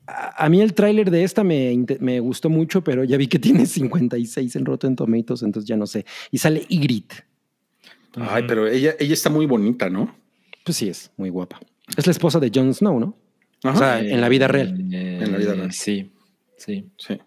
A, 0.06 0.46
a 0.46 0.50
mí 0.50 0.62
el 0.62 0.74
tráiler 0.74 1.10
de 1.12 1.24
esta 1.24 1.46
me, 1.46 1.86
me 2.02 2.20
gustó 2.20 2.50
mucho, 2.50 2.84
pero 2.84 3.06
ya 3.06 3.16
vi 3.16 3.28
que 3.28 3.40
tiene 3.40 3.66
56 3.66 4.56
en 4.58 4.66
Rotten 4.66 4.98
Tomatoes, 4.98 5.44
entonces 5.44 5.68
ya 5.68 5.78
no 5.78 5.88
sé. 5.88 6.06
Y 6.30 6.40
sale 6.40 6.66
Ygritte. 6.68 7.24
Ay, 8.16 8.44
pero 8.48 8.68
ella, 8.68 8.96
ella 9.00 9.14
está 9.14 9.30
muy 9.30 9.46
bonita, 9.46 9.90
¿no? 9.90 10.14
Pues 10.64 10.78
sí, 10.78 10.90
es 10.90 11.12
muy 11.16 11.30
guapa. 11.30 11.60
Es 11.96 12.06
la 12.06 12.12
esposa 12.12 12.40
de 12.40 12.52
Jon 12.54 12.74
Snow, 12.74 13.00
¿no? 13.00 13.18
Ajá. 13.64 13.76
O 13.76 13.80
sea, 13.80 14.00
en 14.02 14.22
la 14.22 14.30
vida 14.30 14.48
real. 14.48 14.80
Eh, 14.92 15.20
En 15.22 15.32
la 15.32 15.38
vida 15.38 15.54
real. 15.54 15.72
Sí, 15.72 16.12
sí. 16.58 16.86
sí. 16.98 17.18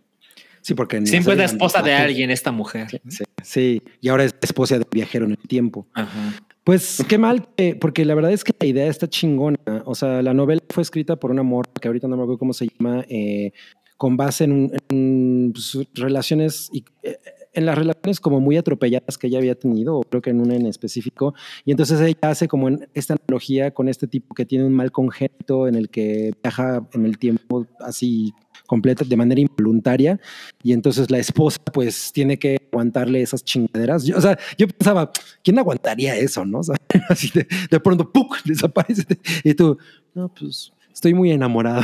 Sí, 0.62 0.74
porque 0.74 1.04
Siempre 1.06 1.32
es 1.32 1.38
la 1.38 1.44
esposa 1.46 1.80
de 1.80 1.94
alguien, 1.94 2.30
esta 2.30 2.52
mujer. 2.52 2.86
Sí, 3.08 3.24
sí, 3.42 3.82
y 4.02 4.08
ahora 4.10 4.24
es 4.24 4.34
esposa 4.42 4.74
del 4.78 4.86
viajero 4.92 5.24
en 5.24 5.30
el 5.30 5.38
tiempo. 5.48 5.86
Ajá. 5.94 6.34
Pues 6.64 7.02
qué 7.08 7.16
mal, 7.16 7.48
que- 7.56 7.74
porque 7.76 8.04
la 8.04 8.14
verdad 8.14 8.30
es 8.30 8.44
que 8.44 8.52
la 8.60 8.66
idea 8.66 8.86
está 8.86 9.08
chingona. 9.08 9.56
O 9.86 9.94
sea, 9.94 10.20
la 10.20 10.34
novela 10.34 10.60
fue 10.68 10.82
escrita 10.82 11.16
por 11.16 11.30
una 11.30 11.42
morra 11.42 11.70
que 11.80 11.88
ahorita 11.88 12.06
no 12.08 12.16
me 12.18 12.22
acuerdo 12.24 12.38
cómo 12.38 12.52
se 12.52 12.68
llama, 12.68 13.02
eh, 13.08 13.52
con 13.96 14.18
base 14.18 14.44
en, 14.44 14.70
en, 14.90 15.52
pues, 15.54 15.78
relaciones 15.94 16.68
y 16.74 16.84
eh, 17.04 17.16
en 17.52 17.66
las 17.66 17.76
relaciones 17.76 18.20
como 18.20 18.40
muy 18.40 18.56
atropelladas 18.56 19.18
que 19.18 19.26
ella 19.26 19.38
había 19.38 19.54
tenido, 19.54 19.96
o 19.96 20.02
creo 20.02 20.22
que 20.22 20.30
en 20.30 20.40
una 20.40 20.54
en 20.54 20.66
específico. 20.66 21.34
Y 21.64 21.72
entonces 21.72 22.00
ella 22.00 22.16
hace 22.22 22.48
como 22.48 22.68
esta 22.94 23.14
analogía 23.14 23.72
con 23.72 23.88
este 23.88 24.06
tipo 24.06 24.34
que 24.34 24.46
tiene 24.46 24.64
un 24.64 24.72
mal 24.72 24.92
congénito 24.92 25.66
en 25.66 25.74
el 25.74 25.88
que 25.88 26.32
viaja 26.42 26.86
en 26.92 27.04
el 27.04 27.18
tiempo 27.18 27.66
así 27.80 28.32
completa 28.66 29.04
de 29.04 29.16
manera 29.16 29.40
involuntaria 29.40 30.20
y 30.62 30.72
entonces 30.72 31.10
la 31.10 31.18
esposa 31.18 31.58
pues 31.72 32.12
tiene 32.12 32.38
que 32.38 32.56
aguantarle 32.70 33.20
esas 33.20 33.42
chingaderas. 33.42 34.04
Yo, 34.04 34.16
o 34.16 34.20
sea, 34.20 34.38
yo 34.56 34.68
pensaba, 34.68 35.10
¿quién 35.42 35.58
aguantaría 35.58 36.16
eso, 36.16 36.44
no? 36.44 36.60
O 36.60 36.62
sea, 36.62 36.76
así 37.08 37.30
de, 37.34 37.48
de 37.70 37.80
pronto, 37.80 38.12
¡puc! 38.12 38.42
desaparece 38.44 39.04
y 39.42 39.54
tú, 39.54 39.76
no, 40.14 40.32
pues 40.32 40.72
estoy 40.92 41.14
muy 41.14 41.30
enamorado. 41.30 41.82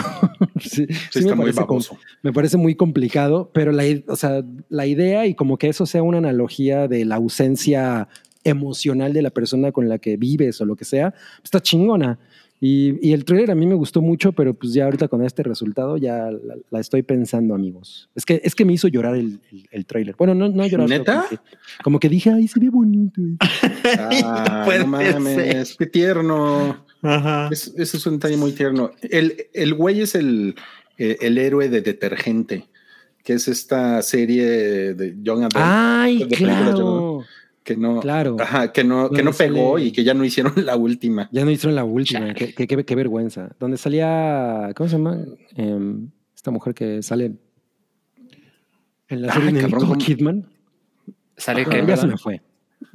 sí, 0.60 0.86
Sí, 0.86 0.94
sí 1.10 1.18
está 1.20 1.30
me, 1.30 1.36
muy 1.36 1.44
parece 1.46 1.58
com- 1.60 1.68
baboso. 1.68 1.98
me 2.22 2.32
parece 2.32 2.56
muy 2.56 2.74
complicado, 2.74 3.50
pero 3.52 3.72
la, 3.72 3.84
o 4.08 4.16
sea, 4.16 4.42
la 4.68 4.86
idea 4.86 5.26
y 5.26 5.34
como 5.34 5.58
que 5.58 5.68
eso 5.68 5.86
sea 5.86 6.02
una 6.02 6.18
analogía 6.18 6.88
de 6.88 7.04
la 7.04 7.16
ausencia 7.16 8.08
emocional 8.44 9.12
de 9.12 9.22
la 9.22 9.30
persona 9.30 9.72
con 9.72 9.88
la 9.88 9.98
que 9.98 10.16
vives 10.16 10.60
o 10.60 10.64
lo 10.64 10.76
que 10.76 10.84
sea, 10.84 11.14
está 11.42 11.60
chingona. 11.60 12.18
Y, 12.58 12.94
y 13.06 13.12
el 13.12 13.26
trailer 13.26 13.50
a 13.50 13.54
mí 13.54 13.66
me 13.66 13.74
gustó 13.74 14.00
mucho, 14.00 14.32
pero 14.32 14.54
pues 14.54 14.72
ya 14.72 14.86
ahorita 14.86 15.08
con 15.08 15.22
este 15.22 15.42
resultado 15.42 15.98
ya 15.98 16.30
la, 16.30 16.54
la 16.70 16.80
estoy 16.80 17.02
pensando, 17.02 17.54
amigos. 17.54 18.08
Es 18.14 18.24
que, 18.24 18.40
es 18.42 18.54
que 18.54 18.64
me 18.64 18.72
hizo 18.72 18.88
llorar 18.88 19.14
el, 19.14 19.40
el, 19.52 19.68
el 19.70 19.84
trailer. 19.84 20.14
Bueno, 20.16 20.34
no, 20.34 20.48
no 20.48 20.66
llorar. 20.66 20.88
¿Neta? 20.88 21.16
Como 21.16 21.28
que, 21.28 21.38
como 21.84 22.00
que 22.00 22.08
dije, 22.08 22.30
ay, 22.30 22.48
se 22.48 22.58
ve 22.60 22.70
bonito. 22.70 23.20
Ah, 24.24 24.66
no 24.78 24.86
mames, 24.86 25.76
qué 25.78 25.86
tierno. 25.86 26.85
Ajá. 27.08 27.48
Es- 27.52 27.72
ese 27.76 27.96
es 27.96 28.06
un 28.06 28.14
detalle 28.14 28.36
muy 28.36 28.52
tierno. 28.52 28.90
El, 29.02 29.46
el 29.52 29.74
güey 29.74 30.00
es 30.00 30.14
el, 30.14 30.54
eh, 30.98 31.16
el 31.20 31.38
héroe 31.38 31.68
de 31.68 31.80
Detergente, 31.82 32.66
que 33.24 33.34
es 33.34 33.48
esta 33.48 34.02
serie 34.02 34.94
de 34.94 35.16
Young 35.22 35.40
Adult 35.44 35.56
Ay, 35.58 36.18
de 36.24 36.28
claro. 36.36 37.24
que 37.64 37.76
no, 37.76 38.00
claro. 38.00 38.36
ajá, 38.38 38.72
que 38.72 38.84
no, 38.84 39.10
que 39.10 39.22
no 39.24 39.32
pegó 39.32 39.74
sale- 39.74 39.86
y 39.86 39.92
que 39.92 40.04
ya 40.04 40.14
no 40.14 40.24
hicieron 40.24 40.52
la 40.64 40.76
última. 40.76 41.28
Ya 41.32 41.44
no 41.44 41.50
hicieron 41.50 41.74
la 41.74 41.84
última. 41.84 42.32
Qué, 42.34 42.54
qué- 42.54 42.66
qué- 42.66 42.84
qué 42.84 42.94
vergüenza. 42.94 43.50
Donde 43.58 43.76
salía, 43.76 44.70
¿cómo 44.76 44.88
se 44.88 44.96
llama? 44.96 45.18
Em, 45.56 46.10
esta 46.34 46.50
mujer 46.52 46.74
que 46.74 47.02
sale 47.02 47.32
en 49.08 49.22
la 49.22 49.32
Ay, 49.32 49.42
serie 49.52 49.62
de. 49.62 49.98
Kidman. 49.98 50.46
Sale 51.36 51.62
Ah, 51.66 51.70
que 51.70 51.86
ya 51.86 51.96
se 51.96 52.06
me 52.06 52.16
fue. 52.16 52.40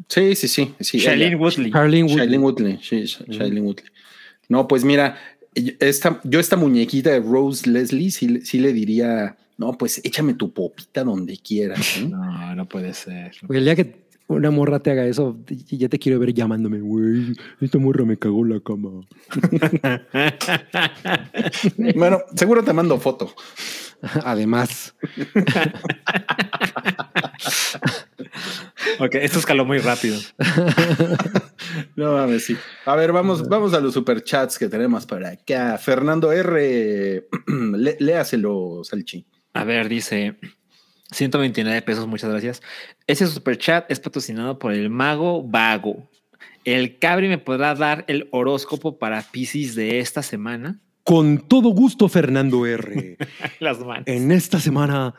Sí, 0.08 0.36
sí, 0.36 0.48
sí. 0.48 0.74
sí 0.80 0.98
Shailene. 1.00 1.36
Woodley. 1.36 1.72
Harleen 1.74 2.06
Woodley. 2.06 2.18
Shailene 2.18 2.44
Woodley. 2.44 2.78
Shailene 2.82 3.62
Woodley. 3.62 3.86
No, 4.52 4.68
pues 4.68 4.84
mira, 4.84 5.16
esta, 5.80 6.20
yo 6.26 6.42
esta 6.42 6.58
muñequita 6.58 7.10
de 7.12 7.22
Rose 7.22 7.70
Leslie 7.70 8.12
sí, 8.12 8.28
le- 8.28 8.42
sí 8.42 8.60
le 8.60 8.74
diría, 8.74 9.38
no, 9.58 9.78
pues 9.78 10.02
échame 10.04 10.34
tu 10.34 10.52
popita 10.54 11.06
donde 11.06 11.38
quieras. 11.38 11.96
¿eh? 11.98 12.06
No, 12.10 12.54
no 12.56 12.68
puede 12.68 12.94
ser. 12.94 13.32
Porque 13.40 13.60
el 13.60 13.64
día 13.64 13.78
que 13.78 14.02
una 14.28 14.52
morra 14.52 14.80
te 14.80 14.92
haga 14.92 15.06
eso, 15.06 15.38
ya 15.70 15.88
te 15.88 16.00
quiero 16.00 16.20
ver 16.20 16.34
llamándome, 16.34 16.82
güey. 16.82 17.34
Esta 17.62 17.78
morra 17.80 18.04
me 18.04 18.18
cagó 18.18 18.44
la 18.46 18.60
cama. 18.60 19.08
Bueno, 21.96 22.20
seguro 22.36 22.62
te 22.64 22.74
mando 22.74 23.00
foto. 23.00 23.34
Además, 24.26 24.94
ok, 29.00 29.16
esto 29.16 29.40
escaló 29.40 29.66
muy 29.66 29.80
rápido. 29.80 30.18
No 31.96 32.14
mames, 32.14 32.46
sí. 32.46 32.58
A 32.86 32.96
ver, 32.96 33.12
vamos, 33.12 33.48
vamos 33.48 33.74
a 33.74 33.80
los 33.80 33.94
superchats 33.94 34.58
que 34.58 34.68
tenemos 34.68 35.06
por 35.06 35.24
acá. 35.26 35.78
Fernando 35.78 36.32
R. 36.32 37.28
lé- 37.78 37.98
léaselo, 38.00 38.82
Salchi. 38.84 39.26
A 39.54 39.64
ver, 39.64 39.88
dice 39.88 40.36
129 41.12 41.82
pesos, 41.84 42.08
muchas 42.08 42.30
gracias. 42.30 42.62
Ese 43.08 43.28
super 43.28 43.58
chat 43.58 43.90
es 43.90 44.00
patrocinado 44.00 44.60
por 44.60 44.74
el 44.74 44.90
mago 44.90 45.44
Vago. 45.44 46.10
El 46.66 47.00
Cabri 47.00 47.28
me 47.28 47.38
podrá 47.38 47.74
dar 47.76 48.04
el 48.08 48.28
horóscopo 48.32 48.98
para 49.00 49.22
Pisces 49.22 49.76
de 49.76 50.00
esta 50.00 50.24
semana. 50.24 50.80
Con 51.04 51.40
todo 51.40 51.70
gusto, 51.70 52.08
Fernando 52.08 52.66
R. 52.66 53.18
Las 53.60 53.80
manos. 53.80 54.04
En 54.06 54.32
esta 54.32 54.60
semana 54.60 55.14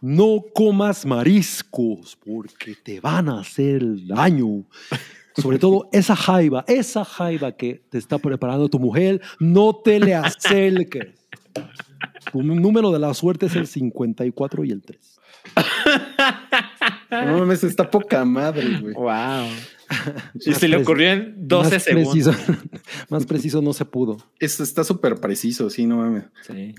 no 0.00 0.44
comas 0.54 1.06
mariscos 1.06 2.16
porque 2.24 2.74
te 2.82 3.00
van 3.00 3.28
a 3.28 3.40
hacer 3.40 3.82
daño. 4.06 4.64
Sobre 5.36 5.58
todo 5.58 5.88
esa 5.92 6.16
jaiba, 6.16 6.64
esa 6.66 7.04
jaiba 7.04 7.52
que 7.52 7.82
te 7.88 7.98
está 7.98 8.18
preparando 8.18 8.68
tu 8.68 8.80
mujer, 8.80 9.20
no 9.38 9.74
te 9.74 10.00
le 10.00 10.14
acerques. 10.14 11.14
Tu 12.32 12.42
número 12.42 12.90
de 12.90 12.98
la 12.98 13.14
suerte 13.14 13.46
es 13.46 13.54
el 13.54 13.66
54 13.66 14.64
y 14.64 14.70
el 14.70 14.82
3. 14.82 15.20
No 17.10 17.38
mames, 17.38 17.64
está 17.64 17.90
poca 17.90 18.22
madre, 18.24 18.78
güey. 18.80 18.94
Wow. 18.94 19.48
Y 20.46 20.54
se 20.54 20.68
le 20.68 20.76
ocurrió 20.76 21.10
en 21.10 21.48
12 21.48 21.70
más 21.70 21.82
segundos. 21.82 22.12
Preciso, 22.12 22.32
más 23.08 23.26
preciso 23.26 23.62
no 23.62 23.72
se 23.72 23.84
pudo. 23.84 24.18
Esto 24.38 24.62
está 24.62 24.84
súper 24.84 25.16
preciso, 25.16 25.70
sí, 25.70 25.86
no 25.86 25.98
mames. 25.98 26.24
Sí. 26.46 26.74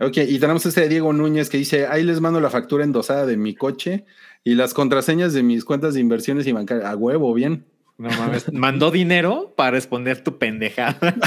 Ok, 0.00 0.18
y 0.28 0.38
tenemos 0.38 0.64
este 0.64 0.82
de 0.82 0.88
Diego 0.88 1.12
Núñez 1.12 1.48
que 1.48 1.58
dice, 1.58 1.86
ahí 1.86 2.04
les 2.04 2.20
mando 2.20 2.40
la 2.40 2.50
factura 2.50 2.84
endosada 2.84 3.26
de 3.26 3.36
mi 3.36 3.54
coche 3.54 4.04
y 4.44 4.54
las 4.54 4.72
contraseñas 4.72 5.32
de 5.32 5.42
mis 5.42 5.64
cuentas 5.64 5.94
de 5.94 6.00
inversiones 6.00 6.46
y 6.46 6.52
bancarias. 6.52 6.86
A 6.86 6.96
huevo, 6.96 7.34
bien. 7.34 7.64
No 7.96 8.08
mames. 8.10 8.52
Mandó 8.52 8.92
dinero 8.92 9.54
para 9.56 9.72
responder 9.72 10.22
tu 10.22 10.38
pendejada. 10.38 10.98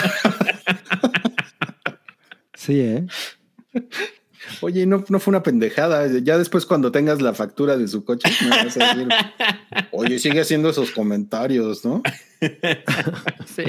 Sí, 2.61 2.79
¿eh? 2.79 3.07
Oye, 4.61 4.85
no, 4.85 5.03
no 5.09 5.19
fue 5.19 5.31
una 5.31 5.41
pendejada. 5.43 6.07
Ya 6.21 6.37
después, 6.37 6.65
cuando 6.65 6.91
tengas 6.91 7.21
la 7.21 7.33
factura 7.33 7.77
de 7.77 7.87
su 7.87 8.03
coche, 8.03 8.29
me 8.41 8.49
vas 8.49 8.77
a 8.77 8.93
decir, 8.93 9.07
oye, 9.91 10.19
sigue 10.19 10.41
haciendo 10.41 10.69
esos 10.69 10.91
comentarios, 10.91 11.85
¿no? 11.85 12.03
sí. 13.55 13.63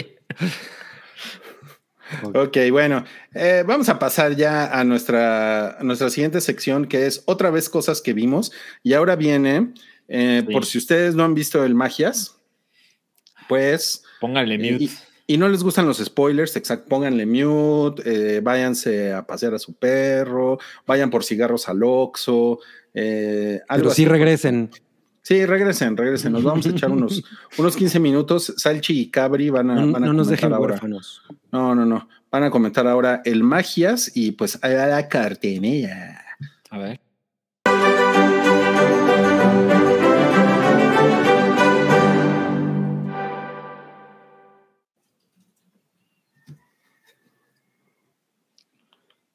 Ok, 2.35 2.59
bueno, 2.71 3.05
eh, 3.35 3.65
vamos 3.67 3.89
a 3.89 3.99
pasar 3.99 4.37
ya 4.37 4.79
a 4.79 4.85
nuestra, 4.85 5.79
a 5.79 5.83
nuestra 5.83 6.11
siguiente 6.11 6.41
sección, 6.43 6.87
que 6.87 7.07
es 7.07 7.23
otra 7.25 7.51
vez 7.51 7.69
cosas 7.71 8.03
que 8.03 8.13
vimos. 8.13 8.53
Y 8.83 8.93
ahora 8.93 9.17
viene, 9.17 9.73
eh, 10.09 10.43
Sí. 10.47 10.53
por 10.53 10.67
si 10.67 10.77
ustedes 10.79 11.15
no 11.15 11.25
han 11.25 11.35
visto 11.35 11.65
el 11.65 11.75
Magias, 11.75 12.37
pues... 13.49 14.03
Póngale 14.21 14.55
y, 14.57 14.73
mute. 14.73 14.85
y- 14.85 14.91
y 15.27 15.37
no 15.39 15.49
les 15.49 15.63
gustan 15.63 15.87
los 15.87 15.99
spoilers, 15.99 16.57
exacto, 16.57 16.89
pónganle 16.89 17.27
mute, 17.27 18.03
eh, 18.05 18.41
váyanse 18.41 19.13
a 19.13 19.27
pasear 19.27 19.55
a 19.55 19.59
su 19.59 19.75
perro, 19.75 20.59
vayan 20.87 21.11
por 21.11 21.25
cigarros 21.25 21.69
al 21.69 21.83
Oxxo, 21.83 22.59
eh, 22.95 23.61
algo 23.69 23.85
Pero 23.85 23.95
sí 23.95 24.03
así. 24.03 24.11
regresen. 24.11 24.71
Sí, 25.25 25.47
regresen, 25.47 25.97
regresen. 25.97 26.33
Nos 26.33 26.43
vamos 26.43 26.67
a 26.67 26.71
echar 26.71 26.91
unos, 26.91 27.23
unos 27.59 27.77
15 27.77 28.01
minutos. 28.01 28.55
Salchi 28.57 29.03
y 29.03 29.11
Cabri 29.11 29.51
van 29.51 29.71
a, 29.71 29.75
No, 29.77 29.93
van 29.93 30.03
a 30.03 30.07
no 30.09 30.13
nos 30.13 30.27
dejen 30.29 30.53
ahora. 30.53 30.73
huérfanos. 30.73 31.23
No, 31.53 31.75
no, 31.77 31.87
no. 31.87 32.09
Van 32.31 32.43
a 32.43 32.51
comentar 32.51 32.89
ahora 32.89 33.23
el 33.25 33.45
Magias 33.45 34.11
y 34.17 34.33
pues 34.33 34.59
a 34.65 34.69
la 34.69 35.09
cartenera. 35.09 36.25
A 36.71 36.79
ver. 36.79 37.01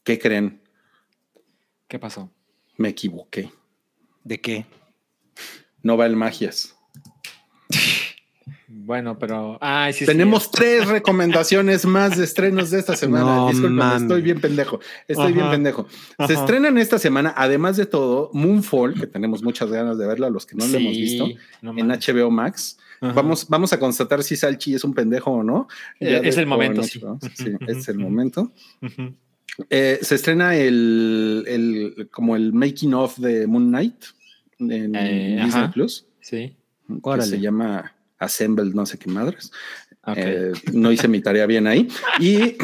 ¿Qué 0.08 0.18
creen? 0.18 0.62
¿Qué 1.90 2.00
pasó? 2.00 2.32
Me 2.78 2.88
equivoqué. 2.88 3.52
¿De 4.24 4.40
qué? 4.40 4.66
No 5.84 5.98
va 5.98 6.06
el 6.06 6.16
Magias. 6.16 6.78
Bueno, 8.70 9.20
pero. 9.20 9.58
Ay, 9.60 9.92
sí, 9.92 10.00
sí. 10.00 10.06
Tenemos 10.06 10.50
tres 10.50 10.88
recomendaciones 10.88 11.86
más 11.86 12.16
de 12.16 12.24
estrenos 12.24 12.70
de 12.70 12.80
esta 12.80 12.96
semana. 12.96 13.26
No 13.36 13.50
Disculpen, 13.50 13.92
estoy 14.02 14.22
bien 14.22 14.40
pendejo. 14.40 14.80
Estoy 15.10 15.34
bien 15.34 15.44
Ajá. 15.44 15.52
pendejo. 15.52 15.88
Se 15.90 16.24
Ajá. 16.24 16.34
estrenan 16.36 16.78
esta 16.78 17.00
semana, 17.00 17.34
además 17.36 17.76
de 17.76 17.86
todo, 17.86 18.30
Moonfall, 18.32 18.94
que 18.98 19.08
tenemos 19.08 19.44
muchas 19.44 19.70
ganas 19.70 19.98
de 19.98 20.08
verla, 20.08 20.30
los 20.30 20.46
que 20.46 20.56
no 20.56 20.66
lo 20.66 20.78
hemos 20.78 20.94
Sí, 20.94 21.02
visto, 21.02 21.28
no 21.62 21.72
en 21.78 21.86
mames. 21.88 22.08
HBO 22.08 22.32
Max. 22.32 22.78
Ajá. 23.02 23.12
Vamos, 23.12 23.46
vamos 23.50 23.74
a 23.74 23.78
constatar 23.80 24.24
si 24.24 24.38
Salchi 24.38 24.74
es 24.74 24.86
un 24.86 24.94
pendejo 24.94 25.32
o 25.32 25.44
no. 25.44 25.68
Eh, 26.00 26.22
es 26.24 26.38
el 26.38 26.46
momento, 26.46 26.82
sí. 26.82 27.02
Sí, 27.36 27.56
es 27.68 27.90
el 27.90 27.98
momento. 28.00 28.54
Eh, 29.70 30.00
se 30.02 30.16
estrena 30.16 30.56
el, 30.56 31.44
el- 31.48 32.10
como 32.12 32.36
el 32.36 32.54
making 32.54 32.94
of 32.94 33.18
de 33.18 33.48
Moon 33.48 33.68
Knight 33.70 33.96
en 34.60 34.96
Eh, 34.96 35.40
Disney 35.44 35.64
ajá. 35.64 35.72
Plus, 35.72 36.06
Sí. 36.22 36.56
que 36.88 37.00
Órale. 37.02 37.24
se 37.30 37.40
llama 37.40 37.94
Assembled, 38.20 38.74
no 38.74 38.86
sé 38.86 38.98
qué 38.98 39.10
madres. 39.10 39.52
Ok. 40.04 40.18
Eh, 40.18 40.52
no 40.74 40.92
hice 40.92 41.08
mi 41.08 41.22
tarea 41.22 41.46
bien 41.46 41.68
ahí. 41.68 41.88
Y, 42.20 42.56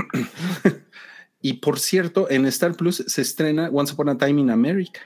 y 1.42 1.54
por 1.54 1.80
cierto, 1.80 2.30
en 2.30 2.46
Star 2.46 2.76
Plus 2.76 3.04
se 3.08 3.22
estrena 3.22 3.70
Once 3.72 3.94
Upon 3.94 4.10
a 4.10 4.18
Time 4.18 4.42
in 4.42 4.50
America. 4.50 5.02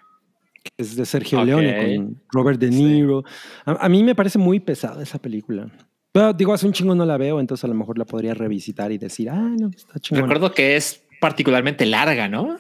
Es 0.78 0.96
de 0.96 1.06
Sergio 1.06 1.40
Ok. 1.40 1.46
Leone 1.46 1.96
con 1.98 2.22
Robert 2.32 2.60
De 2.60 2.72
Sí. 2.72 2.84
Niro. 2.84 3.24
A, 3.66 3.86
a 3.86 3.90
mí 3.90 4.04
me 4.04 4.14
parece 4.16 4.38
muy 4.38 4.60
pesada 4.60 5.02
esa 5.02 5.20
película. 5.20 5.72
Pero 6.12 6.34
digo, 6.34 6.54
hace 6.54 6.66
un 6.66 6.74
chingo 6.74 6.94
no 6.96 7.06
la 7.06 7.18
veo, 7.18 7.40
entonces 7.40 7.64
a 7.64 7.68
lo 7.68 7.74
mejor 7.74 7.98
la 7.98 8.06
podría 8.06 8.34
revisitar 8.34 8.92
y 8.92 8.98
decir, 8.98 9.30
ah, 9.30 9.56
no, 9.60 9.70
está 9.76 10.00
chingona. 10.00 10.28
Recuerdo 10.28 10.54
que 10.54 10.76
es 10.76 11.02
particularmente 11.19 11.85
larga, 11.85 12.27
¿no? 12.27 12.57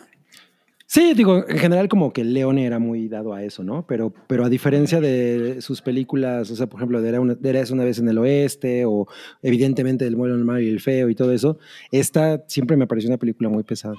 Sí, 0.89 1.13
digo, 1.15 1.43
en 1.49 1.57
general 1.57 1.89
como 1.89 2.13
que 2.13 2.23
Leone 2.23 2.65
era 2.65 2.79
muy 2.79 3.09
dado 3.09 3.33
a 3.33 3.43
eso, 3.43 3.61
¿no? 3.61 3.85
Pero, 3.85 4.13
pero 4.27 4.45
a 4.45 4.49
diferencia 4.49 5.01
de 5.01 5.57
sus 5.61 5.81
películas, 5.81 6.49
o 6.49 6.55
sea, 6.55 6.67
por 6.67 6.79
ejemplo, 6.79 7.01
de 7.01 7.09
Era 7.09 7.19
una, 7.19 7.35
de 7.35 7.49
Érase 7.49 7.73
una 7.73 7.83
vez 7.83 7.99
en 7.99 8.07
el 8.07 8.17
oeste 8.17 8.85
o 8.85 9.05
evidentemente 9.41 10.07
el 10.07 10.15
malo 10.15 10.61
y 10.61 10.69
el 10.69 10.79
feo 10.79 11.09
y 11.09 11.15
todo 11.15 11.33
eso, 11.33 11.59
esta 11.91 12.41
siempre 12.47 12.77
me 12.77 12.87
pareció 12.87 13.09
una 13.09 13.17
película 13.17 13.49
muy 13.49 13.63
pesada. 13.63 13.95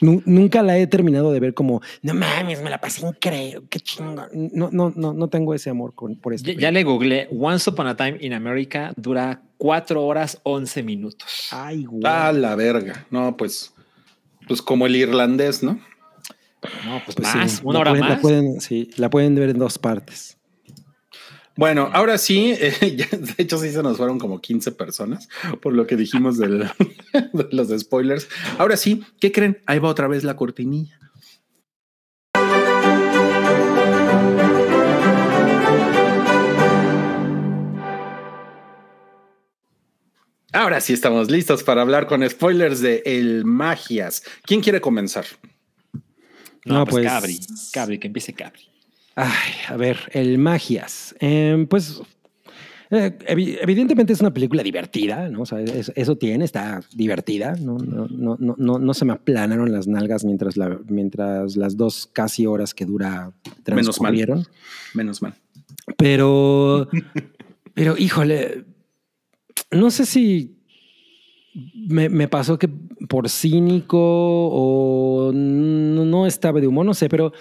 Nu- 0.00 0.22
nunca 0.24 0.62
la 0.62 0.78
he 0.78 0.86
terminado 0.86 1.32
de 1.32 1.40
ver 1.40 1.52
como, 1.52 1.82
no 2.02 2.14
mames, 2.14 2.62
me 2.62 2.70
la 2.70 2.80
pasé 2.80 3.04
increíble, 3.04 3.62
qué 3.68 3.80
chingón. 3.80 4.20
No, 4.52 4.70
no, 4.70 4.92
no, 4.94 5.12
no 5.12 5.28
tengo 5.28 5.52
ese 5.52 5.68
amor 5.68 5.94
con, 5.96 6.14
por 6.14 6.32
esta 6.32 6.52
Ya, 6.52 6.58
ya 6.60 6.70
le 6.70 6.84
googleé. 6.84 7.26
Once 7.32 7.68
Upon 7.68 7.88
a 7.88 7.96
Time 7.96 8.18
in 8.20 8.34
America 8.34 8.92
dura 8.96 9.42
4 9.58 10.06
horas 10.06 10.38
11 10.44 10.84
minutos. 10.84 11.48
Ay, 11.50 11.84
güey. 11.86 12.02
A 12.06 12.30
la 12.32 12.54
verga. 12.54 13.04
No, 13.10 13.36
pues, 13.36 13.74
pues 14.50 14.62
como 14.62 14.84
el 14.86 14.96
irlandés, 14.96 15.62
¿no? 15.62 15.74
No, 16.84 17.00
pues, 17.04 17.14
Pues 17.16 17.28
sí, 17.28 17.38
más, 17.38 17.62
la 17.62 17.68
una 17.70 17.78
hora 17.78 17.90
pueden- 17.92 18.02
La 18.08 18.08
más. 18.14 18.20
pueden, 18.20 18.60
sí, 18.60 18.90
la 18.96 19.08
pueden 19.08 19.36
ver 19.36 19.50
en 19.50 19.58
dos 19.60 19.78
partes. 19.78 20.36
Bueno, 21.56 21.88
ahora 21.92 22.18
sí, 22.18 22.52
eh, 22.58 22.72
ya, 22.96 23.06
de 23.16 23.34
hecho 23.38 23.58
sí 23.58 23.70
se 23.70 23.82
nos 23.82 23.96
fueron 23.96 24.18
como 24.18 24.40
15 24.40 24.72
personas 24.72 25.28
por 25.62 25.72
lo 25.72 25.86
que 25.86 25.94
dijimos 25.96 26.36
del- 26.36 26.68
de 27.32 27.48
los 27.52 27.68
spoilers. 27.80 28.28
Ahora 28.58 28.76
sí, 28.76 29.04
¿qué 29.20 29.30
creen? 29.30 29.62
Ahí 29.66 29.78
va 29.78 29.88
otra 29.88 30.08
vez 30.08 30.24
la 30.24 30.36
cortinilla. 30.36 30.98
Ahora 40.52 40.80
sí 40.80 40.92
estamos 40.92 41.30
listos 41.30 41.62
para 41.62 41.82
hablar 41.82 42.06
con 42.06 42.28
spoilers 42.28 42.80
de 42.80 43.02
El 43.06 43.44
Magias. 43.44 44.22
¿Quién 44.44 44.60
quiere 44.60 44.80
comenzar? 44.80 45.24
No, 46.64 46.80
No, 46.80 46.84
pues, 46.86 47.04
pues- 47.04 47.06
Cabri, 47.06 47.40
Cabri, 47.72 47.98
que 47.98 48.06
empiece 48.08 48.32
Cabri. 48.32 48.62
Ay, 49.14 49.52
a 49.68 49.76
ver, 49.76 49.98
el 50.12 50.38
Magias. 50.38 51.14
Em, 51.20 51.66
pues 51.66 52.00
eh, 52.90 53.16
evi- 53.28 53.58
evidentemente 53.60 54.12
es 54.12 54.20
una 54.20 54.32
película 54.34 54.62
divertida, 54.64 55.28
¿no? 55.28 55.42
O 55.42 55.46
sea, 55.46 55.60
es- 55.60 55.92
eso 55.94 56.16
tiene, 56.16 56.44
está 56.44 56.80
divertida. 56.94 57.54
No, 57.60 57.78
no, 57.78 58.08
no, 58.10 58.36
no, 58.40 58.54
no, 58.58 58.78
no 58.80 58.94
se 58.94 59.04
me 59.04 59.12
aplanaron 59.12 59.70
las 59.70 59.86
nalgas 59.86 60.24
mientras, 60.24 60.56
la, 60.56 60.80
mientras 60.88 61.56
las 61.56 61.76
dos 61.76 62.08
casi 62.12 62.46
horas 62.46 62.74
que 62.74 62.86
dura 62.86 63.32
Menos 63.66 64.00
mal. 64.00 64.12
transcurrieron. 64.12 64.46
Menos 64.94 65.22
mal. 65.22 65.34
Pero, 65.96 66.88
pero 67.74 67.96
híjole, 67.96 68.64
no 69.70 69.90
sé 69.90 70.06
si 70.06 70.56
me, 71.74 72.28
pasó 72.28 72.58
que 72.58 72.68
por 73.08 73.28
cínico 73.28 73.98
o 73.98 75.32
no, 75.32 76.26
estaba 76.26 76.60
de 76.60 76.66
humor, 76.66 76.86
no 76.86 76.94
sé, 76.94 77.08
pero 77.08 77.32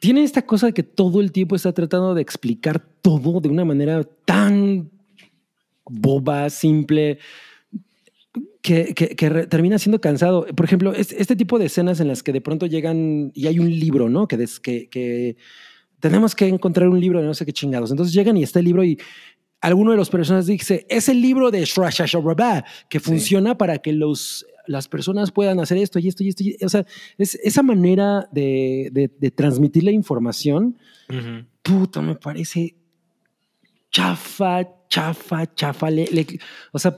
tiene 0.00 0.22
esta 0.22 0.42
cosa 0.42 0.66
de 0.66 0.72
que 0.72 0.82
todo 0.82 1.20
el 1.20 1.32
tiempo 1.32 1.56
está 1.56 1.72
tratando 1.72 2.14
de 2.14 2.22
explicar 2.22 2.80
todo 3.02 3.40
de 3.40 3.48
una 3.48 3.64
manera 3.64 4.02
tan 4.24 4.90
boba, 5.84 6.48
simple, 6.50 7.18
que, 8.62 8.94
termina 9.48 9.78
siendo 9.78 10.00
cansado. 10.00 10.46
Por 10.46 10.64
ejemplo, 10.64 10.92
es- 10.92 11.12
este 11.12 11.36
tipo 11.36 11.58
de 11.58 11.66
escenas 11.66 12.00
en 12.00 12.08
las 12.08 12.22
que 12.22 12.32
de 12.32 12.40
pronto 12.40 12.66
llegan 12.66 13.32
y 13.34 13.46
hay 13.46 13.58
un 13.58 13.68
libro, 13.70 14.08
¿no? 14.08 14.28
Que 14.28 15.36
tenemos 16.00 16.34
que 16.34 16.48
encontrar 16.48 16.88
un 16.88 17.00
libro 17.00 17.20
de 17.20 17.26
no 17.26 17.34
sé 17.34 17.44
qué 17.44 17.52
chingados. 17.52 17.90
Entonces 17.90 18.14
llegan 18.14 18.36
y 18.36 18.42
está 18.42 18.58
el 18.58 18.64
libro 18.64 18.84
y 18.84 18.98
alguno 19.62 19.92
de 19.92 19.96
los 19.96 20.10
personajes 20.10 20.46
dice, 20.46 20.86
es 20.90 21.08
el 21.08 21.22
libro 21.22 21.50
de 21.50 21.64
Shra 21.64 21.88
Shra 21.90 22.04
Shra 22.06 22.20
Bra 22.20 22.34
Bra, 22.34 22.64
que 22.90 23.00
funciona 23.00 23.56
para 23.56 23.78
que 23.78 23.92
los, 23.92 24.44
las 24.66 24.88
personas 24.88 25.30
puedan 25.32 25.58
hacer 25.60 25.78
esto 25.78 25.98
y 25.98 26.08
esto 26.08 26.22
y 26.24 26.28
esto. 26.28 26.42
y- 26.44 26.56
O 26.64 26.68
sea, 26.68 26.84
es 27.16 27.36
esa 27.42 27.62
manera 27.62 28.28
de, 28.32 28.90
de- 28.92 29.10
de 29.18 29.30
transmitir 29.30 29.84
la 29.84 29.92
información, 29.92 30.76
puta, 31.62 32.00
me 32.02 32.14
parece 32.16 32.74
chafa, 33.90 34.64
chafa, 34.92 35.46
chafa. 35.54 35.90
Le- 35.90 36.06
o 36.70 36.78
sea, 36.78 36.94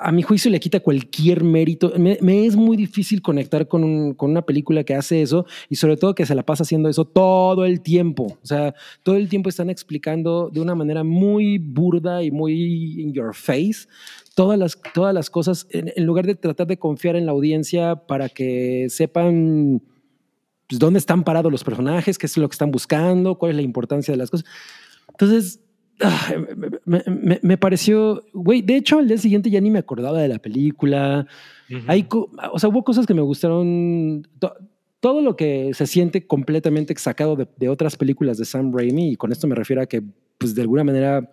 a, 0.00 0.10
mi 0.10 0.22
juicio 0.22 0.50
le 0.50 0.58
quita 0.58 0.80
cualquier 0.80 1.44
mérito. 1.44 1.92
Me, 1.96 2.46
es 2.46 2.56
muy 2.56 2.76
difícil 2.76 3.22
conectar 3.22 3.68
con, 3.68 4.14
con 4.14 4.32
una 4.32 4.42
película 4.42 4.82
que 4.82 4.96
hace 4.96 5.22
eso 5.22 5.46
y 5.68 5.76
sobre 5.76 5.96
todo 5.96 6.16
que 6.16 6.26
se 6.26 6.34
la 6.34 6.42
pasa 6.42 6.64
haciendo 6.64 6.88
eso 6.88 7.04
todo 7.04 7.64
el 7.64 7.80
tiempo. 7.80 8.38
O 8.42 8.46
sea, 8.46 8.74
todo 9.04 9.14
el 9.14 9.28
tiempo 9.28 9.48
están 9.48 9.70
explicando 9.70 10.50
de 10.52 10.60
una 10.60 10.74
manera 10.74 11.04
muy 11.04 11.58
burda 11.58 12.24
y 12.24 12.32
muy 12.32 13.00
in 13.00 13.12
your 13.12 13.36
face 13.36 13.86
todas 14.34 14.58
las, 14.58 14.80
todas 14.92 15.14
las 15.14 15.30
cosas 15.30 15.68
en, 15.70 16.04
lugar 16.04 16.26
de 16.26 16.34
tratar 16.34 16.66
de 16.66 16.78
confiar 16.78 17.14
en 17.14 17.26
la 17.26 17.32
audiencia 17.32 17.94
para 17.94 18.30
que 18.30 18.86
sepan 18.88 19.80
pues, 20.66 20.80
dónde 20.80 20.98
están 20.98 21.22
parados 21.22 21.52
los 21.52 21.62
personajes, 21.62 22.18
qué 22.18 22.26
es 22.26 22.36
lo 22.36 22.48
que 22.48 22.54
están 22.54 22.72
buscando, 22.72 23.36
cuál 23.36 23.50
es 23.50 23.56
la 23.56 23.62
importancia 23.62 24.10
de 24.10 24.18
las 24.18 24.30
cosas. 24.30 24.46
Entonces, 25.08 25.60
me, 26.84 27.02
me- 27.06 27.40
me 27.42 27.58
pareció, 27.58 28.22
güey, 28.32 28.62
de 28.62 28.76
hecho 28.76 28.98
al 28.98 29.08
día 29.08 29.18
siguiente 29.18 29.50
ya 29.50 29.60
ni 29.60 29.70
me 29.70 29.78
acordaba 29.78 30.20
de 30.20 30.28
la 30.28 30.38
película. 30.38 31.26
Hay, 31.86 32.06
o 32.52 32.58
sea, 32.58 32.68
hubo 32.68 32.84
cosas 32.84 33.06
que 33.06 33.14
me 33.14 33.22
gustaron. 33.22 34.26
to- 34.38 34.54
todo 35.00 35.20
lo 35.20 35.34
que 35.34 35.72
se 35.74 35.86
siente 35.86 36.26
completamente 36.28 36.94
sacado 36.96 37.34
de, 37.34 37.48
de 37.56 37.68
otras 37.68 37.96
películas 37.96 38.38
de 38.38 38.44
Sam 38.44 38.72
Raimi, 38.72 39.10
y 39.12 39.16
con 39.16 39.32
esto 39.32 39.48
me 39.48 39.56
refiero 39.56 39.82
a 39.82 39.86
que, 39.86 40.00
pues 40.38 40.54
de 40.54 40.62
alguna 40.62 40.84
manera, 40.84 41.28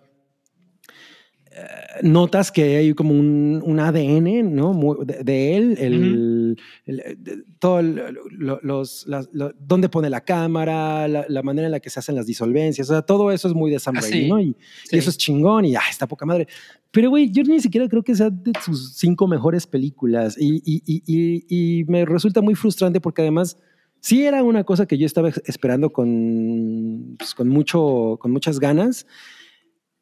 notas 2.02 2.52
que 2.52 2.76
hay 2.76 2.94
como 2.94 3.12
un, 3.12 3.60
un 3.64 3.80
ADN, 3.80 4.54
¿no? 4.54 4.72
De, 5.04 5.24
de 5.24 5.56
él, 5.56 5.76
el, 5.78 6.56
el- 6.86 6.96
de- 7.18 7.42
todo 7.58 7.80
el- 7.80 7.96
lo- 8.30 8.60
los, 8.62 9.04
las- 9.08 9.28
dónde 9.58 9.88
pone 9.88 10.08
la 10.10 10.20
cámara, 10.22 11.08
la, 11.08 11.24
la 11.28 11.42
manera 11.42 11.66
en 11.66 11.72
la 11.72 11.80
que 11.80 11.90
se 11.90 11.98
hacen 11.98 12.14
las 12.14 12.26
disolvencias, 12.26 12.88
o 12.88 12.92
sea, 12.94 13.02
todo 13.02 13.32
eso 13.32 13.48
es 13.48 13.54
muy 13.54 13.70
de 13.70 13.78
Sam 13.80 13.96
Ah, 13.98 14.00
Raimi, 14.00 14.20
sí. 14.22 14.28
¿no? 14.28 14.40
Y, 14.40 14.44
y 14.50 14.54
Sí. 14.84 14.96
eso 14.98 15.10
es 15.10 15.18
chingón 15.18 15.64
y 15.64 15.74
ah, 15.76 15.82
está 15.90 16.06
poca 16.06 16.24
madre. 16.24 16.46
Pero, 16.92 17.10
güey, 17.10 17.30
yo 17.30 17.42
ni 17.42 17.60
siquiera 17.60 17.88
creo 17.88 18.02
que 18.02 18.14
sea 18.14 18.30
de 18.30 18.52
sus 18.64 18.94
cinco 18.96 19.26
mejores 19.26 19.66
películas 19.66 20.36
y, 20.38 20.62
y- 20.64 20.82
y- 20.86 21.02
y- 21.06 21.80
y 21.80 21.84
me 21.84 22.04
resulta 22.04 22.40
muy 22.40 22.54
frustrante 22.54 23.00
porque 23.00 23.22
además 23.22 23.56
sí 24.00 24.24
era 24.24 24.42
una 24.42 24.64
cosa 24.64 24.86
que 24.86 24.96
yo 24.98 25.04
estaba 25.06 25.28
esperando 25.44 25.90
con, 25.92 27.16
pues, 27.18 27.34
con, 27.34 27.48
mucho, 27.48 28.16
con 28.20 28.30
muchas 28.30 28.58
ganas. 28.60 29.06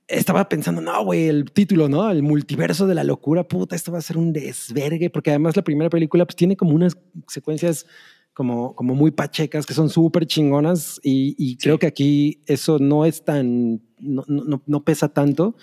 Estaba 0.08 0.48
pensando, 0.48 0.80
no, 0.80 1.04
güey, 1.04 1.28
el 1.28 1.50
título, 1.52 1.88
¿no? 1.88 2.10
El 2.10 2.22
multiverso 2.22 2.86
de 2.86 2.94
la 2.94 3.04
locura, 3.04 3.46
puta, 3.46 3.76
esto 3.76 3.92
va 3.92 3.98
a 3.98 4.02
ser 4.02 4.16
un 4.16 4.32
desvergue, 4.32 5.10
porque 5.10 5.30
además 5.30 5.54
la 5.54 5.62
primera 5.62 5.90
película 5.90 6.24
pues 6.24 6.34
tiene 6.34 6.56
como 6.56 6.74
unas 6.74 6.96
secuencias 7.26 7.84
como, 8.32 8.74
como 8.74 8.94
muy 8.94 9.10
pachecas 9.10 9.66
que 9.66 9.74
son 9.74 9.90
súper 9.90 10.24
chingonas 10.26 10.98
y, 11.02 11.34
y 11.36 11.56
creo 11.56 11.78
que 11.78 11.86
aquí 11.88 12.40
eso 12.46 12.78
no 12.78 13.04
es 13.04 13.22
tan, 13.24 13.82
no, 14.00 14.24
no- 14.28 14.62
no- 14.64 14.84
pesa 14.84 15.08
tanto. 15.12 15.56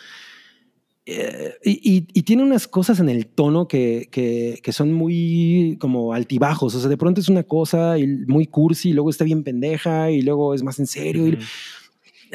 Eh, 1.07 1.53
y, 1.63 2.01
tiene 2.23 2.41
unas 2.43 2.67
cosas 2.67 2.99
en 2.99 3.09
el 3.09 3.27
tono 3.27 3.67
que, 3.67 4.09
que, 4.11 4.59
que 4.63 4.71
son 4.71 4.91
muy 4.91 5.77
como 5.79 6.13
altibajos. 6.13 6.73
O 6.75 6.79
sea, 6.79 6.89
de 6.89 6.97
pronto 6.97 7.21
es 7.21 7.29
una 7.29 7.43
cosa 7.43 7.97
y 7.99 8.07
muy 8.07 8.47
cursi, 8.47 8.89
y 8.89 8.93
luego 8.93 9.09
está 9.11 9.23
bien 9.23 9.43
pendeja, 9.43 10.09
y 10.11 10.21
luego 10.21 10.53
es 10.53 10.63
más 10.63 10.79
en 10.79 10.87
serio. 10.87 11.27
y-. 11.27 11.37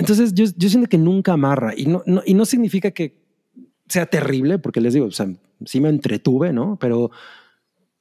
entonces 0.01 0.35
yo, 0.35 0.47
yo 0.57 0.69
siento 0.69 0.89
que 0.89 0.99
nunca 0.99 1.33
amarra 1.35 1.73
y 1.77 1.87
no, 1.87 2.03
no- 2.07 2.23
y 2.27 2.35
no 2.35 2.45
significa 2.45 2.91
que 2.91 3.15
sea 3.89 4.07
terrible, 4.07 4.59
porque 4.59 4.81
les 4.81 4.95
digo, 4.95 5.07
o 5.07 5.11
sea, 5.13 5.29
sí 5.65 5.81
me 5.81 5.89
entretuve, 5.89 6.53
¿no? 6.53 6.77
Pero 6.81 7.11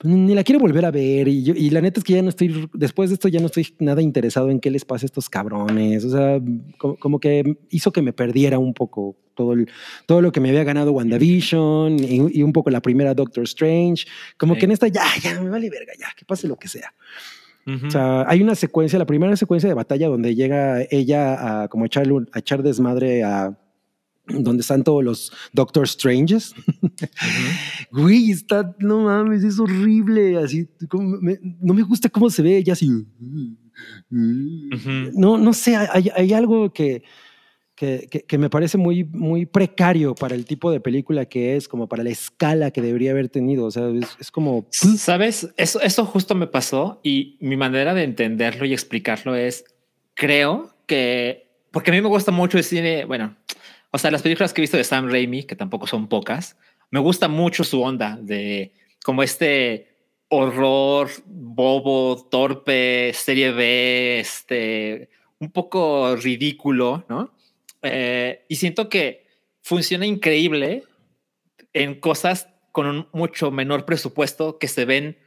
ni 0.03 0.33
la 0.33 0.43
quiero 0.45 0.61
volver 0.61 0.85
a 0.85 0.91
ver 0.91 1.27
y, 1.27 1.43
yo- 1.43 1.53
y 1.55 1.69
la 1.71 1.81
neta 1.81 1.99
es 1.99 2.03
que 2.05 2.13
ya 2.13 2.21
no 2.21 2.29
estoy, 2.29 2.69
después 2.73 3.09
de 3.09 3.15
esto 3.15 3.27
ya 3.27 3.39
no 3.41 3.47
estoy 3.47 3.67
nada 3.79 4.01
interesado 4.01 4.49
en 4.49 4.59
qué 4.61 4.71
les 4.71 4.85
pasa 4.85 5.03
a 5.05 5.07
estos 5.07 5.29
cabrones, 5.29 6.05
o 6.05 6.09
sea, 6.11 6.39
como, 6.77 6.95
como 6.95 7.19
que 7.19 7.57
hizo 7.69 7.91
que 7.91 8.01
me 8.01 8.13
perdiera 8.13 8.59
un 8.59 8.73
poco 8.73 9.17
todo, 9.35 9.53
el- 9.53 9.67
todo 10.05 10.21
lo 10.21 10.31
que 10.31 10.39
me 10.39 10.49
había 10.49 10.63
ganado 10.63 10.91
WandaVision 10.93 11.99
y, 11.99 12.39
y 12.39 12.43
un 12.43 12.53
poco 12.53 12.69
la 12.69 12.81
primera 12.81 13.13
Doctor 13.13 13.43
Strange, 13.43 14.05
como 14.37 14.53
Sí. 14.53 14.59
que 14.59 14.65
en 14.67 14.71
esta 14.71 14.87
ya, 14.87 15.03
ya 15.21 15.39
me 15.41 15.49
vale 15.49 15.69
verga, 15.69 15.91
ya, 15.99 16.07
que 16.15 16.23
pase 16.23 16.47
lo 16.47 16.55
que 16.57 16.67
sea. 16.69 16.93
Ujú. 17.75 17.87
O 17.87 17.91
sea, 17.91 18.25
hay 18.29 18.41
una 18.41 18.55
secuencia, 18.55 18.97
la 18.99 19.05
primera 19.05 19.35
secuencia 19.35 19.67
de 19.69 19.73
batalla 19.75 20.07
donde 20.07 20.35
llega 20.35 20.81
ella 20.89 21.63
a 21.63 21.67
como 21.67 21.85
echarle 21.85 22.13
un- 22.13 22.29
a 22.33 22.39
echar 22.39 22.63
desmadre 22.63 23.23
a 23.23 23.57
donde 24.27 24.61
están 24.61 24.83
todos 24.83 25.03
los 25.03 25.31
Doctor 25.53 25.87
Stranges. 25.87 26.53
Güey, 27.91 28.29
está, 28.31 28.75
no 28.79 29.01
mames, 29.05 29.43
es 29.43 29.59
horrible. 29.59 30.37
Así, 30.37 30.67
como 30.87 31.17
me- 31.19 31.39
no 31.61 31.73
me 31.73 31.81
gusta 31.81 32.09
cómo 32.09 32.29
se 32.29 32.41
ve 32.43 32.57
ella 32.57 32.73
así. 32.73 32.89
No, 34.09 35.37
no 35.37 35.53
sé, 35.53 35.75
hay, 35.75 36.09
hay 36.15 36.33
algo 36.33 36.71
que, 36.73 37.03
que, 37.79 38.07
que- 38.11 38.23
que 38.23 38.37
me 38.37 38.49
parece 38.49 38.77
muy, 38.77 39.05
muy 39.05 39.45
precario 39.45 40.13
para 40.13 40.35
el 40.35 40.43
tipo 40.43 40.69
de 40.69 40.81
película 40.81 41.25
que 41.25 41.55
es, 41.55 41.69
como 41.69 41.87
para 41.87 42.03
la 42.03 42.09
escala 42.09 42.71
que 42.71 42.81
debería 42.81 43.11
haber 43.11 43.29
tenido. 43.29 43.65
O 43.65 43.71
sea, 43.71 43.87
es, 43.87 44.17
es 44.19 44.31
como. 44.31 44.67
Sabes, 44.71 45.49
eso, 45.55 45.79
eso 45.81 46.05
justo 46.05 46.35
me 46.35 46.47
pasó 46.47 46.99
y 47.03 47.37
mi 47.39 47.55
manera 47.55 47.93
de 47.93 48.03
entenderlo 48.03 48.65
y 48.65 48.73
explicarlo 48.73 49.33
es, 49.35 49.63
creo 50.13 50.71
que, 50.87 51.47
porque 51.71 51.91
a 51.91 51.93
mí 51.93 52.01
me 52.01 52.09
gusta 52.09 52.31
mucho 52.33 52.57
el 52.57 52.65
cine, 52.65 53.05
bueno, 53.05 53.37
o 53.91 53.97
sea, 53.97 54.11
las 54.11 54.23
películas 54.23 54.51
que 54.53 54.59
he 54.59 54.63
visto 54.63 54.75
de 54.77 54.83
Sam 54.83 55.09
Raimi, 55.09 55.43
que 55.43 55.55
tampoco 55.55 55.87
son 55.87 56.09
pocas, 56.09 56.57
me 56.91 56.99
gusta 56.99 57.27
mucho 57.29 57.63
su 57.63 57.81
onda 57.81 58.17
de 58.21 58.73
como 59.05 59.23
este 59.23 59.87
horror 60.27 61.09
bobo, 61.25 62.27
torpe, 62.29 63.11
serie 63.13 63.51
B, 63.51 64.19
este, 64.19 65.09
un 65.39 65.49
poco 65.51 66.15
ridículo, 66.17 67.05
¿no? 67.07 67.31
Eh, 67.81 68.45
y 68.47 68.55
siento 68.55 68.89
que 68.89 69.27
funciona 69.61 70.05
increíble 70.05 70.83
en 71.73 71.99
cosas 71.99 72.47
con 72.71 72.87
un 72.87 73.07
mucho 73.13 73.51
menor 73.51 73.85
presupuesto 73.85 74.57
que 74.57 74.67
se 74.67 74.85
ven 74.85 75.17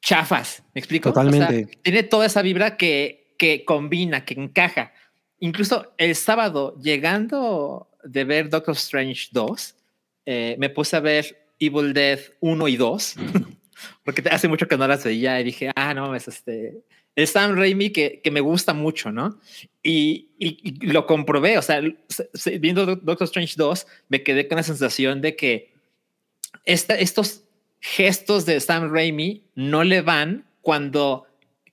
chafas. 0.00 0.62
¿Me 0.74 0.80
explico? 0.80 1.10
O 1.10 1.12
sea, 1.12 1.24
Totalmente. 1.24 1.78
tiene 1.82 2.02
toda 2.02 2.26
esa 2.26 2.42
vibra 2.42 2.76
que, 2.76 3.34
que 3.38 3.64
combina, 3.64 4.24
que 4.24 4.34
encaja. 4.34 4.92
Incluso 5.38 5.92
el 5.96 6.14
sábado, 6.16 6.76
llegando 6.80 7.90
de 8.04 8.24
ver 8.24 8.48
Doctor 8.50 8.74
Strange 8.74 9.28
2, 9.32 9.74
eh, 10.26 10.56
me 10.58 10.70
puse 10.70 10.96
a 10.96 11.00
ver 11.00 11.48
Evil 11.58 11.92
Dead 11.92 12.20
1 12.40 12.68
y 12.68 12.76
2, 12.76 13.14
porque 14.04 14.22
hace 14.30 14.48
mucho 14.48 14.66
que 14.68 14.76
no 14.76 14.86
las 14.88 15.04
veía 15.04 15.40
y 15.40 15.44
dije, 15.44 15.70
ah, 15.74 15.94
no, 15.94 16.14
es 16.14 16.28
este, 16.28 16.82
el 17.16 17.26
Sam 17.26 17.56
Raimi 17.56 17.90
que, 17.90 18.20
que 18.22 18.30
me 18.30 18.40
gusta 18.40 18.72
mucho, 18.74 19.10
¿no? 19.12 19.38
Y, 19.82 20.28
y- 20.38 20.58
y 20.64 20.86
lo 20.86 21.06
comprobé, 21.06 21.58
o 21.58 21.62
sea, 21.62 21.80
se- 22.08 22.30
se- 22.34 22.58
viendo 22.58 22.86
Doc- 22.86 23.02
Doctor 23.02 23.24
Strange 23.26 23.54
2, 23.56 23.86
me 24.08 24.22
quedé 24.22 24.46
con 24.48 24.56
la 24.56 24.62
sensación 24.62 25.20
de 25.20 25.36
que 25.36 25.72
esta- 26.64 26.98
estos 26.98 27.42
gestos 27.80 28.46
de 28.46 28.60
Sam 28.60 28.92
Raimi 28.92 29.42
no 29.54 29.84
le 29.84 30.02
van 30.02 30.44
cuando 30.60 31.26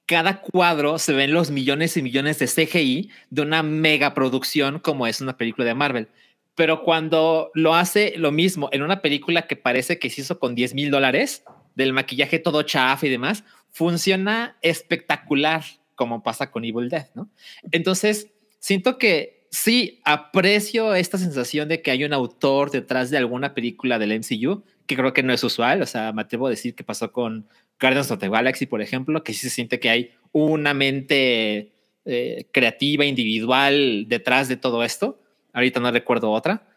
cada 0.05 0.39
cuadro 0.41 0.99
se 0.99 1.11
ven 1.13 1.33
los 1.33 1.51
millones 1.51 1.97
y 1.97 2.01
millones 2.01 2.39
de 2.39 2.47
CGI 2.47 3.09
de 3.29 3.41
una 3.41 3.61
mega 3.61 4.13
producción 4.13 4.79
como 4.79 5.05
es 5.05 5.19
una 5.19 5.35
película 5.35 5.65
de 5.65 5.73
Marvel. 5.73 6.07
Pero 6.55 6.81
cuando 6.83 7.51
lo 7.53 7.75
hace 7.75 8.13
lo 8.15 8.31
mismo 8.31 8.69
en 8.71 8.83
una 8.83 9.01
película 9.01 9.47
que 9.47 9.57
parece 9.57 9.99
que 9.99 10.09
se 10.09 10.21
hizo 10.21 10.39
con 10.39 10.55
10 10.55 10.73
mil 10.73 10.89
dólares, 10.91 11.43
del 11.77 11.93
maquillaje 11.93 12.39
todo 12.39 12.63
chafa 12.63 13.05
y 13.05 13.09
demás, 13.09 13.43
funciona 13.69 14.57
espectacular 14.61 15.63
como 15.93 16.23
pasa 16.23 16.49
con 16.49 16.65
Evil 16.65 16.89
Dead, 16.89 17.07
¿no? 17.13 17.29
Entonces, 17.71 18.31
siento 18.59 18.97
que 18.97 19.47
sí 19.51 20.01
aprecio 20.03 20.95
esta 20.95 21.19
sensación 21.19 21.69
de 21.69 21.81
que 21.83 21.91
hay 21.91 22.03
un 22.03 22.13
autor 22.13 22.71
detrás 22.71 23.11
de 23.11 23.17
alguna 23.17 23.53
película 23.53 23.99
del 23.99 24.19
MCU, 24.19 24.63
que 24.87 24.95
creo 24.95 25.13
que 25.13 25.21
no 25.21 25.33
es 25.33 25.43
usual, 25.43 25.83
o 25.83 25.85
sea, 25.85 26.11
me 26.13 26.23
atrevo 26.23 26.47
a 26.47 26.49
decir 26.49 26.73
que 26.73 26.83
pasó 26.83 27.11
con 27.11 27.47
Guardians 27.79 28.09
of 28.09 28.19
the 28.19 28.29
Galaxy, 28.29 28.65
por 28.65 28.81
ejemplo, 28.81 29.23
que 29.23 29.33
sí 29.33 29.41
se 29.41 29.51
siente 29.51 29.79
que 29.79 29.91
hay 29.91 30.11
una 30.31 30.73
mente 30.73 31.73
eh, 32.05 32.47
creativa, 32.51 33.05
individual 33.05 34.05
detrás 34.07 34.47
de 34.47 34.57
todo 34.57 34.83
esto. 34.83 35.19
Ahorita 35.53 35.79
no 35.79 35.91
recuerdo 35.91 36.31
otra. 36.31 36.67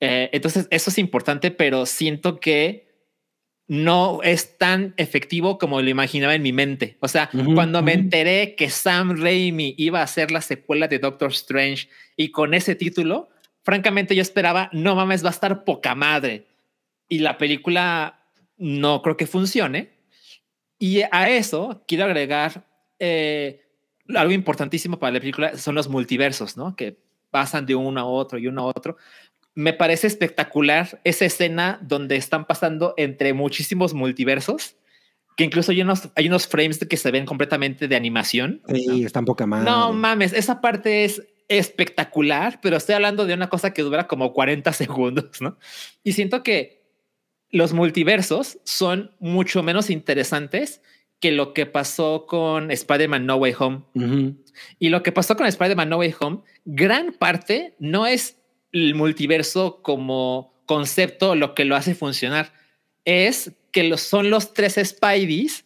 Eh, 0.00 0.28
entonces, 0.32 0.66
eso 0.70 0.90
es 0.90 0.98
importante, 0.98 1.50
pero 1.50 1.86
siento 1.86 2.38
que 2.38 2.91
no 3.72 4.20
es 4.22 4.58
tan 4.58 4.92
efectivo 4.98 5.56
como 5.56 5.80
lo 5.80 5.88
imaginaba 5.88 6.34
en 6.34 6.42
mi 6.42 6.52
mente. 6.52 6.98
O 7.00 7.08
sea, 7.08 7.30
cuando 7.54 7.82
me 7.82 7.94
enteré 7.94 8.54
que 8.54 8.68
Sam 8.68 9.16
Raimi 9.16 9.74
iba 9.78 10.00
a 10.00 10.02
hacer 10.02 10.30
la 10.30 10.42
secuela 10.42 10.88
de 10.88 10.98
Doctor 10.98 11.30
Strange 11.30 11.88
y 12.14 12.32
con 12.32 12.52
ese 12.52 12.74
título, 12.74 13.30
francamente 13.62 14.14
yo 14.14 14.20
esperaba, 14.20 14.68
no 14.74 14.94
mames, 14.94 15.24
va 15.24 15.28
a 15.28 15.32
estar 15.32 15.64
poca 15.64 15.94
madre. 15.94 16.44
Y 17.08 17.20
la 17.20 17.38
película 17.38 18.26
no 18.58 19.00
creo 19.00 19.16
que 19.16 19.26
funcione. 19.26 19.94
Y 20.78 21.00
a 21.10 21.30
eso 21.30 21.82
quiero 21.88 22.04
agregar 22.04 22.66
eh, 22.98 23.62
algo 24.14 24.34
importantísimo 24.34 24.98
para 24.98 25.12
la 25.14 25.20
película, 25.20 25.56
son 25.56 25.76
los 25.76 25.88
multiversos, 25.88 26.58
¿no? 26.58 26.76
Que 26.76 26.98
pasan 27.30 27.64
de 27.64 27.74
uno 27.74 27.98
a 28.02 28.04
otro 28.04 28.38
y 28.38 28.48
uno 28.48 28.64
a 28.64 28.66
otro. 28.66 28.98
Me 29.54 29.72
parece 29.72 30.06
espectacular 30.06 31.00
esa 31.04 31.24
escena 31.24 31.78
donde 31.82 32.16
están 32.16 32.46
pasando 32.46 32.94
entre 32.96 33.34
muchísimos 33.34 33.92
multiversos, 33.94 34.76
que 35.36 35.44
incluso 35.44 35.72
hay 35.72 35.82
unos, 35.82 36.10
hay 36.14 36.28
unos 36.28 36.46
frames 36.46 36.78
que 36.78 36.96
se 36.96 37.10
ven 37.10 37.26
completamente 37.26 37.88
de 37.88 37.96
animación. 37.96 38.62
Sí, 38.68 39.04
están 39.04 39.24
poca 39.24 39.46
madre. 39.46 39.70
No 39.70 39.92
mames, 39.92 40.32
esa 40.32 40.60
parte 40.60 41.04
es 41.04 41.22
espectacular, 41.48 42.60
pero 42.62 42.76
estoy 42.76 42.94
hablando 42.94 43.26
de 43.26 43.34
una 43.34 43.48
cosa 43.48 43.72
que 43.72 43.82
dura 43.82 44.06
como 44.06 44.32
40 44.32 44.72
segundos, 44.72 45.40
¿no? 45.40 45.58
Y 46.02 46.12
siento 46.12 46.42
que 46.42 46.82
los 47.50 47.74
multiversos 47.74 48.58
son 48.64 49.14
mucho 49.20 49.62
menos 49.62 49.90
interesantes 49.90 50.80
que 51.20 51.30
lo 51.30 51.54
que 51.54 51.66
pasó 51.66 52.26
con 52.26 52.70
Spider-Man 52.70 53.26
No 53.26 53.36
Way 53.36 53.54
Home. 53.58 53.82
Y 54.80 54.88
lo 54.88 55.04
que 55.04 55.12
pasó 55.12 55.36
con 55.36 55.46
Spider-Man 55.46 55.88
No 55.88 55.98
Way 55.98 56.14
Home, 56.18 56.40
gran 56.64 57.12
parte 57.12 57.76
no 57.78 58.06
es 58.06 58.41
el 58.72 58.94
multiverso 58.94 59.82
como 59.82 60.52
concepto 60.66 61.34
lo 61.34 61.54
que 61.54 61.64
lo 61.64 61.76
hace 61.76 61.94
funcionar, 61.94 62.52
es 63.04 63.52
que 63.70 63.84
los, 63.84 64.00
son 64.00 64.30
los 64.30 64.54
tres 64.54 64.80
Spideys 64.82 65.64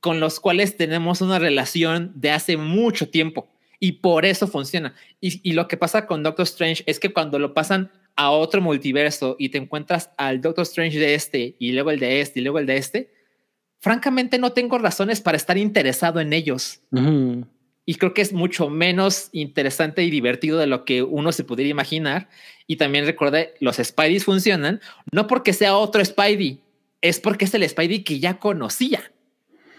con 0.00 0.20
los 0.20 0.40
cuales 0.40 0.76
tenemos 0.76 1.20
una 1.20 1.38
relación 1.38 2.12
de 2.14 2.30
hace 2.30 2.56
mucho 2.56 3.08
tiempo 3.08 3.48
y 3.80 3.92
por 3.92 4.24
eso 4.24 4.46
funciona. 4.46 4.94
Y, 5.20 5.52
lo 5.52 5.68
que 5.68 5.76
pasa 5.76 6.06
con 6.06 6.22
Doctor 6.22 6.44
Strange 6.44 6.82
es 6.86 6.98
que 6.98 7.12
cuando 7.12 7.38
lo 7.38 7.54
pasan 7.54 7.90
a 8.16 8.30
otro 8.30 8.60
multiverso 8.60 9.36
y 9.38 9.50
te 9.50 9.58
encuentras 9.58 10.10
al 10.16 10.40
Doctor 10.40 10.62
Strange 10.62 10.98
de 10.98 11.14
este 11.14 11.56
y 11.58 11.72
luego 11.72 11.90
el 11.90 12.00
de 12.00 12.20
este 12.20 12.40
y 12.40 12.42
luego 12.42 12.58
el 12.58 12.66
de 12.66 12.76
este, 12.76 13.12
francamente 13.78 14.38
no 14.38 14.52
tengo 14.52 14.78
razones 14.78 15.20
para 15.20 15.36
estar 15.36 15.56
interesado 15.56 16.20
en 16.20 16.32
ellos. 16.32 16.80
Y 17.88 17.94
creo 17.94 18.12
que 18.12 18.20
es 18.20 18.34
mucho 18.34 18.68
menos 18.68 19.30
interesante 19.32 20.04
y 20.04 20.10
divertido 20.10 20.58
de 20.58 20.66
lo 20.66 20.84
que 20.84 21.02
uno 21.02 21.32
se 21.32 21.42
pudiera 21.42 21.70
imaginar. 21.70 22.28
Y 22.66 22.76
también 22.76 23.06
recuerde, 23.06 23.54
los 23.60 23.76
Spideys 23.76 24.26
funcionan 24.26 24.82
no 25.10 25.26
porque 25.26 25.54
sea 25.54 25.74
otro 25.74 26.04
Spidey, 26.04 26.60
es 27.00 27.18
porque 27.18 27.46
es 27.46 27.54
el 27.54 27.66
Spidey 27.66 28.04
que 28.04 28.20
ya 28.20 28.38
conocía. 28.38 29.00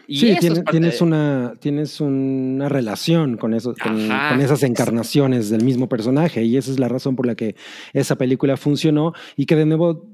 Y 0.08 0.22
sí, 0.22 0.36
tienes, 0.72 1.02
una, 1.02 1.54
tienes 1.60 2.02
una 2.02 2.68
relación 2.68 3.38
con, 3.38 3.54
eso, 3.54 3.76
con, 3.80 4.42
esas 4.42 4.64
encarnaciones 4.64 5.52
del 5.52 5.64
mismo 5.64 5.88
personaje 5.88 6.42
y 6.42 6.58
esa 6.58 6.72
es 6.72 6.80
la 6.80 6.88
razón 6.88 7.16
por 7.16 7.28
la 7.28 7.36
que 7.36 7.56
esa 7.94 8.16
película 8.16 8.58
funcionó 8.58 9.14
y 9.36 9.46
que 9.46 9.56
de 9.56 9.68
nuevo 9.68 10.08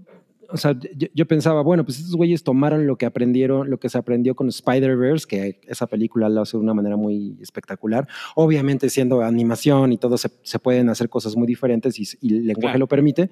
o 0.50 0.58
sea, 0.58 0.78
yo, 1.14 1.26
pensaba, 1.28 1.62
bueno, 1.62 1.86
pues 1.86 2.00
estos 2.00 2.16
güeyes 2.16 2.44
tomaron 2.44 2.88
lo 2.88 2.98
que 2.98 3.06
aprendieron, 3.06 3.70
lo 3.70 3.80
que 3.80 3.90
se 3.90 3.98
aprendió 3.98 4.36
con 4.36 4.50
Spider-Verse, 4.50 5.28
que 5.28 5.60
esa 5.68 5.88
película 5.88 6.30
lo 6.30 6.42
hace 6.42 6.58
de 6.58 6.64
una 6.64 6.74
manera 6.74 6.98
muy 6.98 7.38
espectacular. 7.42 8.08
Obviamente, 8.36 8.90
siendo 8.90 9.22
animación 9.22 9.94
y 9.94 9.98
todo, 9.98 10.18
se, 10.18 10.30
se 10.44 10.60
pueden 10.60 10.90
hacer 10.90 11.10
cosas 11.10 11.36
muy 11.36 11.48
diferentes 11.48 12.00
y, 12.00 12.06
el 12.28 12.48
lenguaje 12.48 12.78
lo 12.78 12.88
permite, 12.88 13.30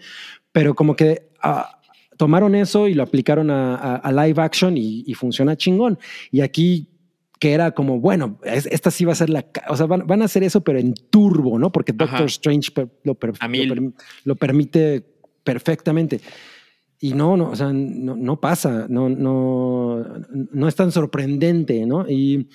pero 0.52 0.76
como 0.76 0.95
que 0.95 1.30
ah, 1.41 1.80
tomaron 2.18 2.56
eso 2.56 2.88
y 2.88 2.94
lo 2.94 3.03
aplicaron 3.03 3.49
a, 3.52 4.02
live 4.11 4.41
action 4.41 4.77
y, 4.77 5.14
funciona 5.14 5.56
chingón. 5.56 5.99
Y 6.31 6.41
aquí 6.41 6.90
que 7.40 7.52
era 7.52 7.72
como, 7.72 7.99
bueno, 7.99 8.40
esta 8.45 8.90
sí 8.90 9.03
va 9.03 9.11
a 9.11 9.15
ser 9.15 9.30
la, 9.30 9.45
o 9.68 9.76
sea, 9.76 9.85
van, 9.85 10.22
a 10.22 10.26
hacer 10.26 10.44
eso, 10.44 10.61
pero 10.61 10.80
en 10.80 10.94
turbo, 10.94 11.60
¿no? 11.60 11.73
Porque 11.73 11.91
Doctor 11.91 12.27
Strange 12.27 12.72
lo, 13.03 13.18
lo, 14.23 14.35
permite 14.35 15.03
perfectamente. 15.44 16.22
Y 17.04 17.14
no, 17.14 17.36
no, 17.36 17.50
o 17.50 17.56
sea, 17.58 17.74
no, 17.74 18.16
no 18.16 18.40
pasa, 18.40 18.86
no, 18.88 19.10
no, 19.10 20.06
no 20.32 20.68
es 20.70 20.74
tan 20.74 20.90
sorprendente, 20.90 21.86
¿no? 21.86 22.06
Y 22.08 22.48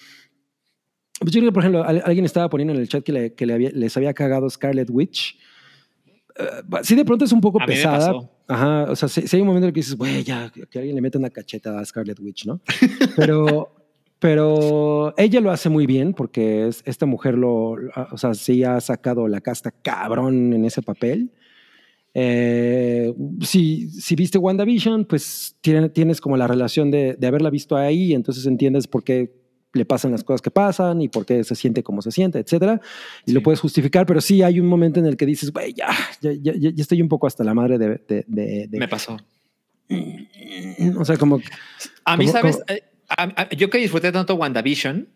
pues 1.20 1.33
yo 1.33 1.41
creo 1.41 1.51
que, 1.51 1.53
por 1.53 1.62
ejemplo, 1.65 1.85
alguien 1.85 2.25
estaba 2.25 2.49
poniendo 2.49 2.73
en 2.73 2.81
el 2.81 2.89
chat 2.89 3.05
que, 3.05 3.12
le, 3.12 3.35
que 3.35 3.45
le 3.45 3.59
les 3.59 3.95
había 3.99 4.15
cagado 4.15 4.49
Scarlet 4.49 4.89
Witch. 4.89 5.39
Uh, 6.41 6.79
sí, 6.81 6.95
de 6.95 7.05
pronto 7.05 7.27
es 7.27 7.33
un 7.33 7.43
poco 7.43 7.59
pesada. 7.59 8.15
Ajá, 8.47 8.85
o 8.91 8.97
sea, 8.97 9.11
si, 9.11 9.20
hay 9.31 9.43
un 9.43 9.49
momento 9.49 9.66
en 9.66 9.69
el 9.69 9.75
que 9.75 9.81
dices, 9.81 9.97
güey, 9.97 10.25
ya, 10.25 10.51
que 10.51 10.79
alguien 10.79 10.95
le 10.95 11.03
mete 11.03 11.19
una 11.19 11.29
cacheta 11.29 11.79
a 11.79 11.85
Scarlet 11.85 12.19
Witch, 12.19 12.47
¿no? 12.47 12.62
Pero, 13.16 13.75
pero 14.19 15.12
ella 15.19 15.43
lo 15.43 15.51
hace 15.51 15.69
muy 15.69 15.85
bien 15.85 16.15
porque 16.15 16.69
es, 16.69 16.83
esta 16.87 17.05
mujer 17.05 17.35
lo, 17.35 17.77
o 18.12 18.16
sea, 18.16 18.33
sí 18.33 18.65
ha 18.65 18.81
sacado 18.81 19.29
la 19.29 19.43
casta 19.43 19.73
cabrón 19.73 20.55
en 20.55 20.65
ese 20.65 20.81
papel. 20.81 21.33
Eh, 22.20 23.15
si, 23.43 23.89
si, 23.90 24.16
viste 24.16 24.39
WandaVision, 24.39 25.05
pues 25.05 25.57
tienes 25.61 26.20
como 26.20 26.36
la 26.36 26.49
relación 26.49 26.90
de, 26.90 27.15
de, 27.15 27.27
haberla 27.28 27.49
visto 27.49 27.77
ahí, 27.77 28.12
entonces 28.12 28.45
entiendes 28.47 28.89
por 28.89 29.05
qué 29.05 29.32
le 29.73 29.85
pasan 29.85 30.11
las 30.11 30.24
cosas 30.24 30.43
que 30.43 30.51
pasan 30.51 31.01
y 31.01 31.09
por 31.09 31.24
qué 31.24 31.45
se 31.45 31.55
siente 31.55 31.85
como 31.85 32.03
se 32.03 32.11
siente, 32.11 32.40
etcétera. 32.40 32.81
Y 33.24 33.32
lo 33.32 33.43
puedes 33.43 33.61
justificar, 33.61 34.05
pero 34.05 34.20
sí 34.20 34.43
hay 34.43 34.59
un 34.59 34.66
momento 34.66 34.99
en 34.99 35.07
el 35.07 35.16
que 35.16 35.27
dices, 35.27 35.53
güey, 35.53 35.73
ya, 35.74 35.89
ya, 36.20 36.32
ya, 36.32 36.53
ya, 36.57 36.70
estoy 36.77 37.01
un 37.03 37.09
poco 37.09 37.28
hasta 37.28 37.45
la 37.45 37.55
madre 37.55 37.78
de. 37.78 38.24
de, 38.27 38.69
Me 38.73 38.89
pasó. 38.89 39.16
O 40.99 41.05
sea, 41.05 41.16
como. 41.16 41.40
A 42.05 42.16
mí, 42.16 42.27
¿sabes? 42.27 42.61
Eh, 42.66 42.82
yo 43.57 43.70
que 43.70 43.78
disfruté 43.78 44.11
tanto 44.11 44.35
WandaVision, 44.35 45.09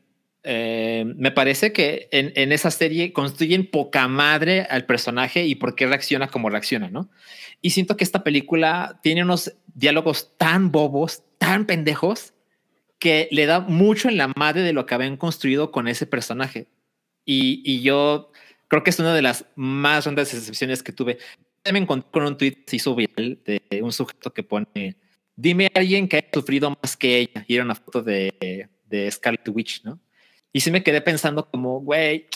eh, 0.44 1.04
me 1.16 1.30
parece 1.30 1.72
que 1.72 2.08
en, 2.10 2.52
esa 2.52 2.70
serie 2.70 3.12
construyen 3.12 3.70
poca 3.70 4.08
madre 4.08 4.62
al 4.62 4.86
personaje 4.86 5.46
y 5.46 5.54
por 5.54 5.76
qué 5.76 5.86
reacciona 5.86 6.28
como 6.28 6.50
reacciona, 6.50 6.90
¿no? 6.90 7.10
Y 7.60 7.70
siento 7.70 7.96
que 7.96 8.04
esta 8.04 8.24
película 8.24 8.98
tiene 9.02 9.22
unos 9.22 9.54
diálogos 9.74 10.36
tan 10.36 10.72
bobos, 10.72 11.22
tan 11.38 11.66
pendejos, 11.66 12.34
que 12.98 13.28
le 13.30 13.46
da 13.46 13.60
mucho 13.60 14.08
en 14.08 14.16
la 14.16 14.32
madre 14.36 14.62
de 14.62 14.72
lo 14.72 14.86
que 14.86 14.94
habían 14.94 15.16
construido 15.16 15.70
con 15.70 15.86
ese 15.88 16.06
personaje. 16.06 16.68
Y, 17.24 17.82
yo 17.82 18.32
creo 18.68 18.82
que 18.82 18.90
es 18.90 18.98
una 18.98 19.14
de 19.14 19.22
las 19.22 19.44
más 19.54 20.04
grandes 20.04 20.34
excepciones 20.34 20.82
que 20.82 20.92
tuve. 20.92 21.18
Me 21.70 21.78
encontré 21.78 22.10
con 22.10 22.24
un 22.24 22.36
tweet 22.36 22.64
se 22.66 22.76
hizo 22.76 22.94
viral 22.96 23.40
de 23.44 23.60
un 23.82 23.92
sujeto 23.92 24.32
que 24.32 24.42
pone, 24.42 24.96
dime 25.36 25.66
a 25.66 25.78
alguien 25.78 26.08
que 26.08 26.16
haya 26.16 26.28
sufrido 26.32 26.76
más 26.82 26.96
que 26.96 27.18
ella. 27.18 27.44
Y 27.46 27.54
era 27.54 27.64
una 27.64 27.76
foto 27.76 28.02
de, 28.02 28.68
de 28.86 29.10
Scarlet 29.10 29.48
Witch, 29.48 29.84
¿no? 29.84 30.00
Y 30.52 30.60
sí 30.60 30.70
me 30.70 30.82
quedé 30.82 31.00
pensando 31.00 31.48
como, 31.48 31.80
güey, 31.80 32.28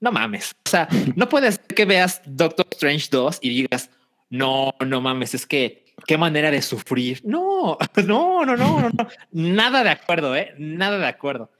no 0.00 0.12
mames. 0.12 0.54
O 0.64 0.68
sea, 0.68 0.88
no 1.16 1.28
puedes 1.28 1.58
que 1.58 1.84
veas 1.84 2.22
Doctor 2.24 2.66
Strange 2.70 3.08
2 3.10 3.38
y 3.42 3.50
digas, 3.50 3.90
no, 4.30 4.74
no 4.84 5.00
mames, 5.00 5.34
es 5.34 5.46
que 5.46 5.84
qué 6.06 6.16
manera 6.16 6.50
de 6.50 6.62
sufrir. 6.62 7.20
No, 7.24 7.78
no, 8.06 8.44
no, 8.44 8.56
no, 8.56 8.80
no, 8.80 8.90
no. 8.90 9.08
Nada 9.32 9.84
de 9.84 9.90
acuerdo, 9.90 10.34
¿eh? 10.36 10.54
Nada 10.58 10.98
de 10.98 11.06
acuerdo. 11.06 11.50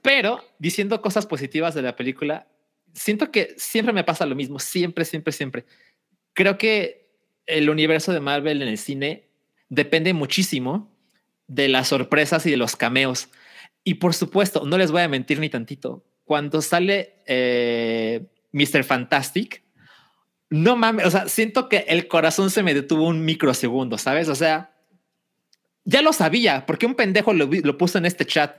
Pero 0.00 0.44
diciendo 0.58 1.00
cosas 1.00 1.26
positivas 1.26 1.74
de 1.74 1.82
la 1.82 1.96
película, 1.96 2.48
siento 2.92 3.30
que 3.30 3.54
siempre 3.56 3.92
me 3.92 4.04
pasa 4.04 4.26
lo 4.26 4.34
mismo, 4.34 4.58
siempre, 4.58 5.04
siempre, 5.04 5.32
siempre. 5.32 5.64
Creo 6.32 6.58
que 6.58 7.08
el 7.46 7.70
universo 7.70 8.12
de 8.12 8.20
Marvel 8.20 8.62
en 8.62 8.68
el 8.68 8.78
cine 8.78 9.28
depende 9.68 10.12
muchísimo 10.12 10.90
de 11.46 11.68
las 11.68 11.88
sorpresas 11.88 12.46
y 12.46 12.50
de 12.50 12.56
los 12.56 12.76
cameos. 12.76 13.28
Y 13.84 13.94
por 13.94 14.14
supuesto, 14.14 14.64
no 14.64 14.78
les 14.78 14.90
voy 14.90 15.02
a 15.02 15.08
mentir 15.08 15.40
ni 15.40 15.48
tantito. 15.48 16.04
Cuando 16.24 16.62
sale 16.62 17.14
eh, 17.26 18.26
Mr. 18.52 18.84
Fantastic, 18.84 19.62
no 20.50 20.76
mames, 20.76 21.06
o 21.06 21.10
sea, 21.10 21.28
siento 21.28 21.68
que 21.68 21.84
el 21.88 22.08
corazón 22.08 22.50
se 22.50 22.62
me 22.62 22.74
detuvo 22.74 23.08
un 23.08 23.24
microsegundo, 23.24 23.98
¿sabes? 23.98 24.28
O 24.28 24.34
sea, 24.34 24.72
ya 25.84 26.02
lo 26.02 26.12
sabía, 26.12 26.66
porque 26.66 26.86
un 26.86 26.94
pendejo 26.94 27.32
lo, 27.32 27.46
lo 27.46 27.78
puso 27.78 27.98
en 27.98 28.06
este 28.06 28.24
chat. 28.24 28.56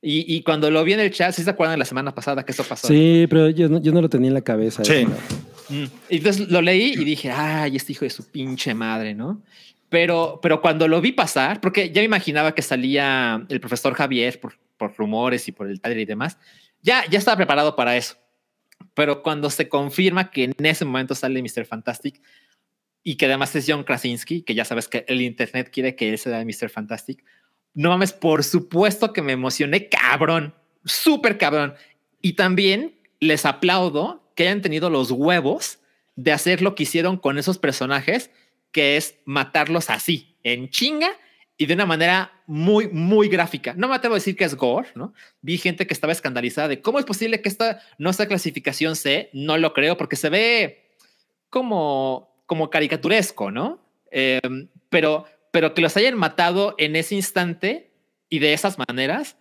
Y, 0.00 0.34
y, 0.34 0.42
cuando 0.42 0.70
lo 0.70 0.84
vi 0.84 0.92
en 0.92 1.00
el 1.00 1.10
chat, 1.10 1.32
¿sí 1.32 1.42
se 1.42 1.48
acuerdan 1.48 1.74
de 1.74 1.78
la 1.78 1.84
semana 1.86 2.14
pasada 2.14 2.44
que 2.44 2.52
eso 2.52 2.64
pasó? 2.64 2.88
Sí, 2.88 3.26
pero 3.30 3.48
yo 3.48 3.70
no, 3.70 3.80
yo 3.80 3.90
no 3.90 4.02
lo 4.02 4.10
tenía 4.10 4.28
en 4.28 4.34
la 4.34 4.42
cabeza. 4.42 4.84
Sí. 4.84 5.06
Mm. 5.70 5.84
Y 6.10 6.16
entonces 6.18 6.50
lo 6.50 6.60
leí 6.60 6.92
y 6.92 7.04
dije, 7.04 7.30
ay, 7.30 7.76
este 7.76 7.92
hijo 7.92 8.04
de 8.04 8.10
su 8.10 8.24
pinche 8.30 8.74
madre, 8.74 9.14
¿no? 9.14 9.40
Pero, 9.94 10.40
pero 10.42 10.60
cuando 10.60 10.88
lo 10.88 11.00
vi 11.00 11.12
pasar, 11.12 11.60
porque 11.60 11.92
ya 11.92 12.00
me 12.00 12.06
imaginaba 12.06 12.52
que 12.52 12.62
salía 12.62 13.46
el 13.48 13.60
profesor 13.60 13.94
Javier 13.94 14.40
por, 14.40 14.58
rumores 14.96 15.46
y 15.46 15.52
por 15.52 15.68
el 15.68 15.80
taller 15.80 16.00
y 16.00 16.04
demás, 16.04 16.36
ya, 16.82 17.08
ya 17.08 17.16
estaba 17.16 17.36
preparado 17.36 17.76
para 17.76 17.96
eso. 17.96 18.16
Pero 18.94 19.22
cuando 19.22 19.50
se 19.50 19.68
confirma 19.68 20.32
que 20.32 20.52
en 20.58 20.66
ese 20.66 20.84
momento 20.84 21.14
sale 21.14 21.40
Mr. 21.40 21.64
Fantastic 21.64 22.20
y 23.04 23.14
que 23.14 23.26
además 23.26 23.54
es 23.54 23.66
John 23.68 23.84
Krasinski, 23.84 24.42
que 24.42 24.56
ya 24.56 24.64
sabes 24.64 24.88
que 24.88 25.04
el 25.06 25.22
Internet 25.22 25.70
quiere 25.72 25.94
que 25.94 26.10
él 26.10 26.18
sea 26.18 26.44
Mr. 26.44 26.70
Fantastic, 26.70 27.24
no 27.72 27.90
mames, 27.90 28.12
por 28.12 28.42
supuesto 28.42 29.12
que 29.12 29.22
me 29.22 29.34
emocioné 29.34 29.88
cabrón, 29.88 30.56
súper 30.84 31.38
cabrón. 31.38 31.74
Y 32.20 32.32
también 32.32 32.96
les 33.20 33.46
aplaudo 33.46 34.28
que 34.34 34.42
hayan 34.42 34.60
tenido 34.60 34.90
los 34.90 35.12
huevos 35.12 35.78
de 36.16 36.32
hacer 36.32 36.62
lo 36.62 36.74
que 36.74 36.82
hicieron 36.82 37.16
con 37.16 37.38
esos 37.38 37.58
personajes 37.58 38.32
que 38.74 38.96
es 38.96 39.20
matarlos 39.24 39.88
así, 39.88 40.36
en 40.42 40.68
chinga 40.68 41.12
y 41.56 41.66
de 41.66 41.74
una 41.74 41.86
manera 41.86 42.42
muy, 42.48 42.88
muy 42.88 43.28
gráfica. 43.28 43.72
No 43.76 43.86
me 43.86 43.94
atrevo 43.94 44.16
a 44.16 44.18
decir 44.18 44.34
que 44.34 44.42
es 44.42 44.56
gore, 44.56 44.88
¿no? 44.96 45.14
Vi 45.40 45.56
gente 45.58 45.86
que 45.86 45.94
estaba 45.94 46.12
escandalizada 46.12 46.66
de 46.66 46.82
cómo 46.82 46.98
es 46.98 47.04
posible 47.04 47.40
que 47.40 47.48
esta 47.48 47.80
no 47.98 48.12
sea 48.12 48.26
clasificación 48.26 48.96
C. 48.96 49.30
No 49.32 49.56
lo 49.56 49.72
creo 49.72 49.96
porque 49.96 50.16
se 50.16 50.28
ve 50.28 50.90
como, 51.50 52.42
como 52.46 52.68
caricaturesco, 52.68 53.52
¿no? 53.52 53.80
Em, 54.10 54.68
pero, 54.90 55.24
pero 55.52 55.72
que 55.72 55.80
los 55.80 55.96
hayan 55.96 56.18
matado 56.18 56.74
en 56.76 56.96
ese 56.96 57.14
instante 57.14 57.92
y 58.28 58.40
de 58.40 58.54
esas 58.54 58.76
maneras, 58.76 59.36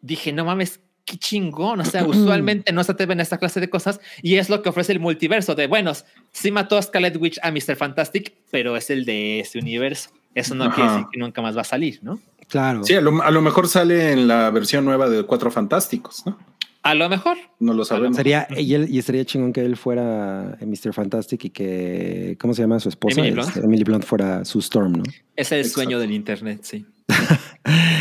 dije, 0.00 0.32
no 0.32 0.46
mames, 0.46 0.80
qué 1.04 1.16
chingón. 1.16 1.80
O 1.80 1.84
sea, 1.84 2.04
usualmente 2.04 2.72
no 2.72 2.84
se 2.84 2.92
atreven 2.92 3.20
a 3.20 3.22
esta 3.22 3.38
clase 3.38 3.60
de 3.60 3.70
cosas 3.70 4.00
y 4.22 4.36
es 4.36 4.48
lo 4.48 4.62
que 4.62 4.68
ofrece 4.68 4.92
el 4.92 5.00
multiverso 5.00 5.54
de, 5.54 5.66
bueno, 5.66 5.92
sí 6.32 6.50
mató 6.50 6.78
a 6.78 6.82
Scarlet 6.82 7.16
Witch 7.16 7.38
a 7.42 7.50
Mr. 7.50 7.76
Fantastic, 7.76 8.34
pero 8.50 8.76
es 8.76 8.90
el 8.90 9.04
de 9.04 9.40
ese 9.40 9.58
universo. 9.58 10.10
Eso 10.34 10.54
no 10.54 10.72
quiere 10.72 10.90
decir 10.90 11.06
que 11.12 11.18
nunca 11.18 11.42
más 11.42 11.56
va 11.56 11.62
a 11.62 11.64
salir, 11.64 11.98
¿no? 12.02 12.20
Claro. 12.48 12.84
Sí, 12.84 12.94
a 12.94 13.00
lo, 13.00 13.42
mejor 13.42 13.68
sale 13.68 14.12
en 14.12 14.28
la 14.28 14.50
versión 14.50 14.84
nueva 14.84 15.08
de 15.08 15.24
Cuatro 15.24 15.50
Fantásticos, 15.50 16.24
¿no? 16.26 16.38
A 16.82 16.94
lo 16.94 17.08
mejor. 17.08 17.36
No 17.58 17.74
lo 17.74 17.84
sabemos. 17.84 18.16
Sería, 18.16 18.48
y, 18.56 18.74
él, 18.74 18.86
y 18.88 19.02
sería 19.02 19.24
chingón 19.24 19.52
que 19.52 19.60
él 19.60 19.76
fuera 19.76 20.56
Mr. 20.60 20.92
Fantastic 20.94 21.44
y 21.44 21.50
que, 21.50 22.36
¿cómo 22.40 22.54
se 22.54 22.62
llama 22.62 22.80
su 22.80 22.88
esposa? 22.88 23.20
Emily 23.20 23.34
Blunt, 23.34 23.56
Emily 23.56 23.84
Blunt 23.84 24.04
fuera 24.04 24.44
su 24.44 24.60
Storm, 24.60 24.92
¿no? 24.92 25.02
Es 25.36 25.52
el 25.52 25.66
sueño 25.66 25.98
del 25.98 26.10
Internet, 26.10 26.60
sí. 26.62 26.86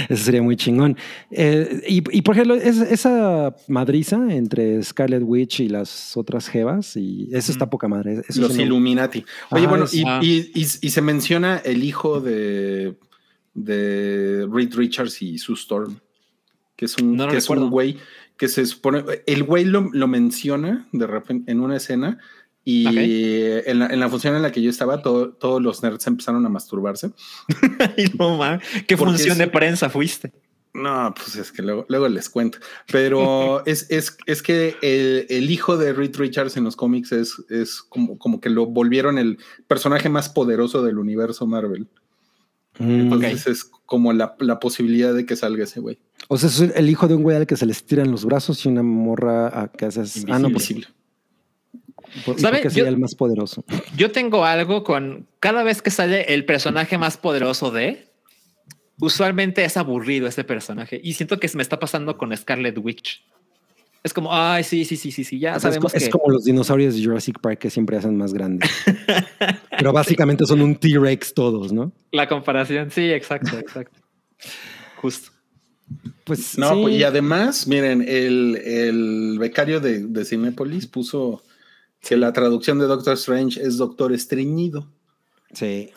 Eso 0.10 0.24
sería 0.24 0.42
muy 0.42 0.56
chingón. 0.56 0.98
Eh, 1.32 1.84
y, 1.88 2.22
por 2.22 2.36
ejemplo, 2.36 2.56
esa 2.56 3.56
madriza 3.68 4.34
entre 4.34 4.82
Scarlet 4.84 5.24
Witch 5.24 5.60
y 5.60 5.70
las 5.70 6.16
otras 6.18 6.48
Jevas, 6.48 6.96
y 6.96 7.30
eso 7.32 7.52
está 7.52 7.70
poca 7.70 7.88
madre. 7.88 8.22
Los 8.36 8.58
Illuminati. 8.58 9.26
Oye, 9.52 9.68
bueno, 9.68 9.86
y, 9.92 10.64
se 10.66 11.02
menciona 11.02 11.58
el 11.58 11.84
hijo 11.84 12.22
de, 12.22 12.96
de 13.54 14.48
Reed 14.52 14.74
Richards 14.76 15.22
y 15.22 15.38
Sue 15.38 15.56
Storm, 15.56 16.00
que 16.76 16.86
es 16.86 16.98
un, 16.98 17.18
que 17.30 17.38
es 17.38 17.50
un 17.50 17.70
güey 17.70 17.98
que 18.40 18.48
se 18.48 18.66
supone. 18.66 19.04
El 19.28 19.44
güey 19.44 19.66
lo, 19.66 19.82
menciona 20.08 20.88
de 20.94 21.06
repente 21.06 21.52
en 21.52 21.60
una 21.60 21.76
escena. 21.76 22.20
Y 22.66 22.86
en, 23.66 23.80
la, 23.80 24.10
función 24.10 24.36
en 24.36 24.44
la 24.44 24.52
que 24.52 24.62
yo 24.62 24.70
estaba, 24.70 25.02
todos 25.02 25.62
los 25.62 25.82
nerds 25.82 26.06
empezaron 26.06 26.46
a 26.46 26.50
masturbarse. 26.50 27.12
no, 28.20 28.60
¿Qué 28.86 28.96
función 28.96 29.38
de 29.38 29.48
prensa 29.48 29.90
fuiste? 29.90 30.32
No, 30.74 31.14
pues 31.16 31.36
es 31.36 31.52
que 31.52 31.64
luego, 31.64 31.86
luego 31.90 32.08
les 32.08 32.30
cuento. 32.30 32.60
Pero 32.92 33.64
es, 33.66 33.88
es, 33.90 34.18
es 34.26 34.42
que 34.42 34.76
el, 34.82 35.26
el, 35.30 35.50
hijo 35.50 35.78
de 35.78 35.94
Reed 35.94 36.16
Richards 36.16 36.58
en 36.58 36.64
los 36.64 36.76
cómics 36.76 37.12
es, 37.12 37.44
es 37.50 37.82
como, 37.82 38.18
como 38.20 38.40
que 38.40 38.50
lo 38.50 38.68
volvieron 38.68 39.18
el 39.18 39.40
personaje 39.68 40.10
más 40.10 40.30
poderoso 40.30 40.84
del 40.84 41.00
universo 41.00 41.48
Marvel. 41.48 41.88
Mm. 42.78 43.00
Entonces 43.02 43.48
es 43.48 43.64
como 43.86 44.14
la, 44.14 44.36
la, 44.40 44.60
posibilidad 44.60 45.14
de 45.14 45.26
que 45.26 45.36
salga 45.36 45.64
ese 45.64 45.80
güey. 45.80 45.98
O 46.28 46.38
sea, 46.38 46.50
es 46.50 46.60
el 46.62 46.90
hijo 46.90 47.08
de 47.08 47.16
un 47.16 47.24
güey 47.24 47.36
al 47.36 47.48
que 47.48 47.58
se 47.58 47.66
les 47.66 47.84
tiran 47.84 48.12
los 48.12 48.24
brazos 48.24 48.64
y 48.66 48.70
una 48.70 48.84
morra 48.84 49.48
a 49.62 49.72
que 49.72 49.86
haces. 49.86 50.26
Ah, 50.30 50.38
no, 50.38 50.52
posible. 50.52 50.88
Por, 52.26 52.40
¿Sabe? 52.40 52.62
Que 52.62 52.70
sería 52.70 52.86
yo, 52.86 52.90
el 52.90 52.98
más 52.98 53.16
poderoso. 53.16 53.64
Yo 53.96 54.12
tengo 54.12 54.46
algo 54.46 54.84
con 54.84 55.28
cada 55.40 55.64
vez 55.64 55.82
que 55.82 55.92
sale 55.92 56.34
el 56.34 56.46
personaje 56.46 56.98
más 56.98 57.18
poderoso 57.18 57.72
de. 57.72 58.08
Usualmente 59.02 59.64
es 59.64 59.78
aburrido 59.78 60.28
ese 60.28 60.44
personaje 60.44 61.00
y 61.02 61.14
siento 61.14 61.40
que 61.40 61.48
se 61.48 61.56
me 61.56 61.64
está 61.64 61.80
pasando 61.80 62.18
con 62.18 62.36
Scarlet 62.36 62.78
Witch. 62.78 63.24
Es 64.04 64.14
como, 64.14 64.34
ay, 64.34 64.64
sí, 64.64 64.86
sí, 64.86 64.96
sí, 64.96 65.12
sí, 65.12 65.24
sí, 65.26 65.40
ya 65.40 65.58
o 65.58 65.60
sabemos 65.60 65.94
es, 65.94 66.00
que... 66.00 66.06
es 66.06 66.12
como 66.12 66.30
los 66.30 66.46
dinosaurios 66.46 66.96
de 66.96 67.04
Jurassic 67.04 67.40
Park 67.40 67.60
que 67.60 67.70
siempre 67.70 67.98
hacen 67.98 68.16
más 68.16 68.34
grandes. 68.34 68.70
Pero 69.78 69.92
básicamente 69.92 70.46
son 70.46 70.62
un 70.62 70.76
T-Rex 70.76 71.34
todos, 71.34 71.74
¿no? 71.74 71.92
La 72.12 72.28
comparación, 72.28 72.92
sí, 72.92 73.10
exacto, 73.12 73.58
exacto. 73.58 74.00
Justo. 74.98 75.32
Pues 76.24 76.58
no, 76.58 76.88
sí. 76.88 76.94
y 76.94 77.04
además, 77.04 77.68
miren, 77.68 78.06
el, 78.08 78.56
el 78.64 79.38
becario 79.40 79.80
de, 79.80 80.06
de 80.06 80.24
Cinépolis 80.24 80.88
puso 80.88 81.44
que 82.02 82.18
la 82.18 82.34
traducción 82.34 82.80
de 82.80 82.86
Doctor 82.86 83.14
Strange 83.14 83.62
es 83.62 83.78
Doctor 83.78 84.14
Estreñido. 84.14 84.88
Sí. 85.54 85.92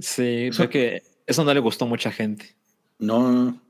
Sí, 0.00 0.48
o 0.48 0.52
sea, 0.52 0.68
que 0.68 1.02
eso 1.26 1.44
no 1.44 1.52
le 1.52 1.60
gustó 1.60 1.84
a 1.84 1.88
mucha 1.88 2.12
gente. 2.12 2.56
No, 2.98 3.60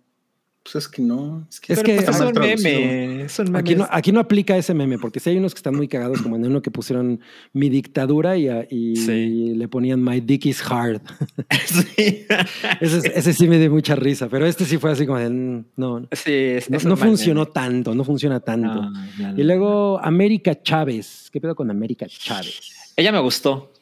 pues 0.72 0.84
es 0.84 0.90
que 0.90 1.02
no. 1.02 1.46
Es 1.48 1.60
que, 1.60 1.72
es, 1.72 1.82
que 1.82 1.94
pues 1.96 2.08
es, 2.08 2.20
un 2.20 2.32
meme, 2.32 3.22
es 3.24 3.38
un 3.38 3.46
meme. 3.46 3.58
Aquí 3.58 3.74
no, 3.74 3.88
aquí 3.90 4.12
no 4.12 4.20
aplica 4.20 4.56
ese 4.56 4.74
meme, 4.74 4.98
porque 4.98 5.20
si 5.20 5.30
hay 5.30 5.36
unos 5.36 5.54
que 5.54 5.58
están 5.58 5.74
muy 5.74 5.88
cagados, 5.88 6.22
como 6.22 6.36
en 6.36 6.46
uno 6.46 6.62
que 6.62 6.70
pusieron 6.70 7.20
mi 7.52 7.68
dictadura 7.68 8.36
y, 8.36 8.48
y 8.70 8.96
sí. 8.96 9.54
le 9.54 9.68
ponían 9.68 10.02
my 10.02 10.20
dick 10.20 10.46
is 10.46 10.62
hard. 10.62 11.00
Sí. 11.70 12.26
ese, 12.80 13.12
ese, 13.14 13.32
sí 13.32 13.48
me 13.48 13.58
dio 13.58 13.70
mucha 13.70 13.94
risa, 13.94 14.28
pero 14.28 14.46
este 14.46 14.64
sí 14.64 14.78
fue 14.78 14.92
así 14.92 15.06
como 15.06 15.18
de, 15.18 15.64
no. 15.76 16.08
Sí, 16.12 16.32
es, 16.32 16.70
no, 16.70 16.78
no 16.90 16.96
funcionó 16.96 17.42
meme. 17.42 17.52
tanto, 17.52 17.94
no 17.94 18.04
funciona 18.04 18.40
tanto. 18.40 18.74
No, 18.74 18.90
no, 18.90 19.38
y 19.38 19.42
luego 19.42 19.98
América 20.02 20.60
Chávez. 20.62 21.28
¿Qué 21.32 21.40
pedo 21.40 21.54
con 21.54 21.70
América 21.70 22.06
Chávez? 22.08 22.92
Ella 22.96 23.12
me 23.12 23.20
gustó. 23.20 23.72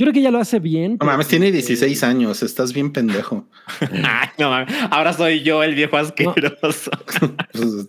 Yo 0.00 0.04
creo 0.06 0.14
que 0.14 0.20
ella 0.20 0.30
lo 0.30 0.38
hace 0.38 0.60
bien. 0.60 0.96
No 0.98 1.04
mames, 1.04 1.28
tiene 1.28 1.52
16 1.52 2.02
años, 2.04 2.42
estás 2.42 2.72
bien 2.72 2.90
pendejo. 2.90 3.44
Ay, 4.02 4.30
no 4.38 4.48
mames, 4.48 4.74
ahora 4.90 5.12
soy 5.12 5.42
yo 5.42 5.62
el 5.62 5.74
viejo 5.74 5.98
asqueroso. 5.98 6.90
pues, 7.52 7.86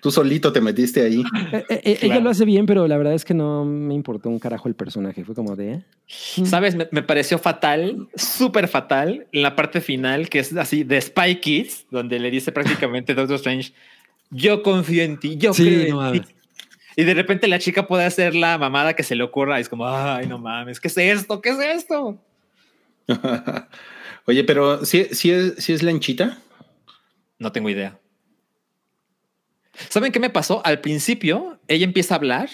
tú 0.00 0.10
solito 0.10 0.52
te 0.52 0.60
metiste 0.60 1.02
ahí. 1.02 1.22
Eh, 1.52 1.64
eh, 1.68 1.96
claro. 2.00 2.14
Ella 2.14 2.20
lo 2.20 2.30
hace 2.30 2.44
bien, 2.44 2.66
pero 2.66 2.88
la 2.88 2.96
verdad 2.96 3.14
es 3.14 3.24
que 3.24 3.32
no 3.32 3.64
me 3.64 3.94
importó 3.94 4.28
un 4.28 4.40
carajo 4.40 4.66
el 4.66 4.74
personaje. 4.74 5.22
Fue 5.24 5.36
como 5.36 5.54
de. 5.54 5.74
¿eh? 5.74 5.82
Sabes, 6.08 6.74
me, 6.74 6.88
me 6.90 7.04
pareció 7.04 7.38
fatal, 7.38 8.08
súper 8.16 8.66
fatal, 8.66 9.28
en 9.30 9.42
la 9.42 9.54
parte 9.54 9.80
final, 9.80 10.28
que 10.28 10.40
es 10.40 10.56
así 10.56 10.82
de 10.82 11.00
Spy 11.00 11.36
Kids, 11.36 11.86
donde 11.92 12.18
le 12.18 12.32
dice 12.32 12.50
prácticamente 12.50 13.14
Doctor 13.14 13.36
Strange: 13.36 13.72
Yo 14.30 14.64
confío 14.64 15.04
en 15.04 15.20
ti, 15.20 15.36
yo 15.36 15.54
sí, 15.54 15.64
creo 15.64 15.94
no, 15.94 16.12
en 16.12 16.22
ti. 16.22 16.28
Y 16.96 17.04
de 17.04 17.14
repente 17.14 17.48
la 17.48 17.58
chica 17.58 17.86
puede 17.86 18.04
hacer 18.04 18.34
la 18.34 18.58
mamada 18.58 18.94
que 18.94 19.02
se 19.02 19.14
le 19.14 19.24
ocurra. 19.24 19.58
Y 19.58 19.62
es 19.62 19.68
como, 19.68 19.88
ay, 19.88 20.26
no 20.26 20.38
mames, 20.38 20.80
¿qué 20.80 20.88
es 20.88 20.98
esto? 20.98 21.40
¿Qué 21.40 21.50
es 21.50 21.58
esto? 21.58 22.18
Oye, 24.26 24.44
pero 24.44 24.84
¿sí, 24.84 25.08
sí, 25.12 25.30
es, 25.30 25.54
¿sí 25.58 25.72
es 25.72 25.82
lanchita? 25.82 26.38
No 27.38 27.50
tengo 27.52 27.68
idea. 27.68 27.98
¿Saben 29.88 30.12
qué 30.12 30.20
me 30.20 30.30
pasó? 30.30 30.64
Al 30.64 30.80
principio, 30.80 31.58
ella 31.66 31.84
empieza 31.84 32.14
a 32.14 32.18
hablar 32.18 32.50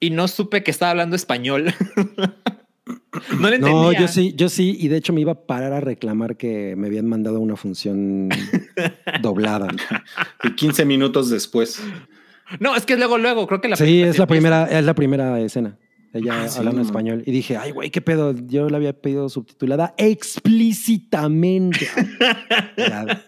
y 0.00 0.10
no 0.10 0.28
supe 0.28 0.62
que 0.62 0.70
estaba 0.70 0.90
hablando 0.92 1.16
español. 1.16 1.74
no 3.38 3.50
le 3.50 3.56
entendía. 3.56 3.72
No, 3.72 3.92
yo 3.92 4.08
sí, 4.08 4.32
yo 4.36 4.48
sí, 4.48 4.76
y 4.78 4.88
de 4.88 4.98
hecho 4.98 5.12
me 5.12 5.20
iba 5.20 5.32
a 5.32 5.46
parar 5.46 5.72
a 5.72 5.80
reclamar 5.80 6.36
que 6.36 6.76
me 6.76 6.86
habían 6.86 7.08
mandado 7.08 7.40
una 7.40 7.56
función 7.56 8.28
doblada. 9.22 9.68
y 10.42 10.54
15 10.54 10.84
minutos 10.84 11.30
después. 11.30 11.82
No, 12.60 12.76
es 12.76 12.86
que 12.86 12.96
luego, 12.96 13.18
luego, 13.18 13.46
creo 13.46 13.60
que 13.60 13.68
la 13.68 13.76
Sí, 13.76 14.02
es 14.02 14.18
la 14.18 14.26
primera, 14.26 14.64
es 14.66 14.84
la 14.84 14.94
primera 14.94 15.40
escena. 15.40 15.78
Ella 16.12 16.44
ah, 16.44 16.48
sí, 16.48 16.58
hablando 16.58 16.80
no. 16.80 16.86
español. 16.86 17.22
Y 17.26 17.32
dije, 17.32 17.56
ay, 17.56 17.72
güey, 17.72 17.90
qué 17.90 18.00
pedo. 18.00 18.34
Yo 18.46 18.68
la 18.68 18.76
había 18.76 18.92
pedido 18.92 19.28
subtitulada 19.28 19.94
explícitamente. 19.98 21.88
ya, 22.76 23.24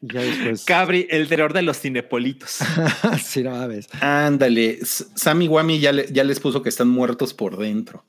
ya 0.00 0.20
después. 0.20 0.64
Cabri, 0.64 1.06
el 1.10 1.28
terror 1.28 1.52
de 1.52 1.60
los 1.60 1.78
cinepolitos. 1.78 2.60
sí, 3.22 3.42
no 3.42 3.50
mames. 3.50 3.88
Ándale. 4.00 4.78
Sammy 4.82 5.48
Wami 5.48 5.80
ya, 5.80 5.92
le, 5.92 6.06
ya 6.10 6.24
les 6.24 6.40
puso 6.40 6.62
que 6.62 6.70
están 6.70 6.88
muertos 6.88 7.34
por 7.34 7.58
dentro. 7.58 8.06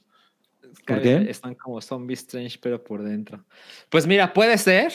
¿Por 0.85 1.01
qué? 1.01 1.25
Están 1.29 1.55
como 1.55 1.81
zombies 1.81 2.19
strange, 2.19 2.57
pero 2.61 2.83
por 2.83 3.03
dentro. 3.03 3.43
Pues 3.89 4.05
mira, 4.07 4.33
puede 4.33 4.57
ser, 4.57 4.93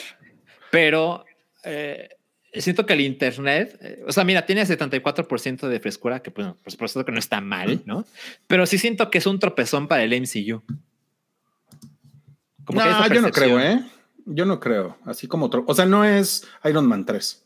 pero 0.71 1.25
eh, 1.63 2.09
siento 2.53 2.85
que 2.85 2.93
el 2.93 3.01
internet, 3.01 3.77
eh, 3.81 4.03
o 4.05 4.11
sea, 4.11 4.23
mira, 4.23 4.45
tiene 4.45 4.65
74% 4.65 5.67
de 5.67 5.79
frescura, 5.79 6.21
que 6.21 6.31
bueno, 6.31 6.57
por 6.61 6.71
supuesto 6.71 7.05
que 7.05 7.11
no 7.11 7.19
está 7.19 7.39
mal, 7.39 7.81
¿no? 7.85 8.05
Pero 8.47 8.65
sí 8.65 8.77
siento 8.77 9.09
que 9.09 9.19
es 9.19 9.25
un 9.25 9.39
tropezón 9.39 9.87
para 9.87 10.03
el 10.03 10.11
MCU. 10.21 10.61
Como 12.65 12.79
no, 12.79 13.07
yo 13.07 13.21
no 13.21 13.31
creo, 13.31 13.59
¿eh? 13.59 13.83
Yo 14.25 14.45
no 14.45 14.59
creo. 14.59 14.97
Así 15.05 15.27
como 15.27 15.47
otro. 15.47 15.63
O 15.67 15.73
sea, 15.73 15.85
no 15.85 16.05
es 16.05 16.47
Iron 16.65 16.87
Man 16.87 17.05
3. 17.05 17.45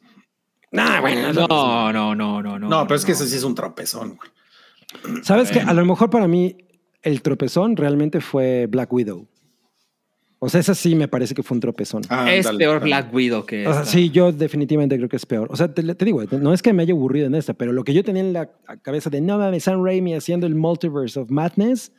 Nah, 0.72 1.00
bueno, 1.00 1.32
no, 1.32 1.94
no, 1.94 2.16
no, 2.16 2.42
no, 2.42 2.60
no. 2.60 2.70
No, 2.70 2.88
pero 2.88 2.98
es 2.98 3.06
que 3.06 3.14
ese 3.14 3.28
sí 3.28 3.38
es 3.38 3.44
un 3.44 3.56
tropezón, 3.56 4.18
güey. 4.18 5.24
Sabes 5.24 5.52
que 5.52 5.60
a 5.60 5.74
lo 5.74 5.86
mejor 5.86 6.10
para 6.10 6.28
mí 6.28 6.58
el 7.02 7.22
tropezón 7.22 7.76
realmente 7.76 8.22
fue 8.22 8.68
Black 8.68 8.92
Widow. 8.92 9.28
O 10.40 10.50
sea, 10.50 10.60
esa 10.60 10.76
sí 10.76 10.96
me 10.96 11.08
parece 11.08 11.34
que 11.34 11.44
fue 11.44 11.56
un 11.56 11.62
tropezón. 11.62 12.04
Ah, 12.10 12.34
es 12.34 12.46
dale, 12.46 12.60
peor 12.60 12.80
dale. 12.80 12.86
Black 12.86 13.14
Widow 13.14 13.46
que 13.46 13.68
o 13.68 13.74
sea, 13.74 13.86
Sí, 13.86 14.10
yo 14.10 14.32
definitivamente 14.32 14.98
creo 14.98 15.10
que 15.10 15.16
es 15.16 15.26
peor. 15.26 15.48
O 15.50 15.56
sea, 15.56 15.74
te, 15.74 15.82
te, 15.96 16.06
digo, 16.06 16.24
no 16.24 16.54
es 16.54 16.62
que 16.62 16.74
me 16.74 16.84
haya 16.84 16.94
aburrido 16.94 17.28
en 17.28 17.36
esta, 17.36 17.54
pero 17.54 17.72
lo 17.72 17.84
que 17.84 17.94
yo 17.94 18.04
tenía 18.04 18.22
en 18.22 18.34
la 18.34 18.50
cabeza 18.82 19.10
de 19.10 19.22
no 19.22 19.38
mames, 19.38 19.64
Sam 19.64 19.84
Raimi 19.84 20.14
haciendo 20.14 20.46
el 20.46 20.56
Multiverse 20.56 21.20
of 21.20 21.30
Madness 21.30 21.92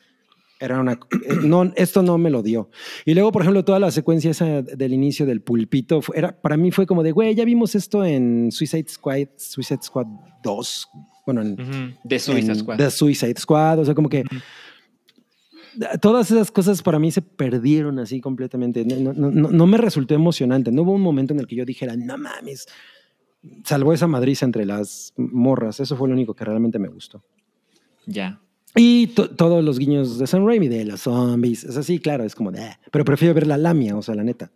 era 0.61 0.81
una. 0.81 0.99
No, 1.43 1.73
esto 1.77 2.03
no 2.03 2.19
me 2.19 2.31
lo 2.31 2.43
dio. 2.43 2.71
Y 3.05 3.15
luego, 3.15 3.33
por 3.33 3.43
ejemplo, 3.43 3.65
toda 3.65 3.79
la 3.79 3.91
secuencia 3.91 4.31
esa 4.31 4.63
del 4.63 4.93
inicio 4.93 5.27
del 5.27 5.41
pulpito, 5.41 6.01
era, 6.15 6.41
para 6.41 6.57
mí 6.57 6.71
fue 6.71 6.87
como 6.87 7.03
de, 7.03 7.13
güey, 7.13 7.35
ya 7.35 7.45
vimos 7.45 7.75
esto 7.75 8.05
en 8.05 8.51
Suicide 8.53 8.89
Squad, 8.89 9.29
Suicide 9.37 9.83
Squad 9.83 10.07
2. 10.43 10.89
Bueno, 11.27 11.43
en. 11.43 11.53
Uh 11.53 11.57
-huh. 11.57 11.99
De 12.05 12.19
Suicide 12.19 12.55
Squad. 12.55 12.79
De 12.79 12.91
Suicide 12.91 13.35
Squad. 13.39 13.81
O 13.81 13.85
sea, 13.85 13.95
como 13.95 14.09
que. 14.09 14.21
Uh 14.21 14.25
-huh 14.25 14.43
todas 16.01 16.31
esas 16.31 16.51
cosas 16.51 16.83
para 16.83 16.99
mí 16.99 17.11
se 17.11 17.23
perdieron 17.23 17.99
así 17.99 18.21
completamente. 18.21 18.85
No, 18.85 19.13
no, 19.13 19.31
no, 19.31 19.51
no, 19.51 19.67
me 19.67 19.79
resultó 19.79 20.15
emocionante. 20.15 20.73
No 20.73 20.83
hubo 20.83 20.93
un 20.93 21.03
momento 21.03 21.35
en 21.35 21.41
el 21.41 21.47
que 21.47 21.57
yo 21.57 21.65
dijera, 21.65 21.97
no 21.97 22.19
mames, 22.19 22.67
salvó 23.65 23.93
esa 23.93 24.07
madriza 24.07 24.45
entre 24.45 24.65
las 24.65 25.13
morras. 25.17 25.81
Eso 25.81 25.97
fue 25.97 26.09
lo 26.09 26.15
único 26.15 26.35
que 26.35 26.45
realmente 26.45 26.79
me 26.79 26.89
gustó. 26.89 27.23
Ya. 28.07 28.41
Y 28.75 29.09
to 29.09 29.31
todos 29.31 29.65
los 29.65 29.79
guiños 29.79 30.19
de 30.19 30.27
Sam 30.27 30.47
Raimi, 30.47 30.69
de 30.69 30.85
los 30.85 31.03
zombies. 31.03 31.65
Es 31.65 31.77
así, 31.77 31.99
claro, 31.99 32.25
es 32.25 32.35
como 32.35 32.53
de. 32.53 32.61
Ah", 32.61 32.81
Pero 32.91 33.05
prefiero 33.05 33.35
ver 33.35 33.47
la 33.47 33.57
lamia, 33.57 33.97
o 33.97 34.03
sea, 34.03 34.15
la 34.15 34.25
neta. 34.25 34.51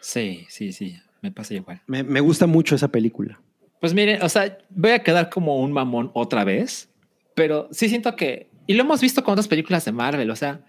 Sí, 0.00 0.46
sí, 0.48 0.72
sí. 0.72 0.96
Me 1.22 1.32
pasa 1.32 1.54
igual. 1.54 1.82
Me, 1.86 2.02
me 2.02 2.20
gusta 2.20 2.46
mucho 2.46 2.74
esa 2.74 2.88
película. 2.88 3.40
Pues 3.80 3.94
mire, 3.94 4.22
o 4.22 4.28
sea, 4.28 4.58
voy 4.70 4.92
a 4.92 5.02
quedar 5.02 5.30
como 5.30 5.60
un 5.60 5.72
mamón 5.72 6.10
otra 6.14 6.44
vez, 6.44 6.88
pero 7.34 7.68
sí 7.72 7.88
siento 7.88 8.16
que 8.16 8.48
y 8.66 8.74
lo 8.74 8.82
hemos 8.82 9.00
visto 9.00 9.22
con 9.22 9.32
otras 9.32 9.48
películas 9.48 9.84
de 9.84 9.92
Marvel. 9.92 10.30
O 10.30 10.36
sea, 10.36 10.64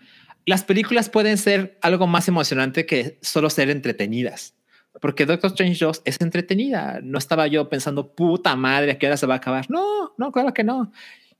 las 0.45 0.63
películas 0.63 1.09
pueden 1.09 1.37
ser 1.37 1.77
algo 1.81 2.07
más 2.07 2.27
emocionante 2.27 2.85
que 2.85 3.17
solo 3.21 3.49
ser 3.49 3.69
entretenidas. 3.69 4.55
Porque 5.01 5.25
Doctor 5.25 5.51
Strange 5.51 5.85
2 5.85 6.01
es 6.05 6.21
entretenida. 6.21 6.99
No 7.03 7.17
estaba 7.17 7.47
yo 7.47 7.69
pensando, 7.69 8.15
puta 8.15 8.55
madre, 8.55 8.91
¿a 8.91 8.97
qué 8.97 9.07
hora 9.07 9.17
se 9.17 9.27
va 9.27 9.35
a 9.35 9.37
acabar? 9.37 9.69
No, 9.69 10.13
no, 10.17 10.31
claro 10.31 10.53
que 10.53 10.63
no. 10.63 10.91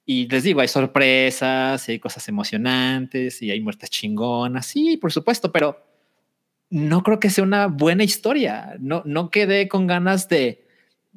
Y 0.06 0.28
les 0.28 0.44
digo, 0.44 0.62
hay 0.62 0.68
sorpresas, 0.68 1.88
y 1.90 1.94
hay 1.94 2.00
cosas 2.00 2.28
emocionantes, 2.30 3.42
y 3.42 3.52
hay 3.52 3.62
muertes 3.62 3.90
chingonas. 3.90 4.66
Sí, 4.66 4.98
por 4.98 5.12
supuesto, 5.12 5.52
pero 5.52 5.84
no 6.70 7.02
creo 7.02 7.20
que 7.20 7.30
sea 7.30 7.44
una 7.44 7.68
buena 7.68 8.04
historia. 8.04 8.76
No, 8.80 9.02
no 9.06 9.32
quedé 9.32 9.68
con 9.68 9.88
ganas 9.88 10.30
de, 10.30 10.66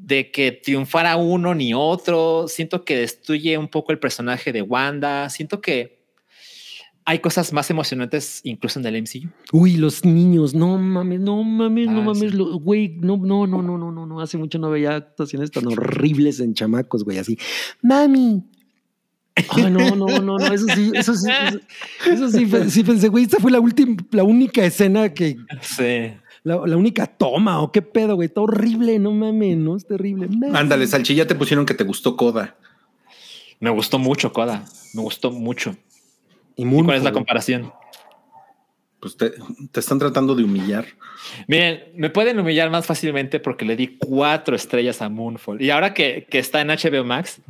de 0.02 0.30
que 0.30 0.52
triunfara 0.52 1.16
uno 1.16 1.54
ni 1.54 1.74
otro. 1.74 2.46
Siento 2.48 2.84
que 2.84 2.96
destruye 2.96 3.58
un 3.58 3.68
poco 3.68 3.92
el 3.92 3.98
personaje 3.98 4.52
de 4.52 4.62
Wanda. 4.62 5.28
Siento 5.30 5.60
que 5.60 6.00
hay 7.04 7.18
cosas 7.18 7.52
más 7.52 7.70
emocionantes 7.70 8.40
incluso 8.44 8.78
en 8.78 8.86
el 8.86 9.02
MCU. 9.02 9.30
Uy, 9.52 9.76
los 9.76 10.04
niños, 10.04 10.54
no 10.54 10.78
mames, 10.78 11.20
no 11.20 11.42
mames, 11.42 11.88
ah, 11.88 11.92
no 11.92 12.02
mames, 12.02 12.32
sí. 12.32 12.38
güey, 12.38 12.96
no, 13.00 13.16
no, 13.16 13.46
no, 13.46 13.62
no, 13.62 13.78
no, 13.78 13.90
no, 13.90 14.06
no, 14.06 14.20
hace 14.20 14.38
mucho 14.38 14.58
no 14.58 14.70
veía 14.70 14.96
actuaciones 14.96 15.50
tan 15.50 15.66
horribles 15.66 16.40
en 16.40 16.54
chamacos, 16.54 17.04
güey, 17.04 17.18
así, 17.18 17.38
mami. 17.82 18.44
No, 19.56 19.70
no, 19.70 19.96
no, 19.96 20.38
no, 20.38 20.52
eso 20.52 20.66
sí, 20.74 20.92
eso 20.94 21.14
sí, 21.14 21.28
eso, 21.30 21.60
eso 22.06 22.30
sí, 22.30 22.46
sí 22.70 22.84
pensé, 22.84 23.08
güey, 23.08 23.24
esta 23.24 23.38
fue 23.38 23.50
la 23.50 23.60
última, 23.60 23.96
la 24.12 24.22
única 24.22 24.64
escena 24.64 25.12
que, 25.14 25.36
sí 25.62 26.12
la, 26.42 26.66
la 26.66 26.76
única 26.76 27.06
toma 27.06 27.60
o 27.60 27.72
qué 27.72 27.82
pedo, 27.82 28.14
güey. 28.14 28.26
Está 28.26 28.40
horrible, 28.40 28.98
no 28.98 29.12
mames, 29.12 29.56
no 29.56 29.76
es 29.76 29.86
terrible. 29.86 30.28
Mames. 30.28 30.54
Ándale, 30.54 30.86
Salchi, 30.86 31.14
ya 31.14 31.26
te 31.26 31.34
pusieron 31.34 31.66
que 31.66 31.74
te 31.74 31.84
gustó 31.84 32.16
Coda. 32.16 32.56
Me 33.58 33.70
gustó 33.70 33.98
mucho 33.98 34.32
Coda. 34.32 34.64
Me 34.94 35.02
gustó 35.02 35.30
mucho. 35.30 35.76
Y 36.56 36.62
¿Y 36.62 36.64
Moonfall, 36.64 36.86
cuál 36.86 36.96
es 36.98 37.04
la 37.04 37.12
comparación? 37.12 37.72
Pues 39.00 39.16
te, 39.16 39.32
te 39.70 39.80
están 39.80 39.98
tratando 39.98 40.34
de 40.34 40.44
humillar. 40.44 40.86
Miren, 41.46 41.84
me 41.94 42.10
pueden 42.10 42.38
humillar 42.38 42.70
más 42.70 42.86
fácilmente 42.86 43.40
porque 43.40 43.64
le 43.64 43.76
di 43.76 43.96
cuatro 43.98 44.56
estrellas 44.56 45.00
a 45.00 45.08
Moonfall. 45.08 45.60
Y 45.62 45.70
ahora 45.70 45.94
que, 45.94 46.26
que 46.28 46.38
está 46.38 46.60
en 46.60 46.68
HBO 46.68 47.04
Max, 47.04 47.40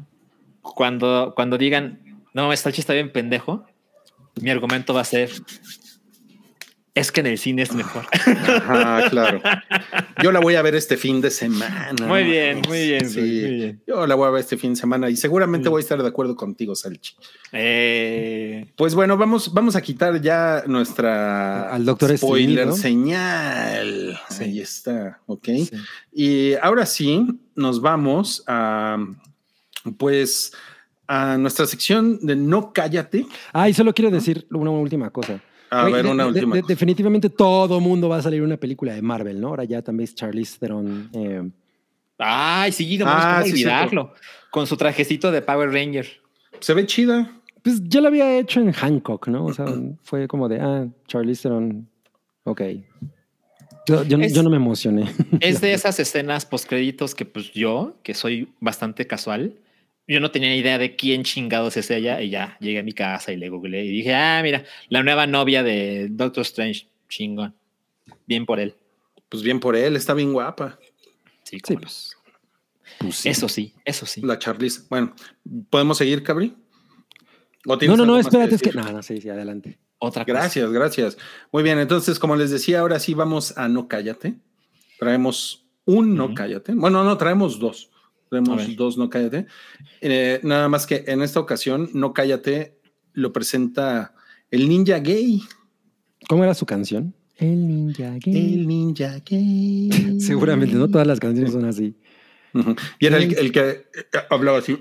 cuando, 0.62 1.32
cuando 1.34 1.58
digan, 1.58 2.00
no, 2.34 2.52
esta 2.52 2.70
está 2.70 2.92
bien 2.92 3.12
pendejo, 3.12 3.64
mi 4.40 4.50
argumento 4.50 4.94
va 4.94 5.00
a 5.00 5.04
ser, 5.04 5.30
es 6.94 7.12
que 7.12 7.20
en 7.20 7.26
el 7.28 7.38
cine 7.38 7.62
es 7.62 7.72
mejor. 7.74 8.04
Ajá, 8.12 9.08
claro. 9.10 9.40
Yo 10.22 10.32
la 10.32 10.40
voy 10.40 10.56
a 10.56 10.62
ver 10.62 10.74
este 10.74 10.96
fin 10.96 11.20
de 11.20 11.30
semana. 11.30 11.92
Muy 12.06 12.24
bien, 12.24 12.62
muy 12.66 12.86
bien, 12.88 13.08
Sí, 13.08 13.20
muy 13.20 13.30
bien. 13.54 13.82
Yo 13.86 14.06
la 14.06 14.14
voy 14.16 14.26
a 14.26 14.30
ver 14.30 14.40
este 14.40 14.56
fin 14.56 14.74
de 14.74 14.80
semana 14.80 15.08
y 15.08 15.16
seguramente 15.16 15.68
voy 15.68 15.80
a 15.80 15.82
estar 15.84 16.02
de 16.02 16.08
acuerdo 16.08 16.34
contigo, 16.36 16.74
Salchi. 16.74 17.14
Eh, 17.52 18.72
Pues 18.76 18.94
bueno, 18.94 19.16
vamos, 19.16 19.52
vamos 19.54 19.76
a 19.76 19.80
quitar 19.82 20.20
ya 20.20 20.64
nuestra 20.66 21.72
Al 21.72 21.84
doctor 21.84 22.16
spoiler 22.18 22.72
señal. 22.72 24.18
Sí. 24.28 24.44
Ahí 24.44 24.60
está, 24.60 25.20
ok. 25.26 25.44
sí. 25.44 25.70
Y 26.12 26.54
ahora 26.54 26.86
sí, 26.86 27.24
nos 27.54 27.80
vamos 27.80 28.42
a, 28.46 28.98
pues, 29.96 30.52
a 31.06 31.36
nuestra 31.38 31.66
sección 31.66 32.18
de 32.26 32.36
No 32.36 32.72
Cállate. 32.72 33.26
Ah, 33.52 33.68
y 33.68 33.74
solo 33.74 33.94
quiero 33.94 34.10
decir 34.10 34.46
una 34.50 34.70
última 34.70 35.10
cosa. 35.10 35.40
A 35.70 35.84
ver, 35.88 36.06
una 36.06 36.24
de- 36.24 36.28
última. 36.30 36.56
de- 36.56 36.62
definitivamente 36.66 37.30
todo 37.30 37.78
mundo 37.80 38.08
va 38.08 38.16
a 38.18 38.22
salir 38.22 38.42
una 38.42 38.56
película 38.56 38.92
de 38.94 39.02
Marvel, 39.02 39.40
¿no? 39.40 39.48
Ahora 39.48 39.64
ya 39.64 39.82
también 39.82 40.04
es 40.04 40.14
Charlize 40.14 40.58
Theron. 40.58 41.08
eh, 41.12 41.48
Ay, 42.18 42.72
sí, 42.72 42.98
no 42.98 43.06
Ah, 43.06 43.38
ah, 43.38 43.42
sí, 43.44 43.52
olvidarlo. 43.52 44.12
Con 44.50 44.66
su 44.66 44.76
trajecito 44.76 45.30
de 45.30 45.40
Power 45.42 45.70
Ranger. 45.70 46.06
Se 46.60 46.74
ve 46.74 46.84
chida. 46.86 47.30
pues 47.62 47.80
ya 47.84 48.00
lo 48.00 48.08
había 48.08 48.38
hecho 48.38 48.60
en 48.60 48.72
Hancock, 48.72 49.28
¿no? 49.28 49.44
O 49.46 49.52
sea, 49.54 49.66
fue 50.02 50.26
como 50.28 50.48
de, 50.48 50.60
ah, 50.60 50.86
Charlize 51.06 51.42
Theron, 51.42 51.86
ok. 52.44 52.62
Yo, 53.86 54.04
yo- 54.04 54.18
Es- 54.18 54.34
yo 54.34 54.42
no 54.42 54.50
me 54.50 54.56
emocioné. 54.56 55.10
Es 55.40 55.60
de 55.60 55.72
esas 55.74 55.98
escenas 56.00 56.46
postcréditos 56.46 57.14
que 57.14 57.24
pues 57.24 57.52
yo, 57.52 57.96
que 58.02 58.14
soy 58.14 58.48
bastante 58.60 59.06
casual, 59.06 59.54
yo 60.06 60.20
no 60.20 60.30
tenía 60.30 60.48
ni 60.50 60.56
idea 60.56 60.78
de 60.78 60.96
quién 60.96 61.22
chingados 61.24 61.76
es 61.76 61.90
ella 61.90 62.20
y 62.20 62.30
ya 62.30 62.56
llegué 62.60 62.80
a 62.80 62.82
mi 62.82 62.92
casa 62.92 63.32
y 63.32 63.36
le 63.36 63.48
googleé 63.48 63.84
y 63.84 63.90
dije, 63.90 64.14
ah, 64.14 64.40
mira, 64.42 64.64
la 64.88 65.02
nueva 65.02 65.26
novia 65.26 65.62
de 65.62 66.08
Doctor 66.10 66.42
Strange, 66.42 66.88
chingón. 67.08 67.54
Bien 68.26 68.46
por 68.46 68.58
él. 68.60 68.74
Pues 69.28 69.42
bien 69.42 69.60
por 69.60 69.76
él, 69.76 69.96
está 69.96 70.14
bien 70.14 70.32
guapa. 70.32 70.78
Sí, 71.44 71.58
Sí, 71.64 71.74
no. 71.74 71.80
pues. 71.80 72.16
Eso 73.24 73.48
sí, 73.48 73.74
eso 73.84 74.04
sí. 74.04 74.20
La 74.20 74.38
Charlize. 74.38 74.82
Bueno, 74.90 75.14
¿podemos 75.70 75.96
seguir, 75.96 76.22
Cabri? 76.22 76.54
¿O 77.66 77.76
No, 77.76 77.96
no, 77.96 78.06
no, 78.06 78.18
espérate, 78.18 78.54
es 78.56 78.62
que. 78.62 78.72
No, 78.72 78.82
no, 78.92 79.02
sí, 79.02 79.20
sí, 79.20 79.28
adelante. 79.28 79.78
Otra 79.98 80.24
cosa. 80.24 80.32
Gracias, 80.38 80.70
gracias. 80.72 81.18
Muy 81.52 81.62
bien, 81.62 81.78
entonces, 81.78 82.18
como 82.18 82.36
les 82.36 82.50
decía, 82.50 82.80
ahora 82.80 82.98
sí 82.98 83.14
vamos 83.14 83.56
a 83.56 83.68
No 83.68 83.86
Cállate. 83.88 84.34
Traemos 84.98 85.66
un 85.84 86.14
No. 86.14 86.34
Cállate. 86.34 86.72
Bueno, 86.74 87.04
no, 87.04 87.16
traemos 87.16 87.58
dos. 87.58 87.89
Ver. 88.30 88.76
dos 88.76 88.96
No 88.96 89.10
Cállate. 89.10 89.46
Eh, 90.00 90.40
nada 90.42 90.68
más 90.68 90.86
que 90.86 91.04
en 91.06 91.22
esta 91.22 91.40
ocasión, 91.40 91.90
No 91.94 92.12
Cállate 92.12 92.78
lo 93.12 93.32
presenta 93.32 94.14
el 94.50 94.68
ninja 94.68 94.98
gay. 94.98 95.42
¿Cómo 96.28 96.44
era 96.44 96.54
su 96.54 96.66
canción? 96.66 97.14
El 97.36 97.66
ninja 97.66 98.16
gay. 98.24 98.54
El 98.54 98.68
ninja 98.68 99.18
gay. 99.24 99.90
Seguramente, 100.20 100.76
¿no? 100.76 100.88
Todas 100.88 101.06
las 101.06 101.18
canciones 101.18 101.52
son 101.52 101.64
así. 101.64 101.96
Y 102.98 103.06
era 103.06 103.16
el, 103.16 103.36
el 103.36 103.52
que 103.52 103.68
eh, 103.68 103.86
hablaba 104.28 104.58
así. 104.58 104.78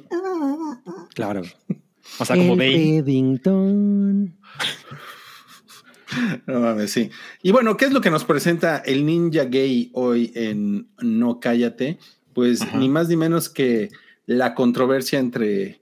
Claro. 1.13 1.41
O 2.19 2.26
sea, 2.26 2.35
como 2.35 2.55
Bane. 2.55 3.01
Paddington. 3.01 4.35
No 6.47 6.59
mames, 6.59 6.91
sí. 6.91 7.11
Y 7.43 7.51
bueno, 7.51 7.77
¿qué 7.77 7.85
es 7.85 7.93
lo 7.93 8.01
que 8.01 8.09
nos 8.09 8.26
presenta 8.26 8.77
el 8.80 9.05
ninja 9.05 9.45
gay 9.45 9.91
hoy 9.93 10.31
en 10.35 10.89
No 11.01 11.39
Cállate? 11.39 11.99
Pues 12.39 12.61
Ajá. 12.61 12.77
ni 12.77 12.87
más 12.87 13.09
ni 13.09 13.17
menos 13.17 13.49
que 13.49 13.89
la 14.25 14.55
controversia 14.55 15.19
entre 15.19 15.81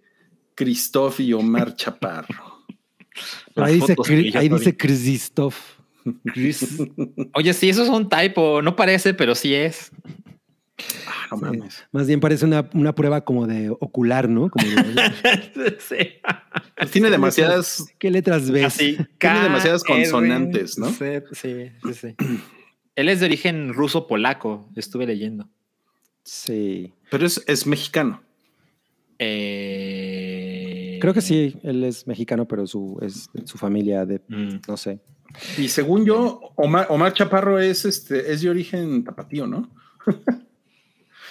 Christoph 0.56 1.20
y 1.20 1.34
Omar 1.34 1.76
Chaparro. 1.76 2.66
Ahí 3.56 3.76
dice, 3.80 3.96
ahí 4.36 4.50
dice 4.50 4.76
Christoph. 4.76 5.56
Chris- 6.34 6.80
Oye, 7.36 7.54
sí, 7.54 7.70
eso 7.70 7.84
es 7.84 7.90
un 7.90 8.10
typo. 8.10 8.62
No 8.64 8.76
parece, 8.76 9.14
pero 9.14 9.36
sí 9.36 9.54
es. 9.54 9.92
Ah, 11.08 11.28
no 11.32 11.38
mames. 11.38 11.86
Más 11.92 12.08
bien 12.08 12.20
parece 12.20 12.46
una, 12.46 12.68
una 12.74 12.96
prueba 12.96 13.22
como 13.24 13.46
de 13.46 13.70
ocular, 13.70 14.28
¿no? 14.28 14.50
Como 14.50 14.66
de- 14.66 15.78
sí. 15.80 15.96
Pues 16.76 16.90
tiene 16.92 17.12
demasiadas. 17.12 17.86
¿Qué 18.00 18.10
letras 18.10 18.50
ves? 18.50 18.66
Así. 18.66 18.98
Tiene 19.20 19.42
demasiadas 19.44 19.84
consonantes, 19.84 20.80
¿no? 20.80 20.90
Sí, 20.90 21.06
sí, 21.34 21.70
sí, 21.84 21.94
sí. 21.94 22.16
Él 22.96 23.10
es 23.10 23.20
de 23.20 23.28
origen 23.28 23.74
ruso-polaco, 23.74 24.72
estuve 24.76 25.06
leyendo. 25.06 25.48
Sí. 26.30 26.92
Pero 27.10 27.26
es, 27.26 27.42
es 27.48 27.66
mexicano. 27.66 28.22
Eh, 29.18 30.98
Creo 31.02 31.14
que 31.14 31.22
sí, 31.22 31.56
él 31.64 31.84
es 31.86 32.06
mexicano, 32.06 32.46
pero 32.48 32.68
su, 32.68 32.98
es 33.02 33.30
su 33.46 33.58
familia 33.58 34.06
de, 34.06 34.20
Mm. 34.28 34.60
no 34.68 34.76
sé. 34.78 35.00
Y 35.58 35.68
según 35.70 36.06
yo, 36.06 36.42
Omar, 36.56 36.88
Omar 36.90 37.14
Chaparro 37.14 37.60
es 37.60 37.86
este, 37.86 38.32
es 38.34 38.42
de 38.42 38.50
origen 38.50 39.04
tapatío, 39.04 39.48
¿no? 39.48 39.70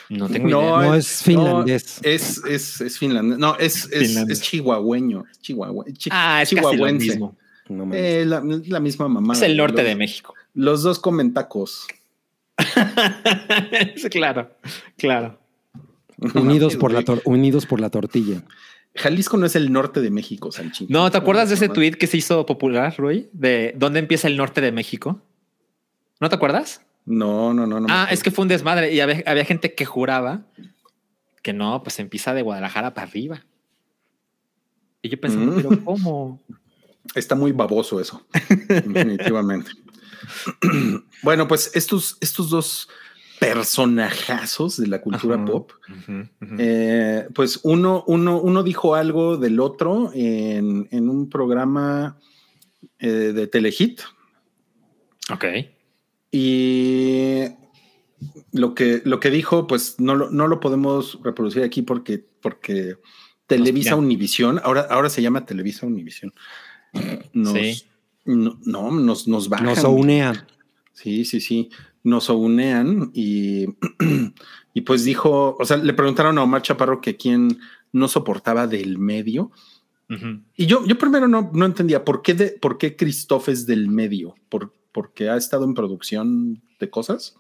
No 0.09 0.29
tengo 0.29 0.49
No, 0.49 0.61
idea. 0.63 0.71
No, 0.89 0.95
es- 0.95 1.11
es 1.11 1.23
finlandés. 1.25 2.01
Es, 2.03 2.43
es, 2.49 2.81
es 2.81 2.99
finlandés. 2.99 3.39
No, 3.39 3.57
es, 3.59 3.85
es, 3.91 4.07
Finlandés. 4.09 4.39
es 4.41 4.45
chihuahueño. 4.47 5.25
Chihuahua, 5.41 5.85
chi- 5.93 6.11
Ah, 6.13 6.41
es 6.43 6.49
casi 6.51 6.55
lo 6.57 6.71
chihuahuense. 6.71 7.07
mismo. 7.07 7.37
No. 7.69 7.93
Eh, 7.93 8.25
la, 8.25 8.41
la 8.69 8.81
misma 8.81 9.09
mamá. 9.09 9.35
Es 9.35 9.43
el 9.43 9.57
norte 9.57 9.83
los, 9.83 9.85
de 9.89 9.97
México. 9.97 10.35
Los 10.55 10.83
dos 10.85 11.01
comen 11.01 11.35
tacos. 11.35 11.87
Claro, 14.11 14.51
claro. 14.97 15.39
unidos, 16.35 16.77
por 16.77 16.91
la 16.93 17.03
Güey. 17.03 17.05
tor- 17.19 17.23
unidos 17.25 17.67
por 17.67 17.81
la 17.81 17.91
tortilla. 17.91 18.43
Jalisco 18.95 19.37
no 19.37 19.45
es 19.47 19.55
el 19.57 19.71
norte 19.73 20.01
de 20.01 20.11
México, 20.11 20.51
Sanchín. 20.51 20.87
No, 20.91 21.11
¿te 21.11 21.19
acuerdas 21.19 21.51
de 21.51 21.57
ese 21.57 21.69
tweet 21.69 21.93
que 21.93 22.07
se 22.07 22.17
hizo 22.17 22.47
popular, 22.47 22.95
Roy? 22.97 23.29
De 23.33 23.75
dónde 23.77 23.99
empieza 23.99 24.27
el 24.29 24.37
norte 24.39 24.61
de 24.63 24.73
México. 24.73 25.21
¿No 26.19 26.31
te 26.31 26.35
acuerdas? 26.37 26.81
No, 27.05 27.53
no, 27.53 27.67
no. 27.67 27.81
no 27.81 27.87
Ah, 27.91 28.09
es 28.11 28.23
que 28.23 28.31
fue 28.31 28.43
un 28.43 28.49
desmadre 28.49 28.93
y 28.95 29.01
había, 29.01 29.23
había 29.27 29.45
gente 29.45 29.75
que 29.75 29.85
juraba 29.85 30.47
que 31.43 31.53
no, 31.53 31.83
pues 31.83 31.99
empieza 32.01 32.33
de 32.33 32.41
Guadalajara 32.43 32.95
para 32.95 33.07
arriba. 33.07 33.45
Y 35.03 35.11
yo 35.11 35.21
pensando, 35.21 35.53
Mm. 35.53 35.57
pero 35.57 35.85
¿cómo? 35.85 36.41
Está 37.15 37.35
muy 37.35 37.53
baboso 37.53 38.01
eso. 38.01 38.27
definitivamente. 38.69 39.71
bueno, 41.23 41.49
pues 41.49 41.71
estos, 41.75 42.17
estos 42.21 42.51
dos 42.51 42.89
personajazos 43.39 44.79
de 44.79 44.87
la 44.87 45.01
cultura 45.01 45.37
Ajá. 45.37 45.45
pop, 45.45 45.73
eh, 46.59 47.29
pues 47.35 47.61
uno, 47.63 48.03
uno, 48.07 48.41
uno 48.41 48.63
dijo 48.63 48.95
algo 48.95 49.37
del 49.37 49.61
otro 49.61 50.11
en, 50.15 50.89
en 50.91 51.09
un 51.11 51.29
programa 51.29 52.19
eh, 52.99 53.09
de 53.09 53.47
Telehit. 53.47 54.01
ok. 55.33 55.45
Y 56.33 57.45
lo 58.53 58.75
que, 58.75 59.03
lo 59.05 59.21
que 59.21 59.31
dijo, 59.31 59.67
pues 59.67 59.97
no 59.99 60.15
lo, 60.15 60.31
no 60.31 60.49
lo 60.49 60.61
podemos 60.61 61.19
reproducir 61.23 61.63
aquí 61.63 61.83
porque, 61.83 62.25
porque 62.41 62.97
Televisa 63.47 63.91
ya. 63.91 63.97
Univisión, 63.97 64.61
ahora, 64.63 64.87
ahora 64.91 65.09
se 65.09 65.23
llama 65.23 65.47
Televisa 65.47 65.87
Univisión. 65.87 66.33
Nos, 67.33 67.53
Sí. 67.53 67.87
No, 68.27 68.59
no, 68.65 68.91
nos, 68.91 69.27
nos 69.29 69.49
bajan. 69.49 69.67
Nos 69.67 69.85
unea. 69.85 70.47
Sí, 70.93 71.25
sí, 71.25 71.41
sí. 71.41 71.71
Nos 72.03 72.29
unean 72.29 73.11
y, 73.15 73.67
y 74.75 74.81
pues 74.83 75.05
dijo, 75.05 75.57
o 75.59 75.65
sea, 75.65 75.77
le 75.77 75.93
preguntaron 75.95 76.39
a 76.39 76.43
Omar 76.43 76.63
Chaparro 76.63 77.01
que 77.01 77.17
quién 77.17 77.59
no 77.93 78.09
soportaba 78.09 78.67
del 78.67 78.99
medio. 78.99 79.51
Ujú. 80.09 80.41
Y 80.55 80.67
yo, 80.67 80.85
yo 80.87 80.97
primero 80.99 81.27
no, 81.29 81.51
no 81.53 81.67
entendía 81.67 82.05
por 82.05 82.23
qué, 82.23 82.35
de, 82.35 82.49
por 82.51 82.79
qué 82.79 82.95
Christoph 82.97 83.49
es 83.49 83.67
del 83.67 83.89
medio, 83.89 84.35
por, 84.49 84.73
porque 84.93 85.29
ha 85.29 85.37
estado 85.37 85.65
en 85.65 85.75
producción 85.75 86.63
de 86.79 86.89
cosas. 86.91 87.37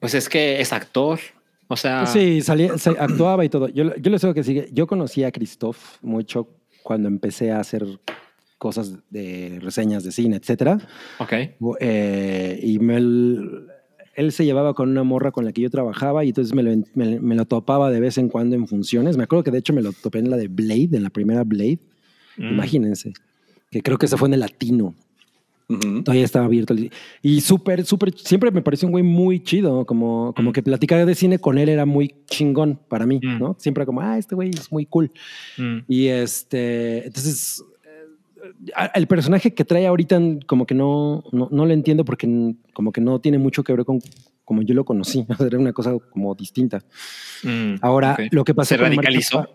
Pues 0.00 0.14
es 0.14 0.28
que 0.28 0.60
es 0.60 0.72
actor. 0.72 1.18
O 1.68 1.76
sea, 1.76 2.06
Sí, 2.06 2.40
salía, 2.40 2.78
se- 2.78 2.90
actuaba 2.90 3.44
y 3.44 3.48
todo. 3.50 3.68
Yo, 3.68 3.94
yo 3.96 4.10
les 4.10 4.20
digo 4.22 4.32
que 4.34 4.42
sí. 4.44 4.64
Yo 4.72 4.86
conocí 4.86 5.24
a 5.24 5.30
Christoph 5.32 5.78
mucho 6.02 6.48
cuando 6.82 7.08
empecé 7.08 7.52
a 7.52 7.60
hacer 7.60 7.84
cosas 8.62 8.94
de 9.10 9.58
reseñas 9.60 10.04
de 10.04 10.12
cine, 10.12 10.36
etcétera. 10.36 10.78
ok. 11.18 11.32
Eh, 11.80 12.60
y 12.62 12.78
me, 12.78 12.96
él 12.96 14.30
se 14.30 14.44
llevaba 14.44 14.72
con 14.74 14.88
una 14.88 15.02
morra 15.02 15.32
con 15.32 15.44
la 15.44 15.52
que 15.52 15.62
yo 15.62 15.68
trabajaba 15.70 16.24
y 16.24 16.28
entonces 16.28 16.54
me 16.54 16.62
lo, 16.62 16.70
me- 16.94 17.18
me 17.18 17.34
lo 17.34 17.44
topaba 17.44 17.90
de 17.90 17.98
vez 17.98 18.18
en 18.18 18.28
cuando 18.28 18.54
en 18.54 18.68
funciones. 18.68 19.16
Me 19.16 19.24
acuerdo 19.24 19.42
que 19.42 19.50
de 19.50 19.58
hecho 19.58 19.72
me 19.72 19.82
lo 19.82 19.92
topé 19.92 20.20
en 20.20 20.30
la 20.30 20.36
de 20.36 20.46
Blade, 20.46 20.90
en 20.96 21.02
la 21.02 21.10
primera 21.10 21.42
Blade. 21.42 21.80
Mm. 22.36 22.52
Imagínense. 22.52 23.12
Que 23.70 23.82
creo 23.82 23.98
que 23.98 24.06
ese 24.06 24.16
fue 24.16 24.28
en 24.28 24.34
el 24.34 24.40
latino. 24.40 24.94
Ujú. 25.68 26.02
Todavía 26.02 26.24
estaba 26.24 26.44
abierto. 26.44 26.74
Y 27.22 27.40
súper, 27.40 27.84
súper, 27.84 28.12
siempre 28.16 28.50
me 28.52 28.60
pareció 28.62 28.86
un 28.86 28.92
güey 28.92 29.02
muy 29.04 29.40
chido, 29.42 29.84
como, 29.86 30.32
como 30.36 30.50
Mm. 30.50 30.52
que 30.52 30.62
platicar 30.62 31.04
de 31.06 31.14
cine 31.16 31.38
con 31.38 31.56
él 31.58 31.68
era 31.68 31.86
muy 31.86 32.14
chingón 32.26 32.78
para 32.88 33.06
mí, 33.06 33.18
Mm. 33.22 33.38
¿no? 33.40 33.56
Siempre 33.58 33.86
como, 33.86 34.02
ah, 34.02 34.18
este 34.18 34.34
güey 34.34 34.50
es 34.50 34.70
muy 34.70 34.84
cool. 34.86 35.10
Mm. 35.58 35.78
Y 35.88 36.06
este, 36.08 37.06
entonces, 37.06 37.64
el 38.94 39.06
personaje 39.06 39.54
que 39.54 39.64
trae 39.64 39.86
ahorita 39.86 40.20
como 40.46 40.66
que 40.66 40.74
no, 40.74 41.22
no, 41.32 41.48
no 41.50 41.66
lo 41.66 41.72
entiendo 41.72 42.04
porque 42.04 42.54
como 42.72 42.92
que 42.92 43.00
no 43.00 43.20
tiene 43.20 43.38
mucho 43.38 43.62
que 43.64 43.72
ver 43.72 43.84
con 43.84 44.00
como 44.44 44.62
yo 44.62 44.74
lo 44.74 44.84
conocí, 44.84 45.24
era 45.40 45.58
una 45.58 45.72
cosa 45.72 45.92
como 46.10 46.34
distinta. 46.34 46.80
Mm. 47.44 47.74
Ahora, 47.80 48.16
lo 48.32 48.44
que 48.44 48.54
pasó 48.54 48.70
¿Se 48.70 48.76
radicalizó? 48.76 49.48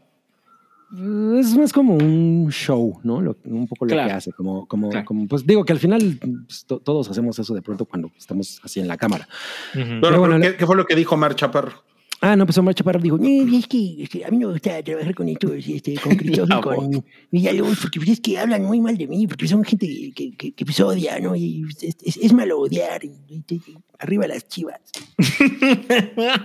Es 1.37 1.57
más 1.57 1.73
como 1.73 1.95
un 1.95 2.47
show, 2.49 2.97
¿no? 3.03 3.21
Lo- 3.21 3.35
un 3.43 3.67
poco 3.67 3.83
lo 3.85 3.89
Claro. 3.91 4.07
que 4.07 4.13
hace, 4.13 4.31
como, 4.31 4.65
como, 4.67 4.89
Claro. 4.89 5.05
como, 5.05 5.27
pues 5.27 5.45
digo 5.45 5.65
que 5.65 5.73
al 5.73 5.79
final 5.79 6.17
pues, 6.47 6.65
to- 6.65 6.79
todos 6.79 7.09
hacemos 7.09 7.37
eso 7.37 7.53
de 7.53 7.61
pronto 7.61 7.83
cuando 7.85 8.09
estamos 8.17 8.61
así 8.63 8.79
en 8.79 8.87
la 8.87 8.95
cámara. 8.95 9.27
Bueno, 9.73 9.99
Pero 10.01 10.19
bueno, 10.19 10.39
¿qué, 10.39 10.55
qué 10.55 10.65
fue 10.65 10.77
lo 10.77 10.85
que 10.85 10.95
dijo 10.95 11.17
Mar 11.17 11.35
Chaparro? 11.35 11.83
Ah, 12.19 12.35
no, 12.35 12.45
pues 12.47 12.57
Omar 12.57 12.73
Chaparro 12.73 12.99
dijo, 12.99 13.17
"Eh, 13.21 13.45
es 13.53 13.67
que 13.67 14.03
este, 14.03 14.25
a 14.25 14.31
mí 14.31 14.37
me 14.37 14.45
gusta 14.45 14.81
trabajar 14.81 15.13
con 15.13 15.29
estos, 15.29 15.51
este, 15.67 15.95
con 15.95 16.15
Cristóbal 16.17 16.57
y 16.59 16.61
con 16.61 17.05
Villalobos, 17.31 17.77
porque 17.79 17.99
pues, 17.99 18.09
es 18.11 18.19
que 18.21 18.39
hablan 18.39 18.63
muy 18.63 18.81
mal 18.81 18.97
de 18.97 19.05
mí, 19.07 19.27
porque 19.27 19.47
son 19.47 19.63
gente 19.63 19.85
que, 20.15 20.31
que, 20.35 20.51
que 20.53 20.65
pues, 20.65 20.79
odia, 20.79 21.19
¿no? 21.19 21.35
Y 21.35 21.63
es, 21.81 21.95
es, 22.03 22.17
es 22.17 22.33
malo 22.33 22.59
odiar, 22.59 23.03
y- 23.05 23.11
y- 23.29 23.43
y- 23.53 23.61
arriba 23.99 24.27
las 24.27 24.47
chivas. 24.47 24.79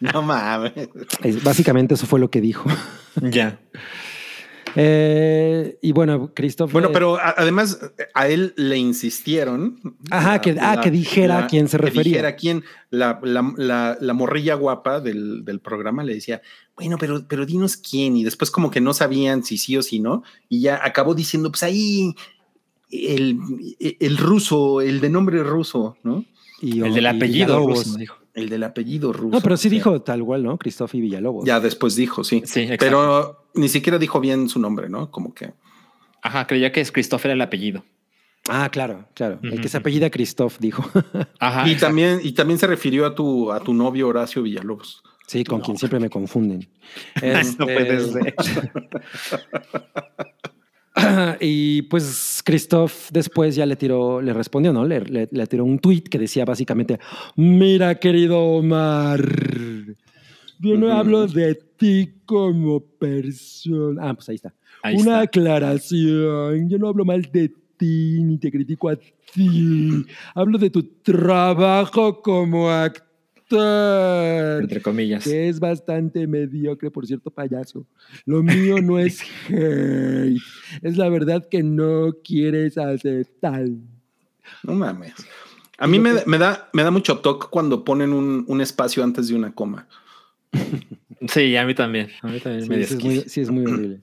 No 0.00 0.20
mames. 0.22 0.72
Es- 1.22 1.42
básicamente 1.44 1.94
eso 1.94 2.06
fue 2.06 2.18
lo 2.18 2.28
que 2.30 2.40
dijo. 2.40 2.68
Ya. 3.20 3.60
Eh, 4.76 5.78
y 5.82 5.92
bueno, 5.92 6.32
Christoph... 6.34 6.72
Bueno, 6.72 6.90
pero 6.92 7.16
a- 7.16 7.34
además 7.36 7.78
a 8.14 8.28
él 8.28 8.54
le 8.56 8.76
insistieron. 8.78 9.80
Ajá, 10.10 10.40
que- 10.40 10.56
ah, 10.60 10.80
que 10.82 10.90
dijera 10.90 11.38
a 11.40 11.46
quién 11.46 11.68
se 11.68 11.76
que 11.78 11.82
refería. 11.84 12.02
dijera 12.12 12.28
a 12.28 12.36
quién. 12.36 12.64
La, 12.90 13.20
la, 13.22 13.52
la, 13.56 13.96
la 14.00 14.12
morrilla 14.12 14.54
guapa 14.54 15.00
del, 15.00 15.44
del 15.44 15.60
programa 15.60 16.04
le 16.04 16.14
decía, 16.14 16.42
bueno, 16.76 16.96
pero, 16.98 17.26
pero 17.28 17.46
dinos 17.46 17.76
quién. 17.76 18.16
Y 18.16 18.24
después 18.24 18.50
como 18.50 18.70
que 18.70 18.80
no 18.80 18.94
sabían 18.94 19.42
si 19.44 19.58
sí 19.58 19.76
o 19.76 19.82
si 19.82 20.00
no. 20.00 20.22
Y 20.48 20.60
ya 20.62 20.80
acabó 20.84 21.14
diciendo, 21.14 21.50
pues 21.50 21.62
ahí 21.62 22.14
el, 22.90 23.38
el 23.78 24.16
ruso, 24.18 24.80
el 24.80 25.00
de 25.00 25.08
nombre 25.10 25.42
ruso, 25.42 25.96
¿no? 26.02 26.24
y- 26.60 26.80
El 26.82 26.94
del 26.94 27.06
apellido 27.06 27.58
ruso, 27.66 27.96
dijo. 27.96 28.16
El 28.34 28.48
del 28.48 28.62
apellido 28.64 29.12
ruso. 29.12 29.36
No, 29.36 29.40
pero 29.42 29.56
sí 29.58 29.68
O 29.68 29.70
sea, 29.70 29.76
dijo 29.78 30.00
tal 30.02 30.24
cual, 30.24 30.42
¿no? 30.42 30.56
Christoph 30.56 30.94
y 30.94 31.02
Villalobos. 31.02 31.44
Ya 31.44 31.60
después 31.60 31.96
dijo, 31.96 32.24
sí. 32.24 32.42
Sí, 32.46 32.60
exacto. 32.60 32.84
Pero 32.86 33.41
ni 33.54 33.68
siquiera 33.68 33.98
dijo 33.98 34.20
bien 34.20 34.48
su 34.48 34.58
nombre, 34.58 34.88
¿no? 34.88 35.10
Como 35.10 35.34
que. 35.34 35.52
Ajá, 36.22 36.46
creía 36.46 36.70
que 36.72 36.80
es 36.80 36.92
Christopher 36.92 37.32
el 37.32 37.40
apellido. 37.40 37.84
Ah, 38.48 38.68
claro, 38.70 39.06
claro. 39.14 39.38
El 39.42 39.60
que 39.60 39.68
se 39.68 39.76
apellida 39.76 40.10
Christoph 40.10 40.58
dijo. 40.58 40.84
Ajá. 41.38 41.66
y 41.68 41.72
exacto. 41.72 41.86
también, 41.86 42.20
y 42.22 42.32
también 42.32 42.58
se 42.58 42.66
refirió 42.66 43.06
a 43.06 43.14
tu, 43.14 43.52
a 43.52 43.60
tu 43.60 43.72
novio 43.74 44.08
Horacio 44.08 44.42
Villalobos. 44.42 45.02
Sí, 45.28 45.44
con 45.44 45.58
No. 45.60 45.64
quien 45.64 45.76
siempre 45.78 46.00
me 46.00 46.10
confunden. 46.10 46.68
No 47.58 47.64
puede 47.66 47.96
Este, 47.96 48.34
ser. 48.42 48.72
y 51.40 51.82
pues 51.82 52.42
Christoph 52.44 53.10
después 53.12 53.54
ya 53.54 53.64
le 53.66 53.76
tiró, 53.76 54.20
le 54.20 54.32
respondió, 54.32 54.72
¿no? 54.72 54.84
Le, 54.84 55.00
le- 55.00 55.28
le 55.30 55.46
tiró 55.46 55.64
un 55.64 55.78
tweet 55.78 56.02
que 56.02 56.18
decía 56.18 56.44
básicamente: 56.44 56.98
Mira, 57.36 57.94
querido 57.96 58.38
Omar, 58.40 59.20
yo 60.58 60.76
no 60.76 60.92
hablo 60.92 61.26
de 61.26 61.54
ti 61.82 62.14
como 62.24 62.80
persona. 62.80 64.10
Ah, 64.10 64.14
pues 64.14 64.28
ahí 64.28 64.36
está. 64.36 64.54
Ahí 64.84 64.94
Una 64.94 65.00
está. 65.00 65.20
aclaración. 65.22 66.68
Yo 66.68 66.78
no 66.78 66.86
hablo 66.86 67.04
mal 67.04 67.22
de 67.22 67.52
ti 67.76 68.22
ni 68.22 68.38
te 68.38 68.52
critico 68.52 68.88
a 68.88 68.94
ti. 68.96 70.06
Hablo 70.32 70.58
de 70.58 70.70
tu 70.70 70.84
trabajo 71.02 72.22
como 72.22 72.70
actor. 72.70 74.62
Entre 74.62 74.80
comillas. 74.80 75.24
Que 75.24 75.48
es 75.48 75.58
bastante 75.58 76.24
mediocre, 76.28 76.88
por 76.88 77.04
cierto, 77.04 77.32
payaso. 77.32 77.84
Lo 78.26 78.44
mío 78.44 78.80
no 78.80 79.00
es 79.00 79.20
hate. 79.48 80.40
Es 80.82 80.96
la 80.96 81.08
verdad 81.08 81.48
que 81.50 81.64
no 81.64 82.14
quieres 82.22 82.78
aceptar. 82.78 83.66
No 84.62 84.74
mames. 84.74 85.14
A 85.78 85.88
mí 85.88 85.98
me, 85.98 86.12
me 86.26 86.38
da, 86.38 86.70
me 86.72 86.84
da 86.84 86.92
mucho 86.92 87.18
toque 87.18 87.48
cuando 87.50 87.84
ponen 87.84 88.12
un, 88.12 88.44
un 88.46 88.60
espacio 88.60 89.02
antes 89.02 89.26
de 89.26 89.34
una 89.34 89.52
coma. 89.52 89.88
Sí, 91.28 91.56
a 91.56 91.64
mí 91.64 91.74
también. 91.74 92.08
A 92.22 92.28
mí 92.28 92.40
también 92.40 92.64
Sí, 92.64 92.68
me 92.68 92.84
sí 92.84 92.94
es 92.94 93.04
muy, 93.04 93.20
sí, 93.26 93.40
es 93.40 93.50
muy 93.50 93.64
horrible. 93.64 94.00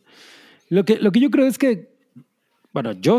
Lo 0.69 0.85
que, 0.85 0.97
lo 0.97 1.11
que 1.11 1.19
yo 1.19 1.31
creo 1.31 1.47
es 1.47 1.57
que, 1.57 1.89
bueno, 2.71 2.91
yo 2.93 3.17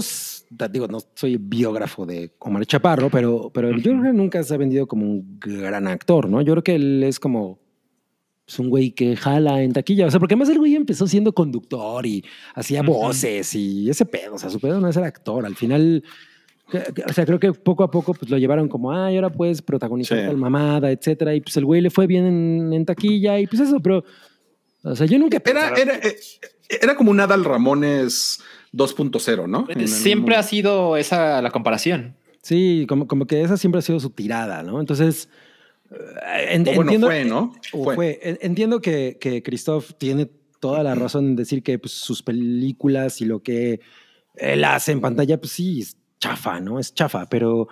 digo, 0.70 0.88
no 0.88 0.98
soy 1.14 1.36
biógrafo 1.36 2.06
de 2.06 2.32
Omar 2.38 2.64
Chaparro, 2.66 3.10
pero, 3.10 3.50
pero 3.52 3.70
yo 3.70 3.92
creo 3.92 4.02
que 4.02 4.12
nunca 4.12 4.42
se 4.42 4.54
ha 4.54 4.56
vendido 4.56 4.86
como 4.86 5.06
un 5.06 5.38
gran 5.40 5.88
actor, 5.88 6.28
¿no? 6.28 6.40
Yo 6.42 6.52
creo 6.54 6.64
que 6.64 6.74
él 6.76 7.02
es 7.02 7.18
como 7.18 7.58
es 8.50 8.58
un 8.58 8.68
güey 8.68 8.90
que 8.90 9.16
jala 9.16 9.62
en 9.62 9.72
taquilla. 9.72 10.06
O 10.06 10.10
sea, 10.10 10.18
porque 10.18 10.34
además 10.34 10.48
el 10.48 10.58
güey 10.58 10.74
empezó 10.74 11.06
siendo 11.06 11.32
conductor 11.32 12.04
y 12.04 12.24
hacía 12.54 12.82
voces 12.82 13.54
y 13.54 13.88
ese 13.88 14.04
pedo. 14.04 14.34
O 14.34 14.38
sea, 14.38 14.50
su 14.50 14.58
pedo 14.58 14.80
no 14.80 14.88
es 14.88 14.94
ser 14.96 15.04
actor. 15.04 15.46
Al 15.46 15.54
final, 15.54 16.02
o 17.06 17.12
sea, 17.12 17.24
creo 17.26 17.38
que 17.40 17.52
poco 17.52 17.82
a 17.84 17.90
poco 17.90 18.14
pues 18.14 18.30
lo 18.30 18.38
llevaron 18.38 18.68
como, 18.68 18.92
ah, 18.92 19.10
y 19.12 19.16
ahora 19.16 19.30
puedes 19.30 19.62
protagonizar 19.62 20.18
Sí. 20.18 20.26
tal 20.26 20.36
mamada, 20.36 20.90
etcétera. 20.90 21.34
Y 21.34 21.40
pues 21.40 21.56
el 21.56 21.64
güey 21.64 21.80
le 21.80 21.90
fue 21.90 22.06
bien 22.06 22.26
en, 22.26 22.72
en 22.72 22.84
taquilla 22.86 23.38
y 23.38 23.46
pues 23.46 23.60
eso, 23.60 23.80
pero, 23.80 24.04
o 24.82 24.96
sea, 24.96 25.06
yo 25.06 25.18
nunca 25.18 25.36
Era, 25.44 25.44
pensaba- 25.44 25.76
era, 25.76 25.94
eh, 25.96 26.16
era 26.82 26.94
como 26.96 27.10
un 27.10 27.20
Adal 27.20 27.44
Ramones 27.44 28.40
2.0, 28.72 29.46
¿no? 29.48 29.66
El 29.68 29.88
Siempre 29.88 30.36
ha 30.36 30.42
sido 30.42 30.96
esa 30.96 31.42
la 31.42 31.50
comparación. 31.50 32.14
Sí, 32.42 32.86
como, 32.88 33.06
como 33.06 33.26
que 33.26 33.42
esa 33.42 33.56
siempre 33.56 33.80
ha 33.80 33.82
sido 33.82 34.00
su 34.00 34.10
tirada, 34.10 34.62
¿no? 34.62 34.80
Entonces, 34.80 35.28
eh, 35.90 36.54
en- 36.54 36.62
O 36.62 36.64
bueno, 36.66 36.82
entiendo, 36.82 37.06
fue, 37.08 37.24
¿no? 37.24 37.52
o 37.72 37.84
Fue. 37.84 37.94
fue. 37.96 38.20
En- 38.22 38.38
Entiendo 38.40 38.80
que, 38.80 39.18
que 39.20 39.42
Christoph 39.42 39.90
tiene 39.98 40.30
toda 40.60 40.82
la 40.82 40.94
razón 40.94 41.26
en 41.26 41.36
decir 41.36 41.62
que 41.62 41.78
pues, 41.78 41.92
sus 41.92 42.22
películas 42.22 43.20
y 43.20 43.24
lo 43.24 43.42
que 43.42 43.80
él 44.36 44.62
hace 44.64 44.92
en 44.92 45.00
pantalla, 45.00 45.38
pues 45.40 45.52
sí, 45.52 45.82
chafa, 46.20 46.60
¿no? 46.60 46.78
Es 46.78 46.94
chafa, 46.94 47.26
pero, 47.28 47.68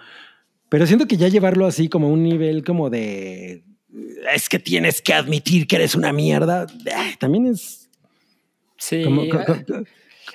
pero 0.68 0.86
siento 0.86 1.06
que 1.06 1.16
ya 1.16 1.28
llevarlo 1.28 1.66
así 1.66 1.88
como 1.88 2.08
a 2.08 2.10
un 2.10 2.22
nivel 2.24 2.64
como 2.64 2.90
de 2.90 3.62
es 4.34 4.48
que 4.48 4.58
tienes 4.58 5.00
que 5.00 5.14
admitir 5.14 5.66
que 5.66 5.76
eres 5.76 5.94
una 5.94 6.12
mierda, 6.12 6.66
eh, 6.86 7.14
también 7.18 7.46
es 7.46 7.88
Sí. 8.76 9.02
como, 9.02 9.28
co- 9.28 9.44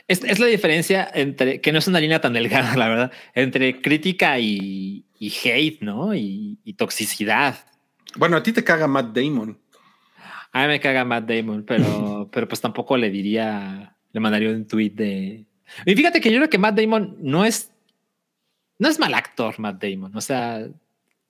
Es, 0.07 0.23
es 0.23 0.39
la 0.39 0.47
diferencia 0.47 1.09
entre, 1.13 1.61
que 1.61 1.71
no 1.71 1.79
es 1.79 1.87
una 1.87 1.99
línea 1.99 2.19
tan 2.19 2.33
delgada, 2.33 2.75
la 2.77 2.87
verdad, 2.89 3.11
entre 3.35 3.81
crítica 3.81 4.39
y, 4.39 5.05
y 5.19 5.31
hate, 5.45 5.81
¿no? 5.81 6.13
Y, 6.15 6.57
y 6.63 6.73
toxicidad. 6.73 7.55
Bueno, 8.15 8.37
a 8.37 8.43
ti 8.43 8.51
te 8.53 8.63
caga 8.63 8.87
Matt 8.87 9.15
Damon. 9.15 9.57
A 10.51 10.61
mí 10.63 10.67
me 10.67 10.79
caga 10.79 11.05
Matt 11.05 11.27
Damon, 11.29 11.63
pero, 11.63 12.29
pero 12.33 12.47
pues 12.47 12.59
tampoco 12.59 12.97
le 12.97 13.09
diría, 13.09 13.95
le 14.11 14.19
mandaría 14.19 14.49
un 14.49 14.67
tweet 14.67 14.91
de. 14.91 15.45
Y 15.85 15.95
fíjate 15.95 16.19
que 16.21 16.31
yo 16.31 16.37
creo 16.39 16.49
que 16.49 16.57
Matt 16.59 16.75
Damon 16.79 17.15
no 17.21 17.45
es, 17.45 17.71
no 18.83 18.89
es 18.89 18.99
mal 18.99 19.13
actor, 19.13 19.57
Matt 19.59 19.81
Damon. 19.81 20.13
O 20.15 20.19
sea, 20.19 20.67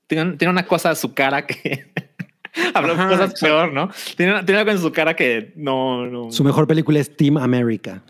tiene, 0.08 0.38
tiene 0.38 0.52
una 0.52 0.66
cosa 0.66 0.90
a 0.90 0.96
su 0.96 1.14
cara 1.14 1.46
que 1.46 1.86
habla 2.74 2.94
Ajá, 2.94 3.10
cosas 3.10 3.32
exacto. 3.32 3.46
peor, 3.46 3.72
¿no? 3.72 3.90
Tiene, 4.18 4.44
tiene 4.44 4.60
algo 4.60 4.72
en 4.72 4.80
su 4.80 4.92
cara 4.92 5.16
que 5.16 5.54
no, 5.56 6.08
no. 6.08 6.32
su 6.32 6.44
mejor 6.44 6.66
película 6.66 7.00
es 7.00 7.16
Team 7.16 7.38
America. 7.38 8.02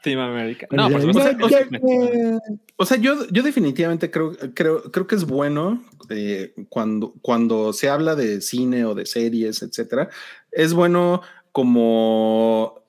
Team 0.00 0.20
America. 0.20 0.68
No, 0.70 0.88
por 0.88 1.00
ya- 1.00 1.12
supuesto. 1.12 1.44
o 1.44 1.48
sea, 1.48 2.38
O 2.76 2.86
sea, 2.86 2.96
yo, 2.98 3.26
yo 3.30 3.42
definitivamente 3.42 4.10
creo, 4.12 4.36
creo, 4.54 4.82
creo 4.92 5.06
que 5.08 5.16
es 5.16 5.24
bueno 5.24 5.82
eh, 6.08 6.54
cuando, 6.68 7.14
cuando 7.20 7.72
se 7.72 7.88
habla 7.88 8.14
de 8.14 8.40
cine 8.42 8.84
o 8.84 8.94
de 8.94 9.06
series, 9.06 9.62
etcétera. 9.62 10.08
Es 10.52 10.72
bueno 10.72 11.20
como 11.50 12.80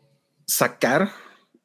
sacar 0.45 1.10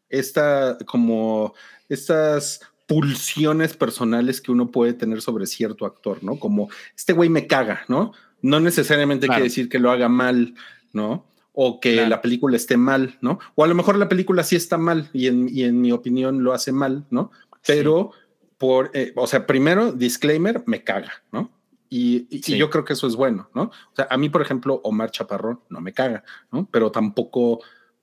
esta, 0.08 0.78
como 0.86 1.52
estas 1.88 2.60
pulsiones 2.94 3.74
personales 3.76 4.40
que 4.40 4.50
uno 4.50 4.72
puede 4.72 4.92
tener 4.94 5.22
sobre 5.22 5.46
cierto 5.46 5.86
actor, 5.86 6.24
¿no? 6.24 6.40
Como 6.40 6.68
este 6.96 7.12
güey 7.12 7.28
me 7.28 7.46
caga, 7.46 7.82
¿no? 7.86 8.12
No 8.42 8.58
necesariamente 8.58 9.26
Claro. 9.26 9.38
quiere 9.38 9.48
decir 9.48 9.68
que 9.68 9.78
lo 9.78 9.92
haga 9.92 10.08
mal, 10.08 10.54
¿no? 10.92 11.24
O 11.52 11.78
que 11.78 11.92
Claro. 11.94 12.08
la 12.08 12.20
película 12.20 12.56
esté 12.56 12.76
mal, 12.76 13.16
¿no? 13.20 13.38
O 13.54 13.62
a 13.62 13.68
lo 13.68 13.76
mejor 13.76 13.96
la 13.96 14.08
película 14.08 14.42
sí 14.42 14.56
está 14.56 14.76
mal 14.76 15.08
y 15.12 15.28
en, 15.28 15.48
y 15.48 15.62
en 15.62 15.80
mi 15.80 15.92
opinión 15.92 16.42
lo 16.42 16.52
hace 16.52 16.72
mal, 16.72 17.04
¿no? 17.10 17.30
Pero 17.64 18.10
por, 18.58 18.90
eh, 18.92 19.12
o 19.14 19.28
sea, 19.28 19.46
primero, 19.46 19.92
disclaimer, 19.92 20.64
me 20.66 20.82
caga, 20.82 21.12
¿no? 21.30 21.48
Y, 21.88 22.26
y- 22.28 22.42
y 22.54 22.56
yo 22.58 22.70
creo 22.70 22.84
que 22.84 22.94
eso 22.94 23.06
es 23.06 23.14
bueno, 23.14 23.48
¿no? 23.54 23.62
O 23.62 23.94
sea, 23.94 24.08
a 24.10 24.16
mí, 24.16 24.28
por 24.30 24.42
ejemplo, 24.42 24.80
Omar 24.82 25.12
Chaparrón 25.12 25.60
no 25.68 25.80
me 25.80 25.92
caga, 25.92 26.24
¿no? 26.50 26.68
Pero 26.72 26.90
tampoco 26.90 27.60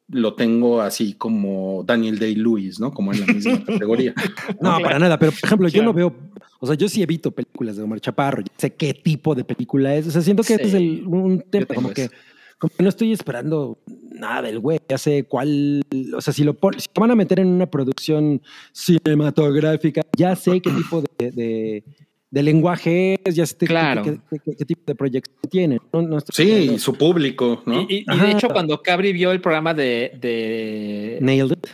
lo 0.09 0.35
tengo 0.35 0.81
así 0.81 1.13
como 1.13 1.83
Daniel 1.85 2.17
Day-Lewis, 2.19 2.79
¿no? 2.79 2.91
Como 2.93 3.11
en 3.13 3.19
la 3.21 3.25
misma 3.27 3.61
categoría. 3.65 4.13
No, 4.61 4.69
Claro. 4.77 4.83
para 4.83 4.99
nada, 4.99 5.19
pero 5.19 5.31
por 5.33 5.45
ejemplo, 5.45 5.67
yo 5.67 5.83
no 5.83 5.93
veo, 5.93 6.15
o 6.59 6.65
sea, 6.65 6.75
yo 6.75 6.87
sí 6.87 7.01
evito 7.03 7.31
películas 7.31 7.75
de 7.75 7.83
Omar 7.83 7.99
Chaparro, 7.99 8.41
yo 8.41 8.47
sé 8.57 8.73
qué 8.73 8.93
tipo 8.93 9.35
de 9.35 9.43
película 9.43 9.93
es, 9.95 10.07
o 10.07 10.11
sea, 10.11 10.21
siento 10.21 10.43
que 10.43 10.53
este 10.53 10.67
es 10.67 10.73
el, 10.73 11.03
un 11.05 11.41
tema 11.49 11.65
como 11.75 11.89
que, 11.91 12.03
eso. 12.03 12.11
como 12.57 12.71
que 12.75 12.83
no 12.83 12.89
estoy 12.89 13.11
esperando 13.11 13.79
nada 14.13 14.43
del 14.43 14.59
güey, 14.59 14.79
ya 14.89 14.97
sé 14.97 15.25
cuál, 15.25 15.81
o 16.15 16.21
sea, 16.21 16.33
si 16.33 16.43
lo, 16.43 16.53
pon- 16.53 16.79
si 16.79 16.87
lo 16.95 17.01
van 17.01 17.11
a 17.11 17.15
meter 17.15 17.39
en 17.41 17.47
una 17.47 17.65
producción 17.69 18.41
cinematográfica, 18.71 20.01
ya 20.17 20.35
sé 20.35 20.61
qué 20.61 20.69
tipo 20.71 21.03
de, 21.17 21.31
de- 21.31 21.83
de 22.29 22.43
lenguaje 22.43 23.19
es, 23.23 23.35
ya 23.35 23.45
sé 23.45 23.55
qué- 23.57 23.65
Claro. 23.67 24.03
qué, 24.03 24.19
qué- 24.29 24.39
qué- 24.43 24.55
qué 24.57 24.65
tipo 24.65 24.81
de 24.85 24.95
proyección 24.95 25.37
tiene. 25.49 25.79
No, 25.93 26.19
Sí, 26.33 26.71
y 26.73 26.79
su 26.79 26.93
público, 26.95 27.63
¿no? 27.65 27.81
Y, 27.81 27.85
y- 27.89 27.97
y 27.99 28.05
Ajá. 28.07 28.25
de 28.25 28.31
hecho, 28.33 28.47
cuando 28.49 28.81
Cabri 28.81 29.13
vio 29.13 29.31
el 29.31 29.39
programa 29.41 29.73
de, 29.73 30.11
de, 30.19 31.17
Nailed 31.21 31.51
it. 31.57 31.67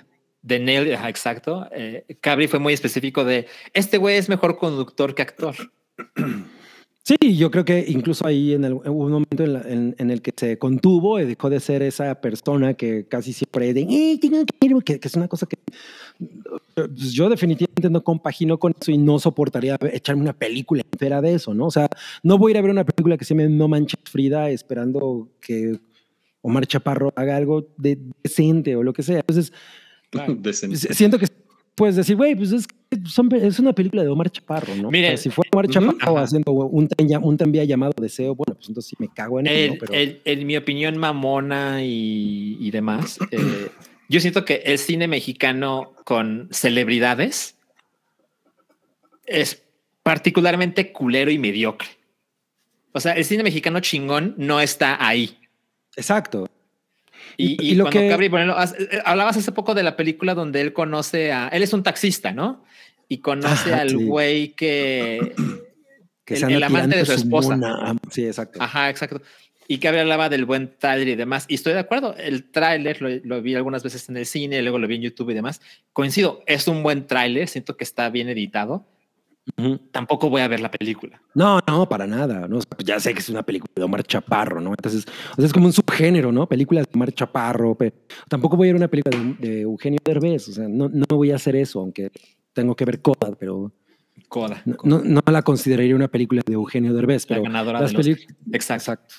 de 0.44 0.60
Nail, 0.60 0.94
ajá, 0.94 1.10
exacto, 1.10 1.68
eh, 1.72 2.06
Cabri 2.22 2.48
fue 2.48 2.60
muy 2.60 2.74
específico 2.74 3.24
de 3.26 3.48
este 3.74 3.98
güey 3.98 4.18
es 4.18 4.30
mejor 4.30 4.58
conductor 4.58 5.16
que 5.16 5.22
actor. 5.24 5.56
Sí, 7.06 7.36
yo 7.36 7.52
creo 7.52 7.66
que 7.66 7.84
incluso 7.86 8.26
ahí 8.26 8.54
en 8.54 8.64
el- 8.64 8.74
hubo 8.76 9.04
un 9.08 9.12
momento 9.12 9.44
en, 9.44 9.52
la- 9.54 9.62
en- 9.64 9.94
en 10.00 10.10
el 10.10 10.22
que 10.22 10.32
se 10.38 10.58
contuvo 10.58 11.20
y 11.20 11.26
dejó 11.26 11.50
de 11.50 11.60
ser 11.60 11.82
esa 11.82 12.16
persona 12.22 12.76
que 12.76 13.06
casi 13.10 13.34
siempre 13.34 13.74
de, 13.74 13.82
"Eh, 13.82 14.18
tengo 14.22 14.46
que 14.46 14.66
ir", 14.68 14.74
que, 14.86 15.02
que 15.02 15.08
es 15.10 15.16
una 15.16 15.28
cosa 15.28 15.46
que 15.46 15.58
pues, 16.76 17.12
yo 17.14 17.30
definitivamente 17.30 17.90
no 17.90 18.04
compagino 18.04 18.58
con 18.58 18.74
eso 18.80 18.92
y 18.92 18.98
no 18.98 19.20
soportaría 19.20 19.78
echarme 19.92 20.22
una 20.24 20.34
película 20.34 20.84
entera 20.92 21.22
de 21.22 21.34
eso, 21.36 21.54
¿no? 21.54 21.68
O 21.68 21.72
sea, 21.72 21.88
no 22.24 22.38
voy 22.38 22.50
a 22.50 22.54
ir 22.54 22.58
a 22.58 22.62
ver 22.62 22.72
una 22.72 22.84
película 22.86 23.18
que 23.18 23.26
se 23.26 23.34
llame 23.34 23.50
No 23.50 23.68
Manches 23.68 24.00
Frida 24.10 24.50
esperando 24.50 25.30
que 25.42 25.80
Omar 26.42 26.66
Chaparro 26.68 27.14
haga 27.16 27.38
algo 27.38 27.68
de 27.78 27.98
decente 28.24 28.76
o 28.76 28.84
lo 28.84 28.94
que 28.94 29.04
sea. 29.04 29.18
Entonces, 29.20 29.52
Decente. 30.42 30.76
s- 30.76 30.94
siento 30.94 31.18
que 31.18 31.28
puedes 31.76 31.96
decir, 31.96 32.16
güey, 32.16 32.36
pues 32.36 32.52
es, 32.52 32.68
son- 33.08 33.34
es 33.34 33.60
una 33.60 33.74
película 33.74 34.04
de 34.04 34.10
Omar 34.10 34.30
Chaparro, 34.30 34.76
¿no? 34.76 34.92
Mire, 34.92 35.08
O 35.08 35.10
sea, 35.12 35.18
si 35.18 35.30
fuera 35.30 35.50
Omar 35.54 35.68
Chaparro 35.70 36.18
ajá. 36.18 36.22
haciendo 36.26 36.52
un, 36.52 36.88
un 37.22 37.38
tranvía 37.38 37.64
llamado 37.64 37.94
Deseo, 38.00 38.36
bueno, 38.36 38.54
pues 38.56 38.68
entonces 38.68 38.90
sí 38.90 38.96
me 39.00 39.08
cago 39.08 39.40
en 39.40 39.48
él, 39.48 39.68
¿no? 39.70 39.74
El- 39.74 39.80
Pero, 39.80 39.94
el- 39.94 40.22
en 40.26 40.46
mi 40.46 40.56
opinión, 40.58 40.98
mamona 40.98 41.84
y, 41.84 42.58
y 42.60 42.70
demás, 42.72 43.18
eh, 43.32 43.70
yo 44.14 44.20
siento 44.20 44.46
que 44.46 44.62
el 44.66 44.78
cine 44.78 45.08
mexicano 45.08 45.94
con 46.06 46.48
celebridades 46.52 47.58
es 49.26 49.64
particularmente 50.04 50.92
culero 50.92 51.32
y 51.32 51.38
mediocre. 51.40 51.88
O 52.92 53.00
sea, 53.00 53.14
el 53.14 53.26
cine 53.26 53.44
mexicano 53.44 53.80
chingón 53.80 54.36
no 54.38 54.62
está 54.62 55.04
ahí. 55.06 55.40
exacto. 55.96 56.48
Y, 57.38 57.72
Y- 57.72 57.76
lo 57.76 57.86
cuando 57.86 58.00
que- 58.02 58.10
Cabri, 58.10 58.28
eh, 58.28 59.02
hablabas 59.06 59.38
hace 59.38 59.52
poco 59.52 59.74
de 59.74 59.82
la 59.82 59.96
película 59.96 60.36
donde 60.36 60.62
él 60.62 60.74
conoce 60.74 61.32
a. 61.32 61.48
Él 61.48 61.64
es 61.64 61.74
un 61.74 61.82
taxista, 61.82 62.32
¿no? 62.34 62.64
Y 63.08 63.20
conoce 63.20 63.74
Ajá, 63.74 63.82
al 63.82 63.90
sí. 63.90 63.96
güey 63.96 64.50
que. 64.54 65.34
Que 66.26 66.36
el- 66.36 66.62
amante 66.64 66.98
de 66.98 67.06
su 67.06 67.14
esposa. 67.14 67.50
mona. 67.58 67.96
Sí, 68.12 68.26
exacto. 68.26 68.62
Ajá, 68.62 68.90
exacto. 68.90 69.22
Y 69.68 69.78
que 69.78 69.88
hablaba 69.88 70.30
del 70.30 70.46
buen 70.46 70.74
tráiler 70.78 71.08
y 71.08 71.16
demás. 71.16 71.46
Y 71.48 71.56
estoy 71.56 71.74
de 71.74 71.80
acuerdo. 71.80 72.16
El 72.18 72.52
tráiler 72.52 73.02
lo, 73.02 73.10
lo 73.24 73.42
vi 73.42 73.56
algunas 73.56 73.84
veces 73.84 74.10
en 74.10 74.18
el 74.18 74.26
cine, 74.26 74.62
luego 74.62 74.80
lo 74.80 74.88
vi 74.88 74.96
en 74.96 75.02
YouTube 75.04 75.30
y 75.30 75.34
demás. 75.34 75.62
Coincido, 75.94 76.44
es 76.48 76.68
un 76.68 76.84
buen 76.84 77.08
tráiler. 77.08 77.48
Siento 77.48 77.78
que 77.78 77.84
está 77.84 78.10
bien 78.10 78.30
editado. 78.30 78.86
Ujú. 79.58 79.78
Tampoco 79.92 80.30
voy 80.30 80.42
a 80.42 80.48
ver 80.48 80.62
la 80.62 80.72
película. 80.72 81.22
No, 81.34 81.60
no, 81.68 81.88
para 81.88 82.08
nada. 82.08 82.48
¿no? 82.48 82.60
Pues 82.60 82.86
ya 82.86 83.00
sé 83.00 83.14
que 83.14 83.20
es 83.20 83.30
una 83.30 83.44
película 83.44 83.72
de 83.76 83.84
Omar 83.84 84.04
Chaparro, 84.04 84.62
¿no? 84.62 84.72
Entonces, 84.72 85.06
o 85.32 85.36
sea, 85.36 85.46
es 85.46 85.54
como 85.54 85.66
un 85.66 85.74
subgénero, 85.74 86.32
¿no? 86.32 86.48
Películas 86.48 86.86
de 86.86 86.92
Omar 86.96 87.12
Chaparro. 87.12 87.76
pero 87.76 87.94
tampoco 88.30 88.56
voy 88.56 88.70
a 88.70 88.74
a 88.74 88.76
una 88.76 88.88
película 88.88 89.18
de, 89.18 89.48
de 89.48 89.62
Eugenio 89.62 90.00
Derbez. 90.04 90.48
O 90.48 90.54
sea, 90.54 90.68
no, 90.68 90.90
no 90.90 91.06
voy 91.10 91.32
a 91.32 91.36
hacer 91.36 91.56
eso, 91.56 91.80
aunque 91.82 92.10
tengo 92.54 92.76
que 92.76 92.86
ver 92.86 93.02
Coda, 93.02 93.36
pero 93.38 93.74
Coda. 94.30 94.62
no, 94.66 94.78
no, 94.84 95.02
no 95.04 95.22
la 95.26 95.42
consideraría 95.42 95.96
una 95.96 96.08
película 96.08 96.42
de 96.46 96.54
Eugenio 96.54 96.94
Derbez. 96.94 97.24
la 97.30 97.36
Pero 97.36 97.44
ganadora 97.44 97.82
las 97.82 97.92
de 97.92 97.98
los. 97.98 98.08
Exacto. 98.08 98.34
Exacto. 98.54 99.16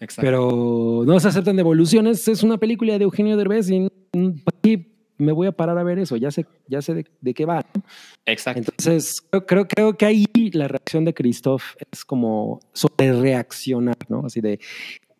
Exacto. 0.00 0.22
Pero 0.26 1.02
no 1.06 1.18
se 1.20 1.28
aceptan 1.28 1.56
devoluciones. 1.56 2.26
Es 2.28 2.42
una 2.42 2.58
película 2.58 2.96
de 2.98 3.04
Eugenio 3.04 3.36
Derbez 3.36 3.70
y 3.70 3.80
mm, 3.80 4.30
¿para 4.44 4.58
qué 4.62 4.90
me 5.16 5.32
voy 5.32 5.46
a 5.46 5.52
parar 5.52 5.78
a 5.78 5.82
ver 5.84 5.98
eso? 5.98 6.16
Ya 6.16 6.30
sé, 6.30 6.44
ya 6.66 6.82
sé 6.82 6.94
de, 6.94 7.06
de 7.20 7.34
qué 7.34 7.44
va. 7.44 7.64
¿no? 7.74 7.82
exacto. 8.26 8.60
Entonces, 8.60 9.20
creo, 9.30 9.46
creo, 9.46 9.68
creo 9.68 9.96
que 9.96 10.06
ahí 10.06 10.26
la 10.52 10.68
reacción 10.68 11.04
de 11.04 11.14
Christoph 11.14 11.62
es 11.92 12.04
como 12.04 12.60
sobre 12.72 13.12
reaccionar, 13.12 13.96
¿no? 14.08 14.26
Así 14.26 14.40
de, 14.40 14.58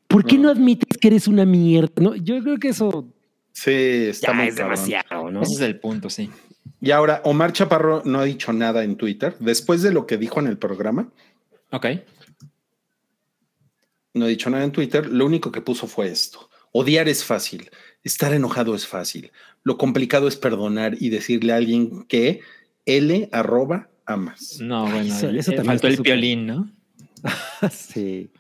¿por 0.09 0.25
qué 0.25 0.37
no 0.39 0.51
admites 0.51 0.99
que 0.99 1.09
eres 1.09 1.29
una 1.29 1.45
mierda? 1.45 1.93
No, 2.01 2.15
yo 2.17 2.41
creo 2.43 2.59
que 2.59 2.69
eso 2.69 3.09
Sí, 3.53 3.71
está 4.09 4.29
ya 4.29 4.33
muy 4.35 4.49
es 4.49 4.57
cabrón. 4.57 4.75
demasiado, 4.75 5.31
¿no? 5.31 5.43
Ese 5.43 5.55
es 5.55 5.61
el 5.61 5.79
punto, 5.79 6.11
sí. 6.11 6.29
Y 6.81 6.91
ahora, 6.91 7.21
Omar 7.25 7.53
Chaparro 7.53 8.03
no 8.05 8.19
ha 8.19 8.25
dicho 8.25 8.53
nada 8.53 8.83
en 8.83 8.97
Twitter. 8.97 9.37
Después 9.39 9.81
de 9.83 9.93
lo 9.93 10.07
que 10.07 10.17
dijo 10.19 10.41
en 10.41 10.49
el 10.49 10.59
programa, 10.59 11.09
Ok. 11.71 11.87
No 14.15 14.25
ha 14.25 14.29
dicho 14.29 14.49
nada 14.51 14.65
en 14.65 14.73
Twitter. 14.73 15.07
Lo 15.07 15.27
único 15.27 15.53
que 15.53 15.61
puso 15.61 15.87
fue 15.87 16.09
esto. 16.09 16.49
Odiar 16.73 17.09
es 17.09 17.25
fácil. 17.25 17.71
Estar 18.03 18.33
enojado 18.33 18.75
es 18.75 18.87
fácil. 18.87 19.31
Lo 19.63 19.77
complicado 19.79 20.27
es 20.29 20.37
perdonar 20.37 20.97
y 21.01 21.09
decirle 21.11 21.53
a 21.53 21.57
alguien 21.57 22.05
que 22.05 22.41
L 22.87 23.29
arroba 23.33 23.89
amas. 24.07 24.59
No, 24.61 24.83
bueno, 24.85 25.01
Eso- 25.15 25.31
eso 25.31 25.53
eh, 25.53 25.57
también 25.57 25.67
faltó 25.67 25.87
el 25.89 25.97
súper- 25.97 26.13
violín, 26.13 26.47
¿no? 26.47 26.71
sí. 27.71 28.31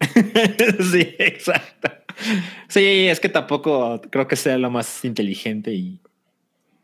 sí, 0.00 1.14
exacto. 1.18 1.90
Sí, 2.68 2.84
es 3.08 3.20
que 3.20 3.28
tampoco 3.28 4.00
creo 4.10 4.26
que 4.28 4.36
sea 4.36 4.58
lo 4.58 4.70
más 4.70 5.04
inteligente 5.04 5.72
y, 5.72 6.00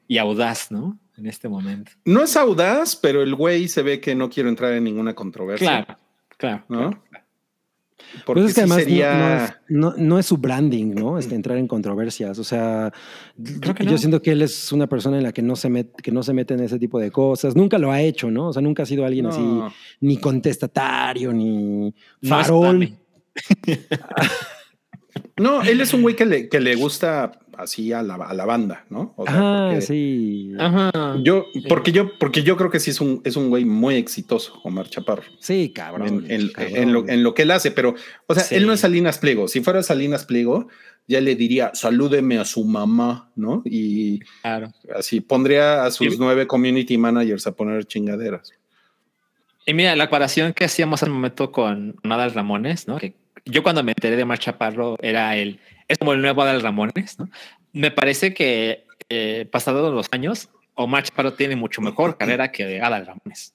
y 0.06 0.18
audaz, 0.18 0.70
¿no? 0.70 0.98
En 1.16 1.26
este 1.26 1.48
momento. 1.48 1.90
No 2.04 2.22
es 2.22 2.36
audaz, 2.36 2.94
pero 2.94 3.22
el 3.22 3.34
güey 3.34 3.66
se 3.68 3.82
ve 3.82 4.00
que 4.00 4.14
no 4.14 4.30
quiero 4.30 4.48
entrar 4.48 4.72
en 4.72 4.84
ninguna 4.84 5.14
controversia. 5.14 5.84
Claro, 5.84 6.00
claro. 6.36 6.64
¿No? 6.68 7.02
claro. 7.10 7.24
Porque 8.24 8.42
Pues 8.42 8.50
es 8.50 8.54
que 8.54 8.60
sí 8.60 8.60
además 8.60 8.78
no- 8.78 8.84
sería. 8.84 9.14
no, 9.18 9.44
es, 9.44 9.52
no- 9.68 9.94
no 10.06 10.18
es 10.18 10.26
su 10.26 10.36
branding, 10.38 10.94
¿no? 10.94 11.18
Este, 11.18 11.34
entrar 11.34 11.58
en 11.58 11.66
controversias. 11.68 12.38
O 12.38 12.44
sea, 12.44 12.92
Creo 13.60 13.74
que 13.74 13.84
yo 13.84 13.98
siento 13.98 14.20
que 14.22 14.32
él 14.32 14.42
es 14.42 14.72
una 14.72 14.86
persona 14.86 15.16
en 15.18 15.22
la 15.24 15.32
que 15.32 15.42
no, 15.42 15.56
se 15.56 15.68
met- 15.68 15.94
que 16.02 16.10
no 16.10 16.22
se 16.22 16.32
mete 16.32 16.54
en 16.54 16.60
ese 16.60 16.78
tipo 16.78 16.98
de 16.98 17.10
cosas. 17.10 17.54
Nunca 17.56 17.78
lo 17.78 17.92
ha 17.92 18.00
hecho, 18.00 18.30
¿no? 18.30 18.48
O 18.48 18.52
sea, 18.52 18.62
nunca 18.62 18.82
ha 18.82 18.86
sido 18.86 19.04
alguien 19.04 19.26
así, 19.26 19.40
ni 20.00 20.16
contestatario, 20.18 21.32
ni 21.32 21.94
farol. 22.22 22.92
No, 25.36 25.62
él 25.62 25.80
es 25.80 25.92
un 25.94 26.02
güey 26.02 26.14
que 26.16 26.24
le, 26.26 26.48
que 26.48 26.60
le 26.60 26.74
gusta 26.76 27.32
así 27.56 27.92
a 27.92 28.02
la, 28.02 28.14
a 28.14 28.34
la 28.34 28.44
banda, 28.44 28.84
¿no? 28.88 29.14
O 29.16 29.24
sea, 29.26 29.34
Ah, 29.36 29.68
porque 29.70 29.80
sí. 29.82 30.52
Ajá. 30.58 31.16
Yo, 31.22 31.46
porque 31.68 31.90
yo, 31.92 32.16
porque 32.18 32.42
yo 32.42 32.56
creo 32.56 32.70
que 32.70 32.78
sí 32.80 32.90
es 32.90 33.00
un, 33.00 33.20
es 33.24 33.36
un 33.36 33.48
güey 33.48 33.64
muy 33.64 33.96
exitoso, 33.96 34.60
Omar 34.62 34.88
Chaparro. 34.88 35.22
Sí, 35.40 35.72
cabrón. 35.74 36.26
en, 36.28 36.30
en- 36.30 36.48
cabrón. 36.50 36.76
en 36.76 36.92
lo, 36.92 37.08
en 37.08 37.22
lo 37.22 37.34
que 37.34 37.42
él 37.42 37.50
hace, 37.50 37.70
pero, 37.72 37.94
o 38.26 38.34
sea, 38.34 38.44
Sí. 38.44 38.54
él 38.54 38.66
no 38.66 38.72
es 38.72 38.80
Salinas 38.80 39.18
Pliego. 39.18 39.48
Si 39.48 39.60
fuera 39.60 39.82
Salinas 39.82 40.24
Pliego, 40.24 40.68
ya 41.08 41.20
le 41.20 41.34
diría, 41.34 41.70
salúdeme 41.74 42.38
a 42.38 42.44
su 42.44 42.64
mamá, 42.64 43.30
¿no? 43.34 43.62
Y 43.64 44.20
Claro. 44.42 44.72
así 44.94 45.20
pondría 45.20 45.84
a 45.84 45.90
sus 45.90 46.14
Y- 46.14 46.18
nueve 46.18 46.46
community 46.46 46.96
managers 46.98 47.46
a 47.46 47.52
poner 47.56 47.84
chingaderas. 47.86 48.52
Y 49.66 49.74
mira, 49.74 49.94
la 49.96 50.06
comparación 50.06 50.52
que 50.54 50.64
hacíamos 50.64 51.02
al 51.02 51.10
momento 51.10 51.50
con 51.52 51.96
Adal 52.04 52.32
Ramones, 52.32 52.88
¿no? 52.88 52.98
Que 52.98 53.14
yo 53.44 53.62
cuando 53.62 53.82
me 53.82 53.92
enteré 53.92 54.16
de 54.16 54.24
Mar 54.24 54.38
Chaparro 54.38 54.96
era 55.00 55.36
el, 55.36 55.60
es 55.88 55.98
como 55.98 56.12
el 56.12 56.22
nuevo 56.22 56.42
Adal 56.42 56.62
Ramones, 56.62 57.18
¿no? 57.18 57.28
Me 57.72 57.90
parece 57.90 58.34
que 58.34 58.84
eh, 59.08 59.46
pasados 59.50 59.94
los 59.94 60.08
años, 60.12 60.48
Omar 60.74 61.02
Chaparro 61.04 61.34
tiene 61.34 61.56
mucho 61.56 61.80
mejor 61.80 62.16
carrera 62.16 62.52
que 62.52 62.80
Adal 62.80 63.06
Ramones. 63.06 63.54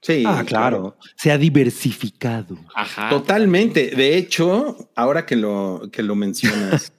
Sí. 0.00 0.22
Ah, 0.26 0.44
claro. 0.46 0.98
Se 1.16 1.32
ha 1.32 1.38
diversificado. 1.38 2.58
Ajá. 2.74 3.08
Totalmente. 3.08 3.90
De 3.96 4.18
hecho, 4.18 4.90
ahora 4.94 5.24
que 5.24 5.34
lo, 5.34 5.88
que 5.90 6.02
lo 6.02 6.14
mencionas, 6.14 6.92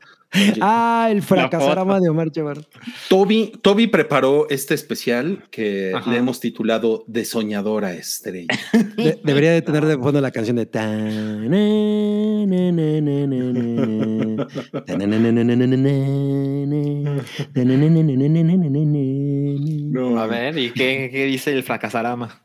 ah, 0.61 1.07
el 1.09 1.21
fracasarama 1.21 1.99
de 1.99 2.09
Omar 2.09 2.31
Chavarro. 2.31 2.61
Toby, 3.09 3.53
Toby 3.61 3.87
preparó 3.87 4.47
este 4.49 4.73
especial 4.73 5.43
que 5.51 5.93
le 6.07 6.17
hemos 6.17 6.39
titulado 6.39 7.03
De 7.07 7.25
Soñadora 7.25 7.93
Estrella. 7.93 8.47
Debería 9.23 9.51
de 9.51 9.61
tener 9.61 9.85
de 9.85 9.97
fondo 9.97 10.21
la 10.21 10.31
canción 10.31 10.55
de 10.57 10.65
A 20.17 20.27
ver, 20.27 20.57
¿y 20.57 20.71
qué, 20.71 21.09
qué 21.11 21.25
dice 21.25 21.51
el 21.53 21.63
fracasarama? 21.63 22.41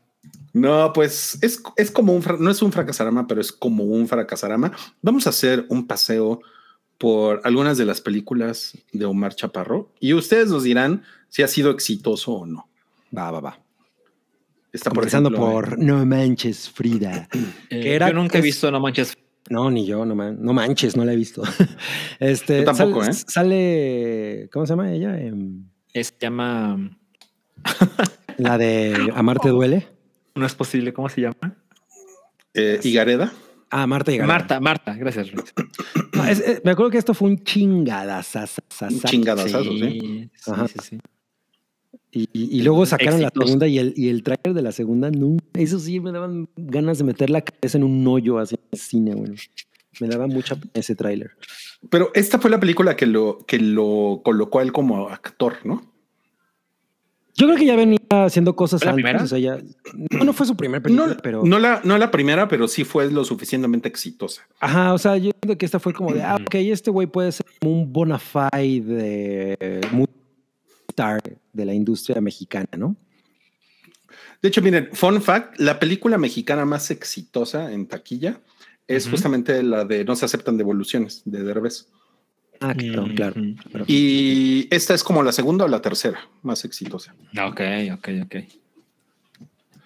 No, 0.53 0.91
pues 0.93 1.37
es, 1.41 1.61
es 1.77 1.91
como 1.91 2.13
un, 2.13 2.23
no 2.39 2.51
es 2.51 2.61
un 2.61 2.71
fracasarama, 2.71 3.27
pero 3.27 3.39
es 3.39 3.51
como 3.51 3.83
un 3.83 4.07
fracasarama. 4.07 4.71
Vamos 5.01 5.25
a 5.25 5.29
hacer 5.29 5.65
un 5.69 5.87
paseo 5.87 6.41
por 7.01 7.41
algunas 7.43 7.79
de 7.79 7.85
las 7.85 7.99
películas 7.99 8.77
de 8.93 9.05
Omar 9.05 9.33
Chaparro 9.33 9.89
y 9.99 10.13
ustedes 10.13 10.49
nos 10.49 10.61
dirán 10.61 11.01
si 11.29 11.41
ha 11.41 11.47
sido 11.47 11.71
exitoso 11.71 12.31
o 12.33 12.45
no. 12.45 12.69
Va, 13.17 13.31
va, 13.31 13.39
va. 13.39 13.59
Está 14.71 14.91
por 14.91 14.99
Comenzando 14.99 15.29
ejemplo, 15.29 15.51
por 15.51 15.79
No 15.79 16.05
Manches 16.05 16.69
Frida. 16.69 17.27
Eh, 17.71 17.81
Que 17.81 17.95
era- 17.95 18.07
yo 18.09 18.13
nunca 18.13 18.37
he 18.37 18.41
visto 18.41 18.69
No 18.69 18.79
Manches. 18.79 19.17
No, 19.49 19.71
ni 19.71 19.85
yo, 19.87 20.05
no, 20.05 20.13
man- 20.15 20.37
no 20.39 20.53
manches, 20.53 20.95
no 20.95 21.03
la 21.03 21.13
he 21.13 21.15
visto. 21.15 21.41
Este, 22.19 22.59
Yo 22.59 22.65
tampoco, 22.65 23.01
sale, 23.03 23.11
¿eh? 23.11 23.25
sale, 23.27 24.49
¿cómo 24.53 24.65
se 24.67 24.71
llama 24.73 24.91
ella? 24.93 25.17
Eh, 25.19 25.33
Se 26.03 26.13
llama. 26.21 26.91
La 28.37 28.57
de 28.59 29.11
Amarte 29.15 29.49
duele. 29.49 29.87
No 30.35 30.45
es 30.45 30.53
posible, 30.55 30.93
¿cómo 30.93 31.09
se 31.09 31.21
llama? 31.21 31.55
eh, 32.53 32.79
Higareda. 32.83 33.33
Ah, 33.71 33.87
Marta 33.87 34.11
y 34.11 34.17
Gareda. 34.17 34.33
Marta, 34.33 34.59
Marta, 34.59 34.93
gracias. 34.95 35.27
No, 36.13 36.25
es- 36.27 36.39
es- 36.41 36.61
me 36.65 36.71
acuerdo 36.71 36.91
que 36.91 36.97
esto 36.97 37.13
fue 37.13 37.29
un 37.29 37.41
chingadazazazazo. 37.43 38.93
Un 38.93 39.01
chingadazazo, 39.01 39.63
sí. 39.71 40.29
sí, 40.35 40.51
Ajá. 40.51 40.67
sí, 40.67 40.79
sí. 40.83 40.99
Y, 42.11 42.23
y- 42.33 42.59
y 42.59 42.61
luego 42.63 42.85
sacaron 42.85 43.21
la 43.21 43.29
segunda 43.33 43.67
y 43.67 43.79
el, 43.79 43.93
y 43.95 44.09
el 44.09 44.21
trailer 44.23 44.53
de 44.53 44.61
la 44.61 44.71
segunda, 44.73 45.09
no. 45.09 45.37
Eso 45.53 45.79
sí 45.79 45.99
me 46.01 46.11
daban 46.11 46.49
ganas 46.57 46.97
de 46.97 47.05
meter 47.05 47.29
la 47.29 47.41
cabeza 47.41 47.77
en 47.77 47.85
un 47.85 48.05
hoyo 48.07 48.37
así 48.39 48.55
en 48.55 48.61
el 48.73 48.79
cine, 48.79 49.13
güey. 49.15 49.31
Me 50.01 50.07
daba 50.07 50.27
mucha 50.27 50.55
pena 50.55 50.71
ese 50.73 50.95
tráiler. 50.95 51.31
Pero 51.89 52.11
esta 52.13 52.39
fue 52.39 52.49
la 52.51 52.59
película 52.59 52.95
que 52.97 53.05
lo, 53.05 53.39
que 53.47 53.59
lo 53.59 54.21
colocó 54.23 54.59
a 54.59 54.63
él 54.63 54.71
como 54.73 55.07
actor, 55.09 55.57
¿no? 55.63 55.90
Yo 57.35 57.47
creo 57.47 57.57
que 57.57 57.65
ya 57.65 57.75
venía 57.75 57.97
haciendo 58.09 58.55
cosas 58.55 58.81
¿Fue 58.81 58.87
la 58.87 58.91
antes. 58.91 59.03
primera? 59.03 59.23
O 59.23 59.27
sea, 59.27 59.39
ya. 59.39 59.57
No, 60.11 60.25
no 60.25 60.33
fue 60.33 60.45
su 60.45 60.55
primer 60.57 60.81
película, 60.81 61.07
No, 61.07 61.17
pero. 61.23 61.43
no, 61.43 61.59
la, 61.59 61.81
no 61.83 61.97
la 61.97 62.11
primera, 62.11 62.47
pero 62.47 62.67
sí 62.67 62.83
fue 62.83 63.09
lo 63.09 63.23
suficientemente 63.23 63.87
exitosa. 63.87 64.47
Ajá, 64.59 64.93
o 64.93 64.97
sea, 64.97 65.17
yo 65.17 65.31
creo 65.39 65.57
que 65.57 65.65
esta 65.65 65.79
fue 65.79 65.93
como 65.93 66.13
de, 66.13 66.21
ah, 66.21 66.35
ok, 66.35 66.55
este 66.55 66.91
güey 66.91 67.07
puede 67.07 67.31
ser 67.31 67.45
como 67.59 67.73
un 67.73 67.91
bona 67.93 68.19
fide 68.19 68.81
de 68.81 69.81
muy 69.91 70.07
star 70.89 71.21
de 71.53 71.65
la 71.65 71.73
industria 71.73 72.19
mexicana, 72.19 72.67
¿no? 72.77 72.95
De 74.41 74.49
hecho, 74.49 74.61
miren, 74.61 74.89
fun 74.91 75.21
fact, 75.21 75.59
la 75.59 75.79
película 75.79 76.17
mexicana 76.17 76.65
más 76.65 76.91
exitosa 76.91 77.71
en 77.71 77.87
taquilla 77.87 78.41
es 78.87 79.07
justamente 79.07 79.63
la 79.63 79.85
de 79.85 80.03
No 80.03 80.15
se 80.15 80.25
aceptan 80.25 80.57
devoluciones 80.57 81.21
de 81.25 81.43
Derbez. 81.43 81.87
Ah, 82.61 82.73
claro, 82.75 83.07
Mm, 83.07 83.15
claro. 83.15 83.41
mm. 83.41 83.55
claro. 83.71 83.85
Y 83.87 84.67
esta 84.71 84.93
es 84.93 85.03
como 85.03 85.23
la 85.23 85.31
segunda 85.31 85.65
o 85.65 85.67
la 85.67 85.81
tercera 85.81 86.19
más 86.43 86.63
exitosa. 86.63 87.13
Ok, 87.45 87.59
ok, 87.93 88.09
ok. 88.25 88.35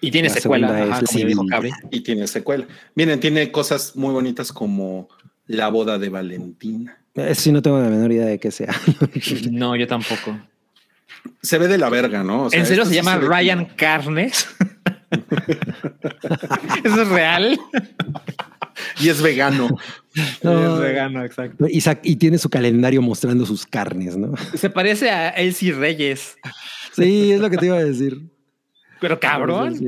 Y 0.02 0.10
tiene 0.10 0.28
La 0.28 0.34
secuela, 0.34 0.68
ajá, 0.84 1.02
como 1.06 1.26
dijo. 1.26 1.44
Y 1.90 2.00
tiene 2.00 2.26
secuela. 2.26 2.66
Miren, 2.94 3.18
tiene 3.18 3.50
cosas 3.50 3.96
muy 3.96 4.12
bonitas 4.12 4.52
como 4.52 5.08
La 5.46 5.68
boda 5.68 5.98
de 5.98 6.10
Valentina. 6.10 6.98
Eso 7.14 7.40
sí 7.40 7.50
no 7.52 7.62
tengo 7.62 7.80
la 7.80 7.88
menor 7.88 8.12
idea 8.12 8.26
de 8.26 8.38
qué 8.38 8.50
sea. 8.50 8.74
No, 9.50 9.74
yo 9.74 9.86
tampoco. 9.86 10.38
Se 11.42 11.56
ve 11.58 11.66
de 11.66 11.78
la 11.78 11.88
verga, 11.88 12.22
¿no? 12.22 12.44
O 12.44 12.50
sea, 12.50 12.60
¿En 12.60 12.66
serio 12.66 12.84
se 12.84 12.94
llama 12.94 13.16
Ryan 13.16 13.64
Carnes? 13.74 14.46
¿Eso 16.84 17.02
es 17.02 17.08
real? 17.08 17.58
Y 19.00 19.08
es 19.08 19.20
vegano. 19.22 19.68
No. 20.42 20.76
Es 20.76 20.80
vegano, 20.80 21.22
exacto. 21.22 21.66
y, 21.68 21.82
y 22.02 22.16
tiene 22.16 22.38
su 22.38 22.48
calendario 22.48 23.02
mostrando 23.02 23.44
sus 23.44 23.66
carnes, 23.66 24.16
¿no? 24.16 24.32
Se 24.54 24.70
parece 24.70 25.10
a 25.10 25.28
Elsie 25.28 25.72
Reyes, 25.72 26.38
Sí, 26.92 27.32
es 27.32 27.40
lo 27.40 27.50
que 27.50 27.58
te 27.58 27.66
iba 27.66 27.76
a 27.76 27.84
decir. 27.84 28.22
pero 28.98 29.20
cabrón. 29.20 29.78